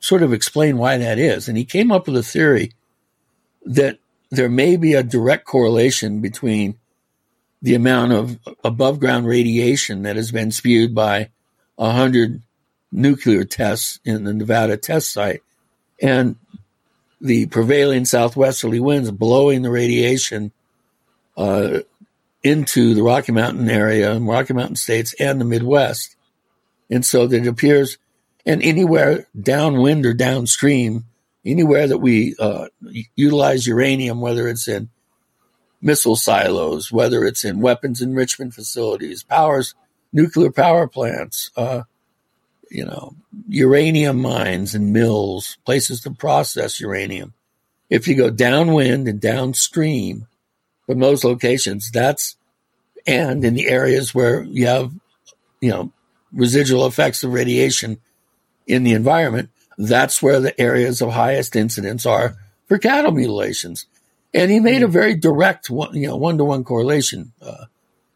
sort 0.00 0.22
of 0.22 0.32
explain 0.32 0.78
why 0.78 0.98
that 0.98 1.18
is, 1.18 1.48
and 1.48 1.56
he 1.56 1.64
came 1.64 1.92
up 1.92 2.06
with 2.06 2.16
a 2.16 2.22
theory 2.22 2.72
that 3.66 3.98
there 4.30 4.48
may 4.48 4.76
be 4.76 4.94
a 4.94 5.02
direct 5.02 5.44
correlation 5.44 6.20
between 6.20 6.76
the 7.62 7.74
amount 7.74 8.12
of 8.12 8.38
above 8.64 9.00
ground 9.00 9.26
radiation 9.26 10.02
that 10.02 10.16
has 10.16 10.32
been 10.32 10.50
spewed 10.50 10.94
by 10.94 11.28
100 11.76 12.42
nuclear 12.90 13.44
tests 13.44 14.00
in 14.04 14.24
the 14.24 14.32
Nevada 14.32 14.76
test 14.76 15.12
site 15.12 15.42
and 16.00 16.36
the 17.20 17.46
prevailing 17.46 18.04
southwesterly 18.04 18.80
winds 18.80 19.10
blowing 19.10 19.62
the 19.62 19.70
radiation 19.70 20.52
uh, 21.36 21.80
into 22.42 22.94
the 22.94 23.02
Rocky 23.02 23.32
Mountain 23.32 23.68
area, 23.68 24.12
and 24.12 24.26
Rocky 24.26 24.54
Mountain 24.54 24.76
states, 24.76 25.14
and 25.20 25.40
the 25.40 25.44
Midwest. 25.44 26.16
And 26.90 27.04
so 27.04 27.26
that 27.26 27.42
it 27.42 27.46
appears, 27.46 27.98
and 28.46 28.62
anywhere 28.62 29.26
downwind 29.40 30.06
or 30.06 30.14
downstream, 30.14 31.04
anywhere 31.44 31.86
that 31.86 31.98
we 31.98 32.34
uh, 32.38 32.66
utilize 33.14 33.66
uranium, 33.66 34.20
whether 34.20 34.48
it's 34.48 34.66
in 34.68 34.88
missile 35.80 36.16
silos, 36.16 36.90
whether 36.90 37.24
it's 37.24 37.44
in 37.44 37.60
weapons 37.60 38.00
enrichment 38.00 38.54
facilities, 38.54 39.22
powers, 39.22 39.74
nuclear 40.12 40.50
power 40.50 40.86
plants, 40.86 41.50
uh, 41.56 41.82
you 42.70 42.84
know, 42.84 43.14
uranium 43.48 44.22
mines 44.22 44.74
and 44.74 44.92
mills, 44.92 45.58
places 45.66 46.00
to 46.02 46.10
process 46.12 46.80
uranium. 46.80 47.34
If 47.90 48.06
you 48.06 48.14
go 48.14 48.30
downwind 48.30 49.08
and 49.08 49.20
downstream 49.20 50.28
from 50.86 51.00
those 51.00 51.24
locations, 51.24 51.90
that's, 51.90 52.36
and 53.06 53.44
in 53.44 53.54
the 53.54 53.68
areas 53.68 54.14
where 54.14 54.42
you 54.44 54.66
have, 54.66 54.92
you 55.60 55.70
know, 55.70 55.92
residual 56.32 56.86
effects 56.86 57.24
of 57.24 57.32
radiation 57.32 57.98
in 58.66 58.84
the 58.84 58.92
environment, 58.92 59.50
that's 59.76 60.22
where 60.22 60.38
the 60.38 60.58
areas 60.60 61.02
of 61.02 61.10
highest 61.10 61.56
incidence 61.56 62.06
are 62.06 62.36
for 62.66 62.78
cattle 62.78 63.10
mutilations. 63.10 63.86
And 64.32 64.50
he 64.50 64.60
made 64.60 64.84
a 64.84 64.88
very 64.88 65.16
direct, 65.16 65.70
one, 65.70 65.94
you 65.94 66.06
know, 66.06 66.16
one 66.16 66.38
to 66.38 66.44
one 66.44 66.62
correlation. 66.62 67.32
Uh, 67.42 67.64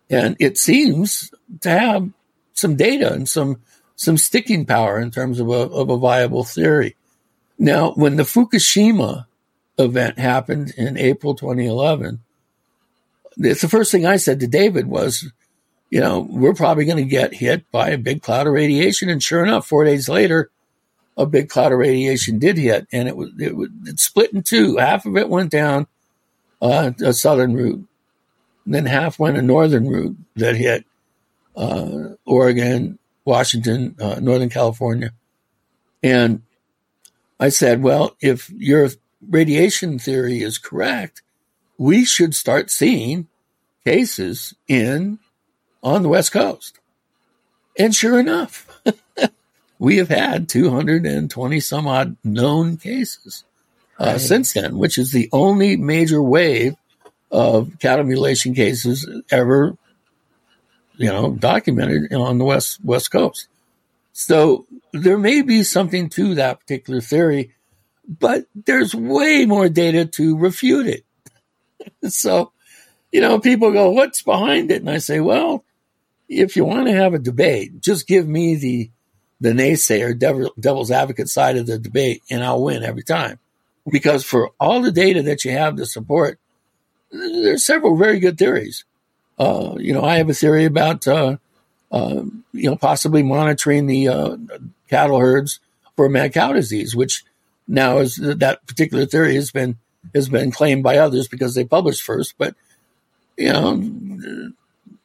and 0.08 0.36
it 0.38 0.58
seems 0.58 1.32
to 1.62 1.70
have 1.70 2.08
some 2.52 2.76
data 2.76 3.12
and 3.12 3.28
some, 3.28 3.60
some 3.96 4.16
sticking 4.16 4.66
power 4.66 4.98
in 5.00 5.10
terms 5.10 5.40
of 5.40 5.48
a, 5.48 5.52
of 5.52 5.90
a 5.90 5.96
viable 5.96 6.44
theory. 6.44 6.96
Now, 7.58 7.92
when 7.92 8.16
the 8.16 8.24
Fukushima 8.24 9.26
event 9.78 10.18
happened 10.18 10.72
in 10.76 10.96
April 10.96 11.34
2011, 11.34 12.20
it's 13.38 13.60
the 13.60 13.68
first 13.68 13.92
thing 13.92 14.06
I 14.06 14.16
said 14.16 14.40
to 14.40 14.46
David 14.46 14.86
was, 14.86 15.30
you 15.90 16.00
know, 16.00 16.26
we're 16.28 16.54
probably 16.54 16.84
going 16.84 16.98
to 16.98 17.04
get 17.04 17.34
hit 17.34 17.70
by 17.70 17.90
a 17.90 17.98
big 17.98 18.22
cloud 18.22 18.46
of 18.46 18.52
radiation. 18.52 19.08
And 19.08 19.22
sure 19.22 19.44
enough, 19.44 19.66
four 19.66 19.84
days 19.84 20.08
later, 20.08 20.50
a 21.16 21.26
big 21.26 21.48
cloud 21.48 21.72
of 21.72 21.78
radiation 21.78 22.38
did 22.38 22.58
hit, 22.58 22.86
and 22.92 23.08
it 23.08 23.16
was 23.16 23.30
it, 23.38 23.56
was, 23.56 23.68
it 23.86 24.00
split 24.00 24.32
in 24.32 24.42
two. 24.42 24.76
Half 24.76 25.06
of 25.06 25.16
it 25.16 25.28
went 25.28 25.50
down 25.50 25.86
uh, 26.60 26.92
a 27.04 27.12
southern 27.12 27.54
route, 27.54 27.86
then 28.66 28.86
half 28.86 29.18
went 29.18 29.36
a 29.36 29.42
northern 29.42 29.88
route 29.88 30.16
that 30.36 30.56
hit 30.56 30.84
uh, 31.56 32.14
Oregon, 32.26 32.98
Washington, 33.24 33.96
uh, 34.00 34.20
Northern 34.20 34.50
California, 34.50 35.12
and 36.02 36.42
I 37.40 37.48
said, 37.48 37.82
well, 37.82 38.16
if 38.20 38.50
your 38.50 38.90
radiation 39.28 39.98
theory 39.98 40.40
is 40.40 40.58
correct, 40.58 41.22
we 41.78 42.04
should 42.04 42.34
start 42.34 42.70
seeing 42.70 43.28
cases 43.84 44.54
in 44.68 45.18
on 45.82 46.02
the 46.02 46.08
West 46.08 46.32
Coast. 46.32 46.78
And 47.78 47.94
sure 47.94 48.18
enough, 48.18 48.66
we 49.78 49.96
have 49.96 50.08
had 50.08 50.48
220 50.48 51.60
some 51.60 51.86
odd 51.86 52.16
known 52.22 52.76
cases 52.76 53.44
uh, 53.98 54.04
right. 54.04 54.20
since 54.20 54.52
then, 54.52 54.78
which 54.78 54.98
is 54.98 55.12
the 55.12 55.28
only 55.32 55.76
major 55.76 56.22
wave 56.22 56.74
of 57.30 57.78
cattle 57.80 58.04
mutilation 58.04 58.54
cases 58.54 59.08
ever, 59.30 59.76
you 60.96 61.08
know, 61.08 61.32
documented 61.32 62.12
on 62.12 62.38
the 62.38 62.44
west 62.44 62.84
west 62.84 63.10
coast. 63.10 63.48
So 64.12 64.66
there 64.92 65.18
may 65.18 65.42
be 65.42 65.62
something 65.62 66.08
to 66.10 66.36
that 66.36 66.60
particular 66.60 67.00
theory, 67.00 67.52
but 68.06 68.46
there's 68.54 68.94
way 68.94 69.44
more 69.44 69.68
data 69.68 70.04
to 70.04 70.36
refute 70.36 70.86
it. 70.86 71.04
so, 72.12 72.52
you 73.10 73.20
know, 73.20 73.40
people 73.40 73.72
go, 73.72 73.90
"What's 73.90 74.22
behind 74.22 74.70
it?" 74.70 74.82
And 74.82 74.90
I 74.90 74.98
say, 74.98 75.20
"Well, 75.20 75.64
if 76.28 76.56
you 76.56 76.64
want 76.64 76.86
to 76.86 76.94
have 76.94 77.14
a 77.14 77.18
debate, 77.18 77.80
just 77.80 78.06
give 78.06 78.26
me 78.26 78.56
the 78.56 78.90
the 79.40 79.52
naysayer, 79.52 80.18
devil, 80.18 80.52
devil's 80.58 80.90
advocate 80.90 81.28
side 81.28 81.56
of 81.56 81.66
the 81.66 81.78
debate, 81.78 82.22
and 82.30 82.42
I'll 82.42 82.62
win 82.62 82.82
every 82.82 83.02
time. 83.02 83.38
Because 83.90 84.24
for 84.24 84.52
all 84.58 84.80
the 84.80 84.92
data 84.92 85.22
that 85.22 85.44
you 85.44 85.50
have 85.50 85.76
to 85.76 85.84
support, 85.84 86.38
there's 87.10 87.64
several 87.64 87.96
very 87.96 88.20
good 88.20 88.38
theories. 88.38 88.84
Uh, 89.38 89.74
you 89.78 89.92
know, 89.92 90.04
I 90.04 90.16
have 90.16 90.30
a 90.30 90.34
theory 90.34 90.64
about, 90.64 91.06
uh, 91.08 91.36
uh, 91.90 92.22
you 92.52 92.70
know, 92.70 92.76
possibly 92.76 93.22
monitoring 93.22 93.86
the 93.86 94.08
uh, 94.08 94.36
cattle 94.88 95.18
herds 95.18 95.60
for 95.96 96.08
mad 96.08 96.32
cow 96.32 96.52
disease, 96.52 96.94
which 96.94 97.24
now 97.66 97.98
is 97.98 98.16
that 98.16 98.66
particular 98.66 99.06
theory 99.06 99.34
has 99.34 99.50
been 99.50 99.78
has 100.14 100.28
been 100.28 100.50
claimed 100.50 100.82
by 100.82 100.98
others 100.98 101.28
because 101.28 101.54
they 101.54 101.64
published 101.64 102.02
first. 102.02 102.34
But 102.38 102.54
you 103.36 103.52
know, 103.52 104.52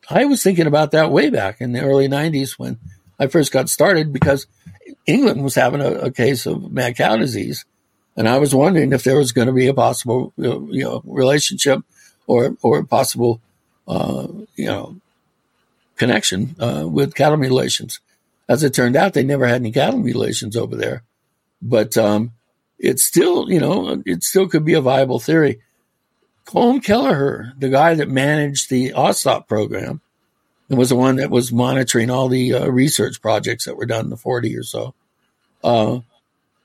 I 0.09 0.25
was 0.25 0.43
thinking 0.43 0.67
about 0.67 0.91
that 0.91 1.11
way 1.11 1.29
back 1.29 1.61
in 1.61 1.71
the 1.71 1.81
early 1.81 2.07
'90s 2.07 2.59
when 2.59 2.77
I 3.19 3.27
first 3.27 3.51
got 3.51 3.69
started 3.69 4.13
because 4.13 4.47
England 5.05 5.43
was 5.43 5.55
having 5.55 5.81
a, 5.81 5.91
a 5.91 6.11
case 6.11 6.45
of 6.45 6.71
mad 6.71 6.97
cow 6.97 7.17
disease, 7.17 7.65
and 8.15 8.27
I 8.27 8.37
was 8.37 8.53
wondering 8.53 8.93
if 8.93 9.03
there 9.03 9.17
was 9.17 9.31
going 9.31 9.47
to 9.47 9.53
be 9.53 9.67
a 9.67 9.73
possible 9.73 10.33
you 10.37 10.83
know 10.83 11.01
relationship 11.05 11.81
or 12.27 12.55
or 12.61 12.83
possible 12.83 13.41
uh, 13.89 14.27
you 14.55 14.65
know 14.65 14.95
connection 15.97 16.55
uh, 16.59 16.87
with 16.87 17.15
cattle 17.15 17.37
mutilations. 17.37 17.99
As 18.47 18.63
it 18.63 18.73
turned 18.73 18.95
out, 18.95 19.13
they 19.13 19.23
never 19.23 19.45
had 19.45 19.61
any 19.61 19.71
cattle 19.71 19.99
mutilations 19.99 20.55
over 20.55 20.75
there, 20.75 21.03
but 21.61 21.97
um, 21.97 22.31
it's 22.77 23.03
still 23.03 23.51
you 23.51 23.59
know 23.59 24.01
it 24.05 24.23
still 24.23 24.47
could 24.47 24.63
be 24.63 24.75
a 24.75 24.81
viable 24.81 25.19
theory. 25.19 25.59
Colm 26.45 26.83
Kelleher, 26.83 27.53
the 27.59 27.69
guy 27.69 27.93
that 27.93 28.09
managed 28.09 28.69
the 28.69 28.89
AAWSAP 28.89 29.47
program, 29.47 30.01
and 30.67 30.77
was 30.77 30.89
the 30.89 30.95
one 30.95 31.17
that 31.17 31.29
was 31.29 31.51
monitoring 31.51 32.09
all 32.09 32.27
the 32.27 32.53
uh, 32.53 32.67
research 32.67 33.21
projects 33.21 33.65
that 33.65 33.75
were 33.75 33.85
done 33.85 34.05
in 34.05 34.09
the 34.09 34.17
40 34.17 34.57
or 34.57 34.63
so. 34.63 34.95
Uh, 35.63 35.99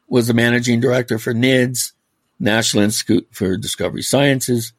was 0.09 0.26
the 0.26 0.34
managing 0.34 0.80
director 0.80 1.18
for 1.18 1.34
NIDS, 1.34 1.92
National 2.38 2.84
Institute 2.84 3.26
for 3.30 3.56
Discovery 3.56 4.02
Sciences, 4.02 4.72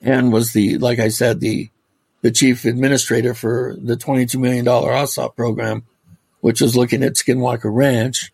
and 0.00 0.32
was 0.32 0.52
the, 0.52 0.78
like 0.78 0.98
I 0.98 1.08
said, 1.08 1.40
the 1.40 1.70
the 2.20 2.30
chief 2.30 2.64
administrator 2.64 3.34
for 3.34 3.76
the 3.78 3.96
$22 3.96 4.40
million 4.40 4.64
AAWSAP 4.64 5.36
program, 5.36 5.84
which 6.40 6.60
was 6.60 6.76
looking 6.76 7.02
at 7.02 7.14
Skinwalker 7.14 7.72
Ranch, 7.72 8.32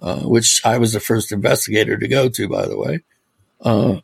uh, 0.00 0.20
which 0.20 0.60
I 0.64 0.78
was 0.78 0.92
the 0.92 1.00
first 1.00 1.32
investigator 1.32 1.96
to 1.96 2.08
go 2.08 2.28
to, 2.28 2.48
by 2.48 2.66
the 2.66 2.78
way. 2.78 3.00
Uh, 3.60 4.00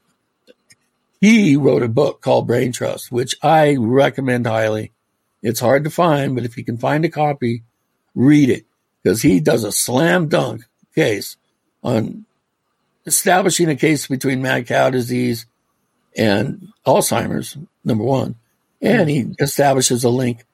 he 1.21 1.57
wrote 1.57 1.83
a 1.83 1.89
book 1.89 2.21
called 2.21 2.49
Brain 2.49 2.73
Trust, 2.73 3.13
which 3.13 3.37
I 3.43 3.77
recommend 3.77 4.47
highly. 4.47 4.93
It's 5.41 5.61
hard 5.61 5.85
to 5.85 5.91
find, 5.91 6.35
but 6.35 6.45
if 6.45 6.57
you 6.57 6.65
can 6.65 6.79
find 6.79 7.05
a 7.05 7.09
copy, 7.09 7.63
read 8.15 8.51
it 8.51 8.65
because 9.03 9.23
he 9.23 9.41
does 9.41 9.65
a 9.65 9.73
slam 9.73 10.29
dunk 10.29 10.65
case 10.95 11.37
on 11.83 12.25
establishing 13.07 13.69
a 13.69 13.77
case 13.77 14.07
between 14.07 14.43
mad 14.43 14.67
cow 14.67 14.91
disease 14.91 15.47
and 16.17 16.69
Alzheimer's, 16.87 17.57
number 17.85 18.05
one. 18.05 18.37
And 18.83 19.09
he 19.09 19.35
establishes 19.39 20.05
a 20.05 20.11
link 20.11 20.45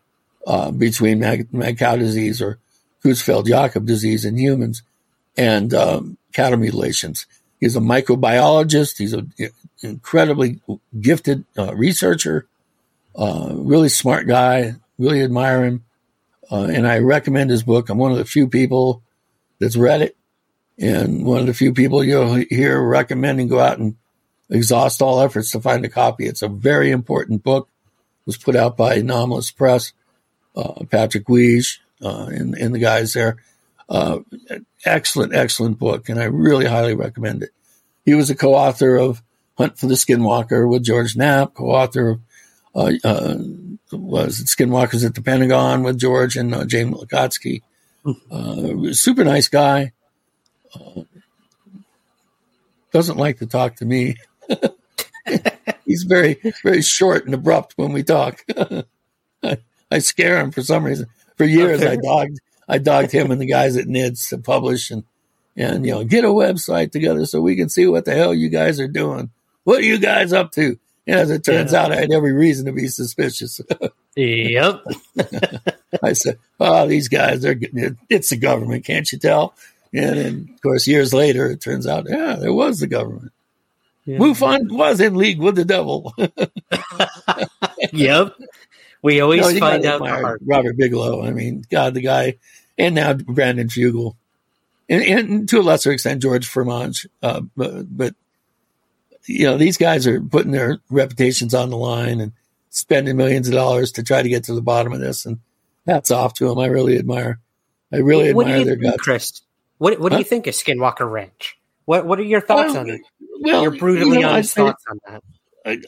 uh, 0.47 0.71
between 0.71 1.19
mad, 1.19 1.53
mad 1.53 1.79
cow 1.79 1.97
disease 1.97 2.41
or 2.41 2.59
Creutzfeldt-Jakob 3.03 3.87
disease 3.87 4.25
in 4.25 4.37
humans 4.37 4.83
and 5.37 5.73
um, 5.73 6.19
cattle 6.33 6.59
mutilations. 6.59 7.27
He's 7.59 7.75
a 7.75 7.81
microbiologist. 7.81 8.99
He's 8.99 9.15
an 9.15 9.33
incredibly 9.83 10.61
gifted 11.01 11.45
uh, 11.57 11.75
researcher, 11.75 12.47
uh, 13.17 13.51
really 13.55 13.89
smart 13.89 14.27
guy. 14.27 14.77
Really 14.99 15.23
admire 15.23 15.65
him, 15.65 15.85
uh, 16.51 16.65
and 16.65 16.85
I 16.85 16.99
recommend 16.99 17.51
his 17.51 17.63
book. 17.63 17.89
I'm 17.89 17.99
one 17.99 18.11
of 18.11 18.19
the 18.19 18.25
few 18.25 18.49
people 18.49 19.01
that's 19.61 19.77
read 19.77 20.03
it, 20.03 20.17
and 20.77 21.25
one 21.25 21.39
of 21.39 21.47
the 21.47 21.55
few 21.55 21.73
people 21.73 22.03
you'll 22.03 22.35
hear 22.35 22.83
recommending 22.83 23.47
go 23.47 23.61
out 23.61 23.79
and 23.79 23.95
exhaust 24.51 25.01
all 25.01 25.21
efforts 25.21 25.53
to 25.53 25.61
find 25.61 25.85
a 25.85 25.89
copy. 25.89 26.27
It's 26.27 26.43
a 26.43 26.49
very 26.49 26.91
important 26.91 27.45
book. 27.45 27.69
Was 28.29 28.37
put 28.37 28.57
out 28.57 28.77
by 28.77 28.97
Anomalous 28.97 29.51
Press. 29.51 29.95
Uh, 30.55 30.85
Patrick 30.91 31.25
Huyghe 31.25 31.79
uh, 32.03 32.27
and, 32.31 32.55
and 32.55 32.75
the 32.75 32.79
guys 32.79 33.15
there. 33.15 33.39
Uh, 33.89 34.19
excellent, 34.85 35.35
excellent 35.35 35.79
book, 35.79 36.11
and 36.11 36.21
I 36.21 36.25
really 36.25 36.67
highly 36.67 36.95
recommend 36.95 37.43
it. 37.43 37.51
He 38.05 38.15
was 38.15 38.29
a 38.29 38.35
co-author 38.35 38.97
of 38.97 39.23
Hunt 39.57 39.79
for 39.79 39.87
the 39.87 39.95
Skinwalker 39.95 40.69
with 40.69 40.85
George 40.85 41.17
Knapp, 41.17 41.55
co-author 41.55 42.11
of 42.11 42.21
uh, 42.75 42.93
uh, 43.03 43.37
was 43.93 44.41
Skinwalkers 44.45 45.07
at 45.07 45.15
the 45.15 45.23
Pentagon 45.23 45.83
with 45.83 45.99
George 45.99 46.37
and 46.37 46.55
uh, 46.55 46.67
Jane 46.67 46.93
Lacatski. 46.93 47.63
Super 48.93 49.25
nice 49.25 49.49
guy. 49.49 49.93
Doesn't 52.93 53.17
like 53.17 53.39
to 53.39 53.47
talk 53.47 53.77
to 53.77 53.85
me. 53.85 54.17
He's 55.89 56.03
very, 56.03 56.39
very 56.63 56.83
short 56.83 57.25
and 57.25 57.35
abrupt 57.35 57.73
when 57.77 57.93
we 57.93 58.03
talk. 58.05 58.45
I, 59.43 59.59
I 59.91 59.99
scare 60.01 60.39
him 60.39 60.53
for 60.53 60.63
some 60.63 60.85
reason. 60.85 61.07
For 61.37 61.45
years, 61.45 61.81
okay. 61.81 61.93
I 61.93 61.97
dogged 61.97 62.41
I 62.69 62.79
dogged 62.79 63.11
him 63.11 63.31
and 63.31 63.41
the 63.41 63.47
guys 63.47 63.77
at 63.77 63.87
NIDS 63.87 64.29
to 64.29 64.39
publish 64.39 64.91
and 64.91 65.05
and 65.57 65.87
you 65.87 65.93
know 65.93 66.05
get 66.05 66.25
a 66.25 66.29
website 66.29 66.93
together 66.93 67.25
so 67.25 67.41
we 67.41 67.57
can 67.57 67.71
see 67.71 67.87
what 67.87 68.05
the 68.05 68.15
hell 68.15 68.35
you 68.35 68.51
guys 68.51 68.79
are 68.79 68.89
doing. 68.89 69.31
What 69.65 69.81
are 69.81 69.87
you 69.87 69.99
guys 69.99 70.33
up 70.33 70.53
to? 70.53 70.79
And 71.07 71.17
as 71.17 71.31
it 71.31 71.43
turns 71.43 71.73
yeah. 71.73 71.85
out, 71.85 71.93
I 71.93 71.97
had 71.97 72.13
every 72.13 72.33
reason 72.33 72.67
to 72.67 72.73
be 72.73 72.87
suspicious. 72.87 73.63
yep. 74.15 74.85
I 76.03 76.13
said, 76.13 76.39
"Oh, 76.61 76.87
these 76.87 77.09
guys, 77.09 77.41
they're 77.41 77.59
it's 78.11 78.29
the 78.29 78.37
government, 78.37 78.85
can't 78.85 79.11
you 79.11 79.19
tell?" 79.19 79.55
And 79.95 80.19
then, 80.19 80.51
of 80.55 80.61
course, 80.61 80.87
years 80.87 81.15
later, 81.15 81.51
it 81.51 81.63
turns 81.63 81.87
out, 81.87 82.07
yeah, 82.11 82.37
there 82.37 82.53
was 82.53 82.81
the 82.81 82.87
government. 82.87 83.33
Yeah. 84.09 84.17
MUFON 84.17 84.71
was 84.71 85.01
in 85.01 85.17
league 85.17 85.39
with 85.39 85.55
the 85.55 85.67
devil. 85.67 86.15
yep. 87.93 88.35
We 89.03 89.21
always 89.21 89.53
no, 89.53 89.61
find 89.61 89.85
out 89.85 90.01
Robert 90.41 90.77
Bigelow. 90.79 91.23
I 91.27 91.31
mean, 91.31 91.63
God, 91.71 91.93
the 91.93 92.01
guy, 92.01 92.39
and 92.79 92.95
now 92.95 93.13
Brandon 93.13 93.69
Fugal, 93.69 94.17
and, 94.89 95.03
and 95.03 95.49
to 95.51 95.61
a 95.61 95.63
lesser 95.63 95.93
extent 95.93 96.23
George 96.23 96.47
Fromage. 96.47 97.07
Uh, 97.23 97.43
but, 97.55 97.95
but 97.95 98.15
you 99.27 99.45
know, 99.45 99.59
these 99.59 99.77
guys 99.77 100.07
are 100.07 100.23
putting 100.23 100.53
their 100.53 100.79
reputations 100.89 101.53
on 101.53 101.69
the 101.69 101.77
line 101.77 102.23
and 102.23 102.33
spending 102.71 103.19
millions 103.19 103.47
of 103.47 103.53
dollars 103.53 103.93
to 103.93 104.03
try 104.03 104.23
to 104.23 104.29
get 104.31 104.45
to 104.45 104.55
the 104.55 104.63
bottom 104.63 104.95
of 104.95 105.01
this. 105.01 105.27
And 105.27 105.41
hats 105.87 106.11
off 106.11 106.33
to 106.35 106.49
them. 106.49 106.59
I 106.59 106.67
really 106.69 106.99
admire. 106.99 107.41
I 107.93 107.99
really 107.99 108.33
what 108.33 108.47
admire 108.47 108.65
their 108.65 108.77
think, 108.77 108.93
guts. 108.93 109.03
Chris, 109.03 109.43
what 109.77 110.01
what 110.01 110.13
huh? 110.13 110.17
do 110.17 110.23
you 110.23 110.29
think 110.29 110.47
of 110.47 110.55
Skinwalker 110.55 111.11
Ranch? 111.11 111.58
What 111.89 112.05
what 112.05 112.19
are 112.19 112.23
your 112.23 112.43
thoughts 112.43 112.77
on 112.77 112.91
it? 112.91 113.01
Well, 113.41 113.63
your 113.63 113.71
brutally 113.71 114.17
you 114.17 114.21
know, 114.21 114.29
honest 114.29 114.59
I, 114.59 114.63
thoughts 114.63 114.85
on 114.91 115.01
that. 115.07 115.23
I, 115.65 115.81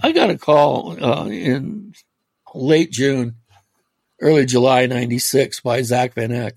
I 0.00 0.12
got 0.12 0.30
a 0.30 0.38
call 0.38 1.04
uh, 1.04 1.26
in 1.26 1.92
late 2.54 2.92
June, 2.92 3.34
early 4.20 4.46
July 4.46 4.86
96 4.86 5.58
by 5.58 5.82
Zack 5.82 6.14
Van 6.14 6.30
Eyck. 6.30 6.54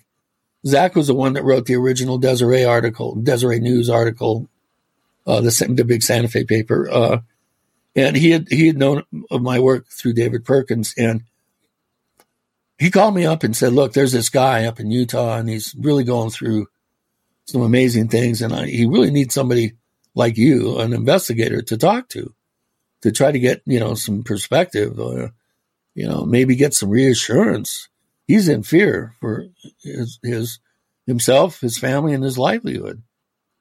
Zach 0.64 0.96
was 0.96 1.08
the 1.08 1.16
one 1.16 1.34
that 1.34 1.44
wrote 1.44 1.66
the 1.66 1.76
original 1.76 2.20
Deseret 2.20 2.68
article, 2.68 3.16
Deseret 3.16 3.64
News 3.64 3.90
article, 3.90 4.48
uh, 5.26 5.42
the, 5.42 5.74
the 5.76 5.86
big 5.86 6.04
Santa 6.04 6.28
Fe 6.28 6.44
paper. 6.44 6.88
Uh, 6.88 7.22
and 7.96 8.16
he 8.16 8.30
had, 8.30 8.48
he 8.48 8.68
had 8.68 8.78
known 8.78 9.06
of 9.32 9.42
my 9.42 9.58
work 9.58 9.88
through 9.88 10.14
David 10.14 10.46
Perkins. 10.46 10.94
And 10.96 11.24
he 12.78 12.92
called 12.92 13.16
me 13.16 13.26
up 13.26 13.42
and 13.42 13.58
said, 13.58 13.74
look, 13.74 13.94
there's 13.94 14.12
this 14.12 14.30
guy 14.30 14.66
up 14.66 14.80
in 14.80 14.92
Utah 14.92 15.38
and 15.38 15.50
he's 15.50 15.74
really 15.80 16.04
going 16.04 16.30
through 16.30 16.68
some 17.46 17.62
amazing 17.62 18.08
things. 18.08 18.42
And 18.42 18.54
I, 18.54 18.66
he 18.66 18.86
really 18.86 19.12
needs 19.12 19.34
somebody 19.34 19.74
like 20.16 20.38
you, 20.38 20.80
an 20.80 20.94
investigator 20.94 21.62
to 21.64 21.78
talk 21.78 22.10
to, 22.10 22.34
to 23.02 23.12
try 23.12 23.32
to 23.32 23.40
get, 23.40 23.62
you 23.66 23.80
know, 23.80 23.96
some 23.96 24.24
perspective. 24.24 25.00
Uh, 25.00 25.30
you 25.96 26.08
know, 26.08 26.26
maybe 26.26 26.56
get 26.56 26.74
some 26.74 26.90
reassurance. 26.90 27.88
He's 28.26 28.48
in 28.48 28.64
fear 28.64 29.16
for 29.20 29.46
his, 29.84 30.20
his 30.24 30.60
himself, 31.06 31.60
his 31.62 31.78
family, 31.78 32.14
and 32.14 32.24
his 32.24 32.38
livelihood. 32.38 33.04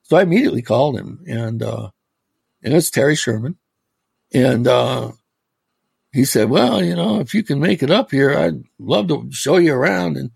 So 0.04 0.16
I 0.16 0.22
immediately 0.22 0.62
called 0.62 0.96
him, 0.96 1.24
and 1.26 1.62
uh, 1.62 1.90
and 2.62 2.74
it's 2.74 2.90
Terry 2.90 3.16
Sherman, 3.16 3.56
and 4.32 4.66
uh, 4.66 5.12
he 6.12 6.24
said, 6.24 6.48
"Well, 6.48 6.82
you 6.82 6.94
know, 6.94 7.20
if 7.20 7.34
you 7.34 7.42
can 7.42 7.60
make 7.60 7.82
it 7.82 7.90
up 7.90 8.10
here, 8.10 8.36
I'd 8.36 8.62
love 8.78 9.08
to 9.08 9.28
show 9.30 9.56
you 9.56 9.74
around." 9.74 10.16
And 10.16 10.30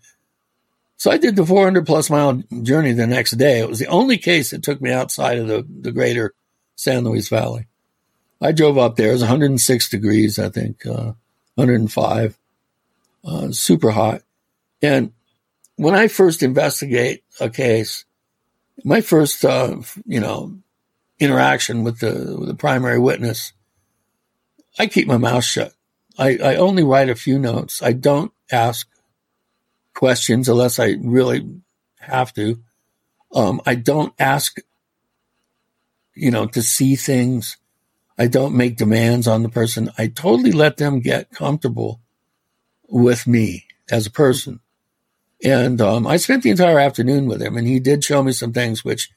so 0.97 1.11
I 1.11 1.17
did 1.17 1.35
the 1.35 1.45
400 1.45 1.85
plus 1.85 2.09
mile 2.09 2.41
journey 2.63 2.91
the 2.91 3.05
next 3.05 3.31
day. 3.31 3.59
It 3.59 3.69
was 3.69 3.79
the 3.79 3.87
only 3.87 4.17
case 4.17 4.49
that 4.49 4.63
took 4.63 4.81
me 4.81 4.91
outside 4.91 5.37
of 5.37 5.47
the, 5.47 5.65
the 5.69 5.91
greater 5.91 6.33
San 6.75 7.03
Luis 7.03 7.29
Valley. 7.29 7.67
I 8.41 8.51
drove 8.51 8.79
up 8.79 8.95
there. 8.95 9.09
It 9.09 9.13
was 9.13 9.21
106 9.21 9.89
degrees, 9.89 10.39
I 10.39 10.49
think. 10.49 10.85
Uh, 10.85 11.13
105, 11.55 12.37
uh, 13.25 13.51
super 13.51 13.91
hot. 13.91 14.23
And 14.81 15.11
when 15.75 15.93
I 15.93 16.07
first 16.07 16.41
investigate 16.41 17.23
a 17.39 17.49
case, 17.49 18.05
my 18.83 19.01
first, 19.01 19.45
uh, 19.45 19.77
you 20.05 20.19
know, 20.19 20.57
interaction 21.19 21.83
with 21.83 21.99
the, 21.99 22.35
with 22.39 22.47
the 22.47 22.55
primary 22.55 22.99
witness, 22.99 23.53
I 24.79 24.87
keep 24.87 25.07
my 25.07 25.17
mouth 25.17 25.43
shut. 25.43 25.73
I, 26.17 26.37
I 26.37 26.55
only 26.55 26.83
write 26.83 27.09
a 27.09 27.15
few 27.15 27.37
notes. 27.37 27.83
I 27.83 27.93
don't 27.93 28.31
ask 28.51 28.87
questions 29.97 30.47
unless 30.47 30.77
I 30.77 30.95
really 31.01 31.43
have 31.99 32.31
to. 32.35 32.59
Um, 33.33 33.59
I 33.65 33.73
don't 33.73 34.13
ask, 34.19 34.59
you 36.13 36.29
know, 36.29 36.45
to 36.45 36.61
see 36.61 36.95
things. 36.95 37.57
I 38.17 38.27
don't 38.27 38.55
make 38.55 38.77
demands 38.77 39.27
on 39.27 39.41
the 39.41 39.49
person. 39.49 39.89
I 39.97 40.07
totally 40.07 40.51
let 40.51 40.77
them 40.77 40.99
get 40.99 41.31
comfortable 41.31 41.99
with 42.87 43.25
me 43.25 43.65
as 43.89 44.05
a 44.05 44.11
person. 44.11 44.59
And 45.43 45.81
um, 45.81 46.05
I 46.05 46.17
spent 46.17 46.43
the 46.43 46.51
entire 46.51 46.79
afternoon 46.79 47.25
with 47.25 47.41
him, 47.41 47.57
and 47.57 47.67
he 47.67 47.79
did 47.79 48.03
show 48.03 48.21
me 48.21 48.33
some 48.33 48.53
things 48.53 48.85
which, 48.85 49.09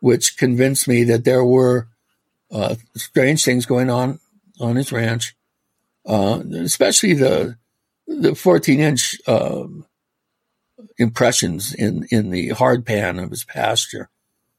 which 0.00 0.36
convinced 0.36 0.88
me 0.88 1.04
that 1.04 1.24
there 1.24 1.44
were 1.44 1.86
uh, 2.50 2.74
strange 2.96 3.44
things 3.44 3.66
going 3.66 3.88
on 3.88 4.18
on 4.60 4.76
his 4.76 4.90
ranch, 4.90 5.36
uh, 6.06 6.42
especially 6.54 7.14
the 7.14 7.56
the 8.06 8.34
14 8.34 8.80
inch 8.80 9.16
uh, 9.26 9.64
impressions 10.98 11.74
in 11.74 12.06
in 12.10 12.30
the 12.30 12.50
hard 12.50 12.84
pan 12.86 13.18
of 13.18 13.30
his 13.30 13.44
pasture 13.44 14.08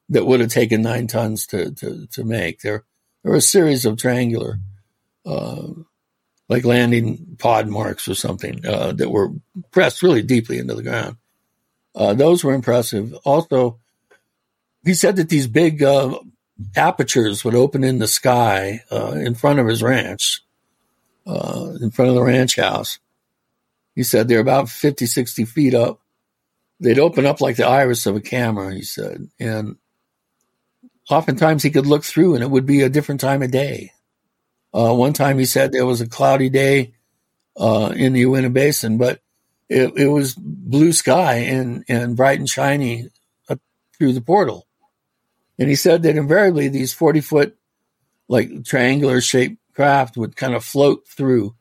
that 0.09 0.25
would 0.25 0.39
have 0.39 0.49
taken 0.49 0.81
nine 0.81 1.07
tons 1.07 1.47
to 1.47 1.71
to, 1.71 2.07
to 2.07 2.23
make. 2.23 2.61
There 2.61 2.83
there 3.23 3.31
were 3.31 3.37
a 3.37 3.41
series 3.41 3.85
of 3.85 3.97
triangular, 3.97 4.59
uh, 5.25 5.67
like 6.47 6.63
landing 6.63 7.37
pod 7.39 7.67
marks 7.67 8.07
or 8.07 8.15
something, 8.15 8.65
uh, 8.65 8.91
that 8.93 9.09
were 9.09 9.29
pressed 9.71 10.03
really 10.03 10.21
deeply 10.21 10.59
into 10.59 10.75
the 10.75 10.83
ground. 10.83 11.17
Uh, 11.95 12.13
those 12.13 12.43
were 12.43 12.53
impressive. 12.53 13.13
Also, 13.23 13.79
he 14.83 14.93
said 14.93 15.15
that 15.15 15.29
these 15.29 15.47
big 15.47 15.81
uh, 15.81 16.19
apertures 16.75 17.43
would 17.43 17.55
open 17.55 17.83
in 17.83 17.99
the 17.99 18.07
sky 18.07 18.83
uh, 18.91 19.13
in 19.13 19.33
front 19.33 19.59
of 19.59 19.67
his 19.67 19.81
ranch, 19.81 20.43
uh, 21.25 21.71
in 21.81 21.89
front 21.91 22.09
of 22.09 22.15
the 22.15 22.21
ranch 22.21 22.57
house. 22.57 22.99
He 23.95 24.03
said 24.03 24.27
they're 24.27 24.39
about 24.39 24.69
50, 24.69 25.05
60 25.05 25.45
feet 25.45 25.73
up. 25.73 26.01
They'd 26.79 26.99
open 26.99 27.25
up 27.25 27.41
like 27.41 27.55
the 27.55 27.67
iris 27.67 28.05
of 28.05 28.15
a 28.15 28.21
camera, 28.21 28.73
he 28.73 28.81
said. 28.81 29.29
And 29.39 29.77
oftentimes 31.09 31.63
he 31.63 31.71
could 31.71 31.85
look 31.85 32.03
through 32.03 32.35
and 32.35 32.43
it 32.43 32.49
would 32.49 32.65
be 32.65 32.81
a 32.81 32.89
different 32.89 33.21
time 33.21 33.41
of 33.41 33.51
day. 33.51 33.91
Uh, 34.73 34.93
one 34.93 35.13
time 35.13 35.39
he 35.39 35.45
said 35.45 35.71
there 35.71 35.85
was 35.85 36.01
a 36.01 36.07
cloudy 36.07 36.49
day 36.49 36.93
uh, 37.57 37.93
in 37.95 38.11
the 38.11 38.19
Uinta 38.21 38.49
Basin, 38.49 38.97
but 38.97 39.21
it, 39.69 39.93
it, 39.95 40.07
was 40.07 40.35
blue 40.35 40.91
sky 40.91 41.35
and, 41.35 41.85
and 41.87 42.17
bright 42.17 42.39
and 42.39 42.49
shiny 42.49 43.09
through 43.97 44.13
the 44.13 44.21
portal. 44.21 44.67
And 45.57 45.69
he 45.69 45.75
said 45.75 46.03
that 46.03 46.17
invariably 46.17 46.67
these 46.67 46.93
40 46.93 47.21
foot, 47.21 47.57
like 48.27 48.65
triangular 48.65 49.21
shaped 49.21 49.57
craft 49.73 50.17
would 50.17 50.35
kind 50.35 50.53
of 50.53 50.63
float 50.63 51.07
through 51.07 51.55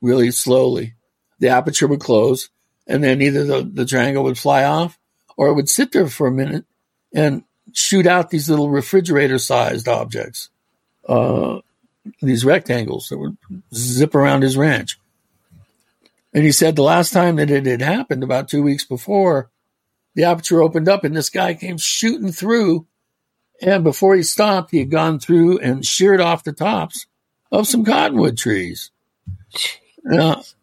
really 0.00 0.30
slowly. 0.30 0.94
The 1.40 1.48
aperture 1.48 1.86
would 1.86 2.00
close, 2.00 2.50
and 2.88 3.04
then 3.04 3.20
either 3.22 3.44
the, 3.44 3.62
the 3.62 3.84
triangle 3.84 4.24
would 4.24 4.38
fly 4.38 4.64
off 4.64 4.98
or 5.36 5.48
it 5.48 5.54
would 5.54 5.68
sit 5.68 5.92
there 5.92 6.08
for 6.08 6.26
a 6.26 6.32
minute 6.32 6.64
and 7.14 7.44
shoot 7.72 8.06
out 8.06 8.30
these 8.30 8.48
little 8.48 8.70
refrigerator 8.70 9.38
sized 9.38 9.86
objects. 9.86 10.48
Uh, 11.06 11.60
these 12.22 12.44
rectangles 12.44 13.08
that 13.08 13.18
would 13.18 13.36
zip 13.74 14.14
around 14.14 14.42
his 14.42 14.56
ranch. 14.56 14.98
And 16.32 16.44
he 16.44 16.52
said 16.52 16.76
the 16.76 16.82
last 16.82 17.12
time 17.12 17.36
that 17.36 17.50
it 17.50 17.66
had 17.66 17.82
happened, 17.82 18.22
about 18.22 18.48
two 18.48 18.62
weeks 18.62 18.84
before, 18.84 19.50
the 20.14 20.24
aperture 20.24 20.62
opened 20.62 20.88
up 20.88 21.04
and 21.04 21.16
this 21.16 21.30
guy 21.30 21.54
came 21.54 21.78
shooting 21.78 22.32
through. 22.32 22.86
And 23.60 23.84
before 23.84 24.14
he 24.14 24.22
stopped, 24.22 24.70
he 24.70 24.78
had 24.78 24.90
gone 24.90 25.18
through 25.18 25.58
and 25.58 25.84
sheared 25.84 26.20
off 26.20 26.44
the 26.44 26.52
tops 26.52 27.06
of 27.50 27.66
some 27.66 27.84
cottonwood 27.84 28.38
trees. 28.38 28.90
Now, 30.04 30.36
he 30.36 30.57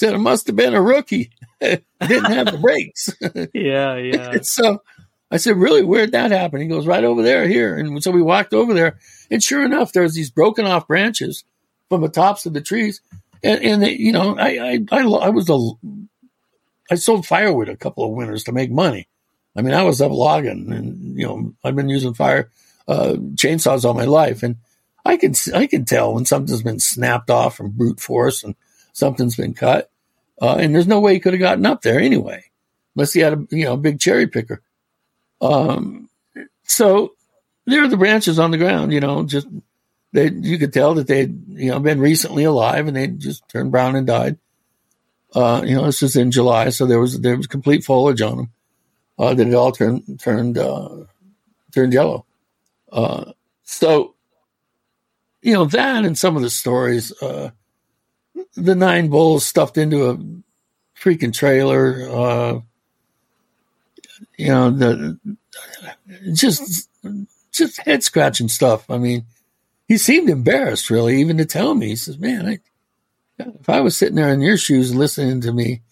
said 0.00 0.14
it 0.14 0.18
must 0.18 0.46
have 0.46 0.56
been 0.56 0.74
a 0.74 0.80
rookie. 0.80 1.30
Didn't 1.60 1.84
have 2.00 2.50
the 2.50 2.58
brakes. 2.58 3.10
yeah, 3.54 3.96
yeah. 3.96 4.38
so 4.42 4.82
I 5.30 5.36
said, 5.36 5.56
really, 5.56 5.84
where'd 5.84 6.12
that 6.12 6.30
happen? 6.30 6.60
He 6.60 6.68
goes, 6.68 6.86
right 6.86 7.04
over 7.04 7.22
there, 7.22 7.46
here. 7.46 7.76
And 7.76 8.02
so 8.02 8.10
we 8.10 8.22
walked 8.22 8.54
over 8.54 8.72
there. 8.72 8.98
And 9.30 9.42
sure 9.42 9.62
enough, 9.62 9.92
there's 9.92 10.14
these 10.14 10.30
broken 10.30 10.64
off 10.64 10.88
branches 10.88 11.44
from 11.90 12.00
the 12.00 12.08
tops 12.08 12.46
of 12.46 12.54
the 12.54 12.62
trees. 12.62 13.02
And, 13.44 13.62
and 13.62 13.82
they, 13.82 13.92
you 13.92 14.12
know, 14.12 14.36
I, 14.38 14.48
I, 14.48 14.78
I, 14.90 15.02
I 15.02 15.28
was 15.28 15.50
a, 15.50 15.58
I 16.90 16.94
sold 16.94 17.26
firewood 17.26 17.68
a 17.68 17.76
couple 17.76 18.04
of 18.04 18.12
winters 18.12 18.44
to 18.44 18.52
make 18.52 18.70
money. 18.70 19.06
I 19.54 19.60
mean, 19.60 19.74
I 19.74 19.82
was 19.82 20.00
up 20.00 20.12
logging 20.12 20.72
and, 20.72 21.18
you 21.18 21.26
know, 21.26 21.54
I've 21.62 21.76
been 21.76 21.90
using 21.90 22.14
fire, 22.14 22.50
uh, 22.88 23.16
chainsaws 23.34 23.84
all 23.84 23.94
my 23.94 24.04
life. 24.06 24.42
And 24.42 24.56
I 25.04 25.18
can, 25.18 25.34
I 25.54 25.66
can 25.66 25.84
tell 25.84 26.14
when 26.14 26.24
something's 26.24 26.62
been 26.62 26.80
snapped 26.80 27.30
off 27.30 27.56
from 27.56 27.70
brute 27.70 28.00
force 28.00 28.42
and 28.42 28.54
something's 28.92 29.36
been 29.36 29.54
cut. 29.54 29.90
Uh, 30.40 30.56
and 30.56 30.74
there's 30.74 30.86
no 30.86 31.00
way 31.00 31.12
he 31.12 31.20
could 31.20 31.34
have 31.34 31.40
gotten 31.40 31.66
up 31.66 31.82
there 31.82 32.00
anyway, 32.00 32.42
unless 32.94 33.12
he 33.12 33.20
had 33.20 33.34
a, 33.34 33.46
you 33.50 33.64
know, 33.64 33.76
big 33.76 34.00
cherry 34.00 34.26
picker. 34.26 34.62
Um, 35.40 36.08
so 36.64 37.14
there 37.66 37.82
are 37.82 37.88
the 37.88 37.96
branches 37.96 38.38
on 38.38 38.50
the 38.50 38.58
ground, 38.58 38.92
you 38.92 39.00
know, 39.00 39.22
just 39.24 39.46
they, 40.12 40.30
you 40.30 40.58
could 40.58 40.72
tell 40.72 40.94
that 40.94 41.06
they'd, 41.06 41.48
you 41.48 41.70
know, 41.70 41.78
been 41.78 42.00
recently 42.00 42.44
alive 42.44 42.88
and 42.88 42.96
they 42.96 43.06
just 43.06 43.46
turned 43.48 43.70
brown 43.70 43.96
and 43.96 44.06
died. 44.06 44.38
Uh, 45.34 45.62
you 45.64 45.76
know, 45.76 45.84
this 45.84 46.02
was 46.02 46.16
in 46.16 46.30
July, 46.30 46.70
so 46.70 46.86
there 46.86 46.98
was, 46.98 47.20
there 47.20 47.36
was 47.36 47.46
complete 47.46 47.84
foliage 47.84 48.22
on 48.22 48.36
them, 48.36 48.50
uh, 49.18 49.34
that 49.34 49.46
had 49.46 49.54
all 49.54 49.72
turned, 49.72 50.18
turned, 50.18 50.58
uh, 50.58 51.04
turned 51.72 51.92
yellow. 51.92 52.24
Uh, 52.90 53.32
so, 53.62 54.14
you 55.42 55.52
know, 55.52 55.66
that 55.66 56.04
and 56.04 56.18
some 56.18 56.34
of 56.34 56.42
the 56.42 56.50
stories, 56.50 57.12
uh, 57.22 57.50
the 58.54 58.74
nine 58.74 59.08
bulls 59.08 59.46
stuffed 59.46 59.78
into 59.78 60.10
a 60.10 60.18
freaking 60.98 61.32
trailer, 61.32 62.08
uh, 62.10 62.60
you 64.36 64.48
know, 64.48 64.70
the 64.70 65.18
just 66.32 66.88
just 67.52 67.80
head 67.80 68.02
scratching 68.02 68.48
stuff. 68.48 68.88
I 68.90 68.98
mean, 68.98 69.24
he 69.86 69.98
seemed 69.98 70.30
embarrassed, 70.30 70.90
really, 70.90 71.20
even 71.20 71.36
to 71.38 71.44
tell 71.44 71.74
me. 71.74 71.88
He 71.88 71.96
says, 71.96 72.18
"Man, 72.18 72.46
I, 72.46 72.58
if 73.38 73.68
I 73.68 73.80
was 73.80 73.96
sitting 73.96 74.16
there 74.16 74.32
in 74.32 74.40
your 74.40 74.56
shoes 74.56 74.94
listening 74.94 75.40
to 75.42 75.52
me, 75.52 75.82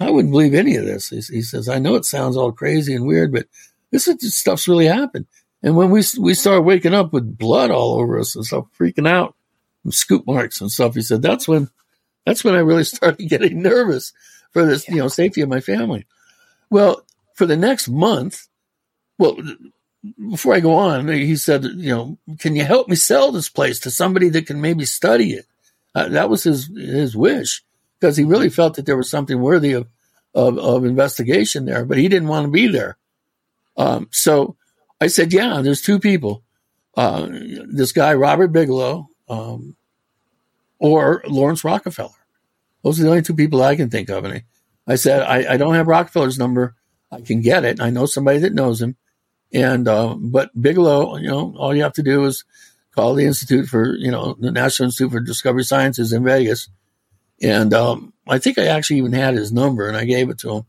I 0.00 0.10
wouldn't 0.10 0.32
believe 0.32 0.54
any 0.54 0.76
of 0.76 0.84
this." 0.84 1.10
He, 1.10 1.16
he 1.16 1.42
says, 1.42 1.68
"I 1.68 1.78
know 1.78 1.94
it 1.94 2.04
sounds 2.04 2.36
all 2.36 2.52
crazy 2.52 2.94
and 2.94 3.06
weird, 3.06 3.32
but 3.32 3.46
this, 3.90 4.08
is, 4.08 4.34
stuff's 4.34 4.68
really 4.68 4.86
happened." 4.86 5.26
And 5.62 5.76
when 5.76 5.90
we 5.90 6.02
we 6.18 6.34
started 6.34 6.62
waking 6.62 6.94
up 6.94 7.12
with 7.12 7.38
blood 7.38 7.70
all 7.70 8.00
over 8.00 8.18
us 8.18 8.34
and 8.34 8.44
stuff, 8.44 8.66
freaking 8.78 9.08
out, 9.08 9.35
scoop 9.92 10.26
marks 10.26 10.60
and 10.60 10.70
stuff, 10.70 10.94
he 10.94 11.02
said, 11.02 11.22
"That's 11.22 11.46
when, 11.48 11.68
that's 12.24 12.44
when 12.44 12.54
I 12.54 12.58
really 12.58 12.84
started 12.84 13.24
getting 13.28 13.62
nervous 13.62 14.12
for 14.52 14.64
this, 14.64 14.88
you 14.88 14.96
know, 14.96 15.08
safety 15.08 15.40
of 15.40 15.48
my 15.48 15.60
family." 15.60 16.06
Well, 16.70 17.02
for 17.34 17.46
the 17.46 17.56
next 17.56 17.88
month, 17.88 18.48
well, 19.18 19.38
before 20.30 20.54
I 20.54 20.60
go 20.60 20.74
on, 20.74 21.08
he 21.08 21.36
said, 21.36 21.64
you 21.64 21.94
know, 21.94 22.18
can 22.38 22.56
you 22.56 22.64
help 22.64 22.88
me 22.88 22.96
sell 22.96 23.32
this 23.32 23.48
place 23.48 23.80
to 23.80 23.90
somebody 23.90 24.28
that 24.30 24.46
can 24.46 24.60
maybe 24.60 24.84
study 24.84 25.32
it? 25.32 25.46
Uh, 25.94 26.08
that 26.08 26.28
was 26.28 26.44
his 26.44 26.66
his 26.66 27.16
wish 27.16 27.64
because 27.98 28.16
he 28.16 28.24
really 28.24 28.50
felt 28.50 28.74
that 28.74 28.86
there 28.86 28.96
was 28.96 29.08
something 29.08 29.40
worthy 29.40 29.72
of, 29.72 29.88
of, 30.34 30.58
of 30.58 30.84
investigation 30.84 31.64
there, 31.64 31.84
but 31.84 31.96
he 31.96 32.08
didn't 32.08 32.28
want 32.28 32.44
to 32.44 32.50
be 32.50 32.66
there. 32.66 32.98
Um, 33.76 34.08
so 34.10 34.56
I 35.00 35.06
said, 35.06 35.32
yeah, 35.32 35.60
there's 35.62 35.80
two 35.80 35.98
people, 35.98 36.42
uh, 36.96 37.26
this 37.66 37.92
guy 37.92 38.14
Robert 38.14 38.48
Bigelow 38.48 39.08
um, 39.28 39.76
or 40.78 41.22
Lawrence 41.26 41.64
Rockefeller. 41.64 42.10
Those 42.82 43.00
are 43.00 43.04
the 43.04 43.10
only 43.10 43.22
two 43.22 43.34
people 43.34 43.62
I 43.62 43.76
can 43.76 43.90
think 43.90 44.08
of. 44.10 44.24
And 44.24 44.34
I, 44.34 44.44
I 44.86 44.94
said, 44.96 45.22
I, 45.22 45.54
I 45.54 45.56
don't 45.56 45.74
have 45.74 45.88
Rockefeller's 45.88 46.38
number. 46.38 46.76
I 47.10 47.20
can 47.20 47.40
get 47.40 47.64
it. 47.64 47.80
I 47.80 47.90
know 47.90 48.06
somebody 48.06 48.38
that 48.40 48.54
knows 48.54 48.80
him. 48.80 48.96
And, 49.52 49.88
uh, 49.88 50.14
but 50.16 50.50
Bigelow, 50.60 51.16
you 51.16 51.28
know, 51.28 51.54
all 51.56 51.74
you 51.74 51.82
have 51.82 51.94
to 51.94 52.02
do 52.02 52.24
is 52.24 52.44
call 52.94 53.14
the 53.14 53.24
Institute 53.24 53.66
for, 53.66 53.96
you 53.96 54.10
know, 54.10 54.36
the 54.38 54.50
National 54.50 54.86
Institute 54.86 55.12
for 55.12 55.20
Discovery 55.20 55.64
Sciences 55.64 56.12
in 56.12 56.24
Vegas. 56.24 56.68
And, 57.40 57.72
um, 57.74 58.12
I 58.26 58.38
think 58.38 58.58
I 58.58 58.66
actually 58.66 58.98
even 58.98 59.12
had 59.12 59.34
his 59.34 59.52
number 59.52 59.88
and 59.88 59.96
I 59.96 60.04
gave 60.04 60.30
it 60.30 60.38
to 60.38 60.56
him. 60.56 60.66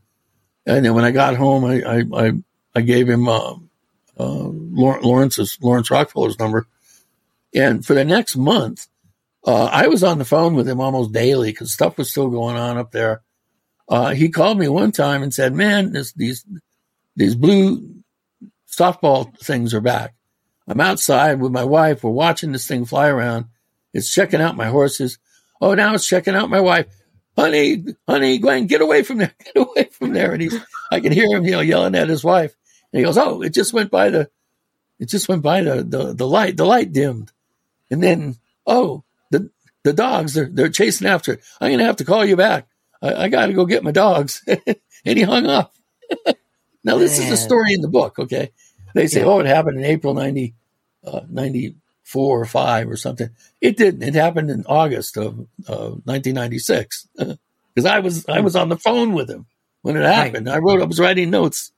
And 0.65 0.85
then 0.85 0.93
when 0.93 1.05
I 1.05 1.11
got 1.11 1.35
home, 1.35 1.65
I, 1.65 1.81
I, 1.81 2.03
I, 2.13 2.31
I 2.75 2.81
gave 2.81 3.09
him, 3.09 3.27
uh, 3.27 3.55
uh, 4.19 4.49
Lawrence's, 4.49 5.57
Lawrence 5.61 5.89
Rockefeller's 5.91 6.39
number. 6.39 6.67
And 7.57 7.84
for 7.84 7.95
the 7.95 8.05
next 8.05 8.35
month, 8.35 8.88
uh, 9.45 9.65
I 9.65 9.88
was 9.88 10.03
on 10.03 10.19
the 10.19 10.25
phone 10.25 10.53
with 10.53 10.69
him 10.69 10.79
almost 10.79 11.11
daily 11.11 11.51
because 11.51 11.73
stuff 11.73 11.97
was 11.97 12.11
still 12.11 12.29
going 12.29 12.55
on 12.55 12.77
up 12.77 12.91
there. 12.91 13.23
Uh, 13.89 14.11
he 14.11 14.29
called 14.29 14.59
me 14.59 14.67
one 14.67 14.91
time 14.91 15.23
and 15.23 15.34
said, 15.34 15.53
"Man, 15.53 15.91
this, 15.91 16.13
these 16.13 16.45
these 17.15 17.34
blue 17.34 18.03
softball 18.69 19.35
things 19.39 19.73
are 19.73 19.81
back. 19.81 20.13
I'm 20.67 20.79
outside 20.81 21.39
with 21.39 21.51
my 21.51 21.63
wife. 21.63 22.03
We're 22.03 22.11
watching 22.11 22.51
this 22.51 22.67
thing 22.67 22.85
fly 22.85 23.07
around. 23.07 23.45
It's 23.91 24.13
checking 24.13 24.41
out 24.41 24.55
my 24.55 24.67
horses. 24.67 25.17
Oh, 25.59 25.73
now 25.73 25.95
it's 25.95 26.07
checking 26.07 26.35
out 26.35 26.49
my 26.49 26.59
wife. 26.59 26.85
Honey, 27.35 27.85
honey, 28.07 28.38
Gwen, 28.38 28.67
get 28.67 28.81
away 28.81 29.01
from 29.03 29.19
there. 29.19 29.34
Get 29.45 29.55
away 29.55 29.84
from 29.91 30.13
there. 30.13 30.34
And 30.34 30.41
he's, 30.41 30.55
I 30.91 30.99
can 30.99 31.11
hear 31.11 31.27
him, 31.27 31.45
you 31.45 31.51
know, 31.51 31.59
yelling 31.59 31.95
at 31.95 32.09
his 32.09 32.23
wife. 32.23 32.55
And 32.91 32.99
he 32.99 33.05
goes, 33.05 33.17
Oh, 33.17 33.41
it 33.41 33.53
just 33.53 33.73
went 33.73 33.91
by 33.91 34.09
the, 34.09 34.29
it 34.99 35.07
just 35.07 35.29
went 35.29 35.43
by 35.43 35.61
the, 35.61 35.84
the, 35.84 36.13
the 36.13 36.27
light. 36.27 36.57
The 36.57 36.65
light 36.65 36.91
dimmed. 36.91 37.31
And 37.89 38.03
then, 38.03 38.35
oh, 38.65 39.03
the, 39.31 39.49
the 39.84 39.93
dogs, 39.93 40.34
they're, 40.34 40.49
they're 40.51 40.69
chasing 40.69 41.07
after 41.07 41.34
it. 41.34 41.41
I'm 41.59 41.69
going 41.69 41.80
to 41.80 41.85
have 41.85 41.97
to 41.97 42.05
call 42.05 42.26
you 42.26 42.35
back. 42.35 42.68
I, 43.01 43.14
I 43.14 43.30
got 43.30 43.47
to 43.47 43.53
go 43.53 43.65
get 43.65 43.84
my 43.84 43.91
dogs. 43.91 44.43
and 45.05 45.18
he 45.18 45.22
hung 45.22 45.45
up. 45.45 45.73
now, 46.84 46.97
this 46.97 47.19
Man. 47.19 47.27
is 47.27 47.39
a 47.39 47.43
story 47.43 47.73
in 47.73 47.81
the 47.81 47.88
book, 47.88 48.19
okay? 48.19 48.51
They 48.93 49.07
say, 49.07 49.22
yeah. 49.22 49.27
oh, 49.27 49.39
it 49.39 49.45
happened 49.45 49.77
in 49.77 49.85
April 49.85 50.14
90, 50.14 50.55
uh, 51.05 51.22
94 51.30 52.41
or 52.41 52.45
5 52.45 52.89
or 52.89 52.97
something. 52.97 53.30
It 53.61 53.77
didn't. 53.77 54.03
It 54.03 54.15
happened 54.15 54.49
in 54.49 54.65
August 54.65 55.18
of 55.18 55.39
uh, 55.68 55.95
1996 56.05 57.07
because 57.15 57.85
I 57.85 57.99
was 57.99 58.27
I 58.27 58.41
was 58.41 58.55
on 58.55 58.69
the 58.69 58.77
phone 58.77 59.14
with 59.14 59.30
him 59.30 59.45
when 59.81 59.97
it 59.97 60.03
happened. 60.03 60.47
Right. 60.47 60.55
I 60.55 60.59
wrote, 60.59 60.81
I 60.81 60.85
was 60.85 60.99
writing 60.99 61.30
notes 61.30 61.72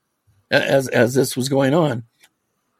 as 0.52 0.88
as 0.88 1.14
this 1.14 1.36
was 1.36 1.50
going 1.50 1.74
on, 1.74 2.04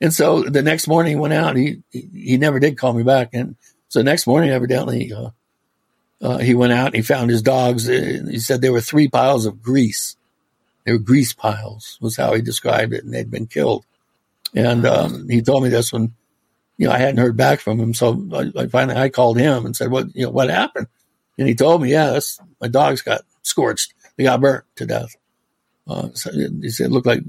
and 0.02 0.14
so 0.14 0.44
the 0.44 0.62
next 0.62 0.88
morning 0.88 1.12
he 1.14 1.20
went 1.20 1.34
out. 1.34 1.56
He 1.56 1.82
he 1.92 2.38
never 2.38 2.60
did 2.60 2.78
call 2.78 2.94
me 2.94 3.04
back, 3.04 3.30
and 3.34 3.56
so 3.90 4.04
next 4.04 4.28
morning, 4.28 4.52
evidently, 4.52 5.12
uh, 5.12 5.32
uh, 6.22 6.38
he 6.38 6.54
went 6.54 6.74
out 6.74 6.88
and 6.88 6.96
he 6.96 7.02
found 7.02 7.32
his 7.32 7.42
dogs. 7.42 7.88
He 7.88 8.40
said 8.40 8.62
there 8.62 8.72
were 8.72 8.82
three 8.82 9.08
piles 9.08 9.46
of 9.46 9.62
grease. 9.62 10.16
They 10.86 10.94
were 10.94 11.00
grease 11.00 11.34
piles, 11.34 11.98
was 12.00 12.16
how 12.16 12.34
he 12.34 12.42
described 12.42 12.94
it, 12.94 13.04
and 13.04 13.14
they'd 13.14 13.32
been 13.32 13.48
killed. 13.48 13.86
And 14.56 14.86
um, 14.86 15.28
he 15.28 15.42
told 15.42 15.64
me 15.64 15.70
this 15.70 15.92
when, 15.92 16.14
you 16.78 16.88
know, 16.88 16.94
I 16.94 16.98
hadn't 17.00 17.18
heard 17.18 17.38
back 17.38 17.60
from 17.60 17.80
him. 17.80 17.94
So 17.94 18.28
I, 18.34 18.62
I, 18.62 18.68
finally 18.68 18.98
I 18.98 19.10
called 19.10 19.38
him 19.38 19.66
and 19.66 19.76
said, 19.76 19.92
"What, 19.92 20.16
you 20.16 20.26
know, 20.26 20.32
what 20.32 20.50
happened?" 20.50 20.88
And 21.38 21.48
he 21.48 21.56
told 21.56 21.82
me, 21.82 21.92
"Yeah, 21.92 22.20
my 22.62 22.68
dogs 22.68 23.02
got 23.02 23.22
scorched. 23.42 23.94
They 24.16 24.24
got 24.24 24.42
burnt 24.42 24.66
to 24.76 24.86
death." 24.86 25.16
Uh, 25.88 26.10
so 26.14 26.32
he 26.32 26.70
said 26.70 26.88
it 26.88 26.92
looked 26.92 27.08
like, 27.08 27.24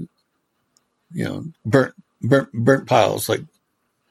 you 1.11 1.25
know, 1.25 1.45
burnt, 1.65 1.95
burnt, 2.21 2.51
burnt 2.53 2.87
piles. 2.87 3.27
Like 3.29 3.41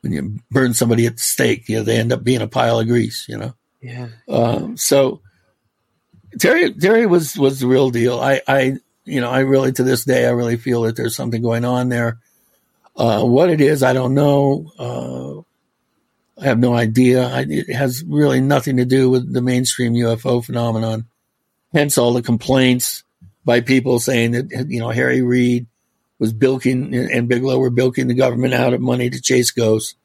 when 0.02 0.12
you 0.12 0.38
burn 0.50 0.74
somebody 0.74 1.06
at 1.06 1.16
the 1.16 1.22
stake, 1.22 1.68
you 1.68 1.76
know, 1.76 1.82
they 1.82 1.98
end 1.98 2.12
up 2.12 2.24
being 2.24 2.42
a 2.42 2.48
pile 2.48 2.80
of 2.80 2.88
grease. 2.88 3.26
You 3.28 3.38
know. 3.38 3.54
Yeah. 3.80 4.08
Um, 4.28 4.76
so 4.76 5.20
Terry 6.38 6.72
Terry 6.74 7.06
was 7.06 7.36
was 7.36 7.60
the 7.60 7.66
real 7.66 7.90
deal. 7.90 8.20
I 8.20 8.40
I 8.46 8.76
you 9.04 9.20
know 9.20 9.30
I 9.30 9.40
really 9.40 9.72
to 9.72 9.82
this 9.82 10.04
day 10.04 10.26
I 10.26 10.30
really 10.30 10.56
feel 10.56 10.82
that 10.82 10.96
there's 10.96 11.16
something 11.16 11.42
going 11.42 11.64
on 11.64 11.88
there. 11.88 12.18
Uh, 12.96 13.24
what 13.24 13.50
it 13.50 13.60
is, 13.60 13.82
I 13.82 13.92
don't 13.92 14.14
know. 14.14 14.70
Uh, 14.78 15.40
I 16.40 16.46
have 16.46 16.58
no 16.58 16.74
idea. 16.74 17.26
I, 17.26 17.46
it 17.48 17.74
has 17.74 18.04
really 18.06 18.40
nothing 18.40 18.76
to 18.78 18.84
do 18.84 19.10
with 19.10 19.32
the 19.32 19.42
mainstream 19.42 19.94
UFO 19.94 20.44
phenomenon. 20.44 21.06
Hence 21.72 21.98
all 21.98 22.12
the 22.12 22.22
complaints 22.22 23.04
by 23.44 23.60
people 23.60 24.00
saying 24.00 24.32
that 24.32 24.66
you 24.68 24.80
know 24.80 24.90
Harry 24.90 25.22
Reid 25.22 25.66
was 26.20 26.32
bilking 26.32 26.94
and 26.94 27.28
Bigelow 27.28 27.58
were 27.58 27.70
bilking 27.70 28.06
the 28.06 28.14
government 28.14 28.54
out 28.54 28.72
of 28.74 28.80
money 28.80 29.10
to 29.10 29.20
chase 29.20 29.50
ghosts. 29.50 29.96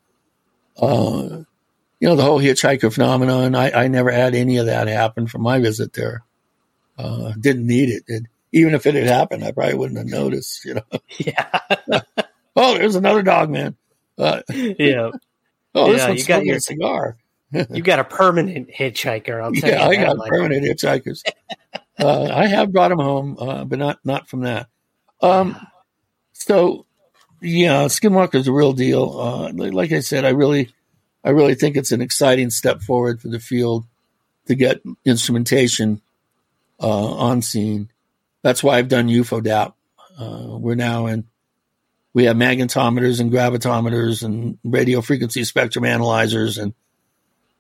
Uh, 0.82 1.44
you 2.00 2.08
know, 2.10 2.16
the 2.16 2.24
whole 2.24 2.40
hitchhiker 2.40 2.92
phenomenon, 2.92 3.54
I, 3.54 3.84
I 3.84 3.88
never 3.90 4.10
had 4.12 4.34
any 4.34 4.58
of 4.58 4.66
that 4.66 4.88
happen 4.88 5.28
from 5.28 5.42
my 5.44 5.60
visit 5.60 5.94
there. 5.94 6.24
Uh, 6.98 7.34
didn't 7.40 7.68
need 7.68 7.90
it. 7.90 8.04
it. 8.08 8.24
Even 8.52 8.74
if 8.74 8.86
it 8.86 8.96
had 8.96 9.08
happened, 9.08 9.44
I 9.44 9.52
probably 9.52 9.76
wouldn't 9.76 9.98
have 10.00 10.08
noticed, 10.08 10.66
you 10.66 10.76
know. 10.76 10.82
Yeah. 11.20 11.60
oh, 12.56 12.74
there's 12.78 12.96
another 12.96 13.22
dog, 13.22 13.50
man. 13.52 13.76
Uh, 14.18 14.42
yeah. 14.50 15.12
Oh, 15.76 15.92
this 15.92 16.02
Yeah, 16.02 16.08
one's 16.08 16.22
you 16.22 16.28
got 16.28 16.46
your- 16.46 16.56
a 16.58 16.62
cigar. 16.62 17.18
You 17.70 17.82
got 17.84 18.00
a 18.00 18.04
permanent 18.04 18.70
hitchhiker. 18.70 19.42
I'll 19.42 19.54
tell 19.54 19.70
Yeah, 19.70 19.90
you 19.90 20.00
I 20.00 20.04
got 20.04 20.18
much. 20.18 20.28
permanent 20.30 20.66
hitchhikers. 20.66 21.22
uh, 22.00 22.24
I 22.34 22.48
have 22.48 22.74
brought 22.74 22.90
them 22.90 23.00
home, 23.00 23.38
uh, 23.40 23.64
but 23.64 23.80
not 23.80 24.00
not 24.04 24.28
from 24.28 24.42
that. 24.42 24.68
Um, 25.22 25.56
so 26.38 26.86
yeah, 27.42 27.86
Skinwalker 27.86 28.36
is 28.36 28.48
a 28.48 28.52
real 28.52 28.74
deal. 28.74 29.20
Uh, 29.20 29.52
like 29.54 29.92
I 29.92 30.02
said, 30.02 30.26
I 30.26 30.30
really, 30.30 30.70
I 31.24 31.30
really 31.30 31.56
think 31.56 31.76
it's 31.76 31.92
an 31.92 32.02
exciting 32.02 32.50
step 32.50 32.82
forward 32.82 33.22
for 33.22 33.30
the 33.30 33.40
field 33.40 33.86
to 34.48 34.56
get 34.56 34.82
instrumentation 35.06 36.02
uh, 36.80 37.14
on 37.14 37.42
scene. 37.42 37.90
That's 38.42 38.64
why 38.64 38.78
I've 38.78 38.90
done 38.90 39.08
UFODAP. 39.08 39.74
Uh, 40.20 40.58
we're 40.58 40.76
now 40.76 41.08
in. 41.08 41.26
We 42.14 42.26
have 42.26 42.38
magnetometers 42.38 43.20
and 43.20 43.32
gravitometers 43.32 44.24
and 44.24 44.58
radio 44.64 45.02
frequency 45.02 45.44
spectrum 45.44 45.84
analyzers 45.84 46.58
and 46.58 46.74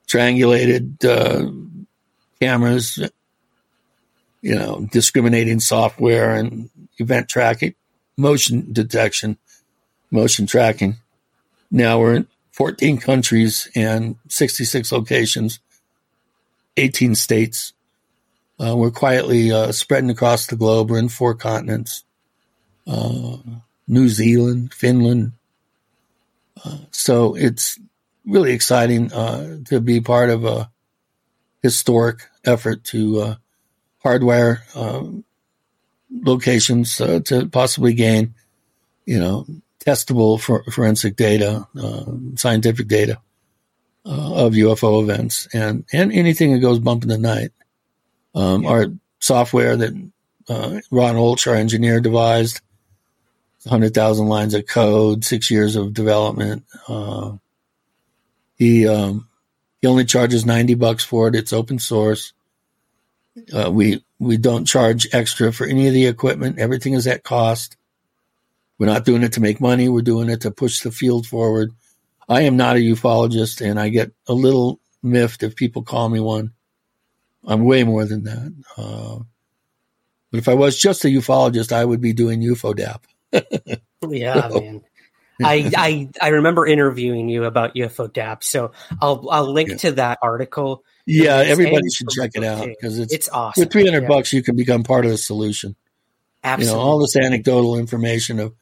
triangulated 0.07 1.03
uh, 1.03 1.51
cameras, 2.39 2.97
you 4.41 4.55
know, 4.55 4.87
discriminating 4.91 5.59
software 5.59 6.35
and 6.35 6.69
event 6.99 7.27
tracking, 7.27 7.75
motion 8.17 8.71
detection, 8.71 9.37
motion 10.11 10.45
tracking. 10.45 10.97
Now 11.71 11.99
we're 11.99 12.15
in 12.15 12.27
14 12.51 12.97
countries 12.97 13.69
and 13.75 14.15
66 14.29 14.91
locations, 14.91 15.59
18 16.77 17.15
states. 17.15 17.73
Uh, 18.59 18.75
we're 18.77 18.91
quietly 18.91 19.51
uh, 19.51 19.71
spreading 19.71 20.09
across 20.09 20.47
the 20.47 20.55
globe. 20.55 20.89
We're 20.89 20.99
in 20.99 21.09
four 21.09 21.35
continents 21.35 22.05
uh, 22.87 23.37
New 23.87 24.09
Zealand, 24.09 24.73
Finland. 24.73 25.33
Uh, 26.63 26.77
so 26.91 27.35
it's 27.35 27.79
really 28.25 28.53
exciting 28.53 29.11
uh, 29.13 29.57
to 29.65 29.79
be 29.79 30.01
part 30.01 30.29
of 30.29 30.45
a 30.45 30.71
historic 31.61 32.27
effort 32.43 32.83
to 32.85 33.19
uh, 33.21 33.35
hardwire 34.03 34.59
um, 34.75 35.23
locations 36.23 36.99
uh, 37.01 37.19
to 37.25 37.47
possibly 37.47 37.93
gain, 37.93 38.33
you 39.05 39.19
know, 39.19 39.45
testable 39.85 40.39
for, 40.39 40.63
forensic 40.65 41.15
data, 41.15 41.67
uh, 41.79 42.05
scientific 42.35 42.87
data 42.87 43.19
uh, 44.05 44.45
of 44.45 44.53
UFO 44.53 45.01
events, 45.03 45.47
and 45.53 45.85
and 45.91 46.11
anything 46.11 46.53
that 46.53 46.59
goes 46.59 46.79
bump 46.79 47.03
in 47.03 47.09
the 47.09 47.17
night. 47.17 47.51
Um, 48.33 48.65
Our 48.65 48.87
software 49.19 49.75
that 49.77 49.93
uh, 50.49 50.79
Ron 50.91 51.15
Olch, 51.15 51.47
our 51.47 51.55
engineer, 51.55 51.99
devised, 51.99 52.61
hundred 53.67 53.93
thousand 53.93 54.27
lines 54.27 54.53
of 54.53 54.67
code, 54.67 55.25
six 55.25 55.49
years 55.49 55.75
of 55.75 55.93
development. 55.93 56.65
Uh, 56.87 57.33
he 58.55 58.87
um, 58.87 59.27
he 59.81 59.87
only 59.87 60.05
charges 60.05 60.45
ninety 60.45 60.75
bucks 60.75 61.03
for 61.03 61.27
it. 61.27 61.35
It's 61.35 61.53
open 61.53 61.79
source. 61.79 62.33
Uh, 63.53 63.71
we 63.71 64.03
we 64.19 64.37
don't 64.37 64.65
charge 64.65 65.07
extra 65.13 65.51
for 65.51 65.65
any 65.65 65.87
of 65.87 65.93
the 65.93 66.07
equipment. 66.07 66.59
Everything 66.59 66.93
is 66.93 67.07
at 67.07 67.23
cost. 67.23 67.75
We're 68.77 68.87
not 68.87 69.05
doing 69.05 69.23
it 69.23 69.33
to 69.33 69.41
make 69.41 69.61
money. 69.61 69.89
We're 69.89 70.01
doing 70.01 70.29
it 70.29 70.41
to 70.41 70.51
push 70.51 70.81
the 70.81 70.91
field 70.91 71.27
forward. 71.27 71.71
I 72.27 72.41
am 72.41 72.57
not 72.57 72.75
a 72.75 72.79
ufologist, 72.79 73.65
and 73.65 73.79
I 73.79 73.89
get 73.89 74.11
a 74.27 74.33
little 74.33 74.79
miffed 75.03 75.43
if 75.43 75.55
people 75.55 75.83
call 75.83 76.09
me 76.09 76.19
one. 76.19 76.51
I'm 77.45 77.63
way 77.63 77.83
more 77.83 78.05
than 78.05 78.23
that. 78.23 78.53
Uh, 78.75 79.19
but 80.31 80.39
if 80.39 80.47
I 80.47 80.55
was 80.55 80.77
just 80.77 81.05
a 81.05 81.09
ufologist, 81.09 81.71
I 81.71 81.85
would 81.85 82.01
be 82.01 82.13
doing 82.13 82.41
UFODAP. 82.41 83.01
Yeah, 84.07 84.49
man. 84.53 84.81
I, 85.43 85.71
I 85.75 86.09
I 86.21 86.27
remember 86.29 86.65
interviewing 86.65 87.27
you 87.27 87.45
about 87.45 87.75
UFO 87.75 88.11
DAP, 88.11 88.43
so 88.43 88.71
I'll 89.01 89.27
I'll 89.29 89.51
link 89.51 89.79
to 89.79 89.93
that 89.93 90.19
article. 90.21 90.83
Yeah, 91.05 91.37
everybody 91.37 91.89
should 91.89 92.09
check 92.09 92.31
it 92.35 92.43
out 92.43 92.67
because 92.67 92.97
it's 92.99 93.13
it's 93.13 93.29
awesome. 93.29 93.61
With 93.61 93.71
three 93.71 93.85
hundred 93.85 94.03
Yeah. 94.03 94.07
bucks, 94.09 94.33
you 94.33 94.41
can 94.41 94.55
become 94.55 94.83
part 94.83 95.05
of 95.05 95.11
the 95.11 95.17
solution. 95.17 95.75
Absolutely. 96.43 96.71
You 96.71 96.83
know, 96.83 96.89
all 96.89 96.99
this 96.99 97.15
anecdotal 97.15 97.77
information 97.77 98.39
of 98.39 98.53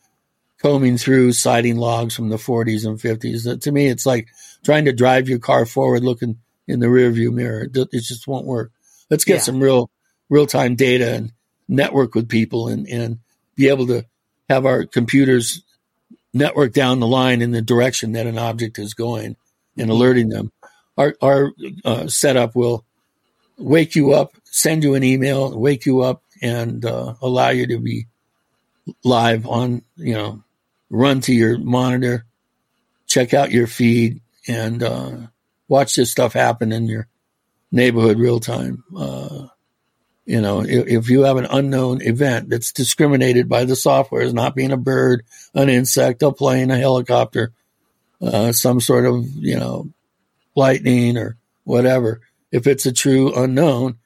combing 0.61 0.97
through 0.97 1.33
sighting 1.33 1.75
logs 1.77 2.15
from 2.15 2.29
the 2.29 2.37
40s 2.37 2.85
and 2.85 2.97
50s. 2.97 3.43
That, 3.43 3.61
to 3.63 3.71
me, 3.71 3.87
it's 3.87 4.05
like 4.05 4.29
trying 4.63 4.85
to 4.85 4.93
drive 4.93 5.27
your 5.27 5.39
car 5.39 5.65
forward, 5.65 6.03
looking 6.03 6.37
in 6.67 6.79
the 6.79 6.87
rearview 6.87 7.33
mirror. 7.33 7.63
It, 7.63 7.75
it 7.91 8.03
just 8.03 8.25
won't 8.27 8.45
work. 8.45 8.71
Let's 9.09 9.25
get 9.25 9.35
Yeah. 9.35 9.39
some 9.41 9.59
real 9.61 9.89
real 10.29 10.47
time 10.47 10.75
data 10.75 11.13
and 11.15 11.31
network 11.67 12.15
with 12.15 12.29
people 12.29 12.67
and 12.67 12.87
and 12.87 13.19
be 13.55 13.69
able 13.69 13.87
to 13.87 14.05
have 14.49 14.65
our 14.65 14.85
computers 14.85 15.61
network 16.33 16.73
down 16.73 16.99
the 16.99 17.07
line 17.07 17.41
in 17.41 17.51
the 17.51 17.61
direction 17.61 18.13
that 18.13 18.25
an 18.27 18.37
object 18.37 18.79
is 18.79 18.93
going 18.93 19.35
and 19.77 19.89
alerting 19.89 20.29
them. 20.29 20.51
Our 20.97 21.15
our 21.21 21.51
uh, 21.83 22.07
setup 22.07 22.55
will 22.55 22.85
wake 23.57 23.95
you 23.95 24.13
up, 24.13 24.33
send 24.43 24.83
you 24.83 24.95
an 24.95 25.03
email, 25.03 25.57
wake 25.57 25.85
you 25.85 26.01
up, 26.01 26.23
and 26.41 26.85
uh, 26.85 27.15
allow 27.21 27.49
you 27.49 27.67
to 27.67 27.79
be 27.79 28.07
live 29.03 29.47
on, 29.47 29.81
you 29.95 30.13
know, 30.13 30.43
run 30.89 31.21
to 31.21 31.33
your 31.33 31.57
monitor, 31.57 32.25
check 33.07 33.33
out 33.33 33.51
your 33.51 33.67
feed, 33.67 34.21
and 34.47 34.83
uh, 34.83 35.11
watch 35.67 35.95
this 35.95 36.11
stuff 36.11 36.33
happen 36.33 36.71
in 36.71 36.87
your 36.87 37.07
neighborhood 37.71 38.19
real 38.19 38.39
time. 38.39 38.83
Uh, 38.95 39.47
you 40.25 40.39
know, 40.39 40.61
if, 40.61 40.87
if 40.87 41.09
you 41.09 41.21
have 41.23 41.37
an 41.37 41.47
unknown 41.49 42.01
event 42.01 42.49
that's 42.49 42.71
discriminated 42.71 43.49
by 43.49 43.65
the 43.65 43.75
software 43.75 44.21
as 44.21 44.33
not 44.33 44.55
being 44.55 44.71
a 44.71 44.77
bird, 44.77 45.23
an 45.53 45.69
insect, 45.69 46.23
a 46.23 46.31
plane, 46.31 46.71
a 46.71 46.77
helicopter, 46.77 47.51
uh, 48.21 48.51
some 48.51 48.79
sort 48.79 49.05
of, 49.05 49.25
you 49.35 49.57
know, 49.57 49.89
lightning 50.55 51.17
or 51.17 51.37
whatever, 51.63 52.21
if 52.51 52.67
it's 52.67 52.85
a 52.85 52.93
true 52.93 53.33
unknown, 53.33 53.97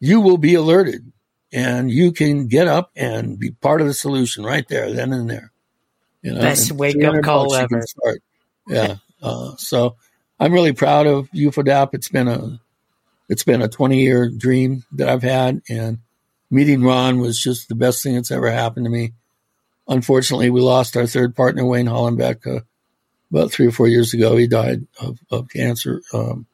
you 0.00 0.20
will 0.20 0.38
be 0.38 0.54
alerted 0.54 1.12
and 1.52 1.90
you 1.90 2.12
can 2.12 2.46
get 2.46 2.68
up 2.68 2.90
and 2.94 3.38
be 3.38 3.50
part 3.50 3.80
of 3.80 3.86
the 3.86 3.94
solution 3.94 4.44
right 4.44 4.66
there, 4.68 4.92
then 4.92 5.12
and 5.12 5.28
there. 5.28 5.52
You 6.22 6.34
know, 6.34 6.40
Best 6.40 6.72
wake 6.72 7.02
up 7.02 7.22
call 7.22 7.48
bucks 7.48 7.62
you 7.62 7.68
can 7.68 7.82
ever. 8.06 8.18
Yeah. 8.66 8.96
Uh, 9.20 9.56
so 9.56 9.96
I'm 10.38 10.52
really 10.52 10.72
proud 10.72 11.08
of 11.08 11.28
UFODAP. 11.32 11.88
It's 11.92 12.08
been 12.08 12.28
a, 12.28 12.60
it's 13.28 13.42
been 13.42 13.62
a 13.62 13.68
20 13.68 14.00
year 14.00 14.30
dream 14.30 14.84
that 14.92 15.08
I've 15.08 15.24
had 15.24 15.60
and 15.68 15.98
meeting 16.52 16.82
Ron 16.82 17.18
was 17.18 17.36
just 17.36 17.68
the 17.68 17.74
best 17.74 18.02
thing 18.02 18.14
that's 18.14 18.30
ever 18.30 18.48
happened 18.48 18.86
to 18.86 18.90
me. 18.90 19.14
Unfortunately, 19.88 20.50
we 20.50 20.60
lost 20.60 20.96
our 20.96 21.06
third 21.06 21.34
partner, 21.34 21.64
Wayne 21.64 21.86
Hollenbeck, 21.86 22.64
about 23.30 23.50
three 23.50 23.66
or 23.66 23.72
four 23.72 23.88
years 23.88 24.14
ago. 24.14 24.36
He 24.36 24.46
died 24.46 24.86
of, 25.00 25.18
of 25.30 25.48
cancer. 25.48 26.02
Um, 26.12 26.46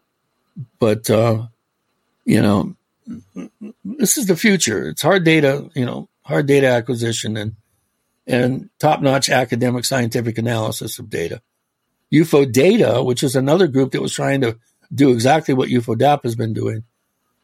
but, 0.79 1.09
uh, 1.11 1.47
you 2.25 2.41
know, 2.41 2.77
this 3.85 4.17
is 4.17 4.27
the 4.27 4.37
future. 4.37 4.89
It's 4.89 5.03
hard 5.03 5.25
data, 5.25 5.69
you 5.75 5.85
know, 5.85 6.09
hard 6.23 6.47
data 6.47 6.69
acquisition 6.69 7.37
and, 7.37 7.57
and 8.27 8.71
top 8.79 9.03
notch 9.03 9.29
academic 9.29 9.85
scientific 9.85 10.39
analysis 10.39 10.99
of 10.99 11.11
data. 11.11 11.43
UFO 12.13 12.51
Data, 12.51 13.03
which 13.03 13.23
is 13.23 13.35
another 13.35 13.67
group 13.67 13.93
that 13.93 14.03
was 14.03 14.15
trying 14.15 14.41
to 14.43 14.59
do 14.95 15.11
exactly 15.11 15.55
what 15.55 15.69
UFO 15.69 15.99
DAP 15.99 16.23
has 16.23 16.37
been 16.37 16.53
doing 16.53 16.85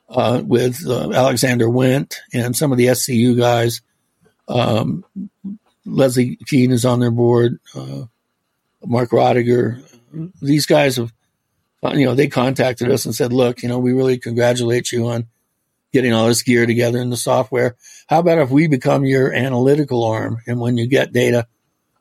uh, 0.09 0.43
with 0.44 0.86
uh, 0.86 1.11
Alexander 1.12 1.66
Wendt 1.66 2.16
and 2.32 2.57
some 2.57 2.70
of 2.70 2.78
the 2.78 2.86
SCU 2.86 3.36
guys. 3.36 3.81
Um, 4.48 5.05
Leslie 5.85 6.36
Kean 6.47 6.73
is 6.73 6.85
on 6.85 7.01
their 7.01 7.11
board. 7.11 7.59
Uh, 7.74 8.05
Mark 8.85 9.11
Rodeghier. 9.11 9.82
These 10.40 10.66
guys 10.66 10.97
have, 10.97 11.12
you 11.93 12.05
know, 12.05 12.15
they 12.15 12.28
contacted 12.28 12.90
us 12.90 13.05
and 13.05 13.15
said, 13.15 13.32
look, 13.32 13.62
you 13.62 13.69
know, 13.69 13.78
we 13.78 13.93
really 13.93 14.19
congratulate 14.19 14.93
you 14.93 15.09
on 15.09 15.28
getting 15.93 16.12
all 16.12 16.28
this 16.28 16.43
gear 16.43 16.66
together 16.66 16.98
in 16.98 17.11
the 17.11 17.16
software. 17.16 17.77
How 18.09 18.20
about 18.20 18.39
if 18.39 18.51
we 18.51 18.66
become 18.66 19.05
your 19.05 19.32
analytical 19.32 20.05
arm? 20.05 20.39
And 20.47 20.61
when 20.61 20.77
you 20.77 20.86
get 20.86 21.12
data 21.12 21.47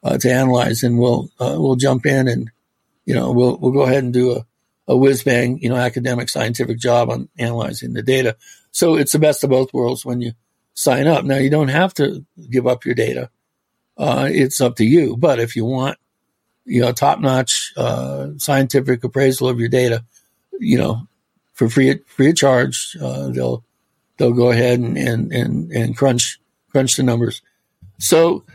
uh, 0.03 0.18
to 0.18 0.31
analyze, 0.31 0.84
and 0.84 0.97
we'll 0.99 1.30
uh, 1.39 1.56
we'll 1.57 1.76
jump 1.76 2.06
in 2.06 2.27
and 2.27 2.51
you 3.06 3.14
know 3.14 3.31
we'll 3.31 3.57
we'll 3.57 3.72
go 3.72 3.81
ahead 3.81 4.03
and 4.03 4.14
do 4.14 4.31
a 4.31 4.45
a 4.88 4.97
whiz 4.97 5.23
bang 5.23 5.60
you 5.60 5.69
know 5.69 5.76
academic 5.76 6.30
scientific 6.30 6.80
job 6.80 7.10
on 7.10 7.30
analyzing 7.38 7.93
the 7.93 8.03
data. 8.03 8.38
So 8.72 8.95
it's 8.95 9.11
the 9.11 9.19
best 9.19 9.43
of 9.43 9.49
both 9.49 9.73
worlds 9.73 10.06
when 10.06 10.22
you 10.22 10.34
sign 10.73 11.07
up. 11.07 11.26
Now 11.26 11.38
you 11.38 11.49
don't 11.49 11.69
have 11.69 11.93
to 11.95 12.26
give 12.49 12.68
up 12.68 12.85
your 12.85 12.95
data; 12.95 13.30
uh, 13.97 14.30
it's 14.31 14.61
up 14.61 14.77
to 14.77 14.85
you. 14.85 15.18
But 15.18 15.39
if 15.39 15.56
you 15.56 15.65
want 15.65 15.97
you 16.69 16.81
know 16.81 16.91
top 16.91 17.19
notch 17.19 17.73
uh, 17.75 18.29
scientific 18.37 19.03
appraisal 19.03 19.49
of 19.49 19.59
your 19.59 19.69
data, 19.69 20.05
you 20.59 20.77
know 20.77 21.07
for 21.59 21.67
free 21.67 21.99
free 22.07 22.29
of 22.29 22.37
charge, 22.37 22.95
uh, 23.01 23.27
they'll 23.29 23.65
they'll 24.17 24.31
go 24.31 24.49
ahead 24.49 24.79
and, 24.79 24.97
and 24.97 25.33
and 25.33 25.71
and 25.73 25.97
crunch 25.97 26.39
crunch 26.71 26.95
the 26.95 27.03
numbers. 27.03 27.41
So 27.97 28.45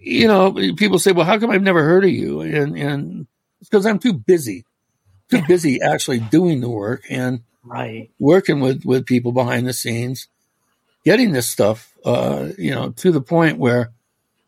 you 0.00 0.26
know, 0.26 0.52
people 0.74 0.98
say, 0.98 1.12
"Well, 1.12 1.24
how 1.24 1.38
come 1.38 1.50
I've 1.50 1.62
never 1.62 1.84
heard 1.84 2.04
of 2.04 2.10
you?" 2.10 2.40
And 2.40 2.76
and 2.76 3.26
it's 3.60 3.70
because 3.70 3.86
I'm 3.86 4.00
too 4.00 4.12
busy, 4.12 4.64
too 5.30 5.42
busy 5.46 5.80
actually 5.80 6.18
doing 6.18 6.60
the 6.60 6.68
work 6.68 7.04
and 7.08 7.42
right 7.62 8.10
working 8.18 8.58
with 8.58 8.84
with 8.84 9.06
people 9.06 9.30
behind 9.30 9.68
the 9.68 9.72
scenes, 9.72 10.26
getting 11.04 11.30
this 11.30 11.48
stuff, 11.48 11.92
uh, 12.04 12.48
you 12.58 12.74
know, 12.74 12.90
to 12.90 13.12
the 13.12 13.20
point 13.20 13.58
where 13.58 13.92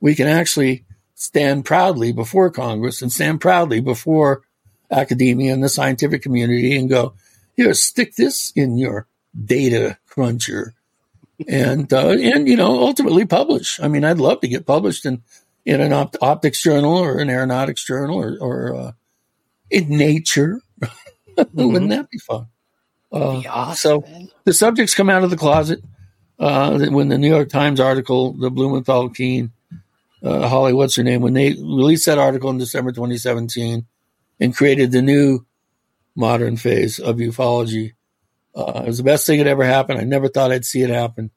we 0.00 0.16
can 0.16 0.26
actually 0.26 0.84
stand 1.20 1.66
proudly 1.66 2.12
before 2.12 2.50
Congress 2.50 3.02
and 3.02 3.12
stand 3.12 3.42
proudly 3.42 3.78
before 3.78 4.42
academia 4.90 5.52
and 5.52 5.62
the 5.62 5.68
scientific 5.68 6.22
community 6.22 6.74
and 6.74 6.88
go, 6.88 7.12
here, 7.56 7.74
stick 7.74 8.14
this 8.16 8.52
in 8.56 8.78
your 8.78 9.06
data 9.44 9.98
cruncher, 10.08 10.72
and 11.46 11.92
uh, 11.92 12.08
and 12.08 12.48
you 12.48 12.56
know 12.56 12.80
ultimately 12.80 13.26
publish. 13.26 13.78
I 13.80 13.88
mean, 13.88 14.02
I'd 14.02 14.18
love 14.18 14.40
to 14.40 14.48
get 14.48 14.66
published 14.66 15.04
in 15.04 15.22
in 15.66 15.82
an 15.82 15.92
opt- 15.92 16.16
optics 16.22 16.62
journal 16.62 16.96
or 16.96 17.18
an 17.18 17.28
aeronautics 17.28 17.84
journal 17.84 18.18
or, 18.18 18.38
or 18.40 18.74
uh, 18.74 18.92
in 19.70 19.90
Nature. 19.90 20.62
mm-hmm. 20.80 21.66
Wouldn't 21.66 21.90
that 21.90 22.08
be 22.08 22.18
fun? 22.18 22.46
Uh, 23.12 23.40
be 23.40 23.46
awesome, 23.46 23.76
so 23.76 24.00
man. 24.10 24.30
the 24.44 24.54
subjects 24.54 24.94
come 24.94 25.10
out 25.10 25.22
of 25.22 25.28
the 25.28 25.36
closet 25.36 25.80
uh, 26.38 26.78
when 26.86 27.08
the 27.08 27.18
New 27.18 27.28
York 27.28 27.50
Times 27.50 27.78
article, 27.78 28.32
the 28.32 28.50
Blumenthal 28.50 29.10
Kean, 29.10 29.52
uh, 30.22 30.48
Holly, 30.48 30.72
what's 30.72 30.96
her 30.96 31.02
name, 31.02 31.22
when 31.22 31.34
they 31.34 31.50
released 31.50 32.06
that 32.06 32.18
article 32.18 32.50
in 32.50 32.58
December 32.58 32.92
2017 32.92 33.86
and 34.38 34.56
created 34.56 34.92
the 34.92 35.02
new 35.02 35.46
modern 36.16 36.56
phase 36.56 36.98
of 36.98 37.16
ufology. 37.16 37.92
Uh, 38.54 38.82
it 38.84 38.86
was 38.86 38.98
the 38.98 39.04
best 39.04 39.26
thing 39.26 39.38
that 39.38 39.46
ever 39.46 39.64
happened. 39.64 39.98
I 39.98 40.04
never 40.04 40.28
thought 40.28 40.52
I'd 40.52 40.64
see 40.64 40.82
it 40.82 40.90
happen. 40.90 41.30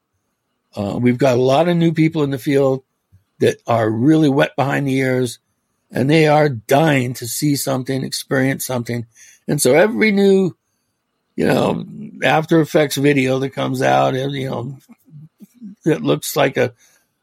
Uh, 0.75 0.97
we've 0.99 1.17
got 1.17 1.37
a 1.37 1.41
lot 1.41 1.69
of 1.69 1.77
new 1.77 1.93
people 1.93 2.23
in 2.23 2.31
the 2.31 2.39
field 2.39 2.83
that 3.39 3.57
are 3.67 3.89
really 3.89 4.29
wet 4.29 4.55
behind 4.55 4.87
the 4.87 4.97
ears 4.97 5.39
and 5.91 6.09
they 6.09 6.27
are 6.27 6.49
dying 6.49 7.13
to 7.13 7.27
see 7.27 7.55
something, 7.55 8.03
experience 8.03 8.65
something. 8.65 9.05
And 9.47 9.61
so 9.61 9.75
every 9.75 10.11
new, 10.11 10.55
you 11.35 11.45
know, 11.45 11.85
After 12.23 12.59
Effects 12.61 12.95
video 12.95 13.37
that 13.39 13.51
comes 13.51 13.81
out, 13.81 14.15
you 14.15 14.49
know, 14.49 14.77
that 15.85 16.01
looks 16.01 16.35
like 16.35 16.57
a, 16.57 16.73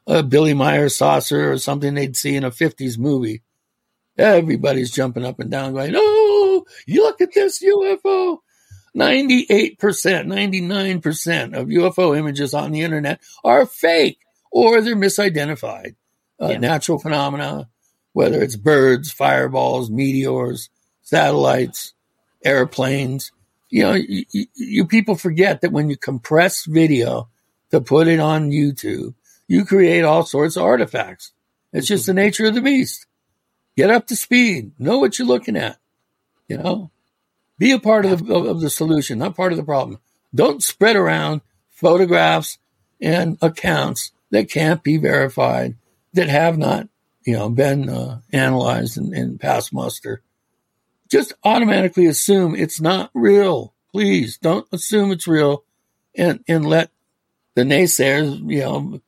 a 0.07 0.23
Billy 0.23 0.55
Meier 0.55 0.89
saucer 0.89 1.53
or 1.53 1.59
something 1.59 1.95
they'd 1.95 2.17
see 2.17 2.37
in 2.37 2.45
a 2.45 2.51
50s 2.51 2.99
movie. 2.99 3.43
Everybody's 4.19 4.91
jumping 4.91 5.25
up 5.25 5.41
and 5.41 5.51
down 5.51 5.73
going, 5.73 5.93
Oh, 5.97 6.65
you 6.87 7.03
look 7.03 7.21
at 7.21 7.33
this 7.33 7.63
UFO. 7.63 8.39
98%, 8.97 9.77
99% 9.79 11.57
of 11.57 11.69
UFO 11.69 12.19
images 12.19 12.55
on 12.55 12.73
the 12.73 12.81
internet 12.81 13.21
are 13.45 13.65
fake 13.65 14.19
or 14.51 14.81
they're 14.81 14.97
misidentified. 14.97 15.95
Uh, 16.41 16.49
yeah. 16.49 16.59
Natural 16.59 16.99
phenomena, 16.99 17.69
whether 18.13 18.43
it's 18.43 18.57
birds, 18.57 19.13
fireballs, 19.13 19.91
meteors, 19.91 20.71
satellites, 21.03 21.95
airplanes. 22.45 23.31
You 23.69 23.83
know, 23.83 23.95
you, 23.95 24.25
you 24.55 24.87
people 24.87 25.15
forget 25.15 25.61
that 25.61 25.73
when 25.73 25.89
you 25.91 25.97
compress 25.97 26.65
video 26.65 27.29
to 27.71 27.81
put 27.81 28.09
it 28.09 28.19
on 28.19 28.51
YouTube, 28.51 29.15
you 29.51 29.65
create 29.65 30.05
all 30.05 30.25
sorts 30.25 30.57
of 30.57 30.63
artifacts. 30.63 31.33
It's 31.73 31.89
just 31.89 32.07
the 32.07 32.15
nature 32.15 32.47
of 32.47 32.55
the 32.55 32.61
beast. 32.61 33.07
Get 33.77 33.91
up 33.91 34.07
to 34.07 34.15
speed. 34.15 34.71
Know 34.79 34.99
what 34.99 35.19
you're 35.19 35.27
looking 35.27 35.57
at. 35.57 35.77
You 36.47 36.59
know, 36.59 36.93
be 37.59 37.73
a 37.73 37.81
part 37.81 38.07
of 38.07 38.29
the, 38.29 38.33
of 38.33 38.61
the 38.61 38.71
solution, 38.71 39.19
not 39.19 39.35
part 39.35 39.51
of 39.51 39.59
the 39.59 39.65
problem. 39.65 39.99
Don't 40.33 40.63
spread 40.63 40.95
around 40.95 41.41
photographs 41.69 42.59
and 43.01 43.39
accounts 43.43 44.13
that 44.31 44.49
can't 44.49 44.85
be 44.85 44.99
verified, 44.99 45.75
that 46.13 46.29
have 46.29 46.57
not, 46.57 46.89
you 47.27 47.33
know, 47.33 47.51
been 47.51 47.89
uh, 47.89 48.21
analyzed 48.33 48.99
and, 48.99 49.13
and 49.13 49.41
passed 49.41 49.73
muster. 49.73 50.23
Just 51.11 51.33
automatically 51.43 52.07
assume 52.07 52.55
it's 52.55 52.81
not 52.81 53.11
real. 53.15 53.75
Please 53.91 54.39
don't 54.39 54.69
assume 54.71 55.11
it's 55.11 55.27
real, 55.27 55.65
and 56.15 56.45
and 56.47 56.65
let 56.65 56.93
the 57.57 57.65
naysayers, 57.65 58.49
you 58.49 58.61
know, 58.61 59.01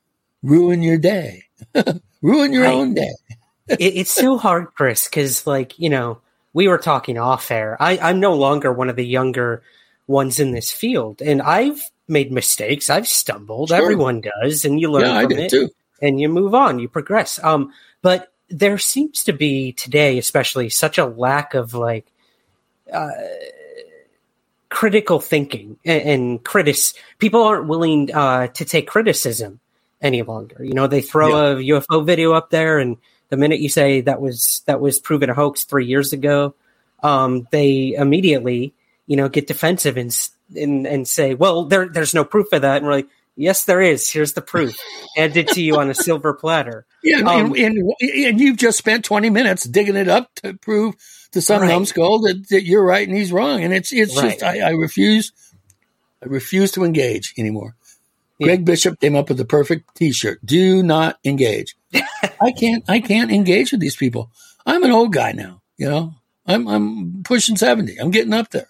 ruin 0.42 0.82
your 0.82 0.98
day, 0.98 1.44
ruin 2.22 2.52
your 2.52 2.66
own 2.66 2.94
day. 2.94 3.14
it, 3.68 3.78
it's 3.80 4.12
so 4.12 4.38
hard, 4.38 4.68
Chris, 4.74 5.08
because 5.08 5.46
like 5.46 5.78
you 5.78 5.90
know 5.90 6.20
we 6.52 6.68
were 6.68 6.78
talking 6.78 7.18
off 7.18 7.50
air. 7.50 7.76
I, 7.80 7.98
I'm 7.98 8.20
no 8.20 8.34
longer 8.34 8.72
one 8.72 8.90
of 8.90 8.96
the 8.96 9.06
younger 9.06 9.62
ones 10.06 10.40
in 10.40 10.52
this 10.52 10.70
field, 10.70 11.22
and 11.22 11.40
I've 11.40 11.80
made 12.08 12.32
mistakes. 12.32 12.90
I've 12.90 13.08
stumbled. 13.08 13.68
Sure. 13.68 13.78
Everyone 13.78 14.20
does, 14.20 14.64
and 14.64 14.80
you 14.80 14.90
learn 14.90 15.02
yeah, 15.02 15.22
from 15.22 15.32
it, 15.32 15.50
too. 15.50 15.70
and 16.00 16.20
you 16.20 16.28
move 16.28 16.54
on. 16.54 16.78
You 16.78 16.88
progress. 16.88 17.42
Um, 17.42 17.72
but 18.02 18.32
there 18.48 18.78
seems 18.78 19.24
to 19.24 19.32
be 19.32 19.72
today, 19.72 20.18
especially, 20.18 20.68
such 20.68 20.98
a 20.98 21.06
lack 21.06 21.54
of 21.54 21.72
like 21.72 22.06
uh, 22.92 23.10
critical 24.68 25.20
thinking 25.20 25.78
and, 25.84 26.02
and. 26.02 26.44
People 27.18 27.44
aren't 27.44 27.68
willing 27.68 28.12
uh, 28.12 28.48
to 28.48 28.64
take 28.64 28.88
criticism 28.88 29.60
any 30.02 30.22
longer. 30.22 30.62
You 30.62 30.74
know, 30.74 30.86
they 30.86 31.00
throw 31.00 31.56
yeah. 31.56 31.76
a 31.76 31.80
UFO 31.80 32.04
video 32.04 32.32
up 32.32 32.50
there 32.50 32.78
and 32.78 32.98
the 33.32 33.38
minute 33.38 33.60
you 33.60 33.70
say 33.70 34.02
that 34.02 34.20
was 34.20 34.60
that 34.66 34.78
was 34.78 35.00
proven 35.00 35.30
a 35.30 35.34
hoax 35.34 35.64
three 35.64 35.86
years 35.86 36.12
ago, 36.12 36.54
um, 37.02 37.48
they 37.50 37.94
immediately 37.94 38.74
you 39.06 39.16
know 39.16 39.30
get 39.30 39.46
defensive 39.46 39.96
and 39.96 40.14
and 40.54 40.86
and 40.86 41.08
say, 41.08 41.32
well, 41.32 41.64
there 41.64 41.88
there's 41.88 42.12
no 42.12 42.26
proof 42.26 42.52
of 42.52 42.60
that, 42.60 42.76
and 42.76 42.84
we're 42.84 42.92
like, 42.92 43.08
yes, 43.34 43.64
there 43.64 43.80
is. 43.80 44.10
Here's 44.10 44.34
the 44.34 44.42
proof, 44.42 44.76
handed 45.16 45.48
to 45.48 45.62
you 45.62 45.78
on 45.78 45.88
a 45.88 45.94
silver 45.94 46.34
platter. 46.34 46.84
Yeah, 47.02 47.20
um, 47.20 47.54
and, 47.54 47.56
and, 47.56 47.92
and 48.02 48.38
you've 48.38 48.58
just 48.58 48.76
spent 48.76 49.06
twenty 49.06 49.30
minutes 49.30 49.64
digging 49.64 49.96
it 49.96 50.08
up 50.08 50.34
to 50.42 50.52
prove 50.52 50.94
to 51.30 51.40
some 51.40 51.62
right. 51.62 51.68
numbskull 51.68 52.20
that, 52.20 52.50
that 52.50 52.64
you're 52.66 52.84
right 52.84 53.08
and 53.08 53.16
he's 53.16 53.32
wrong, 53.32 53.64
and 53.64 53.72
it's 53.72 53.94
it's 53.94 54.14
right. 54.14 54.32
just 54.32 54.42
I, 54.42 54.58
I 54.60 54.70
refuse, 54.72 55.32
I 56.22 56.26
refuse 56.26 56.72
to 56.72 56.84
engage 56.84 57.32
anymore. 57.38 57.76
Greg 58.42 58.64
Bishop 58.64 59.00
came 59.00 59.16
up 59.16 59.28
with 59.28 59.38
the 59.38 59.44
perfect 59.44 59.94
T-shirt. 59.94 60.44
Do 60.44 60.82
not 60.82 61.18
engage. 61.24 61.76
I 62.40 62.52
can't. 62.52 62.84
I 62.88 63.00
can't 63.00 63.30
engage 63.30 63.72
with 63.72 63.80
these 63.80 63.96
people. 63.96 64.30
I'm 64.66 64.84
an 64.84 64.90
old 64.90 65.12
guy 65.12 65.32
now. 65.32 65.62
You 65.76 65.88
know, 65.88 66.14
I'm 66.46 66.68
I'm 66.68 67.22
pushing 67.22 67.56
seventy. 67.56 67.98
I'm 67.98 68.10
getting 68.10 68.32
up 68.32 68.50
there. 68.50 68.68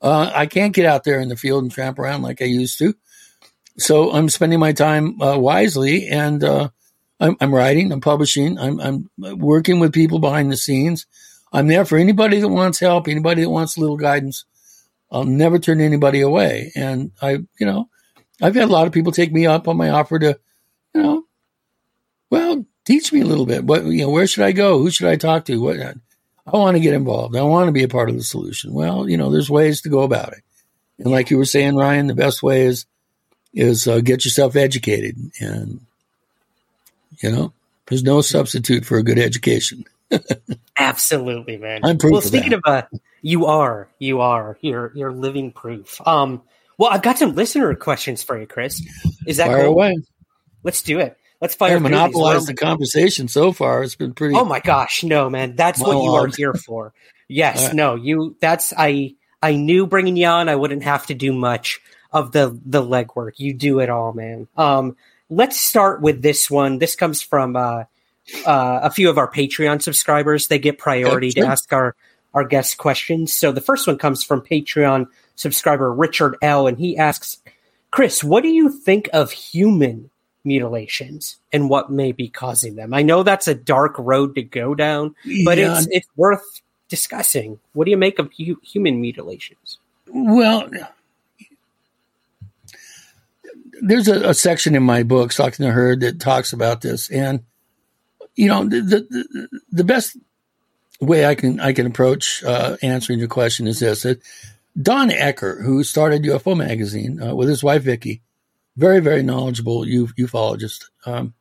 Uh, 0.00 0.30
I 0.34 0.46
can't 0.46 0.74
get 0.74 0.86
out 0.86 1.04
there 1.04 1.20
in 1.20 1.28
the 1.28 1.36
field 1.36 1.62
and 1.62 1.72
tramp 1.72 1.98
around 1.98 2.22
like 2.22 2.42
I 2.42 2.46
used 2.46 2.78
to. 2.78 2.94
So 3.78 4.12
I'm 4.12 4.28
spending 4.28 4.60
my 4.60 4.72
time 4.72 5.20
uh, 5.20 5.38
wisely, 5.38 6.06
and 6.08 6.42
uh, 6.42 6.68
I'm, 7.20 7.36
I'm, 7.40 7.54
writing. 7.54 7.92
I'm 7.92 8.00
publishing. 8.00 8.58
I'm, 8.58 8.80
I'm 8.80 9.10
working 9.18 9.80
with 9.80 9.92
people 9.92 10.18
behind 10.18 10.50
the 10.50 10.56
scenes. 10.56 11.06
I'm 11.52 11.66
there 11.66 11.84
for 11.84 11.98
anybody 11.98 12.40
that 12.40 12.48
wants 12.48 12.78
help. 12.78 13.08
Anybody 13.08 13.42
that 13.42 13.50
wants 13.50 13.76
a 13.76 13.80
little 13.80 13.96
guidance. 13.96 14.44
I'll 15.10 15.24
never 15.24 15.58
turn 15.58 15.80
anybody 15.80 16.20
away. 16.20 16.72
And 16.74 17.12
I, 17.22 17.38
you 17.58 17.66
know, 17.66 17.88
I've 18.42 18.54
had 18.54 18.68
a 18.68 18.72
lot 18.72 18.86
of 18.86 18.92
people 18.92 19.12
take 19.12 19.32
me 19.32 19.46
up 19.46 19.68
on 19.68 19.76
my 19.76 19.90
offer 19.90 20.18
to, 20.18 20.38
you 20.94 21.02
know, 21.02 21.24
well, 22.30 22.64
teach 22.84 23.12
me 23.12 23.20
a 23.20 23.26
little 23.26 23.46
bit. 23.46 23.64
What 23.64 23.84
you 23.84 24.02
know, 24.02 24.10
where 24.10 24.26
should 24.26 24.44
I 24.44 24.52
go? 24.52 24.78
Who 24.78 24.90
should 24.90 25.08
I 25.08 25.16
talk 25.16 25.44
to? 25.46 25.60
What 25.60 25.78
I 25.78 25.94
want 26.56 26.76
to 26.76 26.82
get 26.82 26.94
involved. 26.94 27.36
I 27.36 27.42
want 27.42 27.68
to 27.68 27.72
be 27.72 27.82
a 27.82 27.88
part 27.88 28.08
of 28.08 28.16
the 28.16 28.22
solution. 28.22 28.72
Well, 28.72 29.08
you 29.08 29.16
know, 29.16 29.30
there's 29.30 29.50
ways 29.50 29.80
to 29.82 29.88
go 29.88 30.02
about 30.02 30.32
it. 30.32 30.42
And 30.98 31.10
like 31.10 31.30
you 31.30 31.38
were 31.38 31.44
saying, 31.44 31.76
Ryan, 31.76 32.06
the 32.06 32.14
best 32.14 32.42
way 32.42 32.62
is 32.62 32.86
is 33.52 33.88
uh, 33.88 34.00
get 34.00 34.24
yourself 34.24 34.54
educated, 34.54 35.16
and 35.40 35.80
you 37.18 37.30
know, 37.30 37.52
there's 37.86 38.02
no 38.02 38.20
substitute 38.20 38.84
for 38.84 38.98
a 38.98 39.02
good 39.02 39.18
education. 39.18 39.84
Absolutely, 40.78 41.56
man. 41.56 41.80
I'm 41.84 41.98
proof. 41.98 42.12
Well, 42.12 42.20
speaking 42.20 42.50
that. 42.50 42.58
of, 42.58 42.62
uh, 42.66 42.82
you 43.22 43.46
are, 43.46 43.88
you 43.98 44.20
are, 44.20 44.58
you're, 44.60 44.92
you're 44.94 45.12
living 45.12 45.52
proof. 45.52 46.00
Um, 46.06 46.42
well, 46.78 46.90
I've 46.90 47.02
got 47.02 47.18
some 47.18 47.34
listener 47.34 47.74
questions 47.74 48.22
for 48.22 48.38
you, 48.38 48.46
Chris. 48.46 48.82
Is 49.26 49.38
that 49.38 49.48
fire 49.48 49.62
cool? 49.62 49.72
away? 49.72 49.96
Let's 50.62 50.82
do 50.82 50.98
it. 50.98 51.16
Let's 51.40 51.54
fire. 51.54 51.76
I 51.76 51.78
monopolized 51.78 52.48
the 52.48 52.54
conversation 52.54 53.28
so 53.28 53.52
far. 53.52 53.82
It's 53.82 53.94
been 53.94 54.14
pretty. 54.14 54.34
Oh 54.34 54.44
my 54.44 54.60
gosh, 54.60 55.04
no, 55.04 55.28
man! 55.28 55.54
That's 55.54 55.80
what 55.80 56.02
you 56.02 56.10
are 56.10 56.28
here 56.28 56.54
for. 56.54 56.92
Yes, 57.28 57.66
right. 57.66 57.74
no, 57.74 57.94
you. 57.94 58.36
That's 58.40 58.72
I. 58.76 59.14
I 59.42 59.54
knew 59.54 59.86
bringing 59.86 60.16
you 60.16 60.26
on, 60.26 60.48
I 60.48 60.56
wouldn't 60.56 60.82
have 60.84 61.06
to 61.06 61.14
do 61.14 61.32
much 61.32 61.80
of 62.10 62.32
the 62.32 62.58
the 62.64 62.82
legwork. 62.82 63.32
You 63.36 63.52
do 63.52 63.80
it 63.80 63.90
all, 63.90 64.12
man. 64.14 64.48
Um, 64.56 64.96
let's 65.28 65.60
start 65.60 66.00
with 66.00 66.22
this 66.22 66.50
one. 66.50 66.78
This 66.78 66.96
comes 66.96 67.20
from 67.20 67.54
uh, 67.54 67.84
uh, 68.46 68.80
a 68.82 68.90
few 68.90 69.10
of 69.10 69.18
our 69.18 69.30
Patreon 69.30 69.82
subscribers. 69.82 70.46
They 70.46 70.58
get 70.58 70.78
priority 70.78 71.30
to 71.32 71.46
ask 71.46 71.70
our 71.72 71.94
our 72.32 72.44
guest 72.44 72.78
questions. 72.78 73.34
So 73.34 73.52
the 73.52 73.60
first 73.60 73.86
one 73.86 73.98
comes 73.98 74.24
from 74.24 74.40
Patreon 74.40 75.06
subscriber 75.36 75.92
Richard 75.92 76.36
L, 76.42 76.66
and 76.66 76.78
he 76.78 76.96
asks, 76.96 77.38
Chris, 77.90 78.24
what 78.24 78.42
do 78.42 78.48
you 78.48 78.68
think 78.68 79.08
of 79.12 79.30
human 79.30 80.10
mutilations 80.44 81.36
and 81.52 81.70
what 81.70 81.90
may 81.90 82.12
be 82.12 82.28
causing 82.28 82.74
them? 82.74 82.92
I 82.92 83.02
know 83.02 83.22
that's 83.22 83.48
a 83.48 83.54
dark 83.54 83.94
road 83.98 84.34
to 84.34 84.42
go 84.42 84.74
down, 84.74 85.14
but 85.44 85.58
yeah. 85.58 85.78
it's 85.78 85.86
it's 85.90 86.08
worth 86.16 86.62
discussing. 86.88 87.58
What 87.72 87.84
do 87.84 87.90
you 87.90 87.96
make 87.96 88.18
of 88.18 88.30
hu- 88.36 88.60
human 88.62 89.00
mutilations? 89.00 89.78
Well, 90.08 90.68
there's 93.80 94.08
a, 94.08 94.30
a, 94.30 94.34
section 94.34 94.74
in 94.74 94.82
my 94.82 95.02
book, 95.02 95.32
Stalking 95.32 95.66
the 95.66 95.72
Herd, 95.72 96.00
that 96.00 96.20
talks 96.20 96.52
about 96.52 96.80
this, 96.80 97.10
and 97.10 97.44
you 98.34 98.48
know, 98.48 98.64
the 98.64 98.80
the, 98.80 99.48
the 99.72 99.84
best 99.84 100.16
way 101.00 101.26
I 101.26 101.34
can 101.34 101.60
I 101.60 101.72
can 101.72 101.86
approach 101.86 102.42
uh, 102.44 102.76
answering 102.82 103.18
your 103.18 103.28
question 103.28 103.66
is 103.66 103.80
this: 103.80 104.02
that 104.02 104.20
Don 104.80 105.10
Ecker, 105.10 105.62
who 105.62 105.82
started 105.82 106.22
UFO 106.22 106.56
magazine 106.56 107.22
uh, 107.22 107.34
with 107.34 107.48
his 107.48 107.64
wife 107.64 107.82
Vicky, 107.82 108.22
very 108.76 109.00
very 109.00 109.22
knowledgeable 109.22 109.82
uf- 109.82 110.14
ufologist. 110.16 110.84
Um, 111.04 111.34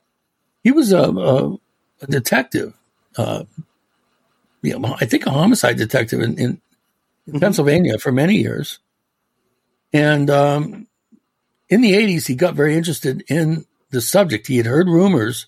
he 0.64 0.72
was 0.72 0.92
a, 0.92 1.04
a, 1.04 1.54
a 2.02 2.08
detective 2.08 2.74
uh, 3.18 3.44
you 4.66 4.78
know, 4.78 4.96
I 5.00 5.06
think 5.06 5.26
a 5.26 5.32
homicide 5.32 5.78
detective 5.78 6.22
in, 6.22 6.38
in, 6.38 6.62
in 7.28 7.40
Pennsylvania 7.40 7.98
for 7.98 8.12
many 8.12 8.36
years. 8.36 8.80
And 9.94 10.30
um, 10.30 10.88
in 11.70 11.82
the 11.82 11.94
80s, 11.94 12.28
he 12.28 12.36
got 12.36 12.56
very 12.56 12.76
interested 12.76 13.24
in 13.30 13.66
the 13.92 14.02
subject. 14.02 14.48
He 14.48 14.58
had 14.58 14.66
heard 14.66 14.88
rumors 14.88 15.46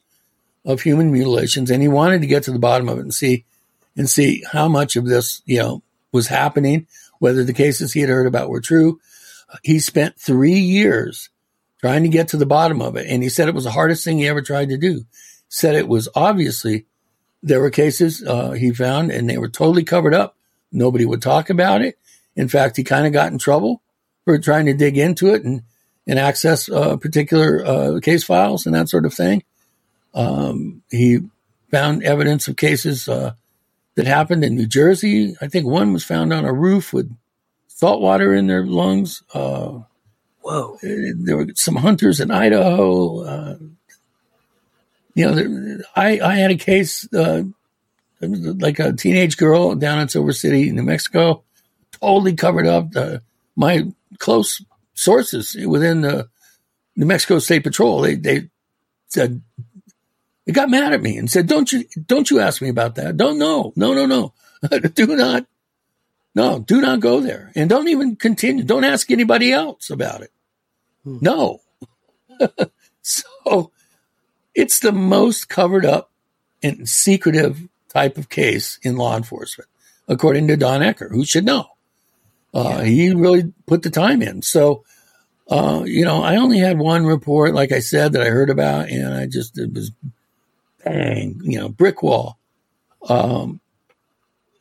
of 0.64 0.82
human 0.82 1.12
mutilations 1.12 1.72
and 1.72 1.82
he 1.82 1.88
wanted 1.88 2.22
to 2.22 2.28
get 2.28 2.44
to 2.44 2.52
the 2.52 2.60
bottom 2.60 2.90
of 2.90 3.00
it 3.00 3.02
and 3.02 3.14
see 3.14 3.46
and 3.96 4.10
see 4.10 4.44
how 4.52 4.68
much 4.68 4.96
of 4.96 5.08
this, 5.08 5.42
you 5.46 5.58
know, 5.58 5.82
was 6.12 6.28
happening, 6.28 6.86
whether 7.20 7.44
the 7.44 7.54
cases 7.54 7.94
he 7.94 8.02
had 8.02 8.10
heard 8.10 8.28
about 8.28 8.50
were 8.50 8.62
true. 8.62 9.00
He 9.64 9.80
spent 9.80 10.20
three 10.20 10.60
years 10.60 11.30
trying 11.80 12.04
to 12.04 12.10
get 12.10 12.30
to 12.30 12.38
the 12.38 12.46
bottom 12.46 12.82
of 12.82 12.96
it. 12.96 13.08
And 13.08 13.24
he 13.24 13.30
said 13.30 13.48
it 13.48 13.56
was 13.56 13.64
the 13.64 13.72
hardest 13.72 14.04
thing 14.04 14.18
he 14.18 14.28
ever 14.28 14.42
tried 14.42 14.70
to 14.70 14.78
do. 14.78 15.06
Said 15.50 15.76
it 15.76 15.88
was 15.88 16.10
obviously 16.16 16.86
there 17.44 17.62
were 17.62 17.70
cases 17.70 18.24
uh, 18.24 18.52
he 18.52 18.74
found 18.74 19.12
and 19.12 19.30
they 19.30 19.38
were 19.38 19.50
totally 19.50 19.84
covered 19.84 20.14
up. 20.14 20.36
Nobody 20.72 21.06
would 21.06 21.22
talk 21.22 21.50
about 21.50 21.82
it. 21.82 21.98
In 22.36 22.48
fact, 22.48 22.78
he 22.78 22.84
kind 22.84 23.08
of 23.08 23.14
got 23.14 23.32
in 23.32 23.38
trouble 23.38 23.82
for 24.26 24.38
trying 24.38 24.66
to 24.66 24.74
dig 24.74 24.98
into 24.98 25.34
it 25.34 25.44
and, 25.44 25.64
and 26.06 26.20
access 26.20 26.70
uh, 26.70 26.98
particular 26.98 27.66
uh, 27.66 28.00
case 28.02 28.24
files 28.24 28.66
and 28.66 28.76
that 28.76 28.90
sort 28.90 29.06
of 29.06 29.14
thing. 29.14 29.44
Um, 30.14 30.84
he 30.90 31.20
found 31.72 32.04
evidence 32.04 32.48
of 32.48 32.58
cases 32.58 33.08
uh, 33.08 33.34
that 33.98 34.06
happened 34.06 34.44
in 34.44 34.56
New 34.56 34.68
Jersey. 34.68 35.36
I 35.42 35.48
think 35.48 35.66
one 35.66 35.92
was 35.92 36.04
found 36.04 36.32
on 36.32 36.46
a 36.46 36.54
roof 36.54 36.94
with 36.94 37.12
salt 37.68 38.00
water 38.00 38.32
in 38.32 38.46
their 38.46 38.64
lungs. 38.64 39.24
Uh, 39.34 39.80
Whoa. 40.42 40.78
There 40.84 41.36
were 41.36 41.48
some 41.56 41.76
hunters 41.76 42.20
in 42.20 42.30
Idaho. 42.30 43.24
Uh, 43.26 43.58
you 45.16 45.26
know, 45.26 45.34
there, 45.34 45.80
I, 45.96 46.20
I 46.20 46.36
had 46.36 46.52
a 46.52 46.56
case, 46.56 47.12
uh, 47.12 47.44
like 48.22 48.78
a 48.78 48.94
teenage 48.94 49.36
girl 49.36 49.74
down 49.74 50.00
in 50.00 50.10
Silver 50.10 50.32
City, 50.32 50.72
New 50.72 50.84
Mexico, 50.84 51.44
totally 52.00 52.36
covered 52.36 52.68
up. 52.68 52.96
Uh, 52.96 53.18
my 53.56 53.92
close 54.20 54.64
sources 54.94 55.56
within 55.66 56.02
the 56.02 56.30
New 56.96 57.08
Mexico 57.08 57.40
State 57.40 57.64
Patrol, 57.64 58.02
they, 58.02 58.14
they 58.14 58.50
said, 59.08 59.42
they 60.48 60.54
got 60.54 60.70
mad 60.70 60.94
at 60.94 61.02
me 61.02 61.18
and 61.18 61.30
said, 61.30 61.46
don't 61.46 61.70
you, 61.74 61.84
don't 62.06 62.32
you 62.32 62.40
ask 62.40 62.62
me 62.62 62.70
about 62.70 62.96
that. 62.96 63.18
Don't 63.18 63.38
know. 63.38 63.74
No, 63.76 63.94
no, 63.94 64.06
no. 64.06 64.34
do 64.94 65.08
not, 65.08 65.46
no, 66.34 66.60
do 66.60 66.80
not 66.80 67.02
go 67.02 67.20
there 67.20 67.52
and 67.54 67.70
don't 67.70 67.90
even 67.90 68.16
continue. 68.16 68.64
Don't 68.64 68.86
ask 68.86 69.12
anybody 69.12 69.52
else 69.52 69.90
about 69.90 70.22
it. 70.22 70.32
Hmm. 71.04 71.18
No. 71.20 71.60
so 73.02 73.72
it's 74.56 74.80
the 74.80 74.94
most 74.94 75.50
covered 75.50 75.86
up 75.86 76.12
and 76.64 76.88
secretive 76.88 77.68
type 77.90 78.18
of 78.18 78.30
case 78.30 78.80
in 78.84 78.96
law 78.96 79.18
enforcement, 79.18 79.70
according 80.08 80.48
to 80.48 80.56
Don 80.56 80.80
Ecker, 80.80 81.12
who 81.12 81.26
should 81.26 81.46
know. 81.46 81.66
Uh, 82.54 82.78
yeah. 82.78 82.84
He 82.84 83.14
really 83.14 83.52
put 83.66 83.84
the 83.84 83.90
time 83.90 84.22
in. 84.22 84.42
So, 84.44 84.86
uh, 85.50 85.84
you 85.86 86.06
know, 86.06 86.24
I 86.24 86.38
only 86.38 86.60
had 86.60 86.80
one 86.80 87.06
report, 87.06 87.54
like 87.54 87.74
I 87.74 87.80
said, 87.80 88.14
that 88.14 88.22
I 88.22 88.30
heard 88.30 88.50
about, 88.50 88.88
and 88.88 89.14
I 89.14 89.26
just, 89.26 89.58
it 89.58 89.74
was 89.74 89.92
bang, 90.88 91.40
you 91.44 91.60
know, 91.60 91.70
brick 91.70 92.02
wall. 92.02 92.38
Um, 93.08 93.60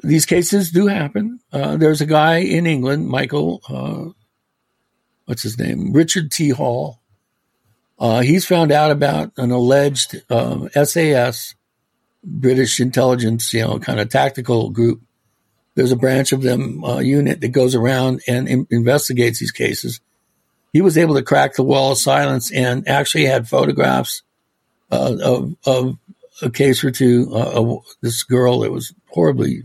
these 0.03 0.27
cases 0.27 0.71
do 0.71 0.87
happen. 0.87 1.41
Uh, 1.53 1.77
there's 1.77 2.01
a 2.01 2.07
guy 2.07 2.39
in 2.39 2.67
England, 2.67 3.09
Michael, 3.09 3.63
uh, 3.69 4.13
what's 5.25 5.43
his 5.43 5.59
name? 5.59 5.93
Richard 5.93 6.31
T. 6.31 6.51
Hall. 6.51 7.01
Uh, 7.99 8.21
he's 8.21 8.47
found 8.47 8.73
out 8.73 8.91
about 8.91 9.33
an 9.37 9.51
alleged 9.51 10.23
um, 10.31 10.69
SAS, 10.85 11.55
British 12.23 12.79
intelligence, 12.79 13.53
you 13.55 13.63
know, 13.63 13.79
kind 13.79 14.01
of 14.01 14.09
tactical 14.11 14.71
group. 14.71 15.01
There's 15.75 15.93
a 15.93 15.97
branch 15.97 16.33
of 16.33 16.43
them 16.43 16.85
uh, 16.85 16.99
unit 16.99 17.41
that 17.41 17.49
goes 17.49 17.75
around 17.75 18.23
and 18.29 18.49
in- 18.49 18.67
investigates 18.71 19.39
these 19.39 19.51
cases. 19.51 20.01
He 20.73 20.83
was 20.83 20.99
able 20.99 21.15
to 21.15 21.23
crack 21.23 21.55
the 21.55 21.63
wall 21.63 21.93
of 21.93 21.99
silence 21.99 22.53
and 22.53 22.87
actually 22.87 23.25
had 23.25 23.49
photographs 23.49 24.23
uh, 24.91 25.17
of, 25.23 25.57
of 25.65 25.99
a 26.43 26.51
case 26.51 26.85
or 26.85 26.91
two. 26.91 27.33
Uh, 27.35 27.77
this 28.01 28.23
girl 28.23 28.61
that 28.61 28.73
was 28.73 28.93
horribly, 29.09 29.63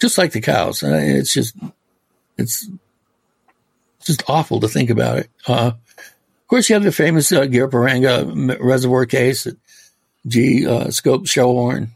just 0.00 0.18
like 0.18 0.32
the 0.32 0.40
cows. 0.40 0.82
Uh, 0.82 1.00
it's 1.02 1.32
just, 1.32 1.56
it's 2.36 2.68
just 4.02 4.22
awful 4.28 4.60
to 4.60 4.68
think 4.68 4.90
about 4.90 5.18
it. 5.18 5.30
Uh, 5.46 5.72
of 5.74 6.48
course, 6.48 6.68
you 6.68 6.74
have 6.74 6.82
the 6.82 6.92
famous 6.92 7.32
uh, 7.32 7.42
Guarapiranga 7.42 8.58
reservoir 8.60 9.06
case 9.06 9.44
that 9.44 9.56
G. 10.26 10.66
Uh, 10.66 10.90
Scope 10.90 11.26
Schellhorn 11.26 11.88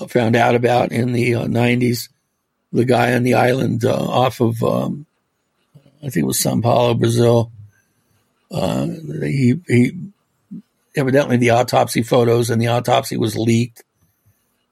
uh, 0.00 0.06
found 0.06 0.34
out 0.36 0.54
about 0.54 0.92
in 0.92 1.12
the 1.12 1.32
90s. 1.32 2.08
Uh, 2.08 2.12
the 2.72 2.84
guy 2.84 3.14
on 3.14 3.22
the 3.22 3.34
island 3.34 3.84
off 3.84 4.40
of, 4.40 4.62
um, 4.62 5.06
I 6.02 6.10
think 6.10 6.16
it 6.16 6.26
was 6.26 6.38
Sao 6.38 6.60
Paulo, 6.60 6.94
Brazil. 6.94 7.50
he, 8.50 9.60
he 9.66 9.92
evidently 10.96 11.36
the 11.36 11.50
autopsy 11.50 12.02
photos 12.02 12.50
and 12.50 12.60
the 12.60 12.68
autopsy 12.68 13.16
was 13.16 13.36
leaked. 13.36 13.84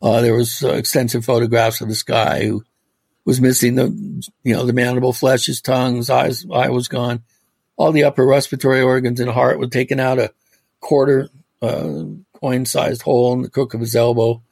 Uh, 0.01 0.21
there 0.21 0.35
was 0.35 0.63
uh, 0.63 0.73
extensive 0.73 1.25
photographs 1.25 1.81
of 1.81 1.89
this 1.89 2.03
guy 2.03 2.45
who 2.45 2.65
was 3.25 3.41
missing 3.41 3.75
the, 3.75 3.87
you 4.43 4.55
know, 4.55 4.67
the 4.67 4.73
mandible 4.73 5.13
flesh, 5.13 5.47
his 5.47 5.61
tongue, 5.61 5.97
his 5.97 6.11
eyes, 6.11 6.45
eye 6.53 6.69
was 6.69 6.89
gone. 6.89 7.23
All 7.77 7.91
the 7.91 8.05
upper 8.05 8.25
respiratory 8.25 8.83
organs 8.83 9.19
and 9.19 9.31
heart 9.31 9.59
were 9.59 9.67
taken 9.67 9.99
out 9.99 10.19
a 10.19 10.33
quarter 10.81 11.31
uh, 11.63 12.05
coin-sized 12.35 13.03
hole 13.03 13.33
in 13.33 13.43
the 13.43 13.51
crook 13.51 13.75
of 13.75 13.81
his 13.81 13.97
elbow. 13.97 14.43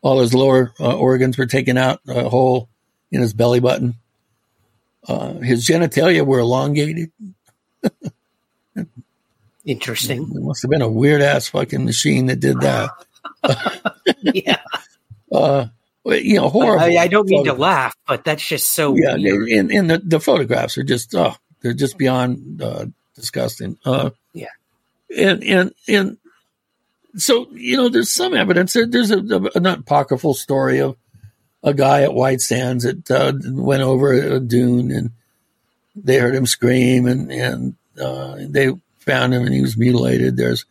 All 0.00 0.20
his 0.20 0.32
lower 0.32 0.72
uh, 0.80 0.96
organs 0.96 1.36
were 1.36 1.46
taken 1.46 1.76
out 1.76 2.00
a 2.08 2.28
hole 2.28 2.70
in 3.10 3.20
his 3.20 3.34
belly 3.34 3.60
button. 3.60 3.96
Uh, 5.06 5.34
his 5.34 5.66
genitalia 5.66 6.24
were 6.24 6.38
elongated. 6.38 7.12
Interesting. 9.66 10.22
It 10.22 10.42
must 10.42 10.62
have 10.62 10.70
been 10.70 10.80
a 10.80 10.88
weird 10.88 11.20
ass 11.20 11.48
fucking 11.48 11.84
machine 11.84 12.26
that 12.26 12.38
did 12.38 12.60
that. 12.60 12.90
yeah. 14.22 14.60
Uh, 15.30 15.66
you 16.04 16.36
know, 16.36 16.48
horrible. 16.48 16.84
I, 16.84 17.02
I 17.02 17.08
don't 17.08 17.28
mean 17.28 17.44
to 17.46 17.52
laugh, 17.52 17.96
but 18.06 18.24
that's 18.24 18.46
just 18.46 18.72
so. 18.74 18.94
Yeah, 18.94 19.16
weird. 19.16 19.48
and, 19.48 19.72
and 19.72 19.90
the, 19.90 19.98
the 19.98 20.20
photographs 20.20 20.78
are 20.78 20.84
just 20.84 21.14
oh, 21.16 21.34
they're 21.60 21.72
just 21.72 21.98
beyond 21.98 22.62
uh, 22.62 22.86
disgusting. 23.16 23.76
Uh, 23.84 24.10
yeah, 24.32 24.46
and 25.16 25.42
and 25.42 25.74
and 25.88 26.16
so 27.16 27.48
you 27.52 27.76
know, 27.76 27.88
there's 27.88 28.12
some 28.12 28.34
evidence. 28.34 28.72
There, 28.72 28.86
there's 28.86 29.10
a, 29.10 29.18
a, 29.18 29.50
an 29.56 29.66
apocryphal 29.66 30.34
story 30.34 30.78
of 30.78 30.96
a 31.64 31.74
guy 31.74 32.02
at 32.02 32.14
White 32.14 32.40
Sands 32.40 32.84
that 32.84 33.10
uh, 33.10 33.32
went 33.44 33.82
over 33.82 34.12
a 34.12 34.38
dune 34.38 34.92
and 34.92 35.10
they 35.96 36.18
heard 36.18 36.36
him 36.36 36.46
scream 36.46 37.06
and 37.06 37.32
and 37.32 37.74
uh, 38.00 38.36
they 38.38 38.72
found 39.06 39.32
him 39.32 39.44
and 39.44 39.54
he 39.54 39.62
was 39.62 39.76
mutilated. 39.76 40.36
There's 40.36 40.66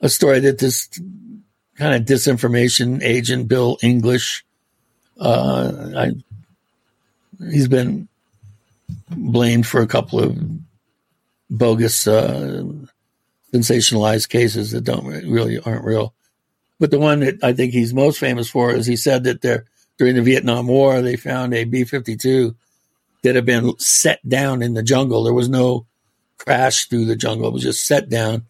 a 0.00 0.08
story 0.08 0.40
that 0.40 0.58
this 0.58 0.88
kind 1.76 1.94
of 1.94 2.06
disinformation 2.06 3.02
agent, 3.02 3.48
Bill 3.48 3.78
English, 3.82 4.44
uh, 5.20 5.90
I, 5.96 6.12
he's 7.50 7.68
been 7.68 8.08
blamed 9.10 9.66
for 9.66 9.80
a 9.80 9.86
couple 9.86 10.20
of 10.20 10.38
bogus, 11.50 12.06
uh, 12.06 12.62
sensationalized 13.52 14.28
cases 14.28 14.70
that 14.70 14.84
don't 14.84 15.06
really 15.06 15.58
aren't 15.58 15.84
real. 15.84 16.14
But 16.78 16.92
the 16.92 16.98
one 16.98 17.20
that 17.20 17.42
I 17.42 17.54
think 17.54 17.72
he's 17.72 17.92
most 17.92 18.20
famous 18.20 18.48
for 18.48 18.70
is 18.70 18.86
he 18.86 18.96
said 18.96 19.24
that 19.24 19.40
there 19.40 19.64
during 19.98 20.14
the 20.14 20.22
Vietnam 20.22 20.68
War 20.68 21.02
they 21.02 21.16
found 21.16 21.52
a 21.52 21.64
B 21.64 21.82
fifty 21.82 22.16
two 22.16 22.54
that 23.24 23.34
had 23.34 23.44
been 23.44 23.76
set 23.78 24.20
down 24.28 24.62
in 24.62 24.74
the 24.74 24.82
jungle. 24.82 25.24
There 25.24 25.34
was 25.34 25.48
no 25.48 25.86
crashed 26.48 26.88
through 26.88 27.04
the 27.04 27.14
jungle. 27.14 27.48
It 27.48 27.52
was 27.52 27.62
just 27.62 27.84
set 27.84 28.08
down. 28.08 28.46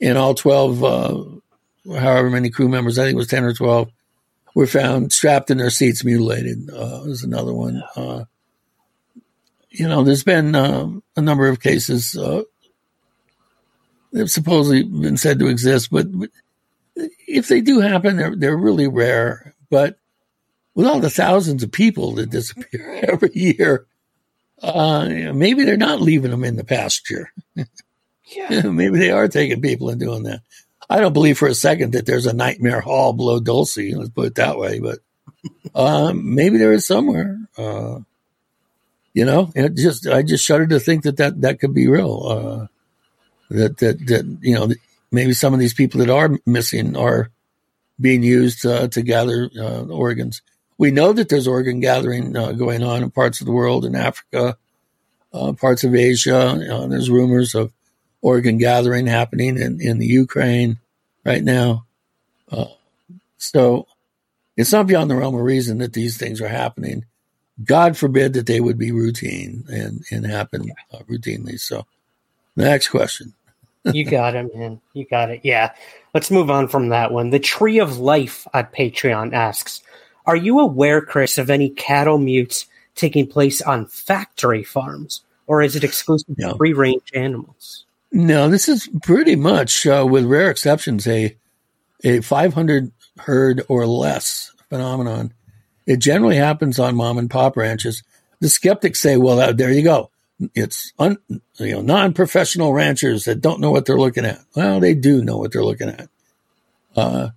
And 0.00 0.18
all 0.18 0.34
12, 0.34 0.82
uh, 0.82 1.24
however 1.96 2.28
many 2.28 2.50
crew 2.50 2.68
members, 2.68 2.98
I 2.98 3.04
think 3.04 3.14
it 3.14 3.18
was 3.18 3.28
10 3.28 3.44
or 3.44 3.52
12, 3.52 3.88
were 4.56 4.66
found 4.66 5.12
strapped 5.12 5.52
in 5.52 5.58
their 5.58 5.70
seats, 5.70 6.04
mutilated. 6.04 6.68
Uh, 6.68 7.04
there's 7.04 7.22
another 7.22 7.54
one. 7.54 7.84
Uh, 7.94 8.24
you 9.70 9.86
know, 9.86 10.02
there's 10.02 10.24
been 10.24 10.56
um, 10.56 11.04
a 11.14 11.20
number 11.20 11.48
of 11.48 11.60
cases 11.60 12.16
uh, 12.16 12.42
that 14.12 14.18
have 14.18 14.30
supposedly 14.30 14.82
been 14.82 15.16
said 15.16 15.38
to 15.38 15.46
exist, 15.46 15.90
but, 15.92 16.06
but 16.10 16.30
if 17.28 17.46
they 17.46 17.60
do 17.60 17.78
happen, 17.78 18.16
they're, 18.16 18.34
they're 18.34 18.56
really 18.56 18.88
rare. 18.88 19.54
But 19.70 20.00
with 20.74 20.86
all 20.86 20.98
the 20.98 21.10
thousands 21.10 21.62
of 21.62 21.70
people 21.70 22.16
that 22.16 22.30
disappear 22.30 23.00
every 23.08 23.30
year, 23.34 23.86
uh, 24.62 25.32
maybe 25.34 25.64
they're 25.64 25.76
not 25.76 26.00
leaving 26.00 26.30
them 26.30 26.44
in 26.44 26.56
the 26.56 26.64
pasture. 26.64 27.32
yeah. 28.24 28.62
maybe 28.64 28.98
they 28.98 29.10
are 29.10 29.28
taking 29.28 29.60
people 29.60 29.90
and 29.90 30.00
doing 30.00 30.24
that. 30.24 30.40
I 30.88 31.00
don't 31.00 31.12
believe 31.12 31.38
for 31.38 31.48
a 31.48 31.54
second 31.54 31.92
that 31.92 32.06
there's 32.06 32.26
a 32.26 32.32
nightmare 32.32 32.80
hall 32.80 33.12
below 33.12 33.40
Dulce. 33.40 33.76
Let's 33.76 34.10
put 34.10 34.26
it 34.26 34.34
that 34.36 34.58
way. 34.58 34.78
But 34.78 34.98
um, 35.74 36.34
maybe 36.34 36.58
there 36.58 36.72
is 36.72 36.86
somewhere. 36.86 37.38
Uh, 37.56 38.00
you 39.12 39.24
know, 39.24 39.50
it 39.54 39.74
just 39.74 40.06
I 40.06 40.22
just 40.22 40.44
shudder 40.44 40.66
to 40.68 40.78
think 40.78 41.04
that 41.04 41.16
that, 41.16 41.40
that 41.40 41.58
could 41.58 41.74
be 41.74 41.88
real. 41.88 42.26
Uh, 42.26 42.66
that 43.50 43.78
that 43.78 44.06
that 44.06 44.38
you 44.42 44.54
know 44.54 44.70
maybe 45.10 45.32
some 45.32 45.54
of 45.54 45.60
these 45.60 45.74
people 45.74 46.00
that 46.00 46.10
are 46.10 46.38
missing 46.44 46.96
are 46.96 47.30
being 48.00 48.22
used 48.22 48.66
uh, 48.66 48.88
to 48.88 49.02
gather 49.02 49.50
uh, 49.58 49.84
organs. 49.84 50.42
We 50.78 50.90
know 50.90 51.12
that 51.12 51.28
there's 51.28 51.48
organ 51.48 51.80
gathering 51.80 52.36
uh, 52.36 52.52
going 52.52 52.82
on 52.82 53.02
in 53.02 53.10
parts 53.10 53.40
of 53.40 53.46
the 53.46 53.52
world, 53.52 53.84
in 53.84 53.94
Africa, 53.94 54.56
uh, 55.32 55.52
parts 55.52 55.84
of 55.84 55.94
Asia. 55.94 56.36
Uh, 56.36 56.86
there's 56.86 57.10
rumors 57.10 57.54
of 57.54 57.72
organ 58.20 58.58
gathering 58.58 59.06
happening 59.06 59.58
in, 59.58 59.80
in 59.80 59.98
the 59.98 60.06
Ukraine 60.06 60.78
right 61.24 61.42
now. 61.42 61.86
Uh, 62.50 62.66
so 63.38 63.86
it's 64.56 64.72
not 64.72 64.86
beyond 64.86 65.10
the 65.10 65.16
realm 65.16 65.34
of 65.34 65.40
reason 65.42 65.78
that 65.78 65.92
these 65.92 66.16
things 66.16 66.40
are 66.40 66.48
happening. 66.48 67.04
God 67.64 67.96
forbid 67.96 68.34
that 68.34 68.46
they 68.46 68.60
would 68.60 68.78
be 68.78 68.92
routine 68.92 69.64
and, 69.68 70.02
and 70.10 70.26
happen 70.26 70.72
uh, 70.92 70.98
routinely. 71.10 71.58
So, 71.58 71.86
next 72.54 72.88
question. 72.88 73.32
you 73.84 74.04
got 74.04 74.34
it, 74.34 74.54
man. 74.54 74.80
You 74.92 75.06
got 75.06 75.30
it. 75.30 75.40
Yeah. 75.42 75.72
Let's 76.12 76.30
move 76.30 76.50
on 76.50 76.68
from 76.68 76.88
that 76.90 77.12
one. 77.12 77.30
The 77.30 77.38
Tree 77.38 77.78
of 77.78 77.98
Life 77.98 78.46
at 78.52 78.72
Patreon 78.74 79.32
asks 79.32 79.82
Are 80.26 80.36
you 80.36 80.58
aware, 80.60 81.00
Chris, 81.00 81.38
of 81.38 81.50
any 81.50 81.70
cattle 81.70 82.18
mutes 82.18 82.66
taking 82.94 83.26
place 83.26 83.62
on 83.62 83.86
factory 83.86 84.64
farms, 84.64 85.22
or 85.46 85.62
is 85.62 85.76
it 85.76 85.84
exclusive 85.84 86.36
no. 86.36 86.52
to 86.52 86.56
free 86.56 86.72
range 86.72 87.10
animals? 87.14 87.84
No, 88.10 88.48
this 88.48 88.68
is 88.68 88.88
pretty 89.02 89.36
much, 89.36 89.86
uh, 89.86 90.06
with 90.08 90.24
rare 90.24 90.50
exceptions, 90.50 91.06
a 91.06 91.36
a 92.04 92.20
500 92.20 92.92
herd 93.18 93.62
or 93.68 93.86
less 93.86 94.52
phenomenon. 94.68 95.32
It 95.86 95.98
generally 95.98 96.36
happens 96.36 96.78
on 96.78 96.96
mom 96.96 97.18
and 97.18 97.30
pop 97.30 97.56
ranches. 97.56 98.02
The 98.40 98.48
skeptics 98.48 99.00
say, 99.00 99.16
"Well, 99.16 99.40
uh, 99.40 99.52
there 99.52 99.72
you 99.72 99.82
go. 99.82 100.10
It's 100.54 100.92
un, 100.98 101.18
you 101.58 101.72
know 101.72 101.80
non-professional 101.80 102.72
ranchers 102.72 103.24
that 103.24 103.40
don't 103.40 103.60
know 103.60 103.70
what 103.70 103.86
they're 103.86 103.98
looking 103.98 104.24
at." 104.24 104.40
Well, 104.54 104.80
they 104.80 104.94
do 104.94 105.24
know 105.24 105.38
what 105.38 105.52
they're 105.52 105.64
looking 105.64 105.88
at. 105.88 106.08
Uh, 106.94 107.30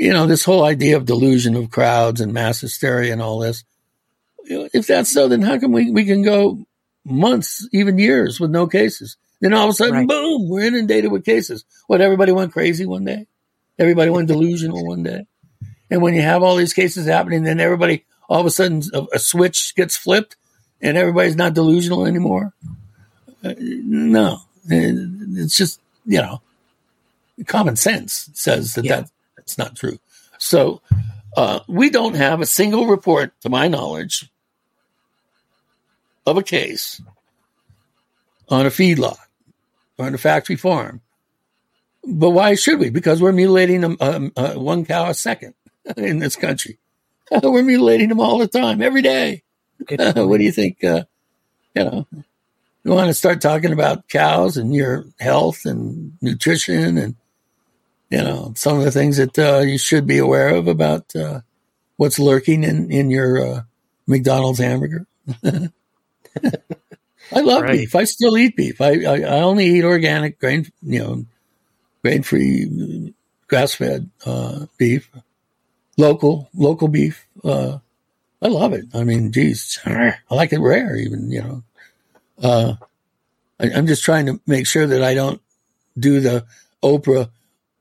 you 0.00 0.14
know, 0.14 0.26
this 0.26 0.44
whole 0.44 0.64
idea 0.64 0.96
of 0.96 1.04
delusion 1.04 1.54
of 1.54 1.70
crowds 1.70 2.22
and 2.22 2.32
mass 2.32 2.62
hysteria 2.62 3.12
and 3.12 3.20
all 3.20 3.38
this. 3.38 3.64
If 4.46 4.86
that's 4.86 5.12
so, 5.12 5.28
then 5.28 5.42
how 5.42 5.58
come 5.58 5.72
we, 5.72 5.90
we 5.90 6.06
can 6.06 6.22
go 6.22 6.64
months, 7.04 7.68
even 7.70 7.98
years 7.98 8.40
with 8.40 8.50
no 8.50 8.66
cases? 8.66 9.18
Then 9.42 9.52
all 9.52 9.64
of 9.64 9.70
a 9.70 9.74
sudden, 9.74 9.94
right. 9.94 10.08
boom, 10.08 10.48
we're 10.48 10.64
inundated 10.64 11.12
with 11.12 11.26
cases. 11.26 11.66
What, 11.86 12.00
everybody 12.00 12.32
went 12.32 12.54
crazy 12.54 12.86
one 12.86 13.04
day? 13.04 13.26
Everybody 13.78 14.10
went 14.10 14.28
delusional 14.28 14.86
one 14.86 15.02
day? 15.02 15.26
And 15.90 16.00
when 16.00 16.14
you 16.14 16.22
have 16.22 16.42
all 16.42 16.56
these 16.56 16.72
cases 16.72 17.06
happening, 17.06 17.42
then 17.42 17.60
everybody, 17.60 18.06
all 18.26 18.40
of 18.40 18.46
a 18.46 18.50
sudden, 18.50 18.82
a, 18.94 19.04
a 19.16 19.18
switch 19.18 19.74
gets 19.76 19.98
flipped 19.98 20.36
and 20.80 20.96
everybody's 20.96 21.36
not 21.36 21.52
delusional 21.52 22.06
anymore? 22.06 22.54
Uh, 23.44 23.52
no. 23.58 24.38
It's 24.66 25.58
just, 25.58 25.78
you 26.06 26.22
know, 26.22 26.40
common 27.46 27.76
sense 27.76 28.30
says 28.32 28.74
that, 28.74 28.84
yeah. 28.86 29.00
that 29.00 29.10
that's 29.50 29.58
not 29.58 29.76
true. 29.76 29.98
So 30.38 30.80
uh, 31.36 31.60
we 31.66 31.90
don't 31.90 32.14
have 32.14 32.40
a 32.40 32.46
single 32.46 32.86
report, 32.86 33.32
to 33.42 33.48
my 33.48 33.68
knowledge, 33.68 34.30
of 36.26 36.36
a 36.36 36.42
case 36.42 37.00
on 38.48 38.66
a 38.66 38.70
feedlot 38.70 39.16
or 39.98 40.06
on 40.06 40.14
a 40.14 40.18
factory 40.18 40.56
farm. 40.56 41.00
But 42.04 42.30
why 42.30 42.54
should 42.54 42.78
we? 42.78 42.90
Because 42.90 43.20
we're 43.20 43.32
mutilating 43.32 43.80
them, 43.80 43.96
um, 44.00 44.32
uh, 44.36 44.54
one 44.54 44.84
cow 44.84 45.10
a 45.10 45.14
second 45.14 45.54
in 45.96 46.18
this 46.18 46.36
country. 46.36 46.78
we're 47.42 47.62
mutilating 47.62 48.08
them 48.08 48.20
all 48.20 48.38
the 48.38 48.48
time, 48.48 48.80
every 48.80 49.02
day. 49.02 49.42
what 49.88 50.38
do 50.38 50.44
you 50.44 50.52
think? 50.52 50.82
Uh, 50.84 51.04
you 51.74 51.84
know, 51.84 52.06
you 52.84 52.92
want 52.92 53.08
to 53.08 53.14
start 53.14 53.40
talking 53.40 53.72
about 53.72 54.08
cows 54.08 54.56
and 54.56 54.74
your 54.74 55.06
health 55.18 55.64
and 55.64 56.12
nutrition 56.20 56.98
and 56.98 57.14
you 58.10 58.18
know 58.18 58.52
some 58.56 58.78
of 58.78 58.84
the 58.84 58.90
things 58.90 59.16
that 59.16 59.38
uh, 59.38 59.60
you 59.60 59.78
should 59.78 60.06
be 60.06 60.18
aware 60.18 60.54
of 60.54 60.68
about 60.68 61.14
uh, 61.16 61.40
what's 61.96 62.18
lurking 62.18 62.64
in 62.64 62.90
in 62.90 63.10
your 63.10 63.44
uh, 63.44 63.62
McDonald's 64.06 64.58
hamburger. 64.58 65.06
I 67.32 67.40
love 67.40 67.62
right. 67.62 67.72
beef. 67.72 67.94
I 67.94 68.04
still 68.04 68.36
eat 68.36 68.56
beef. 68.56 68.80
I, 68.80 69.04
I, 69.04 69.20
I 69.20 69.40
only 69.42 69.66
eat 69.66 69.84
organic, 69.84 70.40
grain 70.40 70.66
you 70.82 70.98
know, 70.98 71.24
grain 72.02 72.22
free, 72.22 73.14
grass 73.46 73.74
fed 73.74 74.10
uh, 74.26 74.66
beef, 74.78 75.08
local 75.96 76.48
local 76.54 76.88
beef. 76.88 77.26
Uh, 77.44 77.78
I 78.42 78.48
love 78.48 78.72
it. 78.72 78.86
I 78.94 79.04
mean, 79.04 79.32
geez, 79.32 79.78
I 79.84 80.14
like 80.30 80.52
it 80.52 80.60
rare, 80.60 80.96
even 80.96 81.30
you 81.30 81.42
know. 81.42 81.62
Uh, 82.42 82.74
I, 83.60 83.66
am 83.66 83.86
just 83.86 84.02
trying 84.02 84.26
to 84.26 84.40
make 84.46 84.66
sure 84.66 84.86
that 84.86 85.02
I 85.02 85.14
don't 85.14 85.40
do 85.98 86.20
the 86.20 86.46
Oprah. 86.82 87.28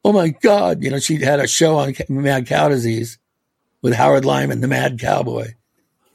Oh 0.04 0.14
my 0.14 0.30
God! 0.30 0.84
You 0.84 0.92
know, 0.92 1.00
she 1.00 1.18
had 1.18 1.40
a 1.40 1.48
show 1.48 1.78
on 1.78 1.94
mad 2.10 2.48
cow 2.48 2.70
disease 2.70 3.18
with 3.82 3.94
Howard 3.94 4.26
Lyman, 4.26 4.62
the 4.62 4.68
Mad 4.68 5.00
Cowboy, 5.00 5.54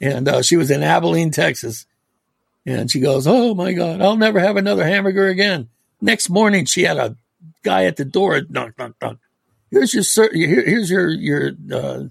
and 0.01 0.27
uh, 0.27 0.41
she 0.41 0.57
was 0.57 0.71
in 0.71 0.83
Abilene, 0.83 1.31
Texas 1.31 1.85
and 2.65 2.89
she 2.89 2.99
goes, 2.99 3.27
Oh 3.27 3.53
my 3.53 3.73
God, 3.73 4.01
I'll 4.01 4.17
never 4.17 4.39
have 4.39 4.57
another 4.57 4.85
hamburger 4.85 5.27
again. 5.27 5.69
Next 6.01 6.29
morning, 6.29 6.65
she 6.65 6.83
had 6.83 6.97
a 6.97 7.15
guy 7.63 7.85
at 7.85 7.97
the 7.97 8.05
door, 8.05 8.41
knock, 8.49 8.77
knock, 8.77 8.93
knock. 9.01 9.17
Here's 9.71 9.93
your, 9.93 10.33
here, 10.33 10.65
here's 10.65 10.89
your, 10.89 11.09
your, 11.09 11.51
uh, 11.71 12.03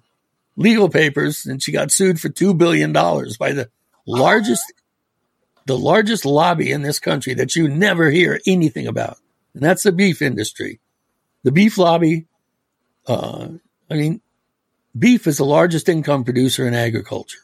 legal 0.56 0.88
papers. 0.88 1.46
And 1.46 1.62
she 1.62 1.72
got 1.72 1.90
sued 1.90 2.20
for 2.20 2.28
$2 2.28 2.56
billion 2.56 2.92
by 2.92 3.52
the 3.52 3.68
largest, 4.06 4.72
the 5.66 5.78
largest 5.78 6.24
lobby 6.24 6.70
in 6.70 6.82
this 6.82 6.98
country 6.98 7.34
that 7.34 7.56
you 7.56 7.68
never 7.68 8.10
hear 8.10 8.40
anything 8.46 8.86
about. 8.86 9.18
And 9.54 9.62
that's 9.62 9.82
the 9.82 9.92
beef 9.92 10.22
industry. 10.22 10.80
The 11.44 11.52
beef 11.52 11.78
lobby, 11.78 12.26
uh, 13.06 13.48
I 13.90 13.94
mean, 13.94 14.20
beef 14.98 15.26
is 15.26 15.36
the 15.36 15.44
largest 15.44 15.88
income 15.88 16.24
producer 16.24 16.66
in 16.66 16.74
agriculture 16.74 17.38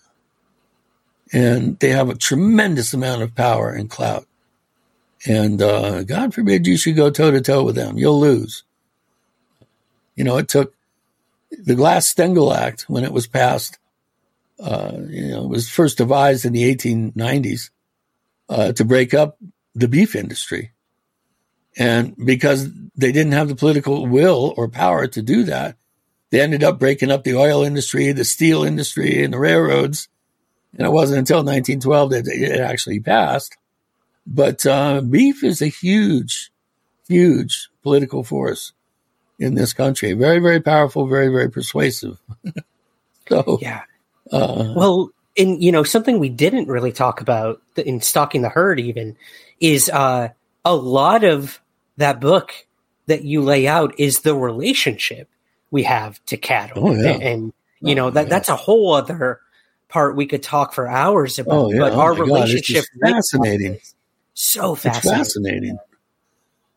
and 1.32 1.78
they 1.78 1.90
have 1.90 2.09
a 2.09 2.14
tremendous 2.14 2.93
amount 2.93 3.22
of 3.22 3.35
power 3.35 3.70
and 3.70 3.89
clout. 3.89 4.27
And 5.27 5.60
uh, 5.60 6.02
God 6.02 6.35
forbid 6.35 6.66
you 6.66 6.77
should 6.77 6.97
go 6.97 7.10
toe 7.10 7.31
to 7.31 7.40
toe 7.40 7.62
with 7.62 7.77
them. 7.77 7.98
You'll 7.98 8.18
lose. 8.18 8.64
You 10.16 10.24
know, 10.24 10.39
it 10.39 10.48
took 10.48 10.74
the 11.51 11.74
Glass-Steagall 11.74 12.55
Act 12.55 12.82
when 12.89 13.05
it 13.05 13.12
was 13.12 13.27
passed. 13.27 13.78
Uh, 14.59 14.93
you 15.09 15.28
know, 15.28 15.44
it 15.44 15.48
was 15.48 15.70
first 15.70 15.98
devised 15.98 16.44
in 16.44 16.52
the 16.52 16.74
1890s 16.74 17.70
uh, 18.48 18.72
to 18.72 18.85
break 18.85 19.14
up 19.14 19.39
the 19.74 19.89
beef 19.89 20.16
industry. 20.16 20.72
And 21.76 22.14
because 22.16 22.68
they 22.97 23.12
didn't 23.12 23.32
have 23.32 23.48
the 23.48 23.56
political 23.56 24.06
will 24.06 24.55
or 24.56 24.68
power 24.68 25.06
to 25.06 25.22
do 25.22 25.44
that, 25.44 25.76
they 26.30 26.40
ended 26.40 26.62
up 26.62 26.78
breaking 26.78 27.10
up 27.10 27.24
the 27.24 27.34
oil 27.34 27.62
industry, 27.62 28.12
the 28.12 28.24
steel 28.24 28.62
industry, 28.64 29.24
and 29.24 29.32
the 29.32 29.38
railroads 29.38 30.09
and 30.76 30.86
it 30.86 30.90
wasn't 30.90 31.18
until 31.18 31.38
1912 31.38 32.10
that 32.10 32.26
it 32.28 32.60
actually 32.60 33.01
passed. 33.01 33.56
But 34.26 34.64
uh, 34.66 35.01
beef 35.01 35.42
is 35.42 35.60
a 35.60 35.66
huge, 35.66 36.52
huge 37.09 37.68
political 37.82 38.22
force 38.22 38.72
in 39.38 39.55
this 39.55 39.72
country. 39.72 40.12
Very, 40.12 40.38
very 40.38 40.60
powerful, 40.60 41.06
very, 41.09 41.28
very 41.28 41.51
persuasive. 41.51 42.18
so, 43.28 43.59
yeah. 43.60 43.82
Uh, 44.30 44.74
well, 44.76 45.10
and 45.36 45.62
you 45.62 45.72
know 45.72 45.82
something 45.82 46.18
we 46.18 46.28
didn't 46.28 46.68
really 46.68 46.92
talk 46.92 47.20
about 47.20 47.60
in 47.76 48.01
stalking 48.01 48.42
the 48.42 48.48
herd 48.48 48.78
even 48.78 49.16
is 49.59 49.88
uh, 49.88 50.28
a 50.65 50.74
lot 50.74 51.24
of 51.24 51.61
that 51.97 52.20
book 52.20 52.53
that 53.07 53.24
you 53.24 53.43
lay 53.43 53.66
out 53.66 53.99
is 53.99 54.20
the 54.20 54.35
relationship 54.35 55.28
we 55.70 55.85
have 55.85 56.24
to 56.27 56.37
cattle, 56.37 56.89
oh, 56.89 56.95
yeah. 56.95 57.11
and, 57.11 57.23
and, 57.23 57.53
you 57.82 57.95
know 57.95 58.11
that 58.11 58.24
yeah. 58.24 58.28
that's 58.28 58.49
a 58.51 58.57
whole 58.57 58.93
other 58.93 59.41
part 59.89 60.16
we 60.16 60.27
could 60.27 60.43
talk 60.43 60.74
for 60.74 60.87
hours 60.87 61.39
about. 61.39 61.55
Oh, 61.55 61.73
yeah. 61.73 61.78
But 61.78 61.93
oh, 61.93 62.01
our 62.01 62.15
relationship 62.15 62.85
fascinating. 63.03 63.78
So 64.35 64.74
fascinating. 64.74 65.20
It's 65.20 65.32
fascinating. 65.32 65.78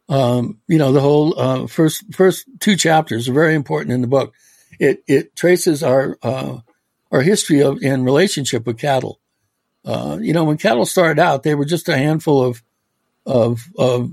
Um, 0.09 0.59
you 0.67 0.77
know, 0.77 0.91
the 0.91 1.01
whole 1.01 1.39
uh, 1.39 1.67
first 1.67 2.03
first 2.13 2.45
two 2.59 2.75
chapters 2.75 3.27
are 3.29 3.33
very 3.33 3.53
important 3.55 3.93
in 3.93 4.01
the 4.01 4.07
book. 4.07 4.33
It 4.79 5.03
it 5.07 5.35
traces 5.35 5.83
our 5.83 6.17
uh, 6.21 6.59
our 7.11 7.21
history 7.21 7.61
of 7.61 7.81
in 7.81 8.03
relationship 8.03 8.65
with 8.65 8.77
cattle. 8.77 9.19
Uh, 9.85 10.17
you 10.21 10.33
know, 10.33 10.45
when 10.45 10.57
cattle 10.57 10.85
started 10.85 11.19
out, 11.19 11.43
they 11.43 11.55
were 11.55 11.65
just 11.65 11.89
a 11.89 11.97
handful 11.97 12.41
of 12.41 12.63
of 13.25 13.61
of 13.77 14.11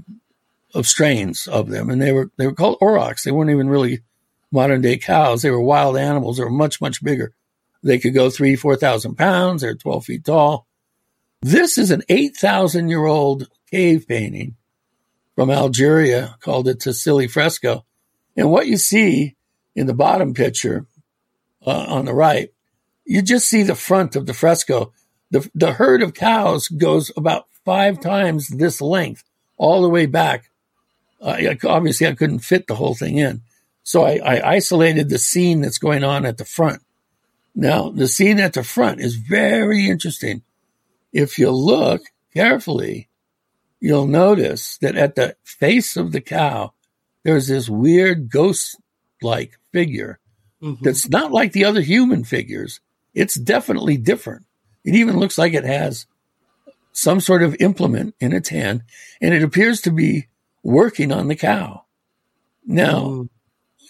of 0.75 0.87
strains 0.87 1.47
of 1.47 1.69
them, 1.69 1.91
and 1.91 2.01
they 2.01 2.13
were 2.13 2.31
they 2.37 2.47
were 2.47 2.55
called 2.55 2.79
aurochs. 2.81 3.25
They 3.25 3.31
weren't 3.31 3.51
even 3.51 3.69
really 3.69 4.01
modern 4.53 4.81
day 4.81 4.99
cows. 4.99 5.43
They 5.43 5.51
were 5.51 5.61
wild 5.61 5.97
animals. 5.97 6.37
They 6.37 6.45
were 6.45 6.51
much 6.51 6.81
much 6.81 7.03
bigger. 7.03 7.33
They 7.83 7.99
could 7.99 8.15
go 8.15 8.29
three, 8.29 8.57
4,000 8.57 9.17
pounds. 9.17 9.63
They're 9.63 9.75
12 9.75 10.05
feet 10.05 10.25
tall. 10.25 10.67
This 11.43 11.79
is 11.79 11.91
an 11.91 12.03
8,000 12.09 12.89
year 12.91 13.07
old 13.07 13.49
cave 13.71 14.07
painting 14.07 14.57
from 15.35 15.51
Algeria 15.51 16.37
called 16.41 16.69
it 16.69 16.81
Tassili 16.81 17.27
fresco. 17.27 17.87
And 18.37 18.51
what 18.51 18.67
you 18.67 18.77
see 18.77 19.37
in 19.75 19.87
the 19.87 19.95
bottom 19.95 20.35
picture 20.35 20.87
uh, 21.67 21.87
on 21.89 22.05
the 22.05 22.15
right, 22.15 22.51
you 23.05 23.23
just 23.23 23.49
see 23.49 23.63
the 23.63 23.75
front 23.75 24.17
of 24.17 24.27
the 24.27 24.35
fresco. 24.35 24.93
The, 25.31 25.49
the 25.55 25.73
herd 25.73 26.03
of 26.03 26.13
cows 26.13 26.69
goes 26.69 27.11
about 27.17 27.47
five 27.71 28.01
times 28.01 28.49
this 28.49 28.81
length 28.81 29.23
all 29.57 29.81
the 29.83 29.89
way 29.89 30.07
back. 30.07 30.51
Uh, 31.21 31.37
obviously, 31.65 32.07
I 32.09 32.15
couldn't 32.15 32.41
fit 32.41 32.67
the 32.67 32.75
whole 32.75 32.95
thing 32.97 33.19
in. 33.19 33.43
So 33.85 34.03
I, 34.05 34.19
I 34.33 34.53
isolated 34.57 35.09
the 35.09 35.19
scene 35.19 35.61
that's 35.61 35.79
going 35.79 36.03
on 36.03 36.27
at 36.27 36.37
the 36.39 36.45
front 36.45 36.83
Now, 37.55 37.91
the 37.91 38.07
scene 38.09 38.41
at 38.41 38.55
the 38.55 38.63
front 38.65 39.01
is 39.01 39.15
very 39.17 39.89
interesting. 39.89 40.43
If 41.13 41.39
you 41.39 41.51
look 41.51 42.03
carefully, 42.35 43.09
you'll 43.81 44.07
notice 44.07 44.79
that 44.79 44.97
at 44.97 45.15
the 45.15 45.37
face 45.45 45.97
of 45.97 46.13
the 46.13 46.21
cow, 46.21 46.73
there's 47.25 47.49
this 47.49 47.69
weird 47.69 48.31
ghost 48.31 48.77
like 49.23 49.59
figure 49.73 50.19
Mhm. 50.63 50.79
that's 50.83 51.09
not 51.09 51.33
like 51.33 51.53
the 51.53 51.65
other 51.65 51.81
human 51.83 52.23
figures. 52.25 52.81
It's 53.15 53.35
definitely 53.55 53.97
different. 53.97 54.45
It 54.85 54.95
even 54.95 55.19
looks 55.21 55.39
like 55.39 55.55
it 55.55 55.65
has 55.65 56.07
some 56.93 57.21
sort 57.21 57.43
of 57.43 57.57
implement 57.61 58.15
in 58.21 58.33
its 58.33 58.49
hand, 58.49 58.83
and 59.21 59.35
it 59.35 59.43
appears 59.43 59.81
to 59.83 59.91
be 59.91 60.29
working 60.63 61.13
on 61.13 61.29
the 61.29 61.37
cow. 61.37 61.85
Now, 62.67 63.29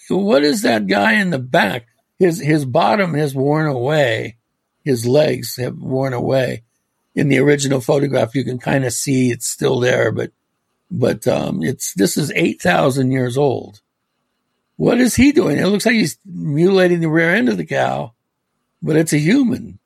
what 0.09 0.43
is 0.43 0.61
that 0.61 0.87
guy 0.87 1.13
in 1.13 1.29
the 1.29 1.39
back? 1.39 1.87
His 2.19 2.39
his 2.39 2.65
bottom 2.65 3.13
has 3.15 3.33
worn 3.33 3.67
away. 3.67 4.37
His 4.83 5.05
legs 5.05 5.57
have 5.57 5.77
worn 5.77 6.13
away. 6.13 6.63
In 7.13 7.27
the 7.29 7.39
original 7.39 7.81
photograph, 7.81 8.35
you 8.35 8.43
can 8.43 8.57
kind 8.57 8.85
of 8.85 8.93
see 8.93 9.31
it's 9.31 9.47
still 9.47 9.79
there, 9.79 10.11
but 10.11 10.31
but 10.89 11.27
um, 11.27 11.63
it's 11.63 11.93
this 11.93 12.17
is 12.17 12.31
eight 12.35 12.61
thousand 12.61 13.11
years 13.11 13.37
old. 13.37 13.81
What 14.77 14.99
is 14.99 15.15
he 15.15 15.31
doing? 15.31 15.57
It 15.57 15.67
looks 15.67 15.85
like 15.85 15.95
he's 15.95 16.17
mutilating 16.25 17.01
the 17.01 17.09
rear 17.09 17.33
end 17.33 17.49
of 17.49 17.57
the 17.57 17.65
cow, 17.65 18.13
but 18.81 18.95
it's 18.95 19.13
a 19.13 19.19
human. 19.19 19.79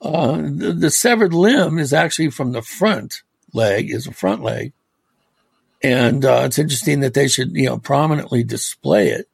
Uh, 0.00 0.36
the, 0.36 0.76
the 0.78 0.90
severed 0.90 1.34
limb 1.34 1.78
is 1.78 1.92
actually 1.92 2.30
from 2.30 2.52
the 2.52 2.62
front 2.62 3.22
leg, 3.52 3.90
is 3.90 4.06
a 4.06 4.12
front 4.12 4.42
leg. 4.42 4.72
And 5.82 6.24
uh, 6.24 6.42
it's 6.44 6.58
interesting 6.58 7.00
that 7.00 7.14
they 7.14 7.28
should, 7.28 7.54
you 7.54 7.66
know, 7.66 7.78
prominently 7.78 8.44
display 8.44 9.08
it. 9.10 9.28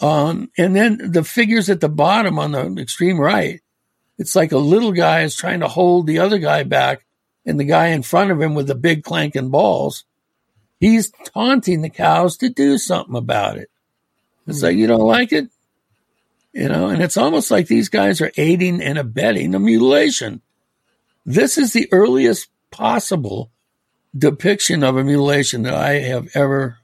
Um, 0.00 0.50
and 0.58 0.74
then 0.74 1.12
the 1.12 1.22
figures 1.22 1.70
at 1.70 1.80
the 1.80 1.88
bottom 1.88 2.38
on 2.38 2.52
the 2.52 2.80
extreme 2.80 3.20
right, 3.20 3.60
it's 4.18 4.34
like 4.34 4.52
a 4.52 4.58
little 4.58 4.92
guy 4.92 5.22
is 5.22 5.36
trying 5.36 5.60
to 5.60 5.68
hold 5.68 6.06
the 6.06 6.18
other 6.18 6.38
guy 6.38 6.64
back, 6.64 7.04
and 7.46 7.58
the 7.58 7.64
guy 7.64 7.88
in 7.88 8.02
front 8.02 8.30
of 8.30 8.40
him 8.40 8.54
with 8.54 8.66
the 8.66 8.74
big 8.74 9.04
clanking 9.04 9.50
balls, 9.50 10.04
he's 10.80 11.12
taunting 11.32 11.82
the 11.82 11.90
cows 11.90 12.36
to 12.38 12.48
do 12.48 12.78
something 12.78 13.16
about 13.16 13.58
it. 13.58 13.70
It's 14.46 14.62
like, 14.62 14.76
you 14.76 14.88
don't 14.88 15.00
like 15.00 15.32
it? 15.32 15.48
You 16.52 16.68
know, 16.68 16.88
and 16.88 17.02
it's 17.02 17.16
almost 17.16 17.50
like 17.50 17.66
these 17.66 17.88
guys 17.88 18.20
are 18.20 18.30
aiding 18.36 18.82
and 18.82 18.98
abetting 18.98 19.52
the 19.52 19.58
mutilation. 19.58 20.42
This 21.24 21.56
is 21.56 21.72
the 21.72 21.88
earliest 21.92 22.50
possible 22.70 23.50
depiction 24.16 24.82
of 24.82 24.96
a 24.96 25.04
mutilation 25.04 25.62
that 25.62 25.74
I 25.74 26.00
have 26.00 26.28
ever 26.34 26.76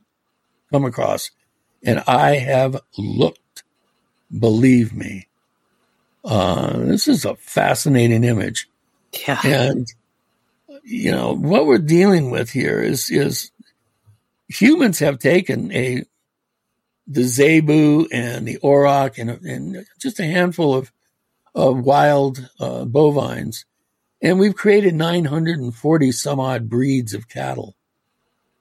come 0.71 0.87
across. 0.87 1.31
And 1.83 2.03
I 2.07 2.37
have 2.37 2.81
looked, 2.97 3.63
believe 4.37 4.95
me. 4.95 5.29
Uh, 6.25 6.79
this 6.79 7.07
is 7.07 7.25
a 7.25 7.37
fascinating 7.37 8.25
image. 8.25 8.69
Yeah. 9.27 9.41
And, 9.45 9.87
you 10.83 11.13
know, 11.13 11.35
what 11.35 11.67
we're 11.67 11.79
dealing 11.79 12.31
with 12.31 12.51
here 12.51 12.81
is, 12.81 13.11
is 13.11 13.51
humans 14.49 14.99
have 15.01 15.19
taken 15.19 15.71
a, 15.73 16.05
the 17.09 17.25
zebu 17.25 18.07
and 18.13 18.47
the 18.47 18.59
auroch 18.63 19.19
and, 19.19 19.31
and 19.45 19.87
just 19.99 20.21
a 20.21 20.25
handful 20.25 20.75
of, 20.75 20.93
of 21.55 21.81
wild 21.81 22.49
uh, 22.61 22.85
bovines. 22.85 23.65
And 24.21 24.39
we've 24.39 24.55
created 24.55 24.95
940 24.95 26.13
some 26.13 26.39
odd 26.39 26.69
breeds 26.69 27.15
of 27.15 27.29
cattle. 27.29 27.77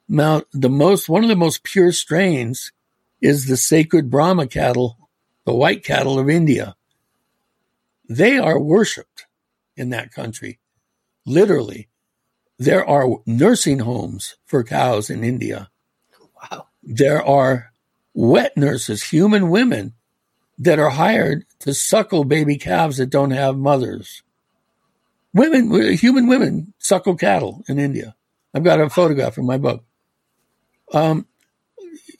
Now, 0.08 0.42
the 0.52 0.70
most, 0.70 1.08
one 1.08 1.22
of 1.22 1.28
the 1.28 1.36
most 1.36 1.62
pure 1.62 1.92
strains 1.92 2.72
is 3.20 3.46
the 3.46 3.56
sacred 3.56 4.08
Brahma 4.08 4.46
cattle, 4.46 4.96
the 5.44 5.54
white 5.54 5.84
cattle 5.84 6.18
of 6.18 6.30
India. 6.30 6.74
They 8.08 8.38
are 8.38 8.58
worshiped 8.58 9.26
in 9.76 9.90
that 9.90 10.12
country. 10.12 10.58
Literally, 11.26 11.88
there 12.58 12.88
are 12.88 13.18
nursing 13.26 13.80
homes 13.80 14.36
for 14.46 14.64
cows 14.64 15.10
in 15.10 15.22
India. 15.22 15.68
Wow. 16.50 16.68
There 16.82 17.22
are 17.22 17.72
wet 18.18 18.56
nurses, 18.56 19.04
human 19.04 19.48
women 19.48 19.92
that 20.58 20.80
are 20.80 20.90
hired 20.90 21.44
to 21.60 21.72
suckle 21.72 22.24
baby 22.24 22.56
calves 22.56 22.96
that 22.96 23.10
don't 23.10 23.30
have 23.30 23.56
mothers. 23.56 24.22
Women, 25.32 25.96
human 25.96 26.26
women 26.26 26.72
suckle 26.80 27.14
cattle 27.14 27.62
in 27.68 27.78
India. 27.78 28.16
I've 28.52 28.64
got 28.64 28.80
a 28.80 28.90
photograph 28.90 29.38
in 29.38 29.46
my 29.46 29.56
book. 29.56 29.84
Um, 30.92 31.26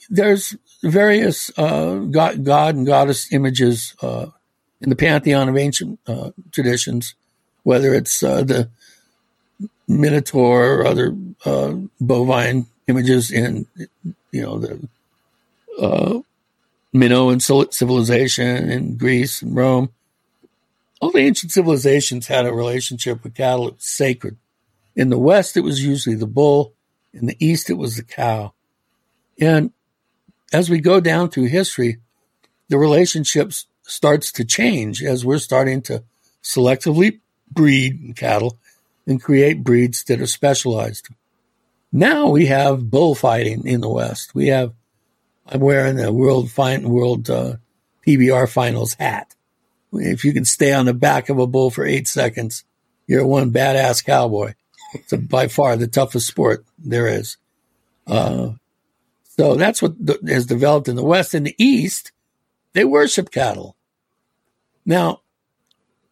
there's 0.08 0.56
various 0.84 1.50
uh, 1.58 1.96
god, 1.96 2.44
god 2.44 2.76
and 2.76 2.86
goddess 2.86 3.32
images 3.32 3.96
uh, 4.00 4.26
in 4.80 4.90
the 4.90 4.96
pantheon 4.96 5.48
of 5.48 5.56
ancient 5.56 5.98
uh, 6.06 6.30
traditions, 6.52 7.16
whether 7.64 7.92
it's 7.92 8.22
uh, 8.22 8.44
the 8.44 8.70
Minotaur 9.88 10.74
or 10.74 10.86
other 10.86 11.16
uh, 11.44 11.74
bovine 12.00 12.66
images 12.86 13.32
in, 13.32 13.66
you 14.30 14.42
know, 14.42 14.60
the 14.60 14.88
uh, 15.78 16.20
Minoan 16.92 17.40
civilization 17.40 18.70
in 18.70 18.96
Greece 18.96 19.42
and 19.42 19.54
Rome. 19.54 19.90
All 21.00 21.10
the 21.10 21.20
ancient 21.20 21.52
civilizations 21.52 22.26
had 22.26 22.46
a 22.46 22.52
relationship 22.52 23.22
with 23.22 23.34
cattle. 23.34 23.68
It 23.68 23.74
was 23.74 23.84
sacred. 23.84 24.36
In 24.96 25.10
the 25.10 25.18
West, 25.18 25.56
it 25.56 25.60
was 25.60 25.84
usually 25.84 26.16
the 26.16 26.26
bull. 26.26 26.74
In 27.12 27.26
the 27.26 27.36
East, 27.38 27.70
it 27.70 27.74
was 27.74 27.96
the 27.96 28.02
cow. 28.02 28.52
And 29.40 29.72
as 30.52 30.68
we 30.68 30.80
go 30.80 31.00
down 31.00 31.30
through 31.30 31.46
history, 31.46 31.98
the 32.68 32.78
relationship 32.78 33.52
starts 33.82 34.32
to 34.32 34.44
change 34.44 35.02
as 35.02 35.24
we're 35.24 35.38
starting 35.38 35.82
to 35.82 36.02
selectively 36.42 37.20
breed 37.50 38.14
cattle 38.16 38.58
and 39.06 39.22
create 39.22 39.64
breeds 39.64 40.04
that 40.04 40.20
are 40.20 40.26
specialized. 40.26 41.08
Now 41.92 42.28
we 42.28 42.46
have 42.46 42.90
bullfighting 42.90 43.66
in 43.66 43.80
the 43.80 43.88
West. 43.88 44.34
We 44.34 44.48
have, 44.48 44.72
I'm 45.50 45.60
wearing 45.60 45.98
a 45.98 46.12
World 46.12 46.50
Fine 46.50 46.88
World 46.88 47.30
uh, 47.30 47.56
PBR 48.06 48.48
Finals 48.50 48.94
hat. 48.94 49.34
If 49.92 50.24
you 50.24 50.32
can 50.34 50.44
stay 50.44 50.72
on 50.72 50.84
the 50.84 50.94
back 50.94 51.30
of 51.30 51.38
a 51.38 51.46
bull 51.46 51.70
for 51.70 51.86
eight 51.86 52.06
seconds, 52.06 52.64
you're 53.06 53.26
one 53.26 53.50
badass 53.50 54.04
cowboy. 54.04 54.54
It's 54.92 55.12
a, 55.12 55.18
by 55.18 55.48
far 55.48 55.76
the 55.76 55.86
toughest 55.86 56.26
sport 56.26 56.64
there 56.78 57.06
is. 57.06 57.38
Uh, 58.06 58.52
so 59.36 59.54
that's 59.54 59.80
what 59.80 59.94
the, 59.98 60.18
has 60.28 60.46
developed 60.46 60.88
in 60.88 60.96
the 60.96 61.04
West. 61.04 61.34
In 61.34 61.44
the 61.44 61.54
East, 61.58 62.12
they 62.74 62.84
worship 62.84 63.30
cattle. 63.30 63.76
Now, 64.84 65.22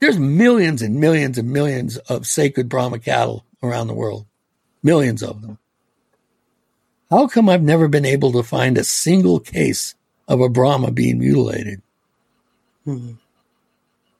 there's 0.01 0.19
millions 0.19 0.81
and 0.81 1.01
millions 1.01 1.37
and 1.37 1.51
millions 1.51 1.97
of 1.99 2.27
sacred 2.27 2.69
Brahma 2.69 2.99
cattle 2.99 3.45
around 3.63 3.89
the 3.89 3.95
world, 3.95 4.27
millions 4.83 5.23
of 5.23 5.43
them. 5.43 5.59
How 7.11 7.27
come 7.29 7.49
I've 7.49 7.63
never 7.63 7.89
been 7.89 8.05
able 8.05 8.33
to 8.33 8.43
find 8.43 8.77
a 8.77 8.85
single 8.85 9.39
case 9.39 9.95
of 10.27 10.41
a 10.41 10.49
Brahma 10.49 10.91
being 10.91 11.19
mutilated? 11.19 11.83
Hmm. 12.85 13.13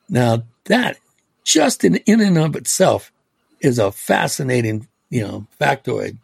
Now, 0.09 0.45
that 0.65 0.99
just 1.45 1.85
in, 1.85 1.97
in 1.97 2.21
and 2.21 2.39
of 2.39 2.55
itself 2.55 3.13
is 3.61 3.79
a 3.79 3.91
fascinating, 3.91 4.87
you 5.11 5.23
know, 5.23 5.47
factoid. 5.61 6.19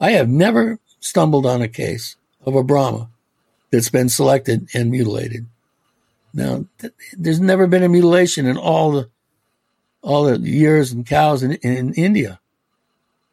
I 0.00 0.12
have 0.12 0.28
never 0.28 0.78
stumbled 1.00 1.46
on 1.46 1.62
a 1.62 1.68
case 1.68 2.16
of 2.44 2.54
a 2.54 2.62
Brahma 2.62 3.08
that's 3.70 3.90
been 3.90 4.08
selected 4.08 4.68
and 4.74 4.90
mutilated. 4.90 5.46
Now, 6.34 6.66
th- 6.78 6.94
there's 7.12 7.40
never 7.40 7.66
been 7.66 7.82
a 7.82 7.88
mutilation 7.88 8.46
in 8.46 8.56
all 8.56 8.92
the 8.92 9.10
all 10.02 10.24
the 10.24 10.38
years 10.38 10.90
and 10.90 11.06
cows 11.06 11.42
in, 11.42 11.52
in 11.56 11.94
India. 11.94 12.40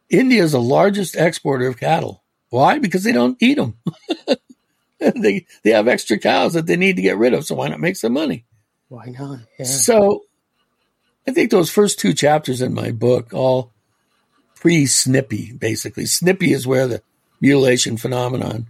India 0.09 0.43
is 0.43 0.51
the 0.51 0.61
largest 0.61 1.15
exporter 1.15 1.67
of 1.67 1.79
cattle. 1.79 2.21
Why? 2.49 2.79
Because 2.79 3.03
they 3.03 3.11
don't 3.11 3.37
eat 3.41 3.55
them. 3.55 3.77
they 4.99 5.45
they 5.63 5.71
have 5.71 5.87
extra 5.87 6.17
cows 6.17 6.53
that 6.53 6.65
they 6.65 6.77
need 6.77 6.95
to 6.95 7.01
get 7.01 7.17
rid 7.17 7.33
of. 7.33 7.45
So 7.45 7.55
why 7.55 7.69
not 7.69 7.79
make 7.79 7.95
some 7.95 8.13
money? 8.13 8.45
Why 8.89 9.05
not? 9.07 9.39
Yeah. 9.57 9.65
So 9.65 10.25
I 11.27 11.31
think 11.31 11.51
those 11.51 11.69
first 11.69 11.99
two 11.99 12.13
chapters 12.13 12.61
in 12.61 12.73
my 12.73 12.91
book 12.91 13.33
all 13.33 13.71
pre 14.55 14.85
Snippy, 14.85 15.53
basically. 15.53 16.05
Snippy 16.05 16.53
is 16.53 16.67
where 16.67 16.87
the 16.87 17.01
mutilation 17.39 17.97
phenomenon 17.97 18.67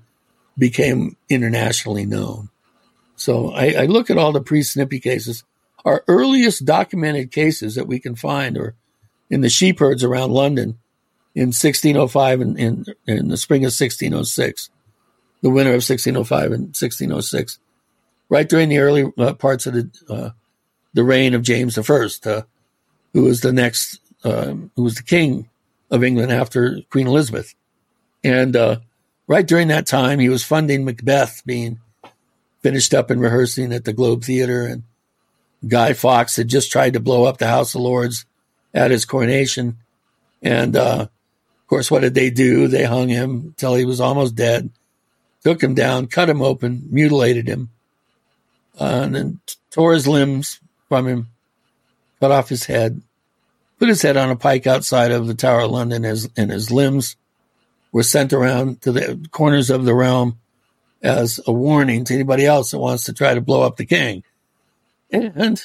became 0.58 1.16
internationally 1.30 2.06
known. 2.06 2.50
So 3.16 3.52
I, 3.52 3.72
I 3.72 3.86
look 3.86 4.10
at 4.10 4.18
all 4.18 4.32
the 4.32 4.42
pre 4.42 4.62
Snippy 4.62 5.00
cases. 5.00 5.44
Our 5.86 6.04
earliest 6.08 6.66
documented 6.66 7.32
cases 7.32 7.76
that 7.76 7.88
we 7.88 8.00
can 8.00 8.16
find 8.16 8.58
are 8.58 8.76
in 9.30 9.42
the 9.42 9.50
sheep 9.50 9.80
herds 9.80 10.04
around 10.04 10.32
London 10.32 10.78
in 11.36 11.48
1605 11.48 12.42
and 12.42 12.60
in, 12.60 12.86
in 13.08 13.28
the 13.30 13.38
spring 13.38 13.62
of 13.62 13.72
1606, 13.72 14.70
the 15.42 15.50
winter 15.50 15.72
of 15.72 15.84
1605 15.88 16.46
and 16.52 16.64
1606, 16.68 17.60
right 18.30 18.50
during 18.50 18.70
the 18.70 18.80
early 18.80 19.12
uh, 19.18 19.34
parts 19.34 19.66
of 19.66 19.74
the 19.74 19.90
uh, 20.10 20.30
the 20.94 21.04
reign 21.04 21.34
of 21.34 21.44
James 21.44 21.78
I, 21.78 21.82
uh, 22.26 22.42
who 23.14 23.24
was 23.24 23.42
the 23.42 23.54
next, 23.54 24.00
uh, 24.24 24.54
who 24.76 24.84
was 24.84 24.96
the 24.96 25.04
king 25.04 25.50
of 25.92 26.04
England 26.04 26.32
after 26.32 26.82
Queen 26.90 27.08
Elizabeth. 27.08 27.56
And 28.24 28.56
uh, 28.56 28.80
right 29.28 29.48
during 29.48 29.70
that 29.70 29.88
time, 29.88 30.20
he 30.20 30.30
was 30.30 30.44
funding 30.44 30.86
Macbeth 30.86 31.44
being 31.46 31.80
finished 32.62 32.94
up 32.94 33.10
and 33.10 33.22
rehearsing 33.22 33.72
at 33.72 33.86
the 33.86 33.94
Globe 33.94 34.24
Theater. 34.24 34.66
And 34.66 34.84
Guy 35.68 35.94
Fawkes 35.94 36.36
had 36.36 36.48
just 36.48 36.72
tried 36.72 36.94
to 36.94 37.00
blow 37.00 37.26
up 37.26 37.38
the 37.38 37.48
House 37.48 37.76
of 37.76 37.82
Lords 37.82 38.26
at 38.74 38.92
his 38.92 39.06
coronation. 39.06 39.78
And 40.42 40.76
uh, 40.76 41.08
course, 41.70 41.92
what 41.92 42.02
did 42.02 42.16
they 42.16 42.30
do? 42.30 42.68
They 42.68 42.84
hung 42.84 43.10
him 43.10 43.54
till 43.58 43.76
he 43.76 43.86
was 43.86 44.02
almost 44.02 44.36
dead, 44.36 44.70
took 45.44 45.62
him 45.62 45.76
down, 45.76 46.08
cut 46.08 46.30
him 46.30 46.42
open, 46.42 46.84
mutilated 46.90 47.48
him, 47.48 47.70
uh, 48.80 49.02
and 49.04 49.16
then 49.16 49.40
tore 49.72 49.94
his 49.94 50.08
limbs 50.08 50.60
from 50.88 51.08
him, 51.08 51.28
cut 52.20 52.32
off 52.32 52.50
his 52.50 52.66
head, 52.66 53.02
put 53.78 53.88
his 53.88 54.02
head 54.02 54.18
on 54.18 54.32
a 54.32 54.36
pike 54.36 54.68
outside 54.68 55.12
of 55.12 55.28
the 55.28 55.36
Tower 55.36 55.62
of 55.62 55.72
London, 55.72 56.06
as, 56.06 56.28
and 56.36 56.52
his 56.52 56.72
limbs 56.72 57.16
were 57.92 58.04
sent 58.04 58.34
around 58.34 58.82
to 58.82 58.92
the 58.92 59.28
corners 59.32 59.70
of 59.70 59.86
the 59.86 59.94
realm 59.94 60.38
as 61.02 61.40
a 61.46 61.52
warning 61.52 62.04
to 62.06 62.14
anybody 62.14 62.46
else 62.46 62.72
that 62.72 62.80
wants 62.80 63.06
to 63.06 63.14
try 63.14 63.34
to 63.34 63.42
blow 63.42 63.62
up 63.62 63.78
the 63.78 63.86
king. 63.86 64.24
And 65.12 65.62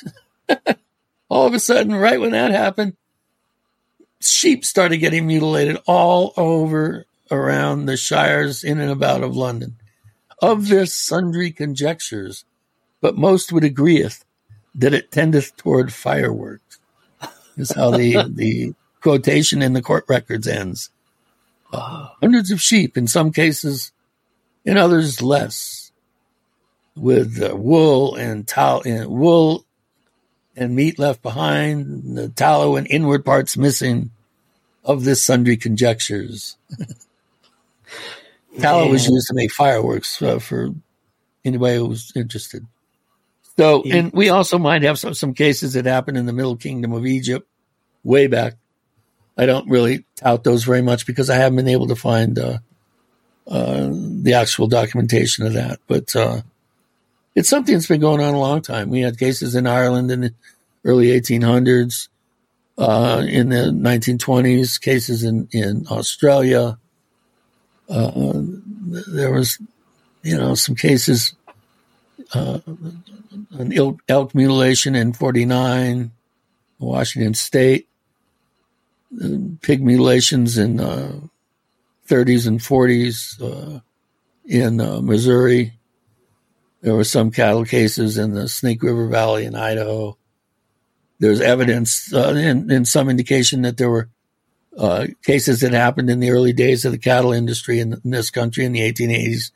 all 1.29 1.47
of 1.47 1.55
a 1.55 1.59
sudden, 1.59 1.95
right 1.95 2.21
when 2.21 2.33
that 2.33 2.51
happened, 2.51 2.97
sheep 4.29 4.65
started 4.65 4.99
getting 4.99 5.27
mutilated 5.27 5.79
all 5.87 6.33
over 6.37 7.07
around 7.31 7.87
the 7.87 7.97
shires 7.97 8.65
in 8.65 8.79
and 8.79 8.91
about 8.91 9.23
of 9.23 9.37
London. 9.37 9.77
Of 10.43 10.69
this, 10.69 10.93
sundry 10.93 11.51
conjectures, 11.51 12.45
but 13.01 13.17
most 13.17 13.53
would 13.53 13.65
agreeth 13.65 14.25
that 14.75 14.95
it 14.95 15.11
tendeth 15.11 15.57
toward 15.57 15.93
fireworks. 15.93 16.79
Is 17.57 17.71
how 17.73 17.91
the 17.91 18.29
the 18.29 18.75
quotation 19.01 19.63
in 19.63 19.75
the 19.75 19.83
court 19.83 20.05
records 20.09 20.49
ends. 20.49 20.91
Uh, 21.73 22.09
hundreds 22.21 22.51
of 22.51 22.61
sheep, 22.61 22.97
in 22.97 23.07
some 23.07 23.33
cases, 23.33 23.93
in 24.65 24.77
others 24.77 25.23
less, 25.23 25.93
with 26.97 27.43
uh, 27.43 27.55
wool 27.57 28.15
and 28.15 28.47
tallow, 28.47 28.83
and 28.85 29.09
wool 29.09 29.65
and 30.57 30.75
meat 30.75 30.99
left 30.99 31.23
behind, 31.23 32.17
the 32.17 32.29
tallow 32.29 32.77
and 32.77 32.87
inward 32.89 33.25
parts 33.25 33.57
missing. 33.57 34.11
Of 34.85 35.05
this 35.05 35.25
sundry 35.25 35.57
conjectures, 35.57 36.57
tallow 38.61 38.91
was 38.91 39.09
used 39.09 39.29
to 39.29 39.35
make 39.35 39.51
fireworks 39.51 40.21
uh, 40.21 40.39
for 40.39 40.75
anybody 41.45 41.77
who 41.77 41.87
was 41.87 42.13
interested. 42.15 42.67
So, 43.57 43.83
and 43.85 44.13
we 44.13 44.31
also 44.31 44.59
might 44.59 44.83
have 44.83 44.99
some, 44.99 45.15
some 45.15 45.33
cases 45.33 45.75
that 45.75 45.87
happened 45.87 46.17
in 46.17 46.27
the 46.27 46.33
Middle 46.33 46.57
Kingdom 46.57 46.93
of 46.93 47.07
Egypt 47.07 47.49
way 48.03 48.27
back. 48.27 48.55
I 49.37 49.47
don't 49.47 49.69
really 49.69 50.05
tout 50.17 50.45
those 50.45 50.65
very 50.65 50.83
much 50.83 51.07
because 51.07 51.31
I 51.31 51.37
haven't 51.37 51.57
been 51.57 51.69
able 51.69 51.89
to 51.89 51.97
find 51.97 52.39
uh, 52.39 52.59
uh, 53.47 53.89
the 53.91 54.35
actual 54.35 54.69
documentation 54.69 55.47
of 55.47 55.55
that. 55.55 55.81
But 55.87 56.15
uh, 56.15 56.43
it's 57.35 57.49
something 57.49 57.75
that's 57.75 57.89
been 57.89 58.01
going 58.01 58.21
on 58.21 58.35
a 58.35 58.39
long 58.39 58.63
time. 58.63 58.91
We 58.91 59.01
had 59.01 59.19
cases 59.19 59.55
in 59.55 59.67
Ireland 59.67 60.11
in 60.11 60.21
the 60.21 60.35
early 60.85 61.09
1800s, 61.09 62.09
uh, 62.79 63.23
in 63.27 63.51
the 63.51 63.71
1920s, 63.71 64.81
cases 64.81 65.23
in, 65.23 65.49
in 65.53 65.87
Australia. 65.91 66.79
Uh, 67.89 68.33
there 69.09 69.33
was, 69.33 69.59
you 70.23 70.37
know, 70.37 70.55
some 70.55 70.75
cases, 70.75 71.35
uh, 72.33 72.61
an 73.53 74.01
elk 74.09 74.35
mutilation 74.35 74.95
in 74.95 75.13
49, 75.13 76.11
Washington 76.79 77.35
State, 77.35 77.89
pig 79.61 79.83
mutilations 79.83 80.59
in 80.59 80.81
30s 82.09 82.47
and 82.47 82.61
40s 82.61 83.41
uh, 83.41 83.81
in 84.45 84.81
uh, 84.81 85.01
Missouri. 85.01 85.73
There 86.83 86.95
were 86.95 87.05
some 87.05 87.31
cattle 87.31 87.65
cases 87.65 88.19
in 88.19 88.35
the 88.35 88.49
Snake 88.49 88.83
River 88.83 89.07
Valley 89.07 89.47
in 89.47 89.55
Idaho. 89.55 90.19
There's 91.25 91.41
evidence 91.41 92.13
uh, 92.13 92.35
and, 92.37 92.87
some 92.87 93.09
indication 93.09 93.63
that 93.63 93.77
there 93.77 93.91
were 93.91 94.09
uh, 94.77 95.07
cases 95.23 95.61
that 95.61 95.73
happened 95.73 96.11
in 96.11 96.21
the 96.21 96.31
early 96.31 96.53
days 96.53 96.85
of 96.85 96.93
the 96.93 96.99
cattle 96.99 97.33
industry 97.33 97.81
in, 97.81 97.95
in 98.05 98.11
this 98.11 98.31
country 98.31 98.65
in 98.65 98.73
the 98.73 98.81
1880s, 98.81 99.53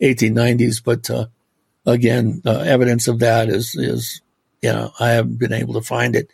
1890s. 0.00 0.82
But 0.84 1.08
uh, 1.10 1.26
again, 1.86 2.42
uh, 2.44 2.58
evidence 2.60 3.08
of 3.08 3.20
that 3.20 3.48
is 3.48 3.74
is 3.76 4.20
you 4.62 4.72
know 4.72 4.92
I 4.98 5.10
haven't 5.10 5.38
been 5.38 5.52
able 5.52 5.74
to 5.74 5.82
find 5.82 6.16
it 6.16 6.30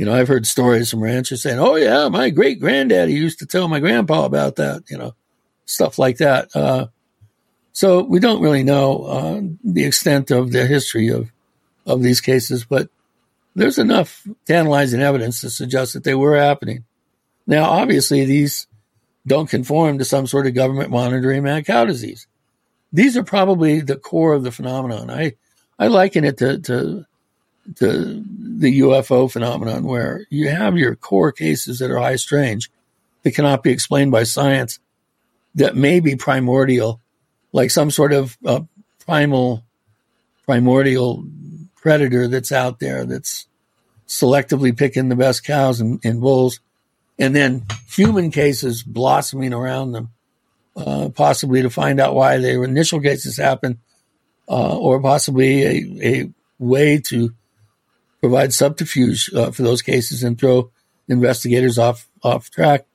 you 0.00 0.06
know, 0.06 0.14
I've 0.14 0.28
heard 0.28 0.46
stories 0.46 0.90
from 0.90 1.02
ranchers 1.02 1.42
saying, 1.42 1.58
"Oh 1.58 1.76
yeah, 1.76 2.08
my 2.08 2.30
great 2.30 2.58
granddaddy 2.58 3.12
used 3.12 3.40
to 3.40 3.46
tell 3.46 3.68
my 3.68 3.80
grandpa 3.80 4.24
about 4.24 4.56
that." 4.56 4.84
You 4.88 4.96
know, 4.96 5.14
stuff 5.66 5.98
like 5.98 6.16
that. 6.16 6.48
Uh, 6.56 6.86
so 7.72 8.02
we 8.02 8.18
don't 8.18 8.40
really 8.40 8.62
know 8.62 9.02
uh, 9.02 9.42
the 9.62 9.84
extent 9.84 10.30
of 10.30 10.52
the 10.52 10.66
history 10.66 11.08
of 11.08 11.30
of 11.84 12.02
these 12.02 12.22
cases, 12.22 12.64
but 12.64 12.88
there's 13.60 13.78
enough 13.78 14.26
tantalizing 14.46 15.02
evidence 15.02 15.42
to 15.42 15.50
suggest 15.50 15.92
that 15.92 16.02
they 16.02 16.14
were 16.14 16.34
happening. 16.34 16.82
Now, 17.46 17.64
obviously, 17.64 18.24
these 18.24 18.66
don't 19.26 19.50
conform 19.50 19.98
to 19.98 20.04
some 20.06 20.26
sort 20.26 20.46
of 20.46 20.54
government 20.54 20.88
monitoring 20.88 21.42
mad 21.42 21.66
cow 21.66 21.84
disease. 21.84 22.26
These 22.90 23.18
are 23.18 23.22
probably 23.22 23.82
the 23.82 23.96
core 23.96 24.32
of 24.32 24.44
the 24.44 24.50
phenomenon. 24.50 25.10
I 25.10 25.34
I 25.78 25.88
liken 25.88 26.24
it 26.24 26.38
to, 26.38 26.58
to 26.58 27.04
to 27.76 28.24
the 28.38 28.80
UFO 28.80 29.30
phenomenon, 29.30 29.84
where 29.84 30.24
you 30.30 30.48
have 30.48 30.78
your 30.78 30.96
core 30.96 31.30
cases 31.30 31.80
that 31.80 31.90
are 31.90 31.98
high 31.98 32.16
strange 32.16 32.70
that 33.24 33.34
cannot 33.34 33.62
be 33.62 33.72
explained 33.72 34.10
by 34.10 34.22
science, 34.22 34.78
that 35.54 35.76
may 35.76 36.00
be 36.00 36.16
primordial, 36.16 36.98
like 37.52 37.70
some 37.70 37.90
sort 37.90 38.14
of 38.14 38.38
uh, 38.46 38.60
primal, 39.04 39.62
primordial 40.46 41.26
predator 41.76 42.26
that's 42.26 42.52
out 42.52 42.78
there 42.78 43.04
that's 43.04 43.46
selectively 44.10 44.76
picking 44.76 45.08
the 45.08 45.14
best 45.14 45.44
cows 45.44 45.80
and, 45.80 46.04
and 46.04 46.20
bulls, 46.20 46.58
and 47.16 47.34
then 47.34 47.64
human 47.88 48.32
cases 48.32 48.82
blossoming 48.82 49.54
around 49.54 49.92
them, 49.92 50.08
uh, 50.76 51.08
possibly 51.10 51.62
to 51.62 51.70
find 51.70 52.00
out 52.00 52.14
why 52.14 52.38
their 52.38 52.64
initial 52.64 53.00
cases 53.00 53.36
happen, 53.36 53.78
uh, 54.48 54.76
or 54.76 55.00
possibly 55.00 55.62
a, 55.62 55.98
a 56.02 56.30
way 56.58 56.98
to 56.98 57.32
provide 58.20 58.52
subterfuge 58.52 59.32
uh, 59.32 59.52
for 59.52 59.62
those 59.62 59.80
cases 59.80 60.24
and 60.24 60.38
throw 60.38 60.72
investigators 61.08 61.78
off 61.78 62.08
off 62.24 62.50
track, 62.50 62.86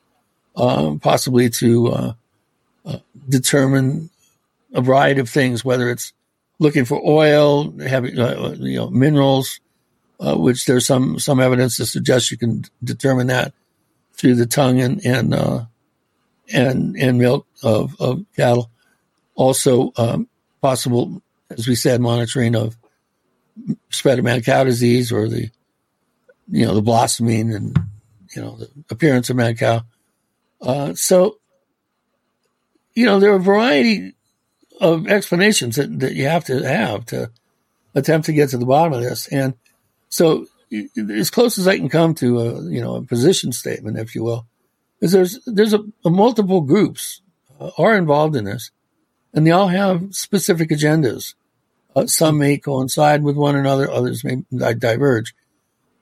um, 0.58 1.00
possibly 1.00 1.50
to 1.50 1.88
uh, 1.88 2.14
uh, 2.86 3.00
determine 3.30 4.10
a 4.74 4.82
variety 4.82 5.22
of 5.22 5.30
things, 5.30 5.64
whether 5.64 5.90
it's 5.90 6.12
looking 6.60 6.84
for 6.84 7.02
oil, 7.06 7.74
having 7.80 8.20
uh, 8.20 8.54
you 8.60 8.76
know 8.76 8.90
minerals, 8.90 9.62
uh, 10.20 10.36
which 10.36 10.66
there's 10.66 10.86
some 10.86 11.20
some 11.20 11.40
evidence 11.40 11.78
to 11.78 11.86
suggest 11.86 12.32
you 12.32 12.38
can 12.38 12.64
determine 12.84 13.28
that 13.28 13.54
through 14.14 14.36
the 14.36 14.46
tongue 14.46 14.80
and 14.80 15.06
and 15.06 15.34
uh, 15.34 15.66
and 16.54 16.96
and 16.96 17.18
milk 17.18 17.48
of, 17.64 17.96
of 18.00 18.26
cattle. 18.36 18.70
Also, 19.36 19.92
um, 19.98 20.28
possible, 20.62 21.22
as 21.50 21.68
we 21.68 21.76
said, 21.76 22.00
monitoring 22.00 22.56
of 22.56 22.78
spread 23.90 24.20
of 24.20 24.26
mad 24.26 24.46
cow 24.46 24.64
disease 24.64 25.12
or 25.12 25.28
the, 25.28 25.50
you 26.50 26.66
know, 26.66 26.74
the 26.74 26.82
blossoming 26.82 27.54
and, 27.54 27.78
you 28.36 28.42
know, 28.42 28.58
the 28.58 28.70
appearance 28.90 29.30
of 29.30 29.36
mad 29.36 29.58
cow. 29.58 29.82
Uh, 30.62 30.94
so, 30.94 31.38
you 32.94 33.06
know, 33.06 33.20
there 33.20 33.32
are 33.34 33.38
a 33.38 33.40
variety 33.40 34.16
of 34.80 35.08
explanations 35.08 35.76
that, 35.76 36.00
that 36.00 36.14
you 36.14 36.28
have 36.28 36.46
to 36.46 36.66
have 36.68 37.06
to 37.06 37.30
attempt 37.94 38.26
to 38.26 38.34
get 38.34 38.50
to 38.50 38.58
the 38.58 38.66
bottom 38.66 38.94
of 38.94 39.02
this. 39.02 39.28
And 39.28 39.54
so, 40.16 40.46
as 41.10 41.30
close 41.30 41.58
as 41.58 41.68
I 41.68 41.78
can 41.78 41.90
come 41.90 42.16
to 42.16 42.40
a, 42.40 42.62
you 42.64 42.82
know, 42.82 42.96
a 42.96 43.02
position 43.02 43.52
statement, 43.52 44.00
if 44.00 44.16
you 44.16 44.24
will, 44.24 44.46
is 45.02 45.12
there's, 45.12 45.40
there's 45.46 45.74
a, 45.74 45.80
a 46.06 46.10
multiple 46.10 46.62
groups 46.62 47.22
uh, 47.60 47.72
are 47.78 47.98
involved 47.98 48.36
in 48.36 48.46
this 48.46 48.72
and 49.34 49.46
they 49.46 49.52
all 49.52 49.68
have 49.68 50.16
specific 50.16 50.70
agendas. 50.70 51.36
Uh, 51.94 52.08
some 52.08 52.38
may 52.38 52.58
coincide 52.58 53.24
with 53.24 53.36
one 53.36 53.58
another, 53.58 53.92
others 53.92 54.24
may 54.24 54.44
diverge. 54.54 55.36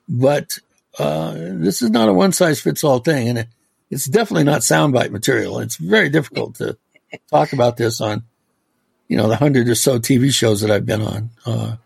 But 0.07 0.59
uh, 0.99 1.33
this 1.33 1.81
is 1.81 1.89
not 1.89 2.09
a 2.09 2.13
one 2.13 2.31
size 2.31 2.61
fits 2.61 2.83
all 2.83 2.99
thing, 2.99 3.29
and 3.29 3.47
it's 3.89 4.05
definitely 4.05 4.43
not 4.43 4.61
soundbite 4.61 5.09
material. 5.09 5.59
It's 5.59 5.77
very 5.77 6.09
difficult 6.09 6.55
to 6.55 6.77
talk 7.31 7.53
about 7.53 7.77
this 7.77 7.99
on, 7.99 8.23
you 9.07 9.17
know, 9.17 9.27
the 9.27 9.35
hundred 9.35 9.67
or 9.67 9.75
so 9.75 9.97
TV 9.97 10.31
shows 10.31 10.61
that 10.61 10.69
I've 10.69 10.85
been 10.85 11.01
on, 11.01 11.79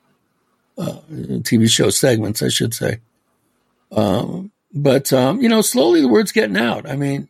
uh, 0.77 0.99
TV 1.09 1.69
show 1.69 1.89
segments, 1.89 2.41
I 2.41 2.49
should 2.49 2.73
say. 2.73 2.99
Um, 3.91 4.51
but 4.73 5.11
um, 5.13 5.41
you 5.41 5.49
know, 5.49 5.61
slowly 5.61 6.01
the 6.01 6.07
word's 6.07 6.31
getting 6.31 6.57
out. 6.57 6.89
I 6.89 6.95
mean, 6.95 7.29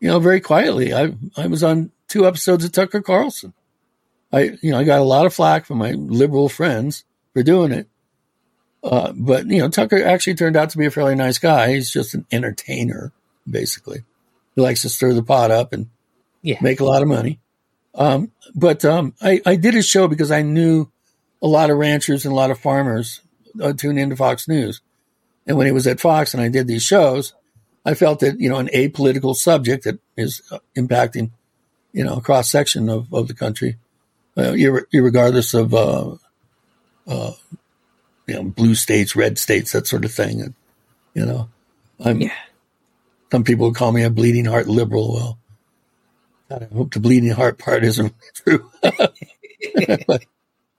you 0.00 0.08
know, 0.08 0.18
very 0.18 0.40
quietly. 0.40 0.92
I 0.92 1.14
I 1.36 1.46
was 1.46 1.62
on 1.62 1.90
two 2.08 2.26
episodes 2.26 2.64
of 2.64 2.72
Tucker 2.72 3.02
Carlson. 3.02 3.54
I, 4.34 4.58
you 4.62 4.72
know, 4.72 4.78
I 4.78 4.84
got 4.84 4.98
a 4.98 5.04
lot 5.04 5.26
of 5.26 5.34
flack 5.34 5.64
from 5.64 5.78
my 5.78 5.92
liberal 5.92 6.48
friends 6.48 7.04
for 7.32 7.42
doing 7.44 7.70
it. 7.70 7.88
Uh, 8.82 9.12
but, 9.14 9.46
you 9.46 9.58
know, 9.58 9.68
Tucker 9.68 10.04
actually 10.04 10.34
turned 10.34 10.56
out 10.56 10.70
to 10.70 10.78
be 10.78 10.86
a 10.86 10.90
fairly 10.90 11.14
nice 11.14 11.38
guy. 11.38 11.72
He's 11.72 11.90
just 11.90 12.14
an 12.14 12.26
entertainer, 12.32 13.12
basically. 13.48 14.02
He 14.56 14.60
likes 14.60 14.82
to 14.82 14.88
stir 14.88 15.12
the 15.12 15.22
pot 15.22 15.52
up 15.52 15.72
and 15.72 15.88
yeah. 16.42 16.58
make 16.60 16.80
a 16.80 16.84
lot 16.84 17.00
of 17.00 17.08
money. 17.08 17.38
Um, 17.94 18.32
but 18.54 18.84
um, 18.84 19.14
I, 19.22 19.40
I 19.46 19.54
did 19.54 19.74
his 19.74 19.86
show 19.86 20.08
because 20.08 20.32
I 20.32 20.42
knew 20.42 20.90
a 21.44 21.48
lot 21.48 21.70
of 21.70 21.76
ranchers 21.78 22.24
and 22.24 22.32
a 22.32 22.36
lot 22.36 22.50
of 22.50 22.58
farmers 22.58 23.20
uh, 23.62 23.74
tune 23.74 23.98
into 23.98 24.16
Fox 24.16 24.48
News. 24.48 24.80
And 25.46 25.56
when 25.58 25.66
he 25.66 25.72
was 25.72 25.86
at 25.86 26.00
Fox 26.00 26.32
and 26.34 26.42
I 26.42 26.48
did 26.48 26.66
these 26.66 26.82
shows, 26.82 27.34
I 27.84 27.92
felt 27.94 28.20
that, 28.20 28.40
you 28.40 28.48
know, 28.48 28.56
an 28.56 28.68
apolitical 28.68 29.36
subject 29.36 29.84
that 29.84 29.98
is 30.16 30.40
uh, 30.50 30.58
impacting, 30.74 31.32
you 31.92 32.02
know, 32.02 32.14
a 32.14 32.20
cross 32.22 32.50
section 32.50 32.88
of, 32.88 33.12
of 33.12 33.28
the 33.28 33.34
country, 33.34 33.76
uh, 34.38 34.54
ir- 34.54 34.88
regardless 34.94 35.52
of, 35.52 35.74
uh, 35.74 36.16
uh, 37.06 37.32
you 38.26 38.34
know, 38.34 38.44
blue 38.44 38.74
states, 38.74 39.14
red 39.14 39.38
states, 39.38 39.72
that 39.72 39.86
sort 39.86 40.06
of 40.06 40.12
thing. 40.12 40.40
And, 40.40 40.54
you 41.12 41.26
know, 41.26 41.50
I'm, 42.02 42.22
Yeah. 42.22 42.32
some 43.30 43.44
people 43.44 43.74
call 43.74 43.92
me 43.92 44.02
a 44.02 44.08
bleeding 44.10 44.46
heart 44.46 44.66
liberal. 44.66 45.12
Well, 45.12 45.38
God, 46.48 46.68
I 46.70 46.74
hope 46.74 46.94
the 46.94 47.00
bleeding 47.00 47.32
heart 47.32 47.58
part 47.58 47.84
isn't 47.84 48.14
true. 48.34 48.70
but 50.06 50.24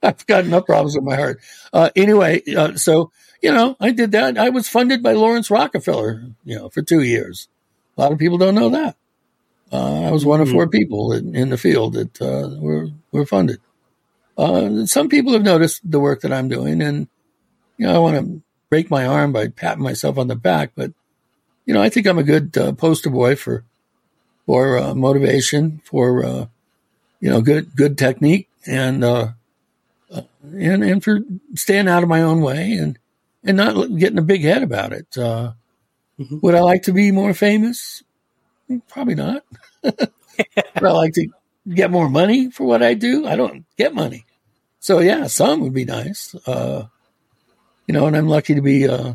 I've 0.02 0.26
got 0.26 0.44
enough 0.44 0.66
problems 0.66 0.94
with 0.94 1.04
my 1.04 1.16
heart. 1.16 1.40
Uh, 1.72 1.90
anyway, 1.96 2.42
uh, 2.54 2.76
so 2.76 3.10
you 3.42 3.52
know, 3.52 3.76
I 3.80 3.92
did 3.92 4.12
that. 4.12 4.38
I 4.38 4.48
was 4.48 4.68
funded 4.68 5.02
by 5.02 5.12
Laurance 5.12 5.50
Rockefeller, 5.50 6.24
you 6.44 6.56
know, 6.56 6.68
for 6.68 6.82
two 6.82 7.02
years. 7.02 7.48
A 7.96 8.00
lot 8.00 8.12
of 8.12 8.18
people 8.18 8.38
don't 8.38 8.54
know 8.54 8.70
that. 8.70 8.96
Uh, 9.72 10.02
I 10.02 10.10
was 10.10 10.24
one 10.24 10.40
of 10.40 10.48
four 10.48 10.68
people 10.68 11.12
in, 11.12 11.34
in 11.34 11.50
the 11.50 11.58
field 11.58 11.94
that 11.94 12.20
uh, 12.22 12.56
were 12.58 12.88
were 13.12 13.26
funded. 13.26 13.60
Uh, 14.38 14.86
some 14.86 15.08
people 15.08 15.32
have 15.32 15.42
noticed 15.42 15.80
the 15.90 16.00
work 16.00 16.20
that 16.20 16.32
I'm 16.32 16.48
doing, 16.48 16.82
and 16.82 17.08
you 17.78 17.86
know, 17.86 17.94
I 17.94 17.98
want 17.98 18.16
to 18.16 18.42
break 18.70 18.90
my 18.90 19.06
arm 19.06 19.32
by 19.32 19.48
patting 19.48 19.82
myself 19.82 20.18
on 20.18 20.28
the 20.28 20.36
back, 20.36 20.72
but 20.74 20.92
you 21.64 21.74
know, 21.74 21.82
I 21.82 21.88
think 21.88 22.06
I'm 22.06 22.18
a 22.18 22.22
good 22.22 22.56
uh, 22.56 22.72
poster 22.72 23.10
boy 23.10 23.34
for 23.36 23.64
for 24.46 24.78
uh, 24.78 24.94
motivation, 24.94 25.80
for 25.84 26.24
uh, 26.24 26.46
you 27.20 27.30
know, 27.30 27.40
good 27.40 27.74
good 27.74 27.98
technique, 27.98 28.48
and 28.66 29.04
and 30.54 30.84
and 30.84 31.02
for 31.02 31.20
staying 31.54 31.88
out 31.88 32.02
of 32.02 32.08
my 32.08 32.22
own 32.22 32.40
way 32.40 32.72
and 32.72 32.98
and 33.44 33.56
not 33.56 33.74
getting 33.96 34.18
a 34.18 34.22
big 34.22 34.42
head 34.42 34.62
about 34.62 34.92
it. 34.92 35.16
Uh, 35.16 35.52
Would 36.18 36.54
I 36.54 36.60
like 36.60 36.82
to 36.84 36.92
be 36.92 37.12
more 37.12 37.34
famous? 37.34 38.02
Probably 38.88 39.14
not. 39.14 39.44
Would 39.82 40.10
I 40.82 40.90
like 40.90 41.14
to 41.14 41.28
get 41.68 41.90
more 41.90 42.08
money 42.08 42.50
for 42.50 42.64
what 42.64 42.82
I 42.82 42.94
do? 42.94 43.26
I 43.26 43.36
don't 43.36 43.64
get 43.76 43.94
money, 43.94 44.26
so 44.80 44.98
yeah, 45.00 45.26
some 45.26 45.60
would 45.60 45.74
be 45.74 45.84
nice. 45.84 46.34
Uh, 46.46 46.86
you 47.86 47.92
know, 47.92 48.06
and 48.06 48.16
I'm 48.16 48.28
lucky 48.28 48.54
to 48.54 48.62
be. 48.62 48.88
Uh, 48.88 49.14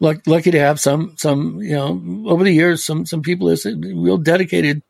luck, 0.00 0.18
lucky 0.26 0.50
to 0.50 0.58
have 0.58 0.78
some 0.80 1.14
some 1.16 1.60
you 1.62 1.74
know 1.74 2.00
over 2.26 2.44
the 2.44 2.52
years 2.52 2.84
some 2.84 3.06
some 3.06 3.22
people 3.22 3.48
that 3.48 3.56
said 3.56 3.82
real 3.84 4.18
dedicated 4.18 4.82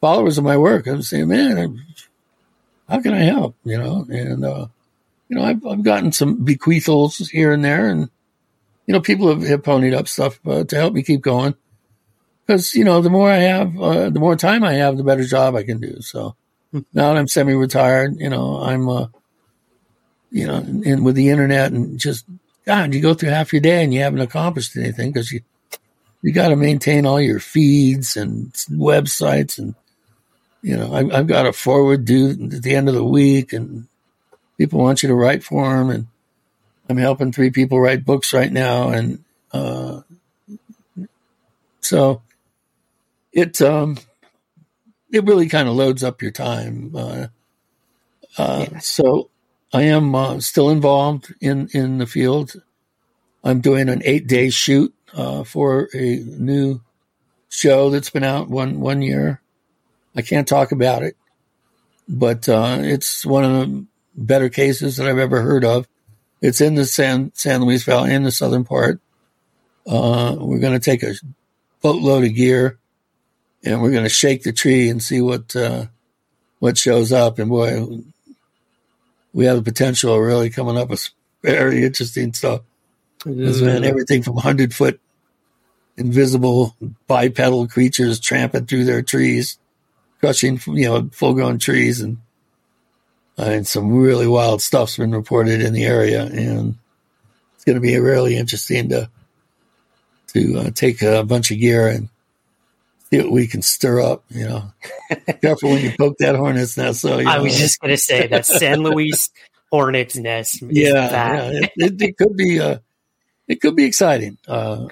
followers 0.00 0.36
of 0.36 0.44
my 0.44 0.56
work. 0.56 0.86
I'm 0.86 1.02
saying, 1.02 1.28
man, 1.28 1.58
I'm, 1.58 1.80
how 2.88 3.00
can 3.00 3.14
I 3.14 3.22
help? 3.22 3.56
You 3.64 3.78
know, 3.78 4.06
and 4.08 4.44
uh, 4.44 4.66
you 5.28 5.36
know, 5.36 5.44
I've 5.44 5.64
I've 5.66 5.82
gotten 5.82 6.12
some 6.12 6.44
bequeathals 6.44 7.18
here 7.28 7.52
and 7.52 7.64
there, 7.64 7.88
and 7.88 8.10
you 8.86 8.92
know, 8.94 9.00
people 9.00 9.28
have, 9.28 9.42
have 9.42 9.62
ponied 9.62 9.94
up 9.94 10.08
stuff 10.08 10.38
uh, 10.46 10.64
to 10.64 10.76
help 10.76 10.94
me 10.94 11.02
keep 11.02 11.22
going. 11.22 11.54
Because 12.46 12.74
you 12.74 12.84
know, 12.84 13.00
the 13.00 13.10
more 13.10 13.30
I 13.30 13.38
have, 13.38 13.80
uh, 13.80 14.10
the 14.10 14.20
more 14.20 14.36
time 14.36 14.64
I 14.64 14.74
have, 14.74 14.96
the 14.96 15.04
better 15.04 15.24
job 15.24 15.54
I 15.54 15.62
can 15.62 15.80
do. 15.80 16.00
So 16.02 16.36
now 16.72 16.82
that 17.12 17.16
I'm 17.16 17.28
semi-retired, 17.28 18.16
you 18.18 18.28
know, 18.28 18.60
I'm, 18.60 18.88
uh, 18.88 19.06
you 20.30 20.46
know, 20.46 20.56
and 20.56 21.04
with 21.04 21.14
the 21.14 21.30
internet 21.30 21.72
and 21.72 21.98
just 21.98 22.26
God, 22.66 22.94
you 22.94 23.00
go 23.00 23.14
through 23.14 23.30
half 23.30 23.52
your 23.52 23.62
day 23.62 23.84
and 23.84 23.94
you 23.94 24.00
haven't 24.00 24.20
accomplished 24.20 24.76
anything 24.76 25.12
because 25.12 25.32
you 25.32 25.40
you 26.22 26.32
got 26.32 26.48
to 26.48 26.56
maintain 26.56 27.04
all 27.04 27.20
your 27.20 27.38
feeds 27.38 28.16
and 28.16 28.52
websites 28.70 29.58
and 29.58 29.74
you 30.64 30.76
know 30.76 30.94
I, 30.94 31.18
I've 31.18 31.26
got 31.26 31.46
a 31.46 31.52
forward 31.52 32.06
due 32.06 32.30
at 32.30 32.62
the 32.62 32.74
end 32.74 32.88
of 32.88 32.94
the 32.94 33.04
week 33.04 33.52
and 33.52 33.86
people 34.56 34.80
want 34.80 35.02
you 35.02 35.08
to 35.10 35.14
write 35.14 35.44
for 35.44 35.76
them 35.76 35.90
and 35.90 36.06
I'm 36.88 36.96
helping 36.96 37.32
three 37.32 37.50
people 37.50 37.78
write 37.78 38.06
books 38.06 38.32
right 38.32 38.50
now 38.50 38.88
and 38.88 39.22
uh, 39.52 40.00
so 41.82 42.22
it 43.32 43.60
um 43.60 43.98
it 45.12 45.24
really 45.24 45.48
kind 45.48 45.68
of 45.68 45.76
loads 45.76 46.02
up 46.02 46.22
your 46.22 46.32
time 46.32 46.92
uh, 46.96 47.26
uh, 48.38 48.78
so 48.80 49.28
I 49.72 49.82
am 49.82 50.14
uh, 50.14 50.40
still 50.40 50.70
involved 50.70 51.34
in, 51.40 51.68
in 51.72 51.98
the 51.98 52.06
field. 52.06 52.54
I'm 53.42 53.60
doing 53.60 53.88
an 53.88 54.02
eight 54.04 54.26
day 54.26 54.50
shoot 54.50 54.94
uh, 55.12 55.44
for 55.44 55.88
a 55.92 56.16
new 56.16 56.80
show 57.48 57.90
that's 57.90 58.10
been 58.10 58.24
out 58.24 58.48
one 58.48 58.80
one 58.80 59.02
year. 59.02 59.40
I 60.16 60.22
can't 60.22 60.46
talk 60.46 60.72
about 60.72 61.02
it, 61.02 61.16
but 62.08 62.48
uh, 62.48 62.78
it's 62.80 63.26
one 63.26 63.44
of 63.44 63.52
the 63.52 63.86
better 64.14 64.48
cases 64.48 64.96
that 64.96 65.08
I've 65.08 65.18
ever 65.18 65.40
heard 65.40 65.64
of. 65.64 65.86
It's 66.40 66.60
in 66.60 66.74
the 66.74 66.84
San 66.84 67.32
San 67.34 67.62
Luis 67.62 67.84
Valley 67.84 68.12
in 68.12 68.22
the 68.22 68.30
southern 68.30 68.64
part. 68.64 69.00
Uh, 69.86 70.36
we're 70.38 70.58
going 70.58 70.78
to 70.78 70.78
take 70.78 71.02
a 71.02 71.14
boatload 71.82 72.24
of 72.24 72.34
gear, 72.34 72.78
and 73.64 73.80
we're 73.82 73.90
going 73.90 74.04
to 74.04 74.08
shake 74.08 74.42
the 74.42 74.52
tree 74.52 74.88
and 74.88 75.02
see 75.02 75.20
what 75.20 75.54
uh, 75.56 75.86
what 76.58 76.78
shows 76.78 77.12
up. 77.12 77.38
And 77.38 77.50
boy, 77.50 77.86
we 79.32 79.46
have 79.46 79.56
the 79.56 79.62
potential 79.62 80.14
of 80.14 80.20
really 80.20 80.50
coming 80.50 80.78
up 80.78 80.90
with 80.90 81.08
very 81.42 81.84
interesting 81.84 82.32
stuff. 82.32 82.62
There's 83.24 83.60
been 83.60 83.84
everything 83.84 84.22
from 84.22 84.36
hundred 84.36 84.74
foot 84.74 85.00
invisible 85.96 86.76
bipedal 87.06 87.68
creatures 87.68 88.20
tramping 88.20 88.66
through 88.66 88.84
their 88.84 89.02
trees, 89.02 89.58
crushing 90.24 90.58
you 90.68 90.86
know 90.86 91.10
full 91.12 91.34
grown 91.34 91.58
trees, 91.58 92.00
and 92.00 92.16
and 93.36 93.66
some 93.66 93.92
really 93.92 94.26
wild 94.26 94.62
stuff's 94.62 94.96
been 94.96 95.12
reported 95.12 95.60
in 95.60 95.74
the 95.74 95.84
area, 95.84 96.24
and 96.24 96.76
it's 97.54 97.64
going 97.64 97.74
to 97.74 97.80
be 97.80 97.98
really 97.98 98.36
interesting 98.36 98.88
to 98.88 99.10
to 100.28 100.58
uh, 100.58 100.70
take 100.70 101.02
a 101.02 101.22
bunch 101.24 101.50
of 101.50 101.58
gear 101.58 101.88
and 101.88 102.08
see 103.10 103.18
what 103.18 103.30
we 103.30 103.46
can 103.46 103.60
stir 103.60 104.00
up. 104.00 104.24
You 104.30 104.48
know, 104.48 104.72
careful 105.42 105.70
when 105.70 105.84
you 105.84 105.92
poke 105.98 106.16
that 106.20 106.36
hornet's 106.36 106.78
nest. 106.78 107.02
So 107.02 107.18
I 107.18 107.36
know. 107.36 107.42
was 107.42 107.58
just 107.58 107.80
going 107.80 107.92
to 107.92 107.98
say 107.98 108.26
that 108.28 108.46
San 108.46 108.80
Luis 108.80 109.28
Hornets 109.70 110.16
Nest. 110.16 110.62
is 110.62 110.68
yeah, 110.70 111.10
yeah. 111.10 111.50
It, 111.52 111.72
it, 111.76 112.02
it 112.02 112.16
could 112.16 112.34
be 112.34 112.60
uh, 112.60 112.78
it 113.46 113.60
could 113.60 113.76
be 113.76 113.84
exciting. 113.84 114.38
Uh, 114.48 114.86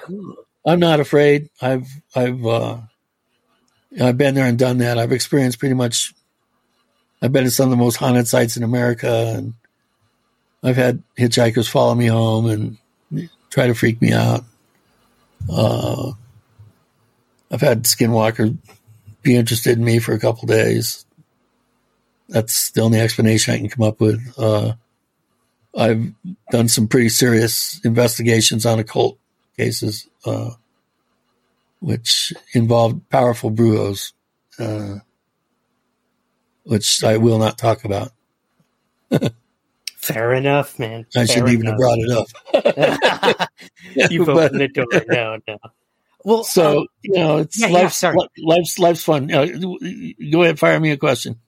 I'm 0.66 0.78
not 0.78 1.00
afraid. 1.00 1.48
I've 1.62 1.88
I've 2.14 2.44
uh, 2.44 2.78
I've 4.00 4.18
been 4.18 4.34
there 4.34 4.46
and 4.46 4.58
done 4.58 4.78
that. 4.78 4.98
I've 4.98 5.12
experienced 5.12 5.58
pretty 5.58 5.74
much. 5.74 6.14
I've 7.20 7.32
been 7.32 7.44
to 7.44 7.50
some 7.50 7.66
of 7.66 7.70
the 7.70 7.82
most 7.82 7.96
haunted 7.96 8.26
sites 8.26 8.56
in 8.56 8.62
America, 8.62 9.34
and 9.36 9.54
I've 10.62 10.76
had 10.76 11.02
hitchhikers 11.18 11.68
follow 11.68 11.94
me 11.94 12.06
home 12.06 12.46
and 12.46 13.28
try 13.50 13.66
to 13.66 13.74
freak 13.74 14.00
me 14.00 14.12
out. 14.12 14.44
Uh, 15.50 16.12
I've 17.50 17.60
had 17.60 17.84
Skinwalker 17.84 18.56
be 19.22 19.36
interested 19.36 19.76
in 19.78 19.84
me 19.84 19.98
for 19.98 20.14
a 20.14 20.18
couple 20.18 20.46
days. 20.46 21.04
That's 22.28 22.70
the 22.70 22.80
only 22.80 22.98
explanation 22.98 23.54
I 23.54 23.58
can 23.58 23.68
come 23.68 23.86
up 23.86 24.00
with. 24.00 24.20
Uh, 24.38 24.72
I've 25.76 26.12
done 26.50 26.68
some 26.68 26.88
pretty 26.88 27.08
serious 27.08 27.80
investigations 27.84 28.66
on 28.66 28.78
occult 28.78 29.18
cases, 29.56 30.08
uh, 30.24 30.50
which 31.82 32.32
involved 32.54 33.08
powerful 33.10 33.50
brujos, 33.50 34.12
uh, 34.58 34.98
which 36.62 37.02
I 37.02 37.16
will 37.16 37.38
not 37.38 37.58
talk 37.58 37.84
about. 37.84 38.12
Fair 39.96 40.32
enough, 40.34 40.78
man. 40.78 41.06
I 41.14 41.26
Fair 41.26 41.26
shouldn't 41.26 41.52
even 41.52 41.66
have 41.66 41.76
brought 41.76 41.98
it 41.98 43.36
up. 43.36 43.48
You've 44.10 44.26
But- 44.34 44.52
the 44.52 44.68
door. 44.68 44.86
No, 45.08 45.38
no. 45.46 45.58
Well, 46.24 46.44
So 46.44 46.78
um, 46.82 46.86
you 47.02 47.14
know, 47.18 47.38
it's 47.38 47.60
yeah, 47.60 47.66
yeah, 47.66 47.72
life's, 47.74 47.96
sorry. 47.96 48.16
life's 48.38 48.78
life's 48.78 49.02
fun. 49.02 49.32
Uh, 49.32 49.44
go 50.30 50.42
ahead, 50.42 50.56
fire 50.58 50.78
me 50.78 50.92
a 50.92 50.96
question. 50.96 51.40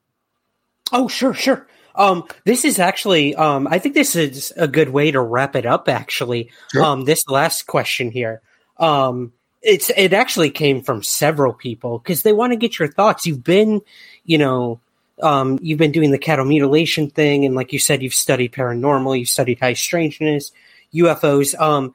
Oh, 0.92 1.06
sure, 1.06 1.32
sure. 1.32 1.68
Um, 1.94 2.24
this 2.44 2.64
is 2.64 2.80
actually, 2.80 3.36
um, 3.36 3.68
I 3.70 3.78
think 3.78 3.94
this 3.94 4.16
is 4.16 4.52
a 4.56 4.66
good 4.66 4.88
way 4.88 5.12
to 5.12 5.20
wrap 5.20 5.54
it 5.54 5.64
up. 5.64 5.88
Actually, 5.88 6.50
Sure. 6.72 6.82
um, 6.82 7.04
this 7.04 7.28
last 7.28 7.68
question 7.68 8.10
here, 8.10 8.42
um, 8.78 9.32
it's 9.64 9.90
it 9.96 10.12
actually 10.12 10.50
came 10.50 10.82
from 10.82 11.02
several 11.02 11.52
people 11.52 11.98
because 11.98 12.22
they 12.22 12.32
want 12.32 12.52
to 12.52 12.56
get 12.56 12.78
your 12.78 12.88
thoughts. 12.88 13.26
You've 13.26 13.42
been, 13.42 13.80
you 14.24 14.38
know, 14.38 14.80
um, 15.22 15.58
you've 15.62 15.78
been 15.78 15.92
doing 15.92 16.10
the 16.10 16.18
cattle 16.18 16.44
mutilation 16.44 17.08
thing, 17.08 17.44
and 17.44 17.54
like 17.54 17.72
you 17.72 17.78
said, 17.78 18.02
you've 18.02 18.14
studied 18.14 18.52
paranormal, 18.52 19.18
you've 19.18 19.28
studied 19.28 19.58
high 19.58 19.72
strangeness, 19.72 20.52
UFOs. 20.94 21.58
Um, 21.58 21.94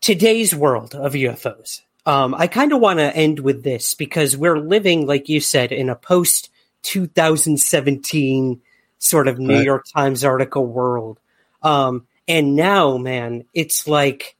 today's 0.00 0.54
world 0.54 0.94
of 0.94 1.12
UFOs. 1.12 1.82
Um, 2.06 2.34
I 2.34 2.48
kind 2.48 2.72
of 2.72 2.80
want 2.80 2.98
to 2.98 3.14
end 3.14 3.38
with 3.38 3.62
this 3.62 3.94
because 3.94 4.36
we're 4.36 4.58
living, 4.58 5.06
like 5.06 5.28
you 5.28 5.40
said, 5.40 5.70
in 5.72 5.88
a 5.88 5.94
post 5.94 6.50
2017 6.82 8.60
sort 8.98 9.28
of 9.28 9.38
New 9.38 9.54
Right. 9.54 9.64
York 9.64 9.84
Times 9.94 10.24
article 10.24 10.66
world. 10.66 11.20
Um, 11.62 12.06
and 12.26 12.56
now, 12.56 12.96
man, 12.96 13.44
it's 13.52 13.86
like 13.86 14.36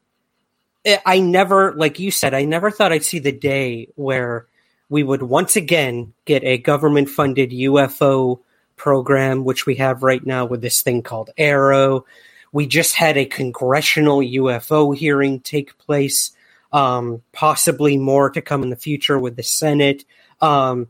I- 0.87 1.01
I 1.05 1.19
never, 1.21 1.73
like 1.75 1.99
you 1.99 2.11
said, 2.11 2.35
I 2.35 2.45
never 2.45 2.71
thought 2.71 2.93
I'd 2.93 3.05
see 3.05 3.19
the 3.19 3.33
day 3.33 3.89
where 3.95 4.47
we 4.89 5.03
would 5.03 5.23
once 5.23 5.57
again 5.57 6.13
get 6.25 6.45
a 6.45 6.59
government 6.59 7.09
funded 7.09 7.51
UFO 7.51 8.41
program, 8.77 9.45
which 9.45 9.65
we 9.65 9.77
have 9.77 10.03
right 10.03 10.25
now 10.25 10.45
with 10.45 10.61
this 10.61 10.83
thing 10.83 11.03
called 11.03 11.31
AARO. 11.39 12.05
We 12.53 12.67
just 12.67 12.95
had 12.95 13.17
a 13.17 13.25
congressional 13.25 14.19
UFO 14.19 14.95
hearing 14.97 15.41
take 15.41 15.79
place. 15.79 16.33
Um, 16.73 17.21
possibly 17.33 17.99
more 17.99 18.31
to 18.31 18.41
come 18.41 18.63
in 18.63 18.71
the 18.71 18.77
future 18.77 19.19
with 19.19 19.37
the 19.37 19.43
Senate. 19.43 20.07
Um, 20.41 20.89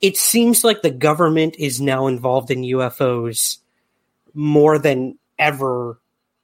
it 0.00 0.16
seems 0.16 0.64
like 0.64 0.80
the 0.80 0.90
government 0.90 1.56
is 1.58 1.82
now 1.82 2.06
involved 2.06 2.50
in 2.50 2.62
UFOs 2.62 3.58
more 4.32 4.78
than 4.78 5.18
ever 5.38 5.98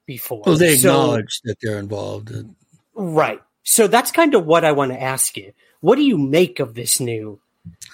before. 0.04 0.42
Well, 0.44 0.56
they 0.56 0.76
So- 0.76 0.88
acknowledge 0.90 1.40
that 1.44 1.56
they're 1.62 1.78
involved. 1.78 2.30
In, 2.30 2.56
Right. 2.94 3.40
So 3.62 3.86
that's 3.86 4.10
kind 4.10 4.34
of 4.34 4.46
what 4.46 4.64
I 4.64 4.72
want 4.72 4.92
to 4.92 5.00
ask 5.02 5.36
you. 5.36 5.52
What 5.80 5.96
do 5.96 6.02
you 6.02 6.18
make 6.18 6.60
of 6.60 6.74
this 6.74 7.00
new 7.00 7.40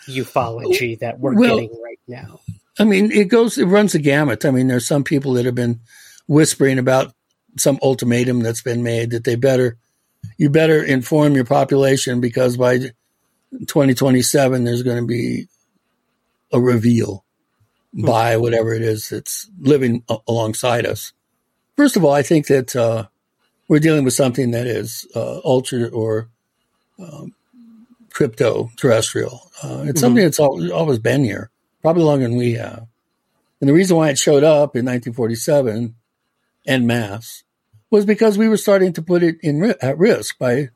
ufology 0.09 0.98
that 0.98 1.20
we're 1.20 1.35
Well- 1.35 1.56
getting 1.56 1.82
right 1.82 2.01
now? 2.06 2.40
I 2.78 2.85
mean, 2.85 3.10
it 3.12 3.28
goes, 3.28 3.59
it 3.59 3.66
runs 3.66 3.93
the 3.93 3.98
gamut. 3.98 4.44
I 4.44 4.51
mean, 4.51 4.68
there's 4.68 4.86
some 4.86 5.05
people 5.05 5.35
that 5.35 5.44
have 5.44 5.55
been 5.55 5.81
whispering 6.27 6.78
about 6.78 7.14
some 7.59 7.78
ultimatum 7.82 8.40
that's 8.40 8.62
been 8.62 8.82
made 8.82 9.10
that 9.10 9.24
they 9.24 9.35
better, 9.35 9.77
you 10.39 10.48
better 10.48 10.82
inform 10.82 11.35
your 11.35 11.44
population 11.44 12.20
because 12.20 12.56
by 12.56 12.78
2027 12.78 14.64
there's 14.64 14.82
going 14.82 14.97
to 14.97 15.06
be 15.06 15.48
a 16.52 16.60
reveal 16.60 17.24
by 17.93 18.36
whatever 18.36 18.72
it 18.72 18.82
is 18.82 19.09
that's 19.09 19.51
living 19.59 20.05
alongside 20.28 20.86
us. 20.86 21.12
First 21.77 21.97
of 21.97 22.05
all, 22.05 22.12
I 22.12 22.22
think 22.22 22.47
that 22.47 22.74
uh, 22.77 23.06
we're 23.70 23.78
dealing 23.78 24.02
with 24.02 24.14
something 24.14 24.51
that 24.51 24.66
is 24.66 25.06
uh, 25.14 25.40
ultra 25.44 25.86
or 25.90 26.28
um, 26.98 27.32
crypto 28.12 28.68
terrestrial. 28.76 29.48
Uh, 29.62 29.84
it's 29.86 30.01
something 30.01 30.24
that's 30.24 30.40
al- 30.40 30.72
always 30.72 30.98
been 30.98 31.22
here, 31.22 31.51
probably 31.80 32.02
longer 32.02 32.26
than 32.26 32.36
we 32.36 32.55
have. 32.55 32.88
And 33.60 33.68
the 33.68 33.72
reason 33.72 33.97
why 33.97 34.09
it 34.09 34.18
showed 34.18 34.42
up 34.42 34.74
in 34.74 34.84
1947 34.84 35.94
en 36.66 36.86
masse 36.86 37.44
was 37.90 38.05
because 38.05 38.36
we 38.36 38.48
were 38.48 38.56
starting 38.56 38.92
to 38.92 39.02
put 39.02 39.22
it 39.22 39.36
in 39.40 39.62
at 39.80 39.97
risk 39.97 40.36
by 40.36 40.70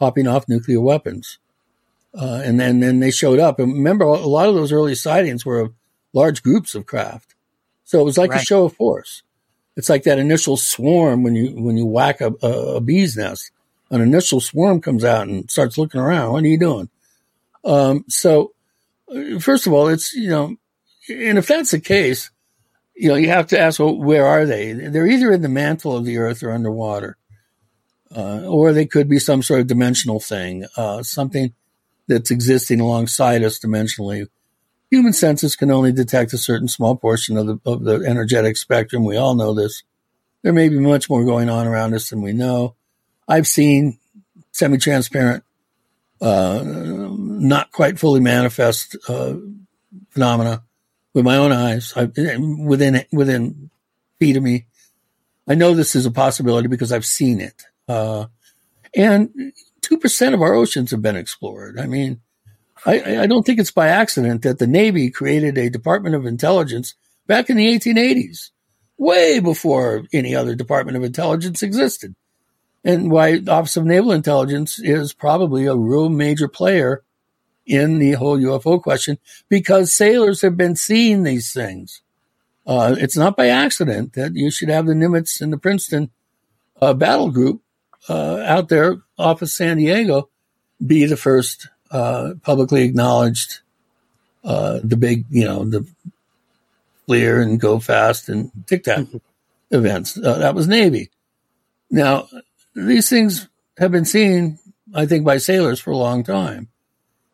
popping 0.00 0.26
off 0.26 0.48
nuclear 0.48 0.80
weapons. 0.80 1.38
Uh, 2.12 2.42
and 2.44 2.58
then, 2.58 2.80
then 2.80 2.98
they 2.98 3.12
showed 3.12 3.38
up. 3.38 3.60
And 3.60 3.72
remember, 3.72 4.06
a 4.06 4.26
lot 4.26 4.48
of 4.48 4.56
those 4.56 4.72
early 4.72 4.96
sightings 4.96 5.46
were 5.46 5.60
of 5.60 5.72
large 6.12 6.42
groups 6.42 6.74
of 6.74 6.84
craft. 6.84 7.36
So 7.84 8.00
it 8.00 8.04
was 8.04 8.18
like 8.18 8.34
a 8.34 8.44
show 8.44 8.64
of 8.64 8.74
force. 8.74 9.22
It's 9.76 9.88
like 9.88 10.02
that 10.04 10.18
initial 10.18 10.56
swarm 10.56 11.22
when 11.22 11.34
you 11.34 11.52
when 11.62 11.76
you 11.76 11.86
whack 11.86 12.20
a, 12.20 12.32
a, 12.42 12.76
a 12.76 12.80
bee's 12.80 13.16
nest. 13.16 13.50
An 13.90 14.00
initial 14.00 14.40
swarm 14.40 14.80
comes 14.80 15.04
out 15.04 15.26
and 15.26 15.50
starts 15.50 15.76
looking 15.76 16.00
around. 16.00 16.32
What 16.32 16.44
are 16.44 16.48
you 16.48 16.58
doing? 16.58 16.88
Um, 17.64 18.04
so, 18.08 18.52
uh, 19.12 19.38
first 19.38 19.66
of 19.66 19.72
all, 19.72 19.88
it's 19.88 20.12
you 20.12 20.30
know, 20.30 20.56
and 21.08 21.38
if 21.38 21.46
that's 21.46 21.72
the 21.72 21.80
case, 21.80 22.30
you 22.94 23.08
know, 23.08 23.14
you 23.14 23.28
have 23.28 23.48
to 23.48 23.58
ask, 23.58 23.80
well, 23.80 23.96
where 23.96 24.26
are 24.26 24.44
they? 24.44 24.72
They're 24.72 25.06
either 25.06 25.32
in 25.32 25.42
the 25.42 25.48
mantle 25.48 25.96
of 25.96 26.04
the 26.04 26.18
earth 26.18 26.42
or 26.42 26.52
underwater, 26.52 27.16
uh, 28.14 28.42
or 28.46 28.72
they 28.72 28.86
could 28.86 29.08
be 29.08 29.18
some 29.18 29.42
sort 29.42 29.60
of 29.60 29.66
dimensional 29.66 30.20
thing, 30.20 30.66
uh, 30.76 31.02
something 31.02 31.54
that's 32.08 32.30
existing 32.30 32.80
alongside 32.80 33.42
us 33.42 33.58
dimensionally. 33.58 34.26
Human 34.90 35.12
senses 35.12 35.54
can 35.54 35.70
only 35.70 35.92
detect 35.92 36.32
a 36.32 36.38
certain 36.38 36.68
small 36.68 36.96
portion 36.96 37.36
of 37.36 37.46
the 37.46 37.60
of 37.64 37.84
the 37.84 38.04
energetic 38.04 38.56
spectrum. 38.56 39.04
We 39.04 39.16
all 39.16 39.34
know 39.34 39.54
this. 39.54 39.84
There 40.42 40.52
may 40.52 40.68
be 40.68 40.78
much 40.78 41.08
more 41.08 41.24
going 41.24 41.48
on 41.48 41.66
around 41.66 41.94
us 41.94 42.10
than 42.10 42.22
we 42.22 42.32
know. 42.32 42.74
I've 43.28 43.46
seen 43.46 43.98
semi-transparent, 44.52 45.44
uh, 46.20 46.62
not 46.64 47.70
quite 47.70 47.98
fully 47.98 48.20
manifest 48.20 48.96
uh, 49.08 49.34
phenomena 50.10 50.62
with 51.14 51.24
my 51.24 51.36
own 51.36 51.52
eyes. 51.52 51.92
I, 51.94 52.06
within 52.06 53.04
within 53.12 53.70
feet 54.18 54.36
of 54.36 54.42
me, 54.42 54.66
I 55.46 55.54
know 55.54 55.74
this 55.74 55.94
is 55.94 56.06
a 56.06 56.10
possibility 56.10 56.66
because 56.66 56.90
I've 56.90 57.06
seen 57.06 57.40
it. 57.40 57.62
Uh, 57.86 58.26
and 58.94 59.52
two 59.82 59.98
percent 59.98 60.34
of 60.34 60.42
our 60.42 60.54
oceans 60.54 60.90
have 60.90 61.02
been 61.02 61.16
explored. 61.16 61.78
I 61.78 61.86
mean, 61.86 62.20
I, 62.86 63.22
I 63.22 63.26
don't 63.26 63.44
think 63.44 63.58
it's 63.58 63.70
by 63.70 63.88
accident 63.88 64.42
that 64.42 64.58
the 64.58 64.66
Navy 64.66 65.10
created 65.10 65.58
a 65.58 65.70
Department 65.70 66.14
of 66.14 66.26
Intelligence 66.26 66.94
back 67.26 67.50
in 67.50 67.56
the 67.56 67.66
1880s, 67.66 68.50
way 68.96 69.40
before 69.40 70.04
any 70.12 70.34
other 70.34 70.54
Department 70.54 70.96
of 70.96 71.04
Intelligence 71.04 71.62
existed. 71.62 72.14
And 72.82 73.10
why 73.10 73.38
the 73.38 73.52
Office 73.52 73.76
of 73.76 73.84
Naval 73.84 74.12
Intelligence 74.12 74.78
is 74.78 75.12
probably 75.12 75.66
a 75.66 75.76
real 75.76 76.08
major 76.08 76.48
player 76.48 77.02
in 77.66 77.98
the 77.98 78.12
whole 78.12 78.38
UFO 78.38 78.82
question 78.82 79.18
because 79.48 79.94
sailors 79.94 80.40
have 80.40 80.56
been 80.56 80.76
seeing 80.76 81.22
these 81.22 81.52
things. 81.52 82.02
Uh, 82.66 82.94
it's 82.98 83.16
not 83.16 83.36
by 83.36 83.48
accident 83.48 84.14
that 84.14 84.34
you 84.34 84.50
should 84.50 84.68
have 84.68 84.86
the 84.86 84.94
Nimitz 84.94 85.40
and 85.40 85.52
the 85.52 85.58
Princeton 85.58 86.10
uh, 86.80 86.94
battle 86.94 87.30
group 87.30 87.62
uh, 88.08 88.38
out 88.38 88.68
there 88.68 89.02
off 89.18 89.42
of 89.42 89.50
San 89.50 89.76
Diego 89.76 90.30
be 90.84 91.04
the 91.04 91.16
first 91.16 91.68
uh, 91.90 92.34
publicly 92.42 92.84
acknowledged, 92.84 93.60
uh, 94.44 94.80
the 94.82 94.96
big, 94.96 95.24
you 95.30 95.44
know, 95.44 95.64
the 95.64 95.86
clear 97.06 97.42
and 97.42 97.60
go 97.60 97.78
fast 97.80 98.28
and 98.28 98.50
tic 98.66 98.84
tac 98.84 99.06
events. 99.70 100.16
Uh, 100.16 100.38
that 100.38 100.54
was 100.54 100.68
Navy. 100.68 101.10
Now, 101.90 102.28
these 102.74 103.08
things 103.08 103.48
have 103.78 103.90
been 103.90 104.04
seen, 104.04 104.58
I 104.94 105.06
think, 105.06 105.24
by 105.24 105.38
sailors 105.38 105.80
for 105.80 105.90
a 105.90 105.96
long 105.96 106.22
time. 106.22 106.68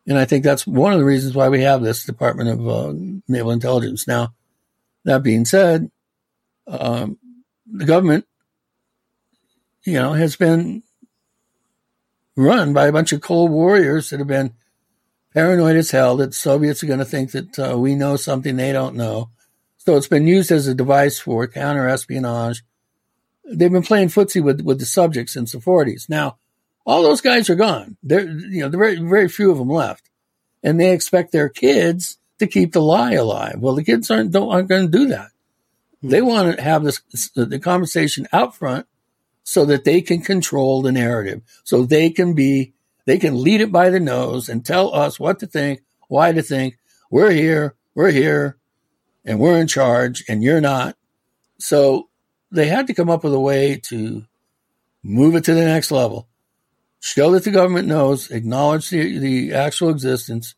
And 0.07 0.17
I 0.17 0.25
think 0.25 0.43
that's 0.43 0.65
one 0.65 0.93
of 0.93 0.99
the 0.99 1.05
reasons 1.05 1.35
why 1.35 1.49
we 1.49 1.61
have 1.61 1.83
this 1.83 2.05
Department 2.05 2.49
of 2.49 2.67
uh, 2.67 2.93
Naval 3.27 3.51
Intelligence. 3.51 4.07
Now, 4.07 4.33
that 5.03 5.21
being 5.21 5.45
said, 5.45 5.91
um, 6.67 7.17
the 7.71 7.85
government, 7.85 8.25
you 9.83 9.93
know, 9.93 10.13
has 10.13 10.35
been 10.35 10.83
run 12.37 12.71
by 12.71 12.87
a 12.87 12.91
bunch 12.93 13.11
of 13.11 13.19
cold 13.19 13.51
warriors 13.51 14.11
that 14.11 14.19
have 14.19 14.27
been 14.27 14.53
paranoid 15.33 15.75
as 15.75 15.91
hell 15.91 16.15
that 16.17 16.33
Soviets 16.33 16.83
are 16.83 16.87
going 16.87 16.99
to 16.99 17.05
think 17.05 17.31
that 17.31 17.59
uh, 17.59 17.77
we 17.77 17.95
know 17.95 18.15
something 18.15 18.55
they 18.55 18.71
don't 18.71 18.95
know. 18.95 19.31
So 19.77 19.97
it's 19.97 20.07
been 20.07 20.27
used 20.27 20.51
as 20.51 20.67
a 20.67 20.75
device 20.75 21.19
for 21.19 21.47
counter 21.47 21.87
espionage. 21.87 22.63
They've 23.43 23.71
been 23.71 23.83
playing 23.83 24.09
footsie 24.09 24.43
with, 24.43 24.61
with 24.61 24.79
the 24.79 24.85
subjects 24.85 25.33
since 25.33 25.51
the 25.51 25.57
40s. 25.57 26.07
Now, 26.07 26.37
all 26.85 27.03
those 27.03 27.21
guys 27.21 27.49
are 27.49 27.55
gone. 27.55 27.97
There, 28.03 28.21
you 28.21 28.61
know, 28.61 28.69
there 28.69 28.79
very, 28.79 28.95
very 28.97 29.29
few 29.29 29.51
of 29.51 29.57
them 29.57 29.69
left, 29.69 30.09
and 30.63 30.79
they 30.79 30.93
expect 30.93 31.31
their 31.31 31.49
kids 31.49 32.17
to 32.39 32.47
keep 32.47 32.73
the 32.73 32.81
lie 32.81 33.13
alive. 33.13 33.59
Well, 33.59 33.75
the 33.75 33.83
kids 33.83 34.11
aren't 34.11 34.31
don't, 34.31 34.51
aren't 34.51 34.69
going 34.69 34.91
to 34.91 34.97
do 34.97 35.07
that. 35.07 35.31
They 36.03 36.21
want 36.21 36.55
to 36.55 36.63
have 36.63 36.83
this 36.83 37.01
the 37.35 37.59
conversation 37.59 38.27
out 38.31 38.55
front 38.55 38.87
so 39.47 39.63
that 39.63 39.85
they 39.85 40.01
can 40.01 40.19
control 40.19 40.81
the 40.81 40.91
narrative, 40.91 41.41
so 41.63 41.85
they 41.85 42.09
can 42.09 42.33
be 42.33 42.73
they 43.05 43.17
can 43.17 43.41
lead 43.41 43.61
it 43.61 43.71
by 43.71 43.89
the 43.89 43.99
nose 43.99 44.49
and 44.49 44.65
tell 44.65 44.93
us 44.93 45.21
what 45.21 45.39
to 45.39 45.47
think, 45.47 45.79
why 46.09 46.33
to 46.33 46.41
think. 46.41 46.77
We're 47.09 47.31
here, 47.31 47.73
we're 47.95 48.11
here, 48.11 48.57
and 49.23 49.39
we're 49.39 49.57
in 49.57 49.67
charge, 49.67 50.25
and 50.27 50.43
you're 50.43 50.59
not. 50.59 50.97
So 51.59 52.09
they 52.51 52.67
had 52.67 52.87
to 52.87 52.93
come 52.93 53.09
up 53.09 53.23
with 53.23 53.33
a 53.33 53.39
way 53.39 53.79
to 53.85 54.25
move 55.01 55.33
it 55.35 55.45
to 55.45 55.53
the 55.53 55.63
next 55.63 55.91
level, 55.91 56.27
show 56.99 57.31
that 57.31 57.45
the 57.45 57.51
government 57.51 57.87
knows, 57.87 58.29
acknowledge 58.29 58.89
the, 58.89 59.17
the 59.17 59.53
actual 59.53 59.91
existence, 59.91 60.55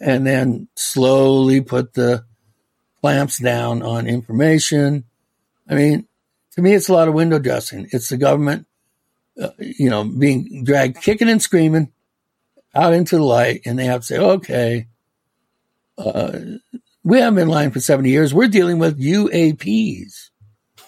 and 0.00 0.26
then 0.26 0.68
slowly 0.76 1.60
put 1.60 1.92
the 1.92 2.24
clamps 3.02 3.38
down 3.38 3.82
on 3.82 4.06
information. 4.06 5.04
I 5.68 5.74
mean, 5.74 6.08
to 6.54 6.62
me, 6.62 6.74
it's 6.74 6.88
a 6.88 6.92
lot 6.92 7.08
of 7.08 7.14
window 7.14 7.38
dressing. 7.38 7.88
It's 7.92 8.08
the 8.08 8.16
government, 8.16 8.66
uh, 9.40 9.50
you 9.58 9.90
know, 9.90 10.04
being 10.04 10.64
dragged 10.64 11.00
kicking 11.02 11.28
and 11.28 11.42
screaming 11.42 11.92
out 12.74 12.92
into 12.92 13.16
the 13.16 13.22
light, 13.24 13.62
and 13.66 13.78
they 13.78 13.86
have 13.86 14.00
to 14.02 14.06
say, 14.06 14.18
okay, 14.18 14.86
uh, 15.98 16.38
we 17.04 17.18
haven't 17.18 17.36
been 17.36 17.48
lying 17.48 17.70
for 17.70 17.80
70 17.80 18.08
years. 18.10 18.34
We're 18.34 18.48
dealing 18.48 18.78
with 18.78 19.00
UAPs. 19.00 20.30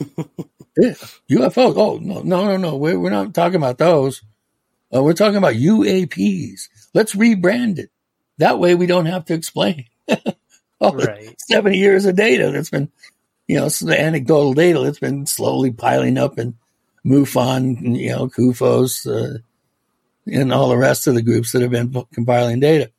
Yeah, 0.79 0.93
UFOs. 1.31 1.75
Oh, 1.77 1.99
no, 2.03 2.21
no, 2.21 2.45
no, 2.45 2.57
no. 2.59 2.77
We're, 2.77 2.99
we're 3.01 3.09
not 3.09 3.33
talking 3.33 3.57
about 3.57 3.79
those. 3.79 4.23
Uh, 4.95 5.03
we're 5.03 5.15
talking 5.15 5.37
about 5.37 5.55
UAPs. 5.55 6.69
Let's 6.93 7.15
rebrand 7.15 7.79
it. 7.79 7.91
That 8.39 8.59
way 8.59 8.75
we 8.75 8.87
don't 8.87 9.07
have 9.07 9.25
to 9.27 9.35
explain 9.35 9.87
all 10.81 10.95
Right. 10.95 11.35
70 11.41 11.79
years 11.79 12.05
of 12.05 12.17
data 12.17 12.51
that's 12.51 12.69
been, 12.69 12.91
you 13.47 13.57
know, 13.57 13.67
it's 13.67 13.81
the 13.81 14.01
anecdotal 14.01 14.55
data 14.55 14.81
that's 14.81 14.99
been 14.99 15.27
slowly 15.27 15.71
piling 15.71 16.19
up 16.19 16.39
in 16.39 16.57
MUFON, 17.05 17.79
and, 17.79 17.97
you 17.97 18.11
know, 18.11 18.29
CUFOS, 18.29 19.07
uh, 19.07 19.39
and 20.27 20.53
all 20.53 20.71
the 20.71 20.77
rest 20.77 21.07
of 21.07 21.15
the 21.15 21.23
groups 21.23 21.53
that 21.53 21.63
have 21.63 21.71
been 21.71 21.95
compiling 22.13 22.59
data. 22.59 22.91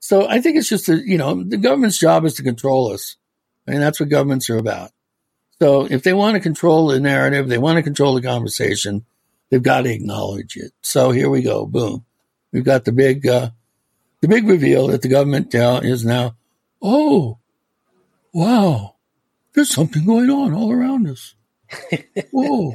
So 0.00 0.28
I 0.28 0.40
think 0.40 0.58
it's 0.58 0.68
just, 0.68 0.88
a, 0.90 0.96
you 0.96 1.16
know, 1.16 1.42
the 1.42 1.56
government's 1.56 1.98
job 1.98 2.26
is 2.26 2.34
to 2.34 2.42
control 2.42 2.92
us. 2.92 3.16
I 3.66 3.70
mean, 3.70 3.80
that's 3.80 3.98
what 3.98 4.10
governments 4.10 4.50
are 4.50 4.58
about. 4.58 4.90
So 5.58 5.86
if 5.86 6.02
they 6.02 6.12
want 6.12 6.34
to 6.34 6.40
control 6.40 6.88
the 6.88 7.00
narrative, 7.00 7.48
they 7.48 7.56
want 7.56 7.76
to 7.76 7.82
control 7.82 8.14
the 8.14 8.22
conversation, 8.22 9.06
they've 9.48 9.62
got 9.62 9.82
to 9.82 9.92
acknowledge 9.92 10.56
it. 10.56 10.72
So 10.82 11.12
here 11.12 11.30
we 11.30 11.40
go. 11.40 11.64
Boom. 11.64 12.04
We've 12.52 12.62
got 12.62 12.84
the 12.84 12.92
big, 12.92 13.26
uh, 13.26 13.50
the 14.20 14.28
big 14.28 14.46
reveal 14.46 14.88
that 14.88 15.00
the 15.00 15.08
government 15.08 15.54
uh, 15.54 15.80
is 15.82 16.04
now, 16.04 16.36
oh, 16.82 17.38
wow, 18.34 18.95
there's 19.56 19.70
something 19.74 20.04
going 20.04 20.30
on 20.30 20.52
all 20.52 20.70
around 20.70 21.08
us. 21.08 21.34
Whoa. 22.30 22.74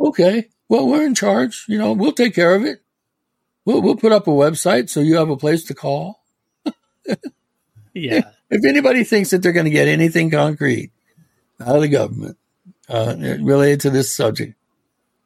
Okay. 0.00 0.48
Well, 0.68 0.88
we're 0.88 1.04
in 1.04 1.14
charge. 1.14 1.66
You 1.68 1.76
know, 1.76 1.92
we'll 1.92 2.12
take 2.12 2.34
care 2.34 2.54
of 2.54 2.64
it. 2.64 2.82
We'll, 3.66 3.82
we'll 3.82 3.96
put 3.96 4.10
up 4.10 4.26
a 4.26 4.30
website 4.30 4.88
so 4.88 5.00
you 5.00 5.16
have 5.16 5.28
a 5.28 5.36
place 5.36 5.62
to 5.64 5.74
call. 5.74 6.24
yeah. 7.92 8.22
If 8.50 8.64
anybody 8.64 9.02
thinks 9.02 9.30
that 9.30 9.42
they're 9.42 9.52
going 9.52 9.64
to 9.64 9.70
get 9.70 9.88
anything 9.88 10.30
concrete 10.30 10.92
out 11.58 11.74
of 11.74 11.82
the 11.82 11.88
government 11.88 12.36
uh, 12.88 13.16
related 13.18 13.80
to 13.80 13.90
this 13.90 14.14
subject, 14.14 14.54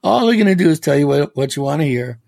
all 0.03 0.25
they're 0.25 0.37
going 0.37 0.47
to 0.47 0.55
do 0.55 0.71
is 0.71 0.81
tell 0.81 0.97
you 0.97 1.07
what, 1.07 1.37
what 1.37 1.55
you 1.55 1.63
want 1.63 1.83
to 1.83 1.87
hear. 1.87 2.21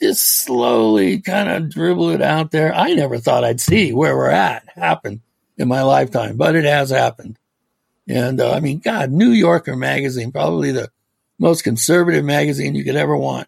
Just 0.00 0.44
slowly 0.44 1.20
kind 1.20 1.48
of 1.48 1.70
dribble 1.70 2.10
it 2.10 2.22
out 2.22 2.52
there. 2.52 2.72
I 2.72 2.92
never 2.92 3.18
thought 3.18 3.42
I'd 3.42 3.60
see 3.60 3.92
where 3.92 4.16
we're 4.16 4.30
at 4.30 4.68
happen 4.68 5.22
in 5.56 5.66
my 5.66 5.82
lifetime, 5.82 6.36
but 6.36 6.54
it 6.54 6.64
has 6.64 6.90
happened. 6.90 7.39
And 8.10 8.40
uh, 8.40 8.52
I 8.52 8.60
mean, 8.60 8.80
God, 8.80 9.12
New 9.12 9.30
Yorker 9.30 9.76
magazine, 9.76 10.32
probably 10.32 10.72
the 10.72 10.90
most 11.38 11.62
conservative 11.62 12.24
magazine 12.24 12.74
you 12.74 12.82
could 12.82 12.96
ever 12.96 13.16
want, 13.16 13.46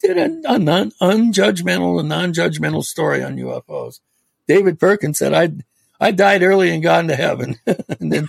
did 0.00 0.16
a, 0.16 0.54
a 0.54 0.58
non, 0.58 0.92
unjudgmental 1.02 1.98
and 1.98 2.08
non-judgmental 2.08 2.84
story 2.84 3.22
on 3.24 3.36
UFOs. 3.36 3.98
David 4.46 4.78
Perkins 4.78 5.18
said, 5.18 5.34
"I 5.34 5.50
I 6.00 6.12
died 6.12 6.44
early 6.44 6.70
and 6.70 6.84
gone 6.84 7.08
to 7.08 7.16
heaven," 7.16 7.58
and 7.66 8.12
then, 8.12 8.28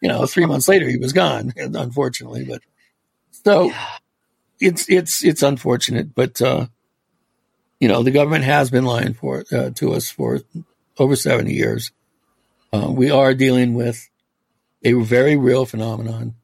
you 0.00 0.08
know, 0.08 0.26
three 0.26 0.46
months 0.46 0.68
later 0.68 0.88
he 0.88 0.96
was 0.96 1.12
gone, 1.12 1.52
unfortunately. 1.56 2.44
But 2.44 2.62
so 3.32 3.72
it's 4.60 4.88
it's 4.88 5.24
it's 5.24 5.42
unfortunate, 5.42 6.14
but 6.14 6.40
uh, 6.40 6.66
you 7.80 7.88
know, 7.88 8.04
the 8.04 8.12
government 8.12 8.44
has 8.44 8.70
been 8.70 8.84
lying 8.84 9.14
for 9.14 9.44
uh, 9.50 9.70
to 9.70 9.92
us 9.94 10.08
for 10.08 10.40
over 10.98 11.16
seventy 11.16 11.54
years. 11.54 11.90
Uh, 12.72 12.92
we 12.92 13.10
are 13.10 13.34
dealing 13.34 13.74
with 13.74 14.08
a 14.86 14.92
very 14.92 15.36
real 15.36 15.66
phenomenon. 15.66 16.34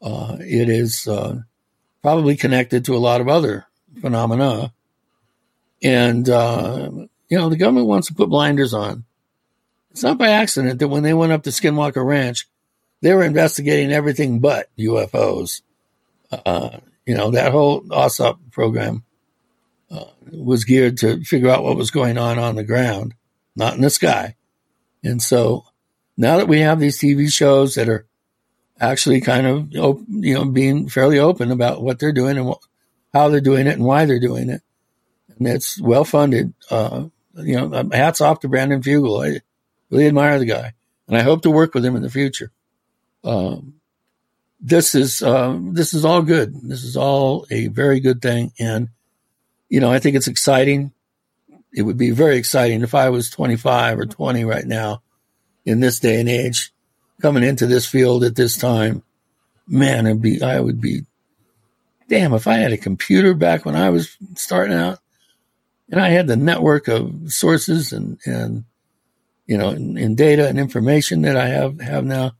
Uh, 0.00 0.36
it 0.38 0.68
is 0.68 1.08
uh, 1.08 1.40
probably 2.02 2.36
connected 2.36 2.84
to 2.84 2.94
a 2.94 2.98
lot 2.98 3.20
of 3.20 3.28
other 3.28 3.66
phenomena. 4.00 4.72
And, 5.82 6.28
uh, 6.28 6.90
you 7.28 7.38
know, 7.38 7.48
the 7.48 7.56
government 7.56 7.88
wants 7.88 8.08
to 8.08 8.14
put 8.14 8.28
blinders 8.28 8.72
on. 8.72 9.04
It's 9.90 10.04
not 10.04 10.18
by 10.18 10.28
accident 10.28 10.78
that 10.78 10.88
when 10.88 11.02
they 11.02 11.14
went 11.14 11.32
up 11.32 11.42
to 11.42 11.50
Skinwalker 11.50 12.04
Ranch, 12.04 12.46
they 13.00 13.12
were 13.12 13.24
investigating 13.24 13.90
everything 13.90 14.38
but 14.38 14.68
UFOs. 14.78 15.62
Uh, 16.30 16.78
you 17.06 17.16
know, 17.16 17.32
that 17.32 17.50
whole 17.50 17.82
AAWSAP 17.82 18.38
program 18.52 19.02
uh, 19.90 20.04
was 20.30 20.64
geared 20.64 20.98
to 20.98 21.24
figure 21.24 21.50
out 21.50 21.64
what 21.64 21.76
was 21.76 21.90
going 21.90 22.18
on 22.18 22.38
on 22.38 22.54
the 22.54 22.62
ground, 22.62 23.14
not 23.56 23.74
in 23.74 23.80
the 23.80 23.90
sky. 23.90 24.36
And 25.02 25.20
so 25.20 25.64
now 26.16 26.36
that 26.36 26.48
we 26.48 26.60
have 26.60 26.80
these 26.80 26.98
TV 26.98 27.30
shows 27.30 27.74
that 27.74 27.88
are 27.88 28.06
actually 28.80 29.20
kind 29.20 29.46
of, 29.46 29.72
you 29.72 30.34
know, 30.34 30.44
being 30.44 30.88
fairly 30.88 31.18
open 31.18 31.50
about 31.50 31.82
what 31.82 31.98
they're 31.98 32.12
doing 32.12 32.38
and 32.38 32.54
how 33.12 33.28
they're 33.28 33.40
doing 33.40 33.66
it 33.66 33.74
and 33.74 33.84
why 33.84 34.06
they're 34.06 34.20
doing 34.20 34.48
it. 34.48 34.62
And 35.38 35.46
it's 35.46 35.80
well 35.80 36.04
funded. 36.04 36.54
Uh, 36.70 37.04
you 37.36 37.56
know, 37.56 37.72
um, 37.74 37.90
hats 37.90 38.20
off 38.20 38.40
to 38.40 38.48
Brandon 38.48 38.82
Fugal. 38.82 39.24
I 39.24 39.40
really 39.90 40.06
admire 40.06 40.38
the 40.38 40.46
guy 40.46 40.72
and 41.06 41.16
I 41.16 41.22
hope 41.22 41.42
to 41.42 41.50
work 41.50 41.74
with 41.74 41.84
him 41.84 41.96
in 41.96 42.02
the 42.02 42.10
future. 42.10 42.50
Um, 43.22 43.74
this 44.60 44.94
is, 44.94 45.22
uh, 45.22 45.58
this 45.60 45.94
is 45.94 46.04
all 46.04 46.22
good. 46.22 46.54
This 46.62 46.84
is 46.84 46.96
all 46.96 47.46
a 47.50 47.68
very 47.68 48.00
good 48.00 48.20
thing. 48.20 48.52
And, 48.58 48.88
you 49.68 49.80
know, 49.80 49.90
I 49.90 49.98
think 49.98 50.16
it's 50.16 50.28
exciting. 50.28 50.92
It 51.72 51.82
would 51.82 51.96
be 51.96 52.10
very 52.10 52.36
exciting 52.36 52.82
if 52.82 52.94
I 52.94 53.10
was 53.10 53.30
25 53.30 54.00
or 54.00 54.06
20 54.06 54.44
right 54.44 54.66
now 54.66 55.02
in 55.70 55.80
this 55.80 56.00
day 56.00 56.20
and 56.20 56.28
age 56.28 56.72
coming 57.22 57.42
into 57.42 57.66
this 57.66 57.86
field 57.86 58.24
at 58.24 58.36
this 58.36 58.56
time. 58.56 59.02
Man, 59.66 60.06
it'd 60.06 60.22
be, 60.22 60.42
I 60.42 60.58
would 60.58 60.80
be 60.80 61.04
damn, 62.08 62.34
if 62.34 62.46
I 62.48 62.56
had 62.56 62.72
a 62.72 62.76
computer 62.76 63.34
back 63.34 63.64
when 63.64 63.76
I 63.76 63.90
was 63.90 64.16
starting 64.34 64.76
out 64.76 64.98
and 65.90 66.00
I 66.00 66.08
had 66.08 66.26
the 66.26 66.36
network 66.36 66.88
of 66.88 67.32
sources 67.32 67.92
and, 67.92 68.18
and, 68.26 68.64
you 69.46 69.56
know, 69.56 69.68
and, 69.68 69.96
and 69.96 70.16
data 70.16 70.48
and 70.48 70.58
information 70.58 71.22
that 71.22 71.36
I 71.36 71.46
have, 71.46 71.80
have 71.80 72.04
now, 72.04 72.32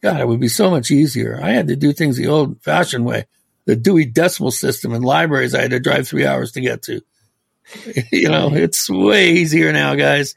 God, 0.00 0.20
it 0.20 0.28
would 0.28 0.40
be 0.40 0.48
so 0.48 0.70
much 0.70 0.90
easier. 0.90 1.40
I 1.42 1.50
had 1.50 1.68
to 1.68 1.76
do 1.76 1.92
things 1.92 2.16
the 2.16 2.28
old 2.28 2.62
fashioned 2.62 3.04
way. 3.04 3.26
The 3.64 3.76
Dewey 3.76 4.04
Decimal 4.04 4.50
System 4.50 4.92
and 4.92 5.04
libraries 5.04 5.54
I 5.54 5.62
had 5.62 5.70
to 5.70 5.80
drive 5.80 6.06
three 6.06 6.26
hours 6.26 6.52
to 6.52 6.60
get 6.60 6.82
to. 6.82 7.00
you 8.12 8.28
know, 8.28 8.54
it's 8.54 8.88
way 8.88 9.30
easier 9.30 9.72
now, 9.72 9.94
guys. 9.94 10.36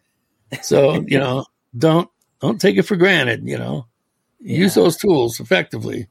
So, 0.62 1.04
you 1.06 1.20
know, 1.20 1.46
don't, 1.76 2.10
don't 2.40 2.62
take 2.62 2.78
it 2.78 2.84
for 2.84 2.96
granted, 2.96 3.48
you 3.48 3.58
know, 3.58 3.88
yeah. 4.40 4.60
use 4.60 4.76
those 4.76 4.98
tools 4.98 5.40
effectively. 5.40 6.08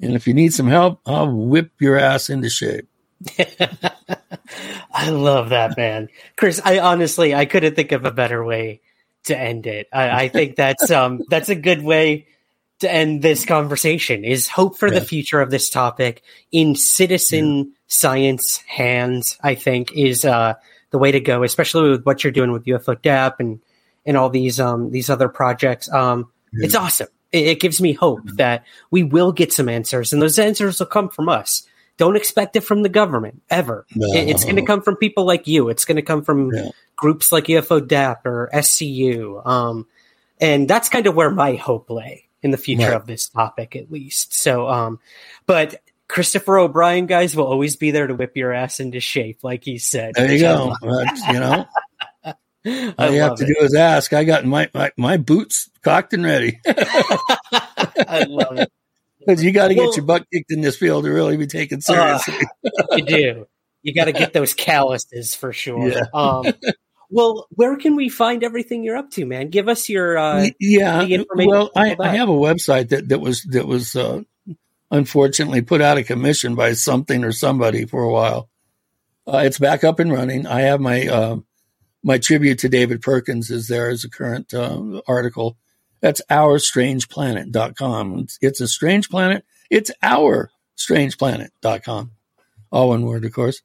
And 0.00 0.14
if 0.14 0.26
you 0.26 0.34
need 0.34 0.52
some 0.52 0.66
help, 0.66 1.00
I'll 1.06 1.32
whip 1.32 1.70
your 1.80 1.98
ass 1.98 2.30
into 2.30 2.50
shape. 2.50 2.88
I 4.92 5.10
love 5.10 5.50
that, 5.50 5.76
man. 5.76 6.08
Chris, 6.36 6.60
I 6.64 6.78
honestly, 6.80 7.34
I 7.34 7.46
couldn't 7.46 7.74
think 7.74 7.92
of 7.92 8.04
a 8.04 8.10
better 8.10 8.44
way 8.44 8.80
to 9.24 9.38
end 9.38 9.66
it. 9.66 9.88
I, 9.92 10.24
I 10.24 10.28
think 10.28 10.56
that's, 10.56 10.90
um, 10.90 11.22
that's 11.28 11.48
a 11.48 11.54
good 11.54 11.82
way 11.82 12.26
to 12.80 12.92
end 12.92 13.22
this 13.22 13.46
conversation 13.46 14.24
is 14.24 14.48
hope 14.48 14.76
for 14.76 14.88
yeah. 14.88 14.98
the 14.98 15.04
future 15.04 15.40
of 15.40 15.50
this 15.50 15.70
topic 15.70 16.22
in 16.52 16.74
citizen 16.74 17.56
yeah. 17.56 17.64
science 17.86 18.58
hands, 18.66 19.38
I 19.42 19.54
think 19.54 19.92
is, 19.92 20.24
uh, 20.24 20.54
the 20.90 20.98
way 20.98 21.12
to 21.12 21.20
go, 21.20 21.42
especially 21.42 21.90
with 21.90 22.04
what 22.04 22.22
you're 22.22 22.32
doing 22.32 22.52
with 22.52 22.66
UFO 22.66 23.00
DAP 23.00 23.40
and, 23.40 23.60
and 24.06 24.16
all 24.16 24.30
these, 24.30 24.60
um, 24.60 24.90
these 24.90 25.10
other 25.10 25.28
projects. 25.28 25.90
Um, 25.92 26.30
yeah. 26.52 26.66
it's 26.66 26.74
awesome 26.74 27.08
it, 27.34 27.48
it 27.48 27.60
gives 27.60 27.80
me 27.80 27.92
hope 27.92 28.22
that 28.36 28.64
we 28.90 29.02
will 29.02 29.32
get 29.32 29.52
some 29.52 29.68
answers, 29.68 30.12
and 30.12 30.22
those 30.22 30.38
answers 30.38 30.78
will 30.78 30.86
come 30.86 31.10
from 31.10 31.28
us. 31.28 31.66
Don't 31.96 32.16
expect 32.16 32.56
it 32.56 32.62
from 32.62 32.82
the 32.82 32.88
government 32.88 33.42
ever. 33.50 33.86
No. 33.94 34.06
It, 34.14 34.28
it's 34.28 34.44
going 34.44 34.56
to 34.56 34.64
come 34.64 34.82
from 34.82 34.96
people 34.96 35.24
like 35.24 35.46
you. 35.46 35.68
It's 35.68 35.84
going 35.84 35.96
to 35.96 36.02
come 36.02 36.22
from 36.22 36.52
yeah. 36.52 36.70
groups 36.96 37.30
like 37.30 37.44
UFO 37.44 37.86
DAP 37.86 38.26
or 38.26 38.50
SCU. 38.52 39.46
Um, 39.46 39.86
and 40.40 40.66
that's 40.68 40.88
kind 40.88 41.06
of 41.06 41.14
where 41.14 41.30
my 41.30 41.54
hope 41.54 41.90
lay 41.90 42.28
in 42.42 42.50
the 42.50 42.56
future 42.56 42.88
right. 42.88 42.94
of 42.94 43.06
this 43.06 43.28
topic, 43.28 43.76
at 43.76 43.92
least. 43.92 44.34
So, 44.34 44.68
um, 44.68 44.98
but 45.46 45.82
Christopher 46.08 46.58
O'Brien, 46.58 47.06
guys, 47.06 47.36
will 47.36 47.46
always 47.46 47.76
be 47.76 47.92
there 47.92 48.08
to 48.08 48.14
whip 48.14 48.36
your 48.36 48.52
ass 48.52 48.80
into 48.80 48.98
shape, 48.98 49.44
like 49.44 49.62
he 49.62 49.78
said. 49.78 50.14
There 50.16 50.32
you 50.32 50.40
go. 50.40 50.74
you 50.82 51.32
know, 51.34 51.64
All 52.98 53.10
you 53.10 53.20
have 53.20 53.36
to 53.36 53.44
it. 53.44 53.48
do 53.48 53.64
is 53.64 53.74
ask. 53.74 54.12
I 54.12 54.24
got 54.24 54.44
my, 54.44 54.70
my, 54.72 54.90
my 54.96 55.16
boots 55.16 55.68
cocked 55.82 56.14
and 56.14 56.24
ready. 56.24 56.60
I 56.66 58.26
love 58.28 58.58
it. 58.58 58.72
Because 59.18 59.42
you 59.42 59.52
got 59.52 59.68
to 59.68 59.74
get 59.74 59.96
your 59.96 60.04
butt 60.04 60.26
kicked 60.32 60.50
in 60.50 60.60
this 60.60 60.76
field 60.76 61.04
to 61.04 61.10
really 61.10 61.36
be 61.36 61.46
taken 61.46 61.78
uh, 61.78 61.80
seriously. 61.80 62.46
Uh, 62.64 62.82
you 62.96 63.04
do. 63.04 63.46
You 63.82 63.94
got 63.94 64.06
to 64.06 64.12
get 64.12 64.32
those 64.32 64.54
calluses 64.54 65.34
for 65.34 65.52
sure. 65.52 65.88
Yeah. 65.88 66.04
Um, 66.12 66.46
well, 67.10 67.46
where 67.50 67.76
can 67.76 67.96
we 67.96 68.08
find 68.08 68.42
everything 68.42 68.82
you're 68.82 68.96
up 68.96 69.10
to, 69.12 69.26
man? 69.26 69.50
Give 69.50 69.68
us 69.68 69.88
your 69.88 70.16
uh, 70.16 70.48
yeah. 70.58 71.06
Well, 71.34 71.70
I, 71.76 71.96
I, 72.00 72.16
have 72.16 72.28
a 72.28 72.32
website 72.32 72.88
that 72.88 73.08
that 73.10 73.20
was 73.20 73.42
that 73.50 73.66
was 73.66 73.94
uh, 73.94 74.22
unfortunately 74.90 75.62
put 75.62 75.80
out 75.80 75.98
of 75.98 76.06
commission 76.06 76.54
by 76.54 76.72
something 76.72 77.24
or 77.24 77.32
somebody 77.32 77.84
for 77.84 78.02
a 78.02 78.10
while. 78.10 78.48
Uh, 79.26 79.38
it's 79.38 79.58
back 79.58 79.84
up 79.84 80.00
and 80.00 80.12
running. 80.12 80.46
I 80.46 80.62
have 80.62 80.80
my 80.80 81.06
uh, 81.06 81.36
my 82.04 82.18
tribute 82.18 82.58
to 82.60 82.68
David 82.68 83.00
Perkins 83.00 83.50
is 83.50 83.66
there 83.66 83.88
as 83.88 84.04
a 84.04 84.10
current 84.10 84.52
uh, 84.52 85.00
article. 85.08 85.56
That's 86.00 86.20
ourstrangeplanet.com. 86.30 88.18
It's, 88.18 88.38
it's 88.42 88.60
a 88.60 88.68
strange 88.68 89.08
planet. 89.08 89.44
It's 89.70 89.90
our 90.02 90.50
strangeplanet.com. 90.76 92.10
All 92.70 92.88
one 92.90 93.06
word, 93.06 93.24
of 93.24 93.32
course. 93.32 93.62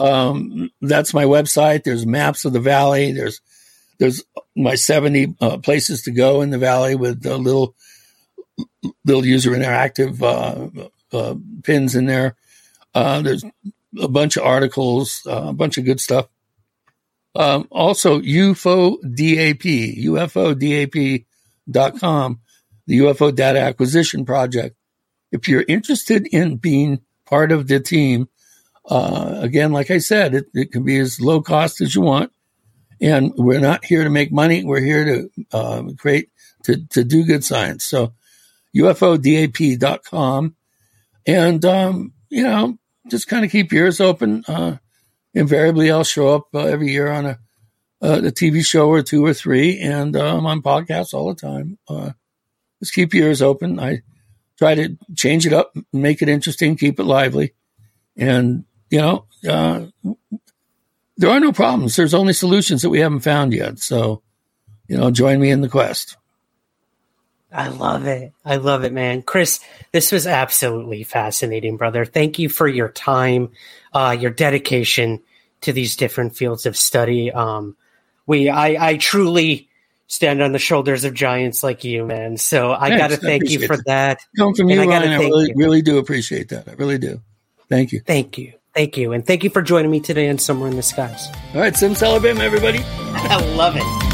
Um, 0.00 0.70
that's 0.80 1.12
my 1.12 1.24
website. 1.24 1.84
There's 1.84 2.06
maps 2.06 2.46
of 2.46 2.54
the 2.54 2.60
valley. 2.60 3.12
There's, 3.12 3.42
there's 3.98 4.24
my 4.56 4.74
70 4.74 5.36
uh, 5.38 5.58
places 5.58 6.02
to 6.04 6.10
go 6.10 6.40
in 6.40 6.48
the 6.48 6.58
valley 6.58 6.94
with 6.94 7.26
little, 7.26 7.74
little 9.04 9.26
user 9.26 9.50
interactive, 9.50 10.22
uh, 10.22 10.88
uh 11.14 11.34
pins 11.64 11.94
in 11.94 12.06
there. 12.06 12.34
Uh, 12.94 13.20
there's 13.20 13.44
a 14.00 14.08
bunch 14.08 14.38
of 14.38 14.44
articles, 14.44 15.20
uh, 15.26 15.48
a 15.48 15.52
bunch 15.52 15.76
of 15.76 15.84
good 15.84 16.00
stuff. 16.00 16.28
Um, 17.34 17.66
also, 17.70 18.20
UFO 18.20 18.98
DAP, 19.02 19.64
UFODAP.com, 20.04 22.40
the 22.86 22.98
UFO 22.98 23.34
Data 23.34 23.60
Acquisition 23.60 24.24
Project. 24.24 24.76
If 25.30 25.46
you're 25.48 25.64
interested 25.68 26.26
in 26.28 26.56
being 26.56 27.00
part 27.26 27.52
of 27.52 27.68
the 27.68 27.80
team, 27.80 28.30
uh, 28.88 29.40
again, 29.42 29.72
like 29.72 29.90
I 29.90 29.98
said, 29.98 30.34
it, 30.34 30.46
it, 30.54 30.72
can 30.72 30.84
be 30.84 30.96
as 30.98 31.20
low 31.20 31.42
cost 31.42 31.82
as 31.82 31.94
you 31.94 32.00
want. 32.00 32.32
And 33.00 33.32
we're 33.36 33.60
not 33.60 33.84
here 33.84 34.02
to 34.02 34.10
make 34.10 34.32
money. 34.32 34.64
We're 34.64 34.80
here 34.80 35.04
to 35.04 35.30
uh, 35.52 35.82
create, 35.98 36.30
to, 36.64 36.84
to 36.88 37.04
do 37.04 37.24
good 37.24 37.44
science. 37.44 37.84
So 37.84 38.14
UFODAP.com. 38.74 40.56
And, 41.26 41.64
um, 41.64 42.12
you 42.30 42.42
know, 42.42 42.78
just 43.08 43.28
kind 43.28 43.44
of 43.44 43.50
keep 43.50 43.72
your 43.72 43.84
ears 43.84 44.00
open. 44.00 44.44
Uh, 44.48 44.78
invariably 45.34 45.90
I'll 45.90 46.04
show 46.04 46.34
up 46.34 46.48
uh, 46.54 46.60
every 46.60 46.90
year 46.90 47.10
on 47.10 47.26
a, 47.26 47.38
uh, 48.00 48.20
a 48.24 48.32
TV 48.32 48.64
show 48.64 48.88
or 48.88 49.02
two 49.02 49.24
or 49.24 49.34
three, 49.34 49.80
and 49.80 50.16
I'm 50.16 50.46
on 50.46 50.62
podcasts 50.62 51.14
all 51.14 51.28
the 51.28 51.40
time. 51.40 51.78
Uh, 51.88 52.10
just 52.80 52.94
keep 52.94 53.14
your 53.14 53.26
ears 53.26 53.42
open. 53.42 53.80
I 53.80 54.02
try 54.58 54.74
to 54.74 54.96
change 55.14 55.46
it 55.46 55.52
up, 55.52 55.74
make 55.92 56.22
it 56.22 56.28
interesting, 56.28 56.76
keep 56.76 56.98
it 56.98 57.04
lively. 57.04 57.54
And, 58.16 58.64
you 58.90 58.98
know, 58.98 59.26
uh, 59.48 59.86
there 61.16 61.30
are 61.30 61.40
no 61.40 61.52
problems. 61.52 61.96
There's 61.96 62.14
only 62.14 62.32
solutions 62.32 62.82
that 62.82 62.90
we 62.90 63.00
haven't 63.00 63.20
found 63.20 63.52
yet. 63.52 63.78
So, 63.78 64.22
you 64.88 64.96
know, 64.96 65.10
join 65.10 65.40
me 65.40 65.50
in 65.50 65.60
the 65.60 65.68
quest. 65.68 66.16
I 67.52 67.68
love 67.68 68.06
it. 68.06 68.32
I 68.44 68.56
love 68.56 68.84
it, 68.84 68.92
man. 68.92 69.22
Chris, 69.22 69.60
this 69.92 70.12
was 70.12 70.26
absolutely 70.26 71.02
fascinating, 71.02 71.76
brother. 71.76 72.04
Thank 72.04 72.38
you 72.38 72.48
for 72.48 72.68
your 72.68 72.90
time, 72.90 73.50
uh, 73.98 74.12
your 74.12 74.30
dedication 74.30 75.20
to 75.62 75.72
these 75.72 75.96
different 75.96 76.36
fields 76.36 76.66
of 76.66 76.76
study. 76.76 77.32
Um, 77.32 77.76
we, 78.26 78.48
I, 78.48 78.90
I 78.90 78.96
truly 78.96 79.68
stand 80.06 80.40
on 80.40 80.52
the 80.52 80.58
shoulders 80.60 81.04
of 81.04 81.14
giants 81.14 81.64
like 81.64 81.82
you, 81.82 82.04
man. 82.06 82.36
So 82.36 82.72
I 82.72 82.96
got 82.96 83.10
to 83.10 83.16
thank 83.16 83.50
you 83.50 83.66
for 83.66 83.76
that. 83.86 84.20
Come 84.36 84.54
from 84.54 84.70
you, 84.70 84.80
I 84.80 84.86
Ryan. 84.86 85.08
I 85.10 85.18
really, 85.18 85.52
really 85.56 85.82
do 85.82 85.98
appreciate 85.98 86.50
that. 86.50 86.68
I 86.68 86.74
really 86.74 86.98
do. 86.98 87.20
Thank 87.68 87.90
you. 87.90 88.00
Thank 88.06 88.38
you. 88.38 88.52
Thank 88.72 88.96
you. 88.96 89.12
And 89.12 89.26
thank 89.26 89.42
you 89.42 89.50
for 89.50 89.62
joining 89.62 89.90
me 89.90 89.98
today 89.98 90.30
on 90.30 90.38
Somewhere 90.38 90.70
in 90.70 90.76
the 90.76 90.82
Skies. 90.82 91.26
All 91.52 91.60
right, 91.60 91.74
Sim 91.74 91.94
Celebim, 91.94 92.38
everybody. 92.38 92.78
I 92.84 93.44
love 93.56 93.74
it. 93.76 94.07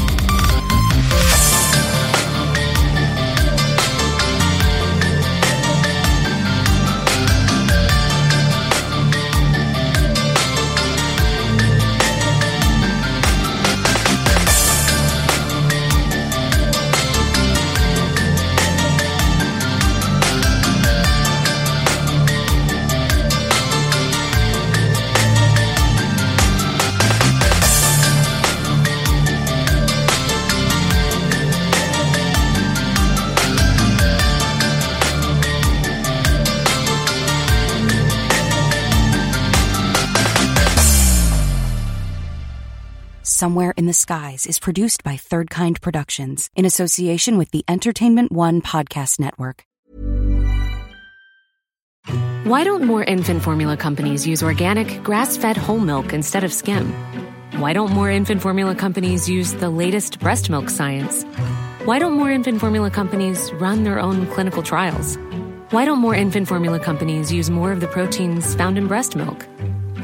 Somewhere 43.35 43.73
in 43.75 43.85
the 43.85 43.91
Skies 43.91 44.45
is 44.45 44.59
produced 44.59 45.03
by 45.03 45.17
Third 45.17 45.49
Kind 45.49 45.81
Productions 45.81 46.49
in 46.55 46.63
association 46.63 47.37
with 47.37 47.51
the 47.51 47.65
Entertainment 47.67 48.31
One 48.31 48.61
Podcast 48.61 49.19
Network. 49.19 49.65
Why 52.45 52.63
don't 52.63 52.85
more 52.85 53.03
infant 53.03 53.43
formula 53.43 53.75
companies 53.75 54.25
use 54.25 54.41
organic, 54.41 55.03
grass 55.03 55.35
fed 55.35 55.57
whole 55.57 55.79
milk 55.79 56.13
instead 56.13 56.45
of 56.45 56.53
skim? 56.53 56.93
Why 57.59 57.73
don't 57.73 57.91
more 57.91 58.09
infant 58.09 58.41
formula 58.41 58.73
companies 58.73 59.27
use 59.27 59.51
the 59.51 59.69
latest 59.69 60.21
breast 60.21 60.49
milk 60.49 60.69
science? 60.69 61.25
Why 61.83 61.99
don't 61.99 62.13
more 62.13 62.31
infant 62.31 62.61
formula 62.61 62.89
companies 62.89 63.51
run 63.55 63.83
their 63.83 63.99
own 63.99 64.27
clinical 64.27 64.63
trials? 64.63 65.17
Why 65.71 65.83
don't 65.83 65.99
more 65.99 66.15
infant 66.15 66.47
formula 66.47 66.79
companies 66.79 67.33
use 67.33 67.49
more 67.49 67.73
of 67.73 67.81
the 67.81 67.87
proteins 67.87 68.55
found 68.55 68.77
in 68.77 68.87
breast 68.87 69.13
milk? 69.13 69.45